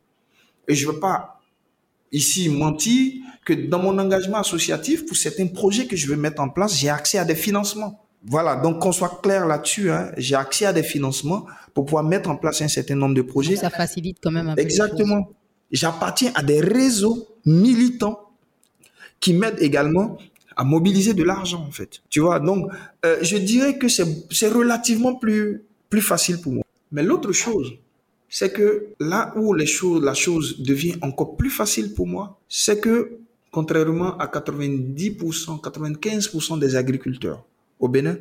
et 0.67 0.75
je 0.75 0.89
veux 0.89 0.99
pas 0.99 1.41
ici 2.11 2.49
mentir 2.49 3.13
que 3.45 3.53
dans 3.53 3.79
mon 3.79 3.97
engagement 4.01 4.39
associatif, 4.39 5.07
pour 5.07 5.17
certains 5.17 5.47
projets 5.47 5.87
que 5.87 5.95
je 5.95 6.09
veux 6.09 6.17
mettre 6.17 6.43
en 6.43 6.49
place, 6.49 6.77
j'ai 6.77 6.89
accès 6.89 7.19
à 7.19 7.25
des 7.25 7.37
financements. 7.37 8.05
Voilà, 8.25 8.57
donc 8.57 8.81
qu'on 8.81 8.93
soit 8.93 9.21
clair 9.23 9.47
là-dessus, 9.47 9.91
hein, 9.91 10.11
j'ai 10.17 10.35
accès 10.35 10.67
à 10.67 10.73
des 10.73 10.83
financements 10.83 11.47
pour 11.75 11.85
pouvoir 11.85 12.03
mettre 12.03 12.29
en 12.31 12.37
place 12.37 12.63
un 12.63 12.69
certain 12.69 12.97
nombre 12.97 13.15
de 13.15 13.23
projets. 13.23 13.57
ça 13.57 13.71
facilite 13.71 14.19
quand 14.23 14.33
même 14.33 14.49
un 14.49 14.55
peu. 14.55 14.61
Exactement. 14.61 15.29
J'appartiens 15.71 16.33
à 16.35 16.43
des 16.43 16.61
réseaux 16.61 17.29
militants 17.45 18.31
qui 19.21 19.33
m'aident 19.33 19.61
également 19.61 20.19
à 20.57 20.65
mobiliser 20.65 21.15
de 21.15 21.23
l'argent 21.23 21.65
en 21.67 21.71
fait. 21.71 22.01
Tu 22.09 22.21
vois, 22.21 22.41
donc 22.41 22.71
euh, 23.05 23.19
je 23.23 23.37
dirais 23.37 23.79
que 23.79 23.89
c'est 23.89 24.49
relativement 24.49 25.15
plus 25.15 25.63
plus 25.91 26.01
facile 26.01 26.41
pour 26.41 26.53
moi. 26.53 26.65
Mais 26.93 27.03
l'autre 27.03 27.33
chose, 27.33 27.75
c'est 28.29 28.53
que 28.53 28.89
là 28.99 29.33
où 29.37 29.55
les 29.55 29.67
choses, 29.67 30.03
la 30.03 30.15
chose 30.15 30.61
devient 30.61 30.97
encore 31.03 31.37
plus 31.37 31.51
facile 31.51 31.95
pour 31.95 32.07
moi, 32.07 32.39
c'est 32.49 32.81
que 32.81 33.19
contrairement 33.51 34.17
à 34.19 34.27
90%, 34.27 35.61
95% 35.61 36.59
des 36.59 36.77
agriculteurs 36.77 37.45
au 37.79 37.89
Bénin, 37.89 38.17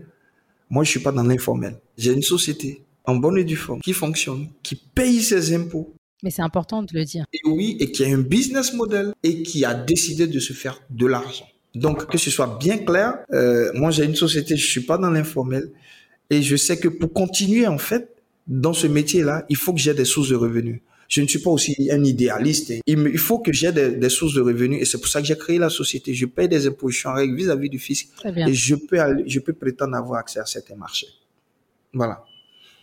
moi, 0.70 0.84
je 0.84 0.90
suis 0.90 1.00
pas 1.00 1.12
dans 1.12 1.24
l'informel. 1.24 1.78
J'ai 1.98 2.14
une 2.14 2.22
société 2.22 2.84
en 3.04 3.16
bonne 3.16 3.38
et 3.38 3.44
due 3.44 3.56
forme 3.56 3.82
qui 3.82 3.94
fonctionne, 3.94 4.48
qui 4.64 4.76
paye 4.76 5.22
ses 5.22 5.54
impôts. 5.54 5.94
Mais 6.24 6.32
c'est 6.32 6.42
important 6.42 6.82
de 6.82 6.90
le 6.94 7.04
dire. 7.04 7.26
Et 7.34 7.40
oui, 7.46 7.78
et 7.80 7.92
qui 7.92 8.04
a 8.04 8.08
un 8.08 8.22
business 8.22 8.74
model 8.74 9.14
et 9.22 9.44
qui 9.44 9.64
a 9.64 9.74
décidé 9.74 10.28
de 10.28 10.40
se 10.40 10.54
faire 10.54 10.82
de 10.90 11.06
l'argent. 11.06 11.48
Donc, 11.76 12.08
que 12.08 12.18
ce 12.18 12.32
soit 12.32 12.58
bien 12.60 12.78
clair, 12.80 13.20
euh, 13.34 13.72
moi, 13.76 13.92
j'ai 13.92 14.06
une 14.06 14.16
société, 14.16 14.56
je 14.56 14.66
suis 14.66 14.82
pas 14.82 14.98
dans 14.98 15.12
l'informel 15.12 15.72
et 16.30 16.42
je 16.42 16.56
sais 16.56 16.78
que 16.78 16.88
pour 16.88 17.14
continuer, 17.14 17.68
en 17.68 17.78
fait, 17.78 18.10
dans 18.48 18.74
ce 18.74 18.88
métier-là, 18.88 19.46
il 19.50 19.56
faut 19.58 19.74
que 19.74 19.80
j'ai 19.80 19.94
des 19.94 20.06
sources 20.06 20.30
de 20.30 20.36
revenus 20.36 20.82
je 21.08 21.22
ne 21.22 21.28
suis 21.28 21.40
pas 21.40 21.50
aussi 21.50 21.90
un 21.92 22.04
idéaliste. 22.04 22.74
Il, 22.86 23.18
faut 23.18 23.40
que 23.40 23.54
j'ai 23.54 23.72
des, 23.72 24.10
sources 24.10 24.34
de 24.34 24.42
revenus 24.42 24.82
et 24.82 24.86
c'est 24.86 24.98
pour 24.98 25.08
ça 25.08 25.22
que 25.22 25.28
j'ai 25.28 25.38
créé 25.38 25.58
la 25.58 25.70
société. 25.70 26.14
Je 26.14 26.26
paye 26.26 26.48
des 26.48 26.68
impôts, 26.68 26.90
je 26.90 27.00
suis 27.00 27.08
en 27.08 27.14
règle 27.14 27.36
vis-à-vis 27.36 27.70
du 27.70 27.80
fisc 27.80 28.10
et 28.26 28.54
je 28.54 28.76
peux, 28.76 28.98
je 29.26 29.40
peux 29.40 29.54
prétendre 29.54 29.96
avoir 29.96 30.20
accès 30.20 30.40
à 30.40 30.46
certains 30.46 30.76
marchés. 30.76 31.08
Voilà. 31.94 32.24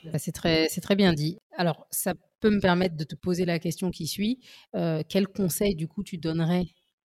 Bah, 0.05 0.19
c'est 0.19 0.33
très, 0.33 0.67
très 0.69 0.97
bien 0.97 1.13
dit. 1.13 1.39
Alors, 1.57 1.87
ça 1.91 2.15
peut 2.41 2.51
me 2.51 2.61
permettre 2.61 2.97
de 2.97 3.05
te 3.05 3.15
poser 3.15 3.45
la 3.45 3.59
question 3.59 3.91
qui 3.91 4.07
suit. 4.07 4.41
Euh, 4.75 5.03
quel 5.09 5.29
conseil, 5.29 5.75
du 5.75 5.87
coup, 5.87 6.03
tu 6.03 6.19
donnerais 6.19 6.65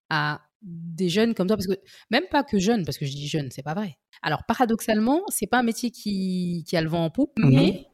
à 0.09 0.41
des 0.61 1.09
jeunes 1.09 1.35
comme 1.35 1.47
toi? 1.47 1.57
Parce 1.57 1.67
que 1.67 1.79
même 2.09 2.25
pas 2.31 2.43
que 2.43 2.57
jeunes, 2.57 2.85
parce 2.85 2.97
que 2.97 3.05
je 3.05 3.11
dis 3.11 3.27
jeunes, 3.27 3.49
c'est 3.51 3.61
pas 3.61 3.75
vrai. 3.75 3.97
Alors, 4.23 4.43
paradoxalement, 4.47 5.21
c'est 5.29 5.47
pas 5.47 5.59
un 5.59 5.63
métier 5.63 5.91
qui, 5.91 6.63
qui 6.67 6.75
a 6.75 6.81
le 6.81 6.89
vent 6.89 7.05
en 7.05 7.09
poupe, 7.09 7.37
mhm. 7.37 7.49
mais 7.53 7.86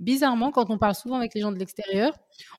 bizarrement, 0.00 0.50
quand 0.50 0.70
on 0.70 0.78
parle 0.78 0.94
souvent 0.94 1.16
avec 1.16 1.34
les 1.34 1.40
gens 1.40 1.52
de 1.52 1.58
l'extérieur, 1.58 2.12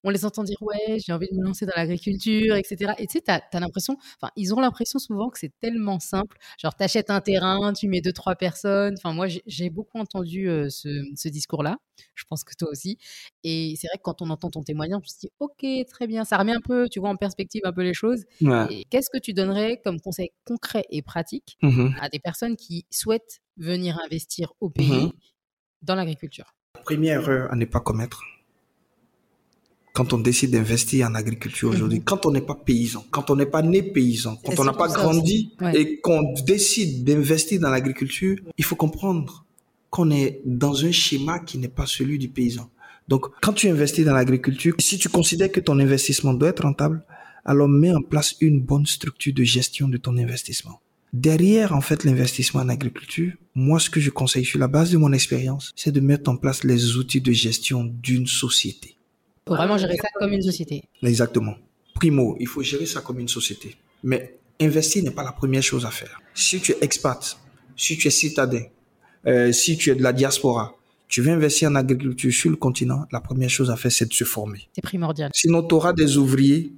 on 0.04 0.10
les 0.10 0.26
entend 0.26 0.44
dire 0.44 0.58
ouais, 0.62 0.98
j'ai 1.00 1.14
envie 1.14 1.28
de 1.32 1.38
me 1.38 1.44
lancer 1.44 1.66
dans 1.66 1.74
l'agriculture, 1.76 2.56
etc. 2.56 2.94
Et 2.98 3.08
tu 3.08 3.14
sais, 3.14 3.22
tu 3.22 3.32
as, 3.32 3.60
l'impression, 3.60 3.96
enfin, 4.22 4.32
ils 4.36 4.54
ont 4.54 4.60
l'impression 4.60 5.00
souvent 5.00 5.30
que 5.30 5.40
c'est 5.40 5.54
tellement 5.60 6.00
simple. 6.00 6.38
Genre, 6.58 6.76
tu 6.76 6.84
achètes 6.84 7.10
un 7.10 7.22
terrain, 7.22 7.74
tu 7.74 7.88
mets 7.88 8.02
deux, 8.02 8.12
trois 8.12 8.36
personnes. 8.36 8.96
Enfin, 8.98 9.14
moi, 9.14 9.28
j'ai 9.46 9.70
beaucoup 9.70 10.00
entendu 10.00 10.50
euh, 10.50 10.70
ce, 10.70 11.28
discours-là. 11.30 11.78
Je 12.16 12.24
pense 12.30 12.44
que 12.44 12.54
toi 12.58 12.70
aussi. 12.72 12.98
Et 13.44 13.76
c'est 13.78 13.88
vrai 13.88 13.98
que 13.98 14.04
quand 14.04 14.22
on 14.22 14.30
entend 14.30 14.50
ton 14.50 14.64
témoignage, 14.64 15.02
on 15.04 15.08
se 15.08 15.20
dit 15.20 15.30
ok, 15.40 15.66
très 15.88 16.08
bien, 16.08 16.26
ça 16.26 16.38
remet 16.38 16.54
un 16.54 16.62
peu, 16.62 16.88
tu 16.90 17.00
vois, 17.00 17.10
en 17.10 17.16
perspective 17.16 17.62
un 17.66 17.74
peu 17.74 17.84
les 17.84 17.94
choses. 17.94 18.24
Qu'est-ce 18.90 19.10
que 19.10 19.20
tu 19.20 19.34
donnerais 19.34 19.80
comme 19.84 20.00
conseil 20.00 20.30
concret 20.46 20.86
et 20.90 21.02
pratique 21.02 21.58
mmh 21.62 21.90
à 22.02 22.10
des 22.10 22.20
personnes 22.20 22.56
qui 22.56 22.86
souhaitent 22.90 23.40
venir 23.58 24.00
investir 24.04 24.54
au 24.60 24.70
pays 24.70 25.08
mmh 25.08 25.12
dans 25.82 25.96
l'agriculture? 25.96 26.54
Première 26.86 27.22
erreur 27.22 27.52
à 27.52 27.56
ne 27.56 27.66
pas 27.66 27.80
commettre 27.80 28.24
quand 30.00 30.14
on 30.14 30.18
décide 30.18 30.52
d'investir 30.52 31.08
en 31.08 31.16
agriculture 31.16 31.72
aujourd'hui, 31.72 31.98
mhm. 31.98 32.06
quand 32.06 32.26
on 32.26 32.32
n'est 32.32 32.40
pas 32.40 32.56
paysan, 32.56 33.04
quand 33.12 33.30
on 33.32 33.36
n'est 33.36 33.46
pas 33.46 33.62
né 33.62 33.82
paysan, 33.82 34.38
quand 34.46 34.58
on 34.58 34.64
n'a 34.64 34.72
pas 34.72 34.88
grandi 34.88 35.54
et 35.74 36.00
qu'on 36.00 36.34
décide 36.46 37.04
d'investir 37.04 37.60
dans 37.60 37.70
l'agriculture, 37.70 38.38
il 38.58 38.64
faut 38.64 38.78
comprendre 38.78 39.46
qu'on 39.90 40.10
est 40.12 40.42
dans 40.46 40.86
un 40.86 40.92
schéma 40.92 41.40
qui 41.40 41.58
n'est 41.58 41.68
pas 41.68 41.86
celui 41.86 42.18
du 42.18 42.30
paysan. 42.30 42.70
Donc, 43.10 43.26
quand 43.42 43.52
tu 43.52 43.68
investis 43.68 44.06
dans 44.06 44.14
l'agriculture, 44.14 44.76
si 44.80 45.00
tu 45.00 45.10
considères 45.10 45.52
que 45.52 45.60
ton 45.60 45.80
investissement 45.80 46.34
doit 46.34 46.50
être 46.50 46.64
rentable, 46.64 47.04
alors 47.44 47.68
mets 47.68 47.92
en 47.92 48.02
place 48.02 48.36
une 48.40 48.62
bonne 48.62 48.86
structure 48.86 49.34
de 49.34 49.44
gestion 49.44 49.90
de 49.90 49.98
ton 49.98 50.16
investissement. 50.18 50.80
Derrière, 51.12 51.74
en 51.74 51.82
fait, 51.82 52.04
l'investissement 52.04 52.62
en 52.62 52.70
agriculture, 52.70 53.34
moi, 53.56 53.80
ce 53.80 53.90
que 53.90 54.00
je 54.00 54.10
conseille 54.10 54.46
sur 54.46 54.60
la 54.60 54.68
base 54.68 54.92
de 54.92 54.98
mon 54.98 55.12
expérience, 55.12 55.72
c'est 55.76 55.92
de 55.92 56.00
mettre 56.00 56.30
en 56.30 56.38
place 56.38 56.64
les 56.64 56.98
outils 56.98 57.22
de 57.22 57.32
gestion 57.32 57.84
d'une 57.84 58.28
société. 58.28 58.96
Pour 59.46 59.56
vraiment 59.56 59.78
gérer 59.78 59.98
ça 59.98 60.08
comme 60.20 60.32
une 60.34 60.42
société. 60.42 60.84
Exactement. 61.02 61.56
primo, 61.96 62.38
il 62.40 62.48
faut 62.48 62.62
gérer 62.62 62.86
ça 62.86 63.02
comme 63.02 63.20
une 63.20 63.28
société. 63.28 63.76
Mais 64.04 64.38
investir 64.62 65.04
n'est 65.04 65.12
pas 65.12 65.24
la 65.24 65.32
première 65.32 65.64
chose 65.64 65.86
à 65.86 65.92
faire. 65.92 66.22
Si 66.36 66.60
tu 66.60 66.72
es 66.74 66.78
expat, 66.82 67.38
si 67.76 67.98
tu 67.98 68.08
es 68.08 68.12
citadin, 68.12 68.64
euh, 69.26 69.52
si 69.52 69.78
tu 69.78 69.90
es 69.90 69.96
de 69.96 70.04
la 70.04 70.14
diaspora, 70.14 70.76
tu 71.08 71.22
veux 71.22 71.32
investir 71.32 71.70
en 71.70 71.76
agriculture 71.76 72.32
sur 72.32 72.52
le 72.52 72.56
continent, 72.56 73.06
la 73.12 73.20
première 73.20 73.50
chose 73.50 73.72
à 73.72 73.76
faire, 73.76 73.92
c'est 73.92 74.08
de 74.08 74.14
se 74.14 74.24
former. 74.24 74.70
C'est 74.76 74.82
primordial. 74.82 75.32
Sinon, 75.34 75.64
tu 75.64 75.74
auras 75.74 75.92
des 75.92 76.18
ouvriers 76.18 76.72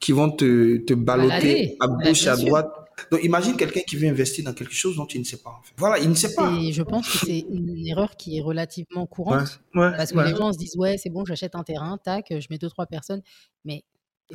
qui 0.00 0.12
vont 0.12 0.30
te, 0.30 0.78
te 0.78 0.94
balloter 0.94 1.76
à 1.78 1.86
gauche 1.86 2.24
et 2.24 2.28
à 2.28 2.36
droite. 2.36 2.70
Donc, 3.10 3.22
imagine 3.24 3.56
quelqu'un 3.56 3.80
qui 3.80 3.96
veut 3.96 4.08
investir 4.08 4.44
dans 4.44 4.54
quelque 4.54 4.74
chose 4.74 4.96
dont 4.96 5.06
il 5.06 5.20
ne 5.20 5.24
sait 5.24 5.38
pas. 5.42 5.50
En 5.58 5.62
fait. 5.62 5.74
Voilà, 5.76 5.98
il 5.98 6.08
ne 6.08 6.14
sait 6.14 6.34
pas. 6.34 6.52
Et 6.60 6.72
je 6.72 6.82
pense 6.82 7.10
que 7.10 7.26
c'est 7.26 7.40
une 7.50 7.86
erreur 7.86 8.16
qui 8.16 8.38
est 8.38 8.40
relativement 8.40 9.06
courante. 9.06 9.60
Ouais, 9.74 9.82
ouais, 9.82 9.96
parce 9.96 10.12
que 10.12 10.18
ouais. 10.18 10.30
les 10.30 10.36
gens 10.36 10.52
se 10.52 10.58
disent, 10.58 10.76
ouais, 10.76 10.96
c'est 10.98 11.10
bon, 11.10 11.24
j'achète 11.24 11.54
un 11.54 11.62
terrain, 11.62 11.98
tac, 11.98 12.26
je 12.30 12.46
mets 12.50 12.58
deux, 12.58 12.68
trois 12.70 12.86
personnes. 12.86 13.22
Mais 13.64 13.84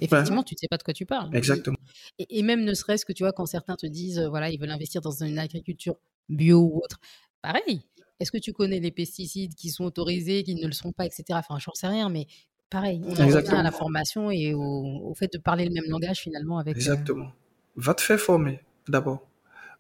effectivement, 0.01 0.43
tu 0.43 0.53
ne 0.55 0.57
sais 0.57 0.67
pas 0.67 0.77
de 0.77 0.83
quoi 0.83 0.93
tu 0.93 1.05
parles. 1.05 1.35
Exactement. 1.35 1.77
Et, 2.19 2.39
et 2.39 2.41
même 2.43 2.63
ne 2.63 2.73
serait-ce 2.73 3.05
que, 3.05 3.13
tu 3.13 3.23
vois, 3.23 3.31
quand 3.31 3.45
certains 3.45 3.75
te 3.75 3.85
disent, 3.87 4.19
euh, 4.19 4.29
voilà, 4.29 4.49
ils 4.49 4.59
veulent 4.59 4.71
investir 4.71 5.01
dans 5.01 5.23
une 5.23 5.39
agriculture 5.39 5.95
bio 6.29 6.59
ou 6.59 6.77
autre, 6.83 6.99
pareil. 7.41 7.81
Est-ce 8.19 8.31
que 8.31 8.37
tu 8.39 8.51
connais 8.51 8.79
les 8.79 8.91
pesticides 8.91 9.53
qui 9.53 9.69
sont 9.69 9.83
autorisés, 9.83 10.43
qui 10.43 10.55
ne 10.55 10.65
le 10.65 10.73
sont 10.73 10.91
pas, 10.91 11.05
etc. 11.05 11.23
Enfin, 11.33 11.57
j'en 11.59 11.73
sais 11.73 11.87
rien, 11.87 12.09
mais 12.09 12.25
pareil, 12.69 13.01
on 13.05 13.11
en 13.11 13.27
revient 13.27 13.47
à 13.49 13.63
la 13.63 13.71
formation 13.71 14.31
et 14.31 14.53
au, 14.53 14.59
au 14.61 15.13
fait 15.13 15.31
de 15.31 15.37
parler 15.37 15.65
le 15.65 15.71
même 15.71 15.85
langage 15.87 16.17
finalement 16.21 16.57
avec. 16.57 16.75
euh, 16.75 16.79
Exactement. 16.79 17.31
Va 17.77 17.93
te 17.93 18.01
faire 18.01 18.19
former 18.19 18.59
d'abord. 18.87 19.25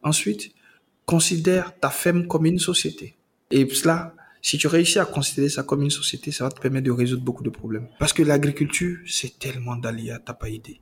Ensuite, 0.03 0.51
considère 1.05 1.77
ta 1.79 1.89
ferme 1.89 2.27
comme 2.27 2.45
une 2.45 2.59
société. 2.59 3.15
Et 3.51 3.67
cela, 3.69 4.13
si 4.41 4.57
tu 4.57 4.67
réussis 4.67 4.99
à 4.99 5.05
considérer 5.05 5.49
ça 5.49 5.63
comme 5.63 5.81
une 5.81 5.89
société, 5.89 6.31
ça 6.31 6.43
va 6.45 6.51
te 6.51 6.59
permettre 6.59 6.85
de 6.85 6.91
résoudre 6.91 7.23
beaucoup 7.23 7.43
de 7.43 7.49
problèmes. 7.49 7.87
Parce 7.99 8.13
que 8.13 8.23
l'agriculture, 8.23 8.97
c'est 9.07 9.39
tellement 9.39 9.75
d'aléas, 9.75 10.19
t'as 10.19 10.33
pas 10.33 10.49
idée. 10.49 10.79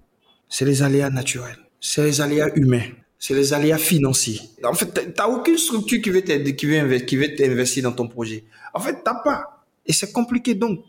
C'est 0.49 0.65
les 0.65 0.81
aléas 0.83 1.09
naturels, 1.09 1.57
c'est 1.79 2.03
les 2.03 2.21
aléas 2.21 2.49
humains, 2.55 2.89
c'est 3.17 3.33
les 3.33 3.53
aléas 3.53 3.77
financiers. 3.77 4.41
En 4.63 4.73
fait, 4.73 5.13
t'as- 5.13 5.27
aucune 5.27 5.57
structure 5.57 6.01
qui 6.01 6.09
veut 6.09 6.21
qui 6.21 7.15
veut 7.17 7.35
t'investir 7.35 7.83
dans 7.83 7.91
ton 7.91 8.07
projet. 8.07 8.43
En 8.73 8.79
fait, 8.79 9.01
t'as 9.03 9.15
pas. 9.23 9.65
Et 9.85 9.93
c'est 9.93 10.11
compliqué. 10.11 10.53
Donc, 10.55 10.81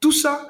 tout 0.00 0.12
ça, 0.12 0.48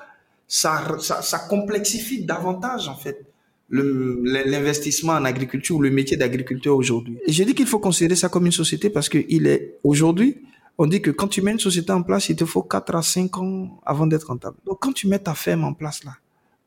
ça, 0.49 0.97
ça, 1.01 1.39
complexifie 1.49 2.25
davantage, 2.25 2.89
en 2.89 2.97
fait, 2.97 3.26
l'investissement 3.69 5.15
en 5.15 5.25
agriculture 5.25 5.77
ou 5.77 5.83
le 5.83 5.91
métier 5.91 6.17
d'agriculteur 6.17 6.77
aujourd'hui. 6.77 7.19
Je 7.27 7.43
dis 7.43 7.55
qu'il 7.55 7.67
faut 7.67 7.81
considérer 7.81 8.17
ça 8.17 8.29
comme 8.29 8.47
une 8.47 8.53
société 8.53 8.91
parce 8.91 9.09
que 9.09 9.19
il 9.29 9.47
est, 9.47 9.79
aujourd'hui, 9.83 10.39
on 10.79 10.87
dit 10.87 11.01
que 11.01 11.11
quand 11.11 11.29
tu 11.29 11.43
mets 11.43 11.53
une 11.53 11.59
société 11.59 11.91
en 11.93 12.03
place, 12.03 12.29
il 12.29 12.37
te 12.37 12.45
faut 12.45 12.63
4 12.63 12.95
à 12.95 13.03
5 13.03 13.39
ans 13.39 13.81
avant 13.85 14.07
d'être 14.07 14.29
rentable. 14.29 14.57
Donc, 14.67 14.79
quand 14.81 14.93
tu 14.93 15.09
mets 15.09 15.19
ta 15.19 15.35
ferme 15.35 15.65
en 15.65 15.73
place 15.73 16.05
là, 16.05 16.17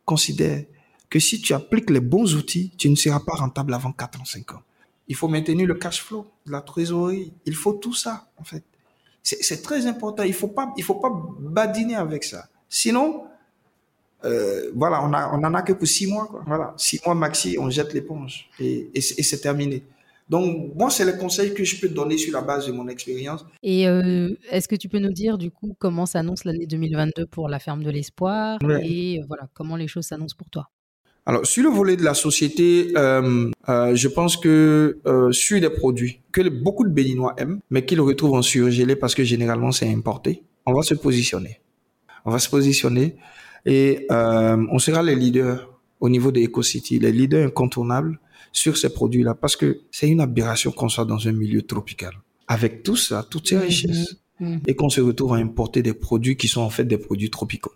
considère 0.04 0.64
que 1.10 1.20
si 1.20 1.42
tu 1.42 1.54
appliques 1.54 1.90
les 1.90 2.00
bons 2.00 2.36
outils, 2.36 2.72
tu 2.78 2.90
ne 2.90 2.96
seras 2.96 3.20
pas 3.20 3.36
rentable 3.36 3.74
avant 3.74 3.92
4 3.92 4.22
ans, 4.22 4.26
5 4.26 4.54
ans. 4.54 4.62
Il 5.08 5.16
faut 5.16 5.28
maintenir 5.28 5.68
le 5.68 5.76
cash 5.76 6.04
flow, 6.04 6.28
la 6.46 6.62
trésorerie. 6.62 7.34
Il 7.46 7.56
faut 7.56 7.74
tout 7.74 7.94
ça, 7.94 8.30
en 8.38 8.44
fait. 8.44 8.64
C'est 9.22 9.62
très 9.62 9.86
important. 9.86 10.24
Il 10.24 10.34
faut 10.34 10.54
faut 10.84 10.96
pas 10.96 11.12
badiner 11.40 11.96
avec 11.96 12.24
ça. 12.24 12.48
Sinon, 12.68 13.24
euh, 14.26 14.72
voilà, 14.76 15.04
on 15.04 15.14
a, 15.14 15.32
on 15.34 15.44
en 15.44 15.54
a 15.54 15.62
que 15.62 15.74
pour 15.74 15.88
six 15.88 16.08
mois, 16.08 16.28
quoi. 16.28 16.44
Voilà, 16.46 16.74
six 16.78 17.00
mois 17.06 17.16
maxi, 17.16 17.58
on 17.60 17.70
jette 17.70 17.94
l'éponge 17.94 18.50
et, 18.60 18.90
et, 18.94 19.02
c'est- 19.02 19.20
et 19.20 19.24
c'est 19.24 19.40
terminé. 19.40 19.84
Donc, 20.30 20.76
moi, 20.76 20.92
c'est 20.92 21.06
les 21.06 21.18
conseils 21.18 21.56
que 21.56 21.64
je 21.64 21.80
peux 21.82 21.88
te 21.90 21.94
donner 21.94 22.16
sur 22.18 22.32
la 22.34 22.42
base 22.42 22.68
de 22.68 22.72
mon 22.72 22.88
expérience. 22.88 23.44
Et 23.64 23.88
euh, 23.88 24.30
est-ce 24.52 24.68
que 24.68 24.76
tu 24.76 24.88
peux 24.88 25.00
nous 25.00 25.12
dire 25.12 25.40
du 25.40 25.50
coup 25.50 25.76
comment 25.80 26.06
s'annonce 26.06 26.44
l'année 26.46 26.68
2022 26.68 27.26
pour 27.26 27.50
la 27.50 27.58
ferme 27.58 27.82
de 27.84 27.90
l'espoir 27.90 28.60
Ouais. 28.64 28.86
et 28.88 29.20
euh, 29.20 29.24
voilà 29.28 29.48
comment 29.56 29.76
les 29.76 29.88
choses 29.88 30.06
s'annoncent 30.06 30.36
pour 30.38 30.50
toi? 30.52 30.70
Alors, 31.26 31.46
sur 31.46 31.64
le 31.64 31.70
volet 31.76 31.96
de 31.96 32.04
la 32.04 32.14
société, 32.14 32.92
euh, 32.96 33.50
euh, 33.70 33.96
je 33.96 34.08
pense 34.08 34.38
que 34.38 35.00
euh, 35.06 35.32
sur 35.32 35.60
des 35.60 35.70
produits 35.70 36.22
que 36.32 36.42
le- 36.42 36.50
beaucoup 36.52 36.84
de 36.84 36.90
Béninois 36.92 37.34
aiment, 37.38 37.60
mais 37.72 37.84
qu'ils 37.86 38.02
retrouvent 38.02 38.34
en 38.36 38.42
surgelé 38.44 38.96
parce 38.96 39.16
que 39.16 39.24
généralement 39.24 39.72
c'est 39.72 39.90
importé, 39.92 40.44
on 40.66 40.74
va 40.74 40.82
se 40.84 40.94
positionner. 40.94 41.60
On 42.26 42.32
va 42.32 42.38
se 42.40 42.50
positionner 42.50 43.16
et 43.66 44.06
euh, 44.12 44.66
on 44.72 44.80
sera 44.80 45.04
les 45.04 45.16
leaders 45.16 45.70
au 46.00 46.10
niveau 46.10 46.32
des 46.32 46.46
EcoCity, 46.46 47.00
les 47.00 47.12
leaders 47.12 47.48
incontournables 47.48 48.20
sur 48.52 48.78
ces 48.78 48.90
produits-là 48.94 49.36
parce 49.36 49.56
que 49.56 49.82
c'est 49.92 50.08
une 50.08 50.22
aberration 50.22 50.72
qu'on 50.72 50.90
soit 50.90 51.06
dans 51.06 51.28
un 51.28 51.32
milieu 51.32 51.62
tropical. 51.62 52.14
Avec 52.48 52.84
tout 52.84 52.96
ça, 52.96 53.26
toutes 53.30 53.48
ces 53.48 53.58
richesses, 53.58 54.16
Mhm. 54.40 54.62
et 54.68 54.76
qu'on 54.76 54.90
se 54.90 55.02
retrouve 55.02 55.34
à 55.34 55.38
importer 55.38 55.82
des 55.82 55.94
produits 55.94 56.38
qui 56.38 56.48
sont 56.48 56.62
en 56.62 56.70
fait 56.70 56.86
des 56.86 56.98
produits 56.98 57.30
tropicaux. 57.30 57.74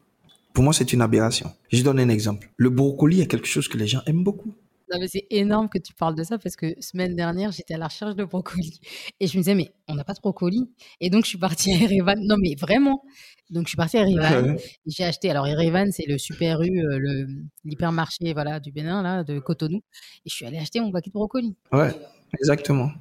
Pour 0.54 0.64
moi, 0.64 0.74
c'est 0.74 0.94
une 0.94 1.02
aberration. 1.02 1.52
Je 1.72 1.84
donne 1.84 2.00
un 2.00 2.10
exemple. 2.10 2.52
Le 2.58 2.70
brocoli 2.70 3.22
est 3.22 3.28
quelque 3.28 3.48
chose 3.48 3.68
que 3.68 3.78
les 3.78 3.88
gens 3.88 4.02
aiment 4.06 4.24
beaucoup. 4.24 4.54
Non, 4.92 5.00
mais 5.00 5.08
c'est 5.08 5.26
énorme 5.32 5.68
que 5.70 5.80
tu 5.80 5.94
parles 5.94 6.16
de 6.16 6.24
ça 6.24 6.38
parce 6.38 6.56
que 6.56 6.76
semaine 6.80 7.16
dernière, 7.16 7.52
j'étais 7.52 7.74
à 7.74 7.78
la 7.78 7.88
recherche 7.88 8.16
de 8.16 8.24
brocoli. 8.24 8.80
Et 9.20 9.28
je 9.28 9.36
me 9.38 9.42
disais, 9.42 9.56
mais 9.56 9.72
on 9.88 9.96
n'a 9.96 10.04
pas 10.04 10.14
de 10.14 10.20
brocoli. 10.20 10.70
Et 11.02 11.10
donc, 11.10 11.24
je 11.24 11.30
suis 11.30 11.38
partie 11.40 11.72
à 11.74 11.82
Erevan. 11.82 12.20
Non, 12.22 12.38
mais 12.40 12.54
vraiment. 12.56 13.04
Donc, 13.50 13.66
je 13.66 13.70
suis 13.70 13.78
partie 13.78 13.98
à 13.98 14.02
Erevan. 14.08 14.56
et 14.58 14.60
J'ai 14.88 15.04
acheté. 15.04 15.30
Alors, 15.30 15.46
Erevan, 15.48 15.92
c'est 15.92 16.06
le 16.08 16.18
Super 16.18 16.62
U, 16.62 16.66
euh, 16.80 16.98
le- 16.98 17.28
l'hypermarché 17.66 18.34
voilà, 18.34 18.60
du 18.60 18.72
Bénin, 18.72 19.04
là, 19.04 19.24
de 19.24 19.40
Cotonou. 19.40 19.78
Et 20.26 20.30
je 20.30 20.34
suis 20.36 20.46
allée 20.46 20.58
acheter 20.58 20.80
mon 20.80 20.92
paquet 20.92 21.10
de 21.10 21.14
brocoli. 21.14 21.56
Ouais, 21.72 21.92
exactement. 22.40 22.92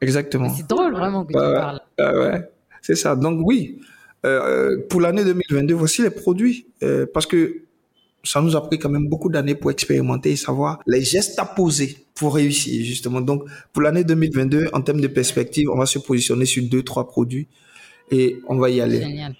Exactement. 0.00 0.48
C'est 0.48 0.66
drôle, 0.66 0.92
vraiment, 0.94 1.24
que 1.24 1.32
tu 1.32 1.38
parles. 1.38 1.80
Ouais, 1.98 2.48
c'est 2.82 2.94
ça. 2.96 3.14
Donc 3.14 3.40
oui, 3.44 3.80
euh, 4.24 4.78
pour 4.88 5.00
l'année 5.00 5.24
2022, 5.24 5.74
voici 5.74 6.02
les 6.02 6.10
produits. 6.10 6.66
euh, 6.82 7.06
parce 7.12 7.26
que 7.26 7.62
ça 8.24 8.40
nous 8.42 8.54
a 8.56 8.66
pris 8.66 8.78
quand 8.78 8.88
même 8.90 9.08
beaucoup 9.08 9.28
d'années 9.30 9.54
pour 9.54 9.70
expérimenter 9.70 10.32
et 10.32 10.36
savoir 10.36 10.80
les 10.86 11.02
gestes 11.02 11.38
à 11.38 11.44
poser 11.44 11.96
pour 12.14 12.34
réussir, 12.34 12.84
justement. 12.84 13.20
Donc, 13.20 13.44
pour 13.72 13.82
l'année 13.82 14.04
2022, 14.04 14.68
en 14.72 14.80
termes 14.82 15.00
de 15.00 15.06
perspective, 15.08 15.68
on 15.70 15.78
va 15.78 15.86
se 15.86 15.98
positionner 15.98 16.44
sur 16.46 16.62
deux, 16.64 16.82
trois 16.82 17.06
produits 17.08 17.48
et 18.10 18.38
on 18.48 18.56
va 18.58 18.68
y 18.70 18.80
aller. 18.80 19.00
Génial. 19.00 19.36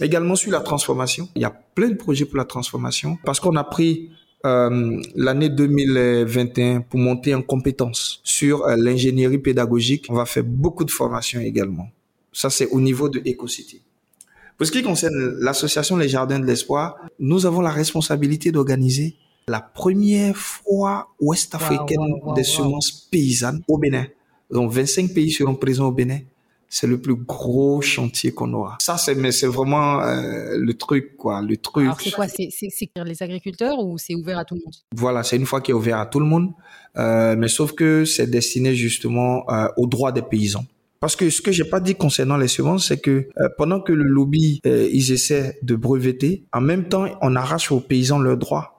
Également 0.00 0.34
sur 0.34 0.50
la 0.50 0.60
transformation. 0.60 1.28
Il 1.36 1.42
y 1.42 1.44
a 1.44 1.50
plein 1.50 1.88
de 1.88 1.94
projets 1.94 2.24
pour 2.24 2.36
la 2.36 2.44
transformation 2.44 3.16
parce 3.24 3.38
qu'on 3.38 3.54
a 3.56 3.64
pris 3.64 4.10
euh, 4.44 5.00
l'année 5.14 5.48
2021 5.48 6.80
pour 6.82 7.00
monter 7.00 7.34
en 7.34 7.42
compétences 7.42 8.20
sur 8.24 8.64
euh, 8.64 8.76
l'ingénierie 8.76 9.38
pédagogique. 9.38 10.06
On 10.08 10.14
va 10.14 10.26
faire 10.26 10.44
beaucoup 10.44 10.84
de 10.84 10.90
formations 10.90 11.40
également. 11.40 11.88
Ça, 12.32 12.50
c'est 12.50 12.68
au 12.70 12.80
niveau 12.80 13.08
de 13.08 13.20
EcoCity. 13.20 13.82
Pour 14.56 14.66
ce 14.66 14.72
qui 14.72 14.82
concerne 14.82 15.36
l'association 15.40 15.96
Les 15.96 16.08
Jardins 16.08 16.38
de 16.38 16.44
l'Espoir, 16.44 16.96
nous 17.18 17.46
avons 17.46 17.60
la 17.60 17.70
responsabilité 17.70 18.52
d'organiser 18.52 19.16
la 19.48 19.60
première 19.60 20.36
fois 20.36 21.08
ouest-africaine 21.20 21.98
Wow, 21.98 22.18
wow, 22.18 22.28
wow, 22.28 22.34
des 22.34 22.44
semences 22.44 23.08
paysannes 23.10 23.62
au 23.68 23.78
Bénin. 23.78 24.06
Donc 24.50 24.70
25 24.72 25.12
pays 25.12 25.30
seront 25.30 25.54
présents 25.54 25.88
au 25.88 25.92
Bénin. 25.92 26.20
C'est 26.76 26.88
le 26.88 27.00
plus 27.00 27.14
gros 27.14 27.80
chantier 27.80 28.32
qu'on 28.32 28.52
aura. 28.52 28.78
Ça, 28.80 28.96
c'est 28.98 29.14
mais 29.14 29.30
c'est 29.30 29.46
vraiment 29.46 30.00
euh, 30.00 30.56
le 30.58 30.74
truc, 30.74 31.16
quoi, 31.16 31.40
le 31.40 31.56
truc. 31.56 31.84
Alors, 31.84 32.00
c'est 32.00 32.10
quoi? 32.10 32.26
C'est 32.26 32.48
c'est- 32.50 32.68
c'est 32.70 32.90
les 33.04 33.22
agriculteurs 33.22 33.78
ou 33.78 33.96
c'est 33.96 34.16
ouvert 34.16 34.38
à 34.40 34.44
tout 34.44 34.56
le 34.56 34.62
monde? 34.64 34.74
Voilà, 34.96 35.22
c'est 35.22 35.36
une 35.36 35.46
fois 35.46 35.60
qui 35.60 35.70
est 35.70 35.74
ouvert 35.74 35.98
à 36.00 36.06
tout 36.06 36.18
le 36.18 36.26
monde, 36.26 36.50
euh, 36.96 37.36
mais 37.38 37.46
sauf 37.46 37.72
que 37.74 38.04
c'est 38.04 38.26
destiné 38.28 38.74
justement 38.74 39.48
euh, 39.50 39.68
aux 39.76 39.86
droits 39.86 40.10
des 40.10 40.22
paysans. 40.22 40.64
Parce 40.98 41.14
que 41.14 41.30
ce 41.30 41.40
que 41.42 41.52
j'ai 41.52 41.64
pas 41.64 41.78
dit 41.80 41.94
concernant 41.94 42.36
les 42.38 42.48
semences, 42.48 42.88
c'est 42.88 42.98
que 43.00 43.28
euh, 43.38 43.48
pendant 43.56 43.80
que 43.80 43.92
le 43.92 44.02
lobby 44.04 44.60
euh, 44.66 44.88
ils 44.92 45.12
essaient 45.12 45.58
de 45.62 45.76
breveter, 45.76 46.44
en 46.52 46.60
même 46.60 46.88
temps 46.88 47.06
on 47.22 47.36
arrache 47.36 47.70
aux 47.70 47.80
paysans 47.80 48.18
leurs 48.18 48.38
droits. 48.38 48.73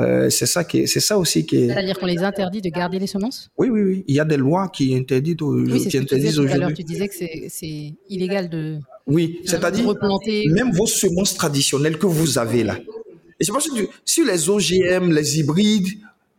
Euh, 0.00 0.28
c'est 0.28 0.46
ça 0.46 0.64
qui, 0.64 0.80
est- 0.80 0.86
c'est 0.88 0.98
ça 1.00 1.16
aussi 1.18 1.46
qui 1.46 1.56
est. 1.56 1.68
C'est-à-dire 1.68 1.98
qu'on 1.98 2.06
les 2.06 2.18
interdit 2.18 2.60
de 2.60 2.68
garder 2.68 2.98
les 2.98 3.06
semences? 3.06 3.48
Oui, 3.56 3.68
oui, 3.68 3.82
oui. 3.82 4.04
Il 4.08 4.14
y 4.16 4.20
a 4.20 4.24
des 4.24 4.36
lois 4.36 4.68
qui 4.68 4.94
interdisent, 4.96 5.36
Oui, 5.40 5.80
c'est 5.80 5.88
qui 5.90 5.98
interdisent 5.98 6.34
tout 6.34 6.40
à 6.40 6.44
l'heure. 6.44 6.54
aujourd'hui. 6.56 6.76
Tu 6.76 6.82
disais 6.84 7.06
que 7.08 7.14
c'est- 7.14 7.46
c'est 7.48 7.94
illégal 8.08 8.48
de, 8.48 8.80
Oui, 9.06 9.40
c'est-à-dire 9.44 9.86
replanter. 9.86 10.46
même 10.48 10.72
vos 10.72 10.86
semences 10.86 11.34
traditionnelles 11.34 11.96
que 11.98 12.06
vous 12.06 12.38
avez 12.38 12.64
là. 12.64 12.76
Et 13.38 13.44
je 13.44 13.52
pense 13.52 13.68
que 13.68 13.86
sur 14.04 14.24
les 14.26 14.48
OGM, 14.50 15.12
les 15.12 15.38
hybrides, 15.38 15.88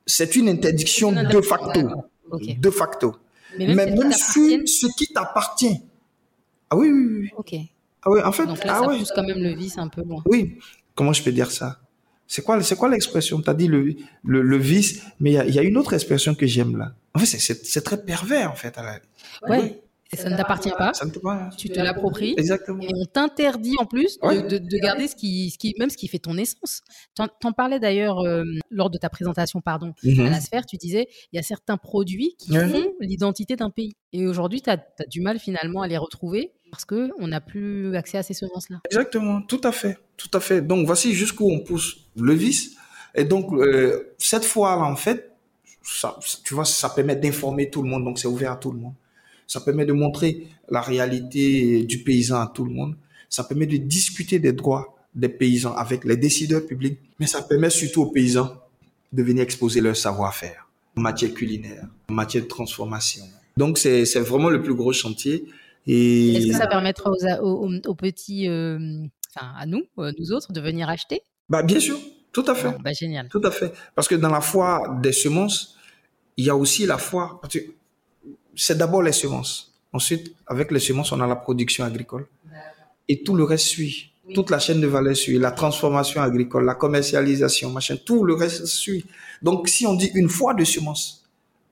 c'est 0.05 0.35
une 0.35 0.49
interdiction 0.49 1.13
C'est 1.15 1.33
de 1.33 1.41
facto. 1.41 1.81
d'accord. 1.81 2.03
Ok. 2.31 2.59
De 2.59 2.69
facto. 2.69 3.15
Mais 3.57 3.67
Mais 3.73 3.85
même, 3.85 4.11
sur 4.11 4.59
ce 4.65 4.87
qui 4.97 5.07
t'appartient. 5.13 5.79
Ah 6.69 6.75
oui, 6.75 6.89
oui, 6.89 7.05
oui. 7.21 7.29
Ok. 7.37 7.53
Ah 8.03 8.11
oui, 8.11 8.19
en 8.21 8.31
fait, 8.33 8.45
Donc 8.45 8.63
là, 8.65 8.75
ah 8.77 8.83
ça 8.83 8.89
oui. 8.89 8.99
pousse 8.99 9.11
quand 9.15 9.23
même 9.25 9.41
le 9.41 9.53
vice 9.55 9.77
un 9.77 9.87
peu 9.87 10.01
loin. 10.03 10.21
Oui. 10.25 10.57
Comment 10.93 11.13
je 11.13 11.23
peux 11.23 11.31
dire 11.31 11.51
ça? 11.51 11.79
C'est 12.27 12.41
quoi, 12.43 12.61
c'est 12.63 12.75
quoi 12.75 12.89
l'expression? 12.89 13.41
Tu 13.41 13.49
as 13.49 13.53
dit 13.53 13.67
le, 13.67 13.95
le, 14.23 14.41
le 14.41 14.57
vice, 14.57 15.03
mais 15.19 15.31
il 15.31 15.33
y 15.33 15.37
a, 15.37 15.45
il 15.45 15.53
y 15.53 15.59
a 15.59 15.63
une 15.63 15.77
autre 15.77 15.93
expression 15.93 16.33
que 16.35 16.45
j'aime 16.47 16.75
là. 16.77 16.93
En 17.13 17.19
fait, 17.19 17.25
c'est- 17.27 17.39
c'est 17.39 17.65
c'est 17.65 17.81
très 17.81 18.03
pervers, 18.03 18.51
en 18.51 18.55
fait. 18.55 18.77
à 18.77 18.83
la- 18.83 18.99
Ouais. 19.49 19.81
Et 20.13 20.17
ça 20.17 20.29
ne 20.29 20.37
t'appartient 20.37 20.69
pas. 20.77 20.93
Ça 20.93 21.05
ne 21.05 21.11
pas. 21.11 21.49
Tu 21.57 21.67
te 21.67 21.79
l'appropries. 21.79 22.35
Exactement. 22.37 22.81
Et 22.81 22.89
on 22.95 23.05
t'interdit 23.05 23.73
en 23.79 23.85
plus 23.85 24.19
de, 24.19 24.27
Ouais. 24.27 24.43
de- 24.43 24.59
de 24.59 24.77
garder 24.77 25.07
ce 25.07 25.15
qui, 25.15 25.49
ce 25.49 25.57
qui, 25.57 25.73
même 25.79 25.89
ce 25.89 25.97
qui 25.97 26.07
fait 26.07 26.19
ton 26.19 26.37
essence. 26.37 26.81
T'en 27.15 27.27
en 27.43 27.51
parlais 27.51 27.79
d'ailleurs 27.79 28.19
euh, 28.19 28.43
lors 28.69 28.89
de 28.91 28.97
ta 28.99 29.09
présentation, 29.09 29.61
pardon, 29.61 29.93
Mhm. 30.03 30.27
à 30.27 30.29
la 30.29 30.39
sphère. 30.41 30.65
Tu 30.67 30.77
disais, 30.77 31.07
il 31.33 31.35
y 31.35 31.39
a 31.39 31.43
certains 31.43 31.77
produits 31.77 32.35
qui 32.37 32.55
font 32.55 32.93
l'identité 33.01 33.55
d'un 33.55 33.71
pays. 33.71 33.93
Et 34.13 34.27
aujourd'hui, 34.27 34.61
tu 34.61 34.69
as, 34.69 34.77
du 35.09 35.21
mal 35.21 35.39
finalement 35.39 35.81
à 35.81 35.87
les 35.87 35.97
retrouver 35.97 36.53
parce 36.71 36.85
que 36.85 37.11
on 37.19 37.27
n'a 37.27 37.41
plus 37.41 37.95
accès 37.95 38.17
à 38.17 38.23
ces 38.23 38.33
semences-là. 38.33 38.81
Exactement, 38.85 39.41
tout 39.41 39.61
à 39.63 39.71
fait, 39.71 39.97
tout 40.17 40.31
à 40.33 40.39
fait. 40.39 40.61
Donc 40.61 40.85
voici 40.85 41.13
jusqu'où 41.13 41.49
on 41.49 41.59
pousse 41.59 41.97
le 42.17 42.33
vice. 42.33 42.75
Et 43.15 43.23
donc, 43.23 43.53
euh, 43.53 44.13
cette 44.17 44.45
fois-là, 44.45 44.83
en 44.83 44.95
fait, 44.95 45.31
tu 46.43 46.53
vois, 46.53 46.65
ça 46.65 46.89
permet 46.89 47.15
d'informer 47.15 47.69
tout 47.69 47.81
le 47.81 47.89
monde. 47.89 48.03
Donc, 48.03 48.19
c'est 48.19 48.27
ouvert 48.27 48.51
à 48.51 48.55
tout 48.57 48.71
le 48.71 48.79
monde. 48.79 48.93
Ça 49.47 49.61
permet 49.61 49.85
de 49.85 49.93
montrer 49.93 50.47
la 50.69 50.81
réalité 50.81 51.83
du 51.83 51.99
paysan 51.99 52.41
à 52.41 52.51
tout 52.53 52.65
le 52.65 52.71
monde. 52.71 52.95
Ça 53.29 53.43
permet 53.43 53.67
de 53.67 53.77
discuter 53.77 54.39
des 54.39 54.53
droits 54.53 54.97
des 55.13 55.29
paysans 55.29 55.73
avec 55.75 56.03
les 56.03 56.17
décideurs 56.17 56.65
publics. 56.65 56.99
Mais 57.19 57.27
ça 57.27 57.41
permet 57.41 57.69
surtout 57.69 58.01
aux 58.01 58.11
paysans 58.11 58.53
de 59.13 59.23
venir 59.23 59.43
exposer 59.43 59.79
leur 59.79 59.95
savoir-faire 59.95 60.67
en 60.97 61.01
matière 61.01 61.33
culinaire, 61.33 61.87
en 62.09 62.13
matière 62.13 62.43
de 62.43 62.49
transformation. 62.49 63.23
Donc, 63.55 63.77
c'est 63.77 64.03
vraiment 64.19 64.49
le 64.49 64.61
plus 64.61 64.73
gros 64.73 64.91
chantier. 64.91 65.45
Est-ce 65.87 66.47
que 66.47 66.57
ça 66.57 66.67
permettra 66.67 67.11
aux, 67.41 67.95
petits, 67.95 68.47
euh, 68.47 68.79
enfin 69.35 69.53
à 69.57 69.65
nous, 69.65 69.83
euh, 69.99 70.11
nous 70.17 70.31
autres, 70.31 70.51
de 70.51 70.61
venir 70.61 70.89
acheter? 70.89 71.21
Bah 71.47 71.61
bien 71.61 71.79
sûr, 71.79 71.97
tout 72.31 72.45
à 72.47 72.55
fait. 72.55 72.75
bah, 72.79 72.93
génial. 72.93 73.29
Tout 73.29 73.41
à 73.43 73.51
fait. 73.51 73.71
Parce 73.93 74.07
que 74.07 74.15
dans 74.15 74.29
la 74.29 74.41
foire 74.41 74.99
des 74.99 75.11
semences, 75.11 75.77
il 76.37 76.45
y 76.45 76.49
a 76.49 76.55
aussi 76.55 76.85
la 76.85 76.97
foire. 76.97 77.39
C'est 78.55 78.77
d'abord 78.77 79.03
les 79.03 79.11
semences. 79.11 79.73
Ensuite, 79.93 80.35
avec 80.47 80.71
les 80.71 80.79
semences, 80.79 81.11
on 81.11 81.21
a 81.21 81.27
la 81.27 81.35
production 81.35 81.85
agricole. 81.85 82.27
Et 83.07 83.23
tout 83.23 83.35
le 83.35 83.43
reste 83.43 83.67
suit. 83.67 84.11
Toute 84.33 84.49
la 84.49 84.57
chaîne 84.57 84.81
de 84.81 84.87
valeur 84.87 85.15
suit. 85.15 85.37
La 85.37 85.51
transformation 85.51 86.21
agricole, 86.21 86.65
la 86.65 86.73
commercialisation, 86.73 87.69
machin, 87.69 87.95
tout 88.03 88.23
le 88.23 88.33
reste 88.33 88.65
suit. 88.65 89.05
Donc, 89.43 89.69
si 89.69 89.85
on 89.85 89.93
dit 89.93 90.09
une 90.15 90.29
foire 90.29 90.55
de 90.55 90.63
semences 90.63 91.23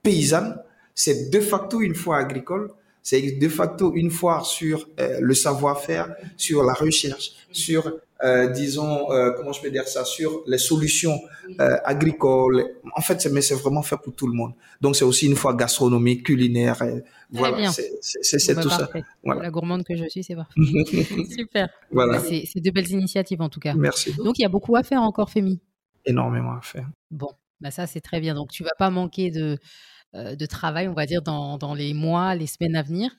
paysanne, 0.02 0.56
c'est 0.94 1.30
de 1.30 1.40
facto 1.40 1.80
une 1.80 1.94
foire 1.96 2.20
agricole 2.20 2.70
c'est 3.04 3.32
de 3.32 3.48
facto 3.50 3.92
une 3.94 4.10
foire 4.10 4.46
sur 4.46 4.88
euh, 4.98 5.18
le 5.20 5.34
savoir-faire, 5.34 6.16
sur 6.38 6.64
la 6.64 6.72
recherche, 6.72 7.32
sur, 7.52 7.92
euh, 8.24 8.46
disons, 8.48 9.12
euh, 9.12 9.30
comment 9.36 9.52
je 9.52 9.60
peux 9.60 9.70
dire 9.70 9.86
ça, 9.86 10.06
sur 10.06 10.42
les 10.46 10.56
solutions 10.56 11.20
agricoles. 11.58 12.64
En 12.96 13.02
fait, 13.02 13.20
c'est, 13.20 13.30
mais 13.30 13.42
c'est 13.42 13.56
vraiment 13.56 13.82
fait 13.82 13.98
pour 14.02 14.14
tout 14.14 14.26
le 14.26 14.32
monde. 14.32 14.54
Donc, 14.80 14.96
c'est 14.96 15.04
aussi 15.04 15.26
une 15.26 15.36
foire 15.36 15.54
gastronomique, 15.54 16.24
culinaire. 16.24 16.82
voilà, 17.30 17.70
c'est, 17.70 18.54
tout 18.54 18.70
ça. 18.70 18.88
Voilà. 19.22 19.42
La 19.42 19.50
gourmande 19.50 19.84
que 19.84 19.94
je 19.96 20.08
suis, 20.08 20.24
c'est 20.24 20.34
parfait. 20.34 20.54
Super. 21.30 21.68
Voilà. 21.92 22.20
Bah, 22.20 22.24
c'est, 22.26 22.60
deux 22.60 22.70
belles 22.70 22.90
initiatives 22.90 23.42
en 23.42 23.50
tout 23.50 23.60
cas. 23.60 23.74
Merci. 23.74 24.14
Donc, 24.14 24.38
il 24.38 24.42
y 24.42 24.46
a 24.46 24.48
beaucoup 24.48 24.76
à 24.76 24.82
faire 24.82 25.02
encore, 25.02 25.28
Fémi. 25.28 25.60
Énormément 26.06 26.52
à 26.52 26.62
faire. 26.62 26.88
Bon, 27.10 27.28
bah 27.60 27.70
ça, 27.70 27.86
c'est 27.86 28.00
très 28.00 28.20
bien. 28.20 28.34
Donc, 28.34 28.50
tu 28.50 28.62
vas 28.62 28.74
pas 28.78 28.88
manquer 28.88 29.30
de 29.30 29.58
de 30.14 30.46
travail, 30.46 30.88
on 30.88 30.94
va 30.94 31.06
dire, 31.06 31.22
dans, 31.22 31.74
les 31.74 31.94
mois, 31.94 32.34
les 32.34 32.46
semaines 32.46 32.76
à 32.76 32.82
venir. 32.82 33.10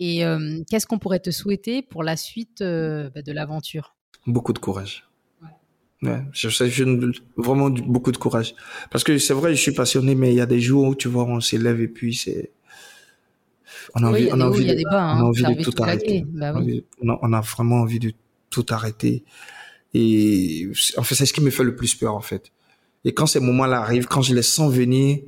Et 0.00 0.22
qu'est-ce 0.70 0.86
qu'on 0.86 0.98
pourrait 0.98 1.20
te 1.20 1.30
souhaiter 1.30 1.82
pour 1.82 2.02
la 2.02 2.16
suite 2.16 2.60
euh, 2.60 3.10
bah, 3.14 3.22
de 3.22 3.32
l'aventure? 3.32 3.94
Beaucoup 4.26 4.52
de 4.52 4.58
courage. 4.58 5.04
Ouais. 6.02 6.22
je 6.32 6.50
sais, 6.50 6.70
vraiment 7.36 7.70
beaucoup 7.70 8.12
de 8.12 8.18
courage. 8.18 8.54
Parce 8.90 9.04
que 9.04 9.16
c'est 9.16 9.32
vrai, 9.32 9.54
je 9.54 9.60
suis 9.60 9.72
passionné, 9.72 10.14
mais 10.14 10.32
il 10.32 10.36
y 10.36 10.40
a 10.40 10.46
des 10.46 10.60
jours 10.60 10.88
où 10.88 10.94
tu 10.94 11.08
vois, 11.08 11.24
on 11.24 11.40
s'élève 11.40 11.80
et 11.80 11.88
puis 11.88 12.14
c'est. 12.14 12.50
On 13.94 14.02
a 14.02 14.08
envie, 14.08 14.28
on 14.30 14.40
a 14.40 14.46
envie, 14.46 14.64
de, 14.66 15.62
tout 15.62 15.82
arrêter. 15.82 16.24
Bah 16.28 16.54
on, 17.00 17.32
a, 17.32 17.40
vraiment 17.40 17.76
envie 17.76 17.98
de 17.98 18.12
tout 18.50 18.66
arrêter. 18.70 19.24
Et 19.94 20.68
en 20.96 21.02
fait, 21.02 21.14
c'est 21.14 21.26
ce 21.26 21.32
qui 21.32 21.40
me 21.40 21.50
fait 21.50 21.64
le 21.64 21.74
plus 21.74 21.94
peur, 21.94 22.14
en 22.14 22.20
fait. 22.20 22.52
Et 23.04 23.12
quand 23.12 23.26
ces 23.26 23.40
moments-là 23.40 23.80
arrivent, 23.80 24.06
quand 24.06 24.22
je 24.22 24.34
les 24.34 24.42
sens 24.42 24.72
venir, 24.72 25.20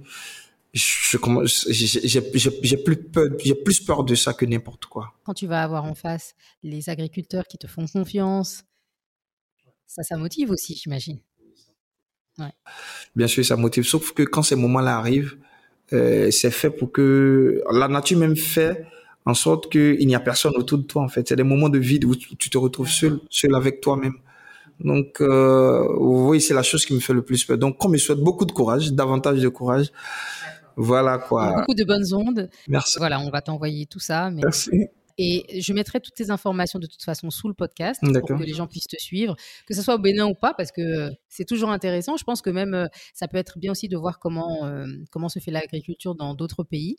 j'ai 0.76 2.76
plus 2.76 2.96
peur, 2.96 3.28
j'ai 3.42 3.54
plus 3.54 3.80
peur 3.80 4.04
de 4.04 4.14
ça 4.14 4.34
que 4.34 4.44
n'importe 4.44 4.86
quoi. 4.86 5.14
Quand 5.24 5.34
tu 5.34 5.46
vas 5.46 5.62
avoir 5.62 5.84
en 5.84 5.94
face 5.94 6.34
les 6.62 6.90
agriculteurs 6.90 7.46
qui 7.46 7.58
te 7.58 7.66
font 7.66 7.86
confiance, 7.86 8.64
ça, 9.86 10.02
ça 10.02 10.16
motive 10.16 10.50
aussi, 10.50 10.76
j'imagine. 10.76 11.20
Bien 13.14 13.26
sûr, 13.26 13.44
ça 13.44 13.56
motive. 13.56 13.84
Sauf 13.84 14.12
que 14.12 14.22
quand 14.22 14.42
ces 14.42 14.56
moments-là 14.56 14.98
arrivent, 14.98 15.38
euh, 15.92 16.30
c'est 16.30 16.50
fait 16.50 16.70
pour 16.70 16.92
que 16.92 17.62
la 17.72 17.88
nature 17.88 18.18
même 18.18 18.36
fait 18.36 18.84
en 19.24 19.34
sorte 19.34 19.70
qu'il 19.70 20.06
n'y 20.06 20.14
a 20.14 20.20
personne 20.20 20.52
autour 20.56 20.78
de 20.78 20.84
toi. 20.84 21.02
En 21.02 21.08
fait, 21.08 21.28
c'est 21.28 21.36
des 21.36 21.42
moments 21.42 21.70
de 21.70 21.78
vide 21.78 22.04
où 22.04 22.14
tu 22.14 22.50
te 22.50 22.58
retrouves 22.58 22.90
seul, 22.90 23.20
seul 23.30 23.54
avec 23.54 23.80
toi-même. 23.80 24.14
Donc, 24.80 25.20
euh, 25.20 25.86
oui, 25.98 26.40
c'est 26.40 26.52
la 26.52 26.62
chose 26.62 26.84
qui 26.84 26.92
me 26.92 27.00
fait 27.00 27.14
le 27.14 27.22
plus 27.22 27.44
peur. 27.44 27.56
Donc, 27.56 27.82
on 27.84 27.88
me 27.88 27.96
souhaite 27.96 28.18
beaucoup 28.18 28.44
de 28.44 28.52
courage, 28.52 28.92
davantage 28.92 29.40
de 29.40 29.48
courage, 29.48 29.90
voilà 30.76 31.18
quoi. 31.18 31.52
Beaucoup 31.56 31.74
de 31.74 31.84
bonnes 31.84 32.12
ondes. 32.14 32.48
Merci. 32.68 32.98
Voilà, 32.98 33.20
on 33.20 33.30
va 33.30 33.40
t'envoyer 33.40 33.86
tout 33.86 34.00
ça. 34.00 34.30
Merci. 34.30 34.70
Et 35.18 35.62
je 35.62 35.72
mettrai 35.72 36.00
toutes 36.00 36.14
tes 36.14 36.30
informations 36.30 36.78
de 36.78 36.86
toute 36.86 37.02
façon 37.02 37.30
sous 37.30 37.48
le 37.48 37.54
podcast 37.54 38.02
pour 38.02 38.38
que 38.38 38.44
les 38.44 38.52
gens 38.52 38.66
puissent 38.66 38.86
te 38.86 39.00
suivre, 39.00 39.34
que 39.66 39.72
ce 39.72 39.80
soit 39.80 39.94
au 39.94 39.98
Bénin 39.98 40.26
ou 40.26 40.34
pas, 40.34 40.52
parce 40.52 40.70
que 40.70 41.10
c'est 41.30 41.46
toujours 41.46 41.70
intéressant. 41.70 42.18
Je 42.18 42.24
pense 42.24 42.42
que 42.42 42.50
même 42.50 42.74
euh, 42.74 42.86
ça 43.14 43.26
peut 43.26 43.38
être 43.38 43.58
bien 43.58 43.72
aussi 43.72 43.88
de 43.88 43.96
voir 43.96 44.18
comment, 44.18 44.66
euh, 44.66 44.86
comment 45.10 45.30
se 45.30 45.38
fait 45.38 45.50
l'agriculture 45.50 46.14
dans 46.14 46.34
d'autres 46.34 46.64
pays. 46.64 46.98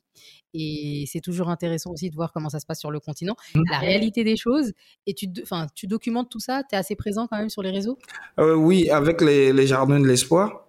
Et 0.55 1.05
c'est 1.07 1.21
toujours 1.21 1.49
intéressant 1.49 1.91
aussi 1.91 2.09
de 2.09 2.15
voir 2.15 2.33
comment 2.33 2.49
ça 2.49 2.59
se 2.59 2.65
passe 2.65 2.79
sur 2.79 2.89
le 2.89 2.99
continent, 2.99 3.35
mmh. 3.53 3.61
la 3.69 3.77
réalité 3.77 4.23
des 4.23 4.35
choses. 4.35 4.73
Et 5.05 5.13
tu, 5.13 5.27
enfin, 5.43 5.67
tu 5.75 5.85
documentes 5.85 6.31
tout 6.31 6.39
ça, 6.39 6.63
tu 6.67 6.75
es 6.75 6.77
assez 6.79 6.95
présent 6.95 7.27
quand 7.27 7.37
même 7.37 7.49
sur 7.49 7.61
les 7.61 7.71
réseaux? 7.71 7.99
Euh, 8.39 8.55
Oui, 8.55 8.89
avec 8.89 9.21
les, 9.21 9.53
les 9.53 9.67
Jardins 9.67 9.99
de 9.99 10.07
l'Espoir, 10.07 10.65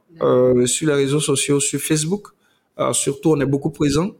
sur 0.66 0.86
les 0.86 0.94
réseaux 0.94 1.20
sociaux, 1.20 1.60
sur 1.60 1.80
Facebook. 1.80 2.28
Alors, 2.78 2.94
surtout, 2.94 3.32
on 3.32 3.40
est 3.40 3.46
beaucoup 3.46 3.70
présent. 3.70 4.12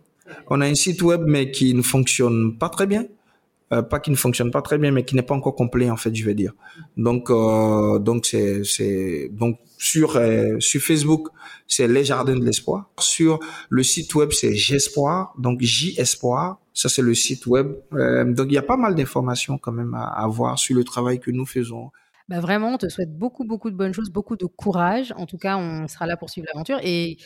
On 0.48 0.60
a 0.60 0.66
un 0.66 0.74
site 0.74 1.02
web, 1.02 1.22
mais 1.26 1.51
qui 1.51 1.72
ne 1.74 1.82
fonctionne 1.82 2.59
pas 2.59 2.68
très 2.68 2.86
bien. 2.86 3.05
Euh, 3.72 3.82
pas 3.82 4.01
qui 4.01 4.10
ne 4.10 4.16
fonctionne 4.16 4.51
pas 4.51 4.62
très 4.62 4.78
bien, 4.78 4.90
mais 4.90 5.05
qui 5.05 5.14
n'est 5.14 5.22
pas 5.22 5.35
encore 5.35 5.55
complet 5.55 5.90
en 5.90 5.97
fait, 5.97 6.14
je 6.14 6.24
vais 6.24 6.35
dire. 6.35 6.55
Donc 6.97 7.30
euh, 7.30 7.98
donc 7.98 8.24
c'est 8.24 9.28
donc 9.30 9.59
sur 9.76 10.16
euh, 10.16 10.59
sur 10.59 10.80
Facebook 10.80 11.28
c'est 11.66 11.86
les 11.86 12.02
jardins 12.02 12.36
de 12.36 12.44
l'espoir. 12.44 12.89
Sur 12.98 13.40
le 13.68 13.82
site 13.82 14.14
web 14.14 14.30
c'est 14.32 14.55
J'espoir, 14.55 15.35
donc 15.36 15.60
J 15.60 15.94
espoir. 15.98 16.60
Ça 16.72 16.89
c'est 16.89 17.02
le 17.02 17.14
site 17.14 17.47
web. 17.47 17.74
Euh, 17.93 18.24
donc 18.32 18.47
il 18.48 18.55
y 18.55 18.59
a 18.59 18.62
pas 18.62 18.78
mal 18.78 18.94
d'informations 18.94 19.59
quand 19.59 19.72
même 19.72 19.93
à, 19.93 20.06
à 20.06 20.26
voir 20.28 20.59
sur 20.59 20.74
le 20.74 20.82
travail 20.82 21.20
que 21.20 21.30
nous 21.30 21.44
faisons. 21.44 21.90
Bah 22.28 22.40
vraiment, 22.40 22.74
on 22.74 22.78
te 22.78 22.89
souhaite 22.89 23.16
beaucoup, 23.16 23.44
beaucoup 23.44 23.70
de 23.70 23.76
bonnes 23.76 23.94
choses, 23.94 24.10
beaucoup 24.10 24.36
de 24.36 24.44
courage. 24.44 25.14
En 25.16 25.24
tout 25.24 25.39
cas, 25.39 25.56
on 25.56 25.89
sera 25.89 26.06
là 26.06 26.16
pour 26.18 26.28
suivre 26.28 26.47
l'aventure. 26.52 26.78
Et, 26.82 27.16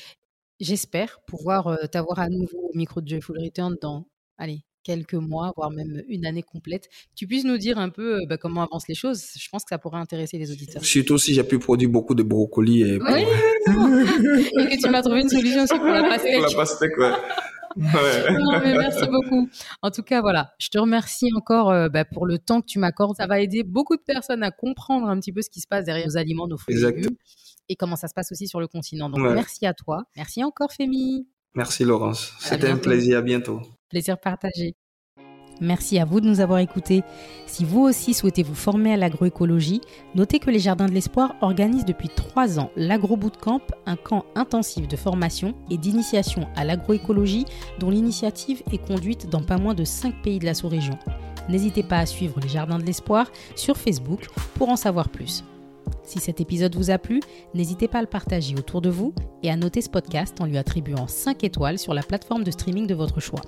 J'espère 0.62 1.18
pouvoir 1.26 1.76
t'avoir 1.90 2.20
à 2.20 2.28
nouveau 2.28 2.70
au 2.72 2.76
micro 2.76 3.00
de 3.00 3.08
Joyful 3.08 3.36
Return 3.36 3.76
dans, 3.82 4.06
allez, 4.38 4.64
quelques 4.84 5.14
mois, 5.14 5.52
voire 5.56 5.72
même 5.72 6.04
une 6.08 6.24
année 6.24 6.44
complète. 6.44 6.88
Tu 7.16 7.26
puisses 7.26 7.44
nous 7.44 7.58
dire 7.58 7.78
un 7.78 7.88
peu 7.88 8.20
bah, 8.28 8.36
comment 8.36 8.62
avancent 8.62 8.86
les 8.86 8.94
choses. 8.94 9.24
Je 9.36 9.48
pense 9.48 9.64
que 9.64 9.70
ça 9.70 9.78
pourrait 9.78 9.98
intéresser 9.98 10.38
les 10.38 10.52
auditeurs. 10.52 10.84
Surtout 10.84 11.18
si 11.18 11.34
j'ai 11.34 11.42
pu 11.42 11.58
produire 11.58 11.90
beaucoup 11.90 12.14
de 12.14 12.22
brocolis. 12.22 12.82
Et, 12.82 13.00
oui, 13.00 13.22
et 13.66 14.76
que 14.76 14.80
tu 14.80 14.88
m'as 14.88 15.02
trouvé 15.02 15.22
une 15.22 15.28
solution 15.28 15.64
aussi 15.64 15.74
pour 15.76 15.84
la 15.86 16.02
pastèque. 16.02 16.36
Pour 16.36 16.50
la 16.50 16.56
pastèque, 16.56 16.96
ouais. 16.96 17.10
non, 17.76 18.60
mais 18.62 18.74
merci 18.76 19.06
beaucoup. 19.06 19.48
En 19.80 19.90
tout 19.90 20.02
cas, 20.04 20.20
voilà, 20.20 20.52
je 20.58 20.68
te 20.68 20.78
remercie 20.78 21.30
encore 21.34 21.90
bah, 21.90 22.04
pour 22.04 22.26
le 22.26 22.38
temps 22.38 22.60
que 22.60 22.66
tu 22.66 22.78
m'accordes. 22.78 23.16
Ça 23.16 23.26
va 23.26 23.40
aider 23.40 23.64
beaucoup 23.64 23.96
de 23.96 24.02
personnes 24.02 24.44
à 24.44 24.52
comprendre 24.52 25.08
un 25.08 25.18
petit 25.18 25.32
peu 25.32 25.42
ce 25.42 25.50
qui 25.50 25.60
se 25.60 25.66
passe 25.66 25.86
derrière 25.86 26.06
nos 26.06 26.16
aliments, 26.16 26.46
nos 26.46 26.56
fruits 26.56 26.76
et 26.76 26.86
légumes 26.86 27.16
et 27.68 27.76
comment 27.76 27.96
ça 27.96 28.08
se 28.08 28.14
passe 28.14 28.32
aussi 28.32 28.48
sur 28.48 28.60
le 28.60 28.68
continent. 28.68 29.08
Donc 29.08 29.20
merci 29.20 29.66
à 29.66 29.74
toi. 29.74 30.04
Merci 30.16 30.44
encore 30.44 30.72
Fémi. 30.72 31.26
Merci 31.54 31.84
Laurence. 31.84 32.32
C'était 32.38 32.68
un 32.68 32.78
plaisir. 32.78 33.18
À 33.18 33.22
bientôt. 33.22 33.60
Plaisir 33.88 34.18
partagé. 34.18 34.74
Merci 35.60 35.98
à 35.98 36.04
vous 36.04 36.20
de 36.20 36.26
nous 36.26 36.40
avoir 36.40 36.58
écoutés. 36.58 37.02
Si 37.46 37.64
vous 37.64 37.82
aussi 37.82 38.14
souhaitez 38.14 38.42
vous 38.42 38.54
former 38.54 38.94
à 38.94 38.96
l'agroécologie, 38.96 39.80
notez 40.14 40.38
que 40.38 40.50
les 40.50 40.58
Jardins 40.58 40.86
de 40.86 40.92
l'Espoir 40.92 41.36
organisent 41.40 41.84
depuis 41.84 42.08
trois 42.08 42.58
ans 42.58 42.70
l'Agro 42.74 43.16
Bootcamp, 43.16 43.60
un 43.86 43.96
camp 43.96 44.24
intensif 44.34 44.88
de 44.88 44.96
formation 44.96 45.54
et 45.70 45.76
d'initiation 45.76 46.48
à 46.56 46.64
l'agroécologie 46.64 47.44
dont 47.78 47.90
l'initiative 47.90 48.62
est 48.72 48.84
conduite 48.84 49.28
dans 49.28 49.42
pas 49.42 49.58
moins 49.58 49.74
de 49.74 49.84
cinq 49.84 50.20
pays 50.22 50.38
de 50.38 50.46
la 50.46 50.54
sous-région. 50.54 50.98
N'hésitez 51.48 51.82
pas 51.82 51.98
à 51.98 52.06
suivre 52.06 52.40
les 52.40 52.48
Jardins 52.48 52.78
de 52.78 52.84
l'Espoir 52.84 53.30
sur 53.54 53.76
Facebook 53.76 54.26
pour 54.54 54.68
en 54.68 54.76
savoir 54.76 55.10
plus. 55.10 55.44
Si 56.04 56.18
cet 56.18 56.40
épisode 56.40 56.74
vous 56.74 56.90
a 56.90 56.98
plu, 56.98 57.20
n'hésitez 57.54 57.88
pas 57.88 57.98
à 57.98 58.02
le 58.02 58.06
partager 58.06 58.54
autour 58.56 58.80
de 58.80 58.90
vous 58.90 59.14
et 59.42 59.50
à 59.50 59.56
noter 59.56 59.80
ce 59.80 59.90
podcast 59.90 60.40
en 60.40 60.46
lui 60.46 60.58
attribuant 60.58 61.06
5 61.06 61.44
étoiles 61.44 61.78
sur 61.78 61.94
la 61.94 62.02
plateforme 62.02 62.44
de 62.44 62.50
streaming 62.50 62.86
de 62.86 62.94
votre 62.94 63.20
choix. 63.20 63.42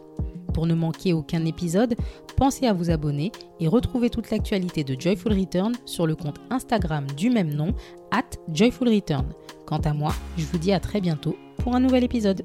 Pour 0.54 0.66
ne 0.66 0.74
manquer 0.74 1.12
aucun 1.12 1.44
épisode, 1.44 1.96
pensez 2.36 2.66
à 2.66 2.72
vous 2.72 2.90
abonner 2.90 3.32
et 3.58 3.68
retrouver 3.68 4.08
toute 4.08 4.30
l'actualité 4.30 4.84
de 4.84 4.98
Joyful 4.98 5.32
Return 5.32 5.72
sur 5.84 6.06
le 6.06 6.14
compte 6.14 6.38
Instagram 6.50 7.06
du 7.16 7.28
même 7.28 7.52
nom, 7.52 7.74
at 8.12 8.22
Joyful 8.52 8.88
Return. 8.88 9.26
Quant 9.66 9.78
à 9.78 9.92
moi, 9.92 10.14
je 10.38 10.44
vous 10.44 10.58
dis 10.58 10.72
à 10.72 10.80
très 10.80 11.00
bientôt 11.00 11.36
pour 11.58 11.74
un 11.74 11.80
nouvel 11.80 12.04
épisode. 12.04 12.42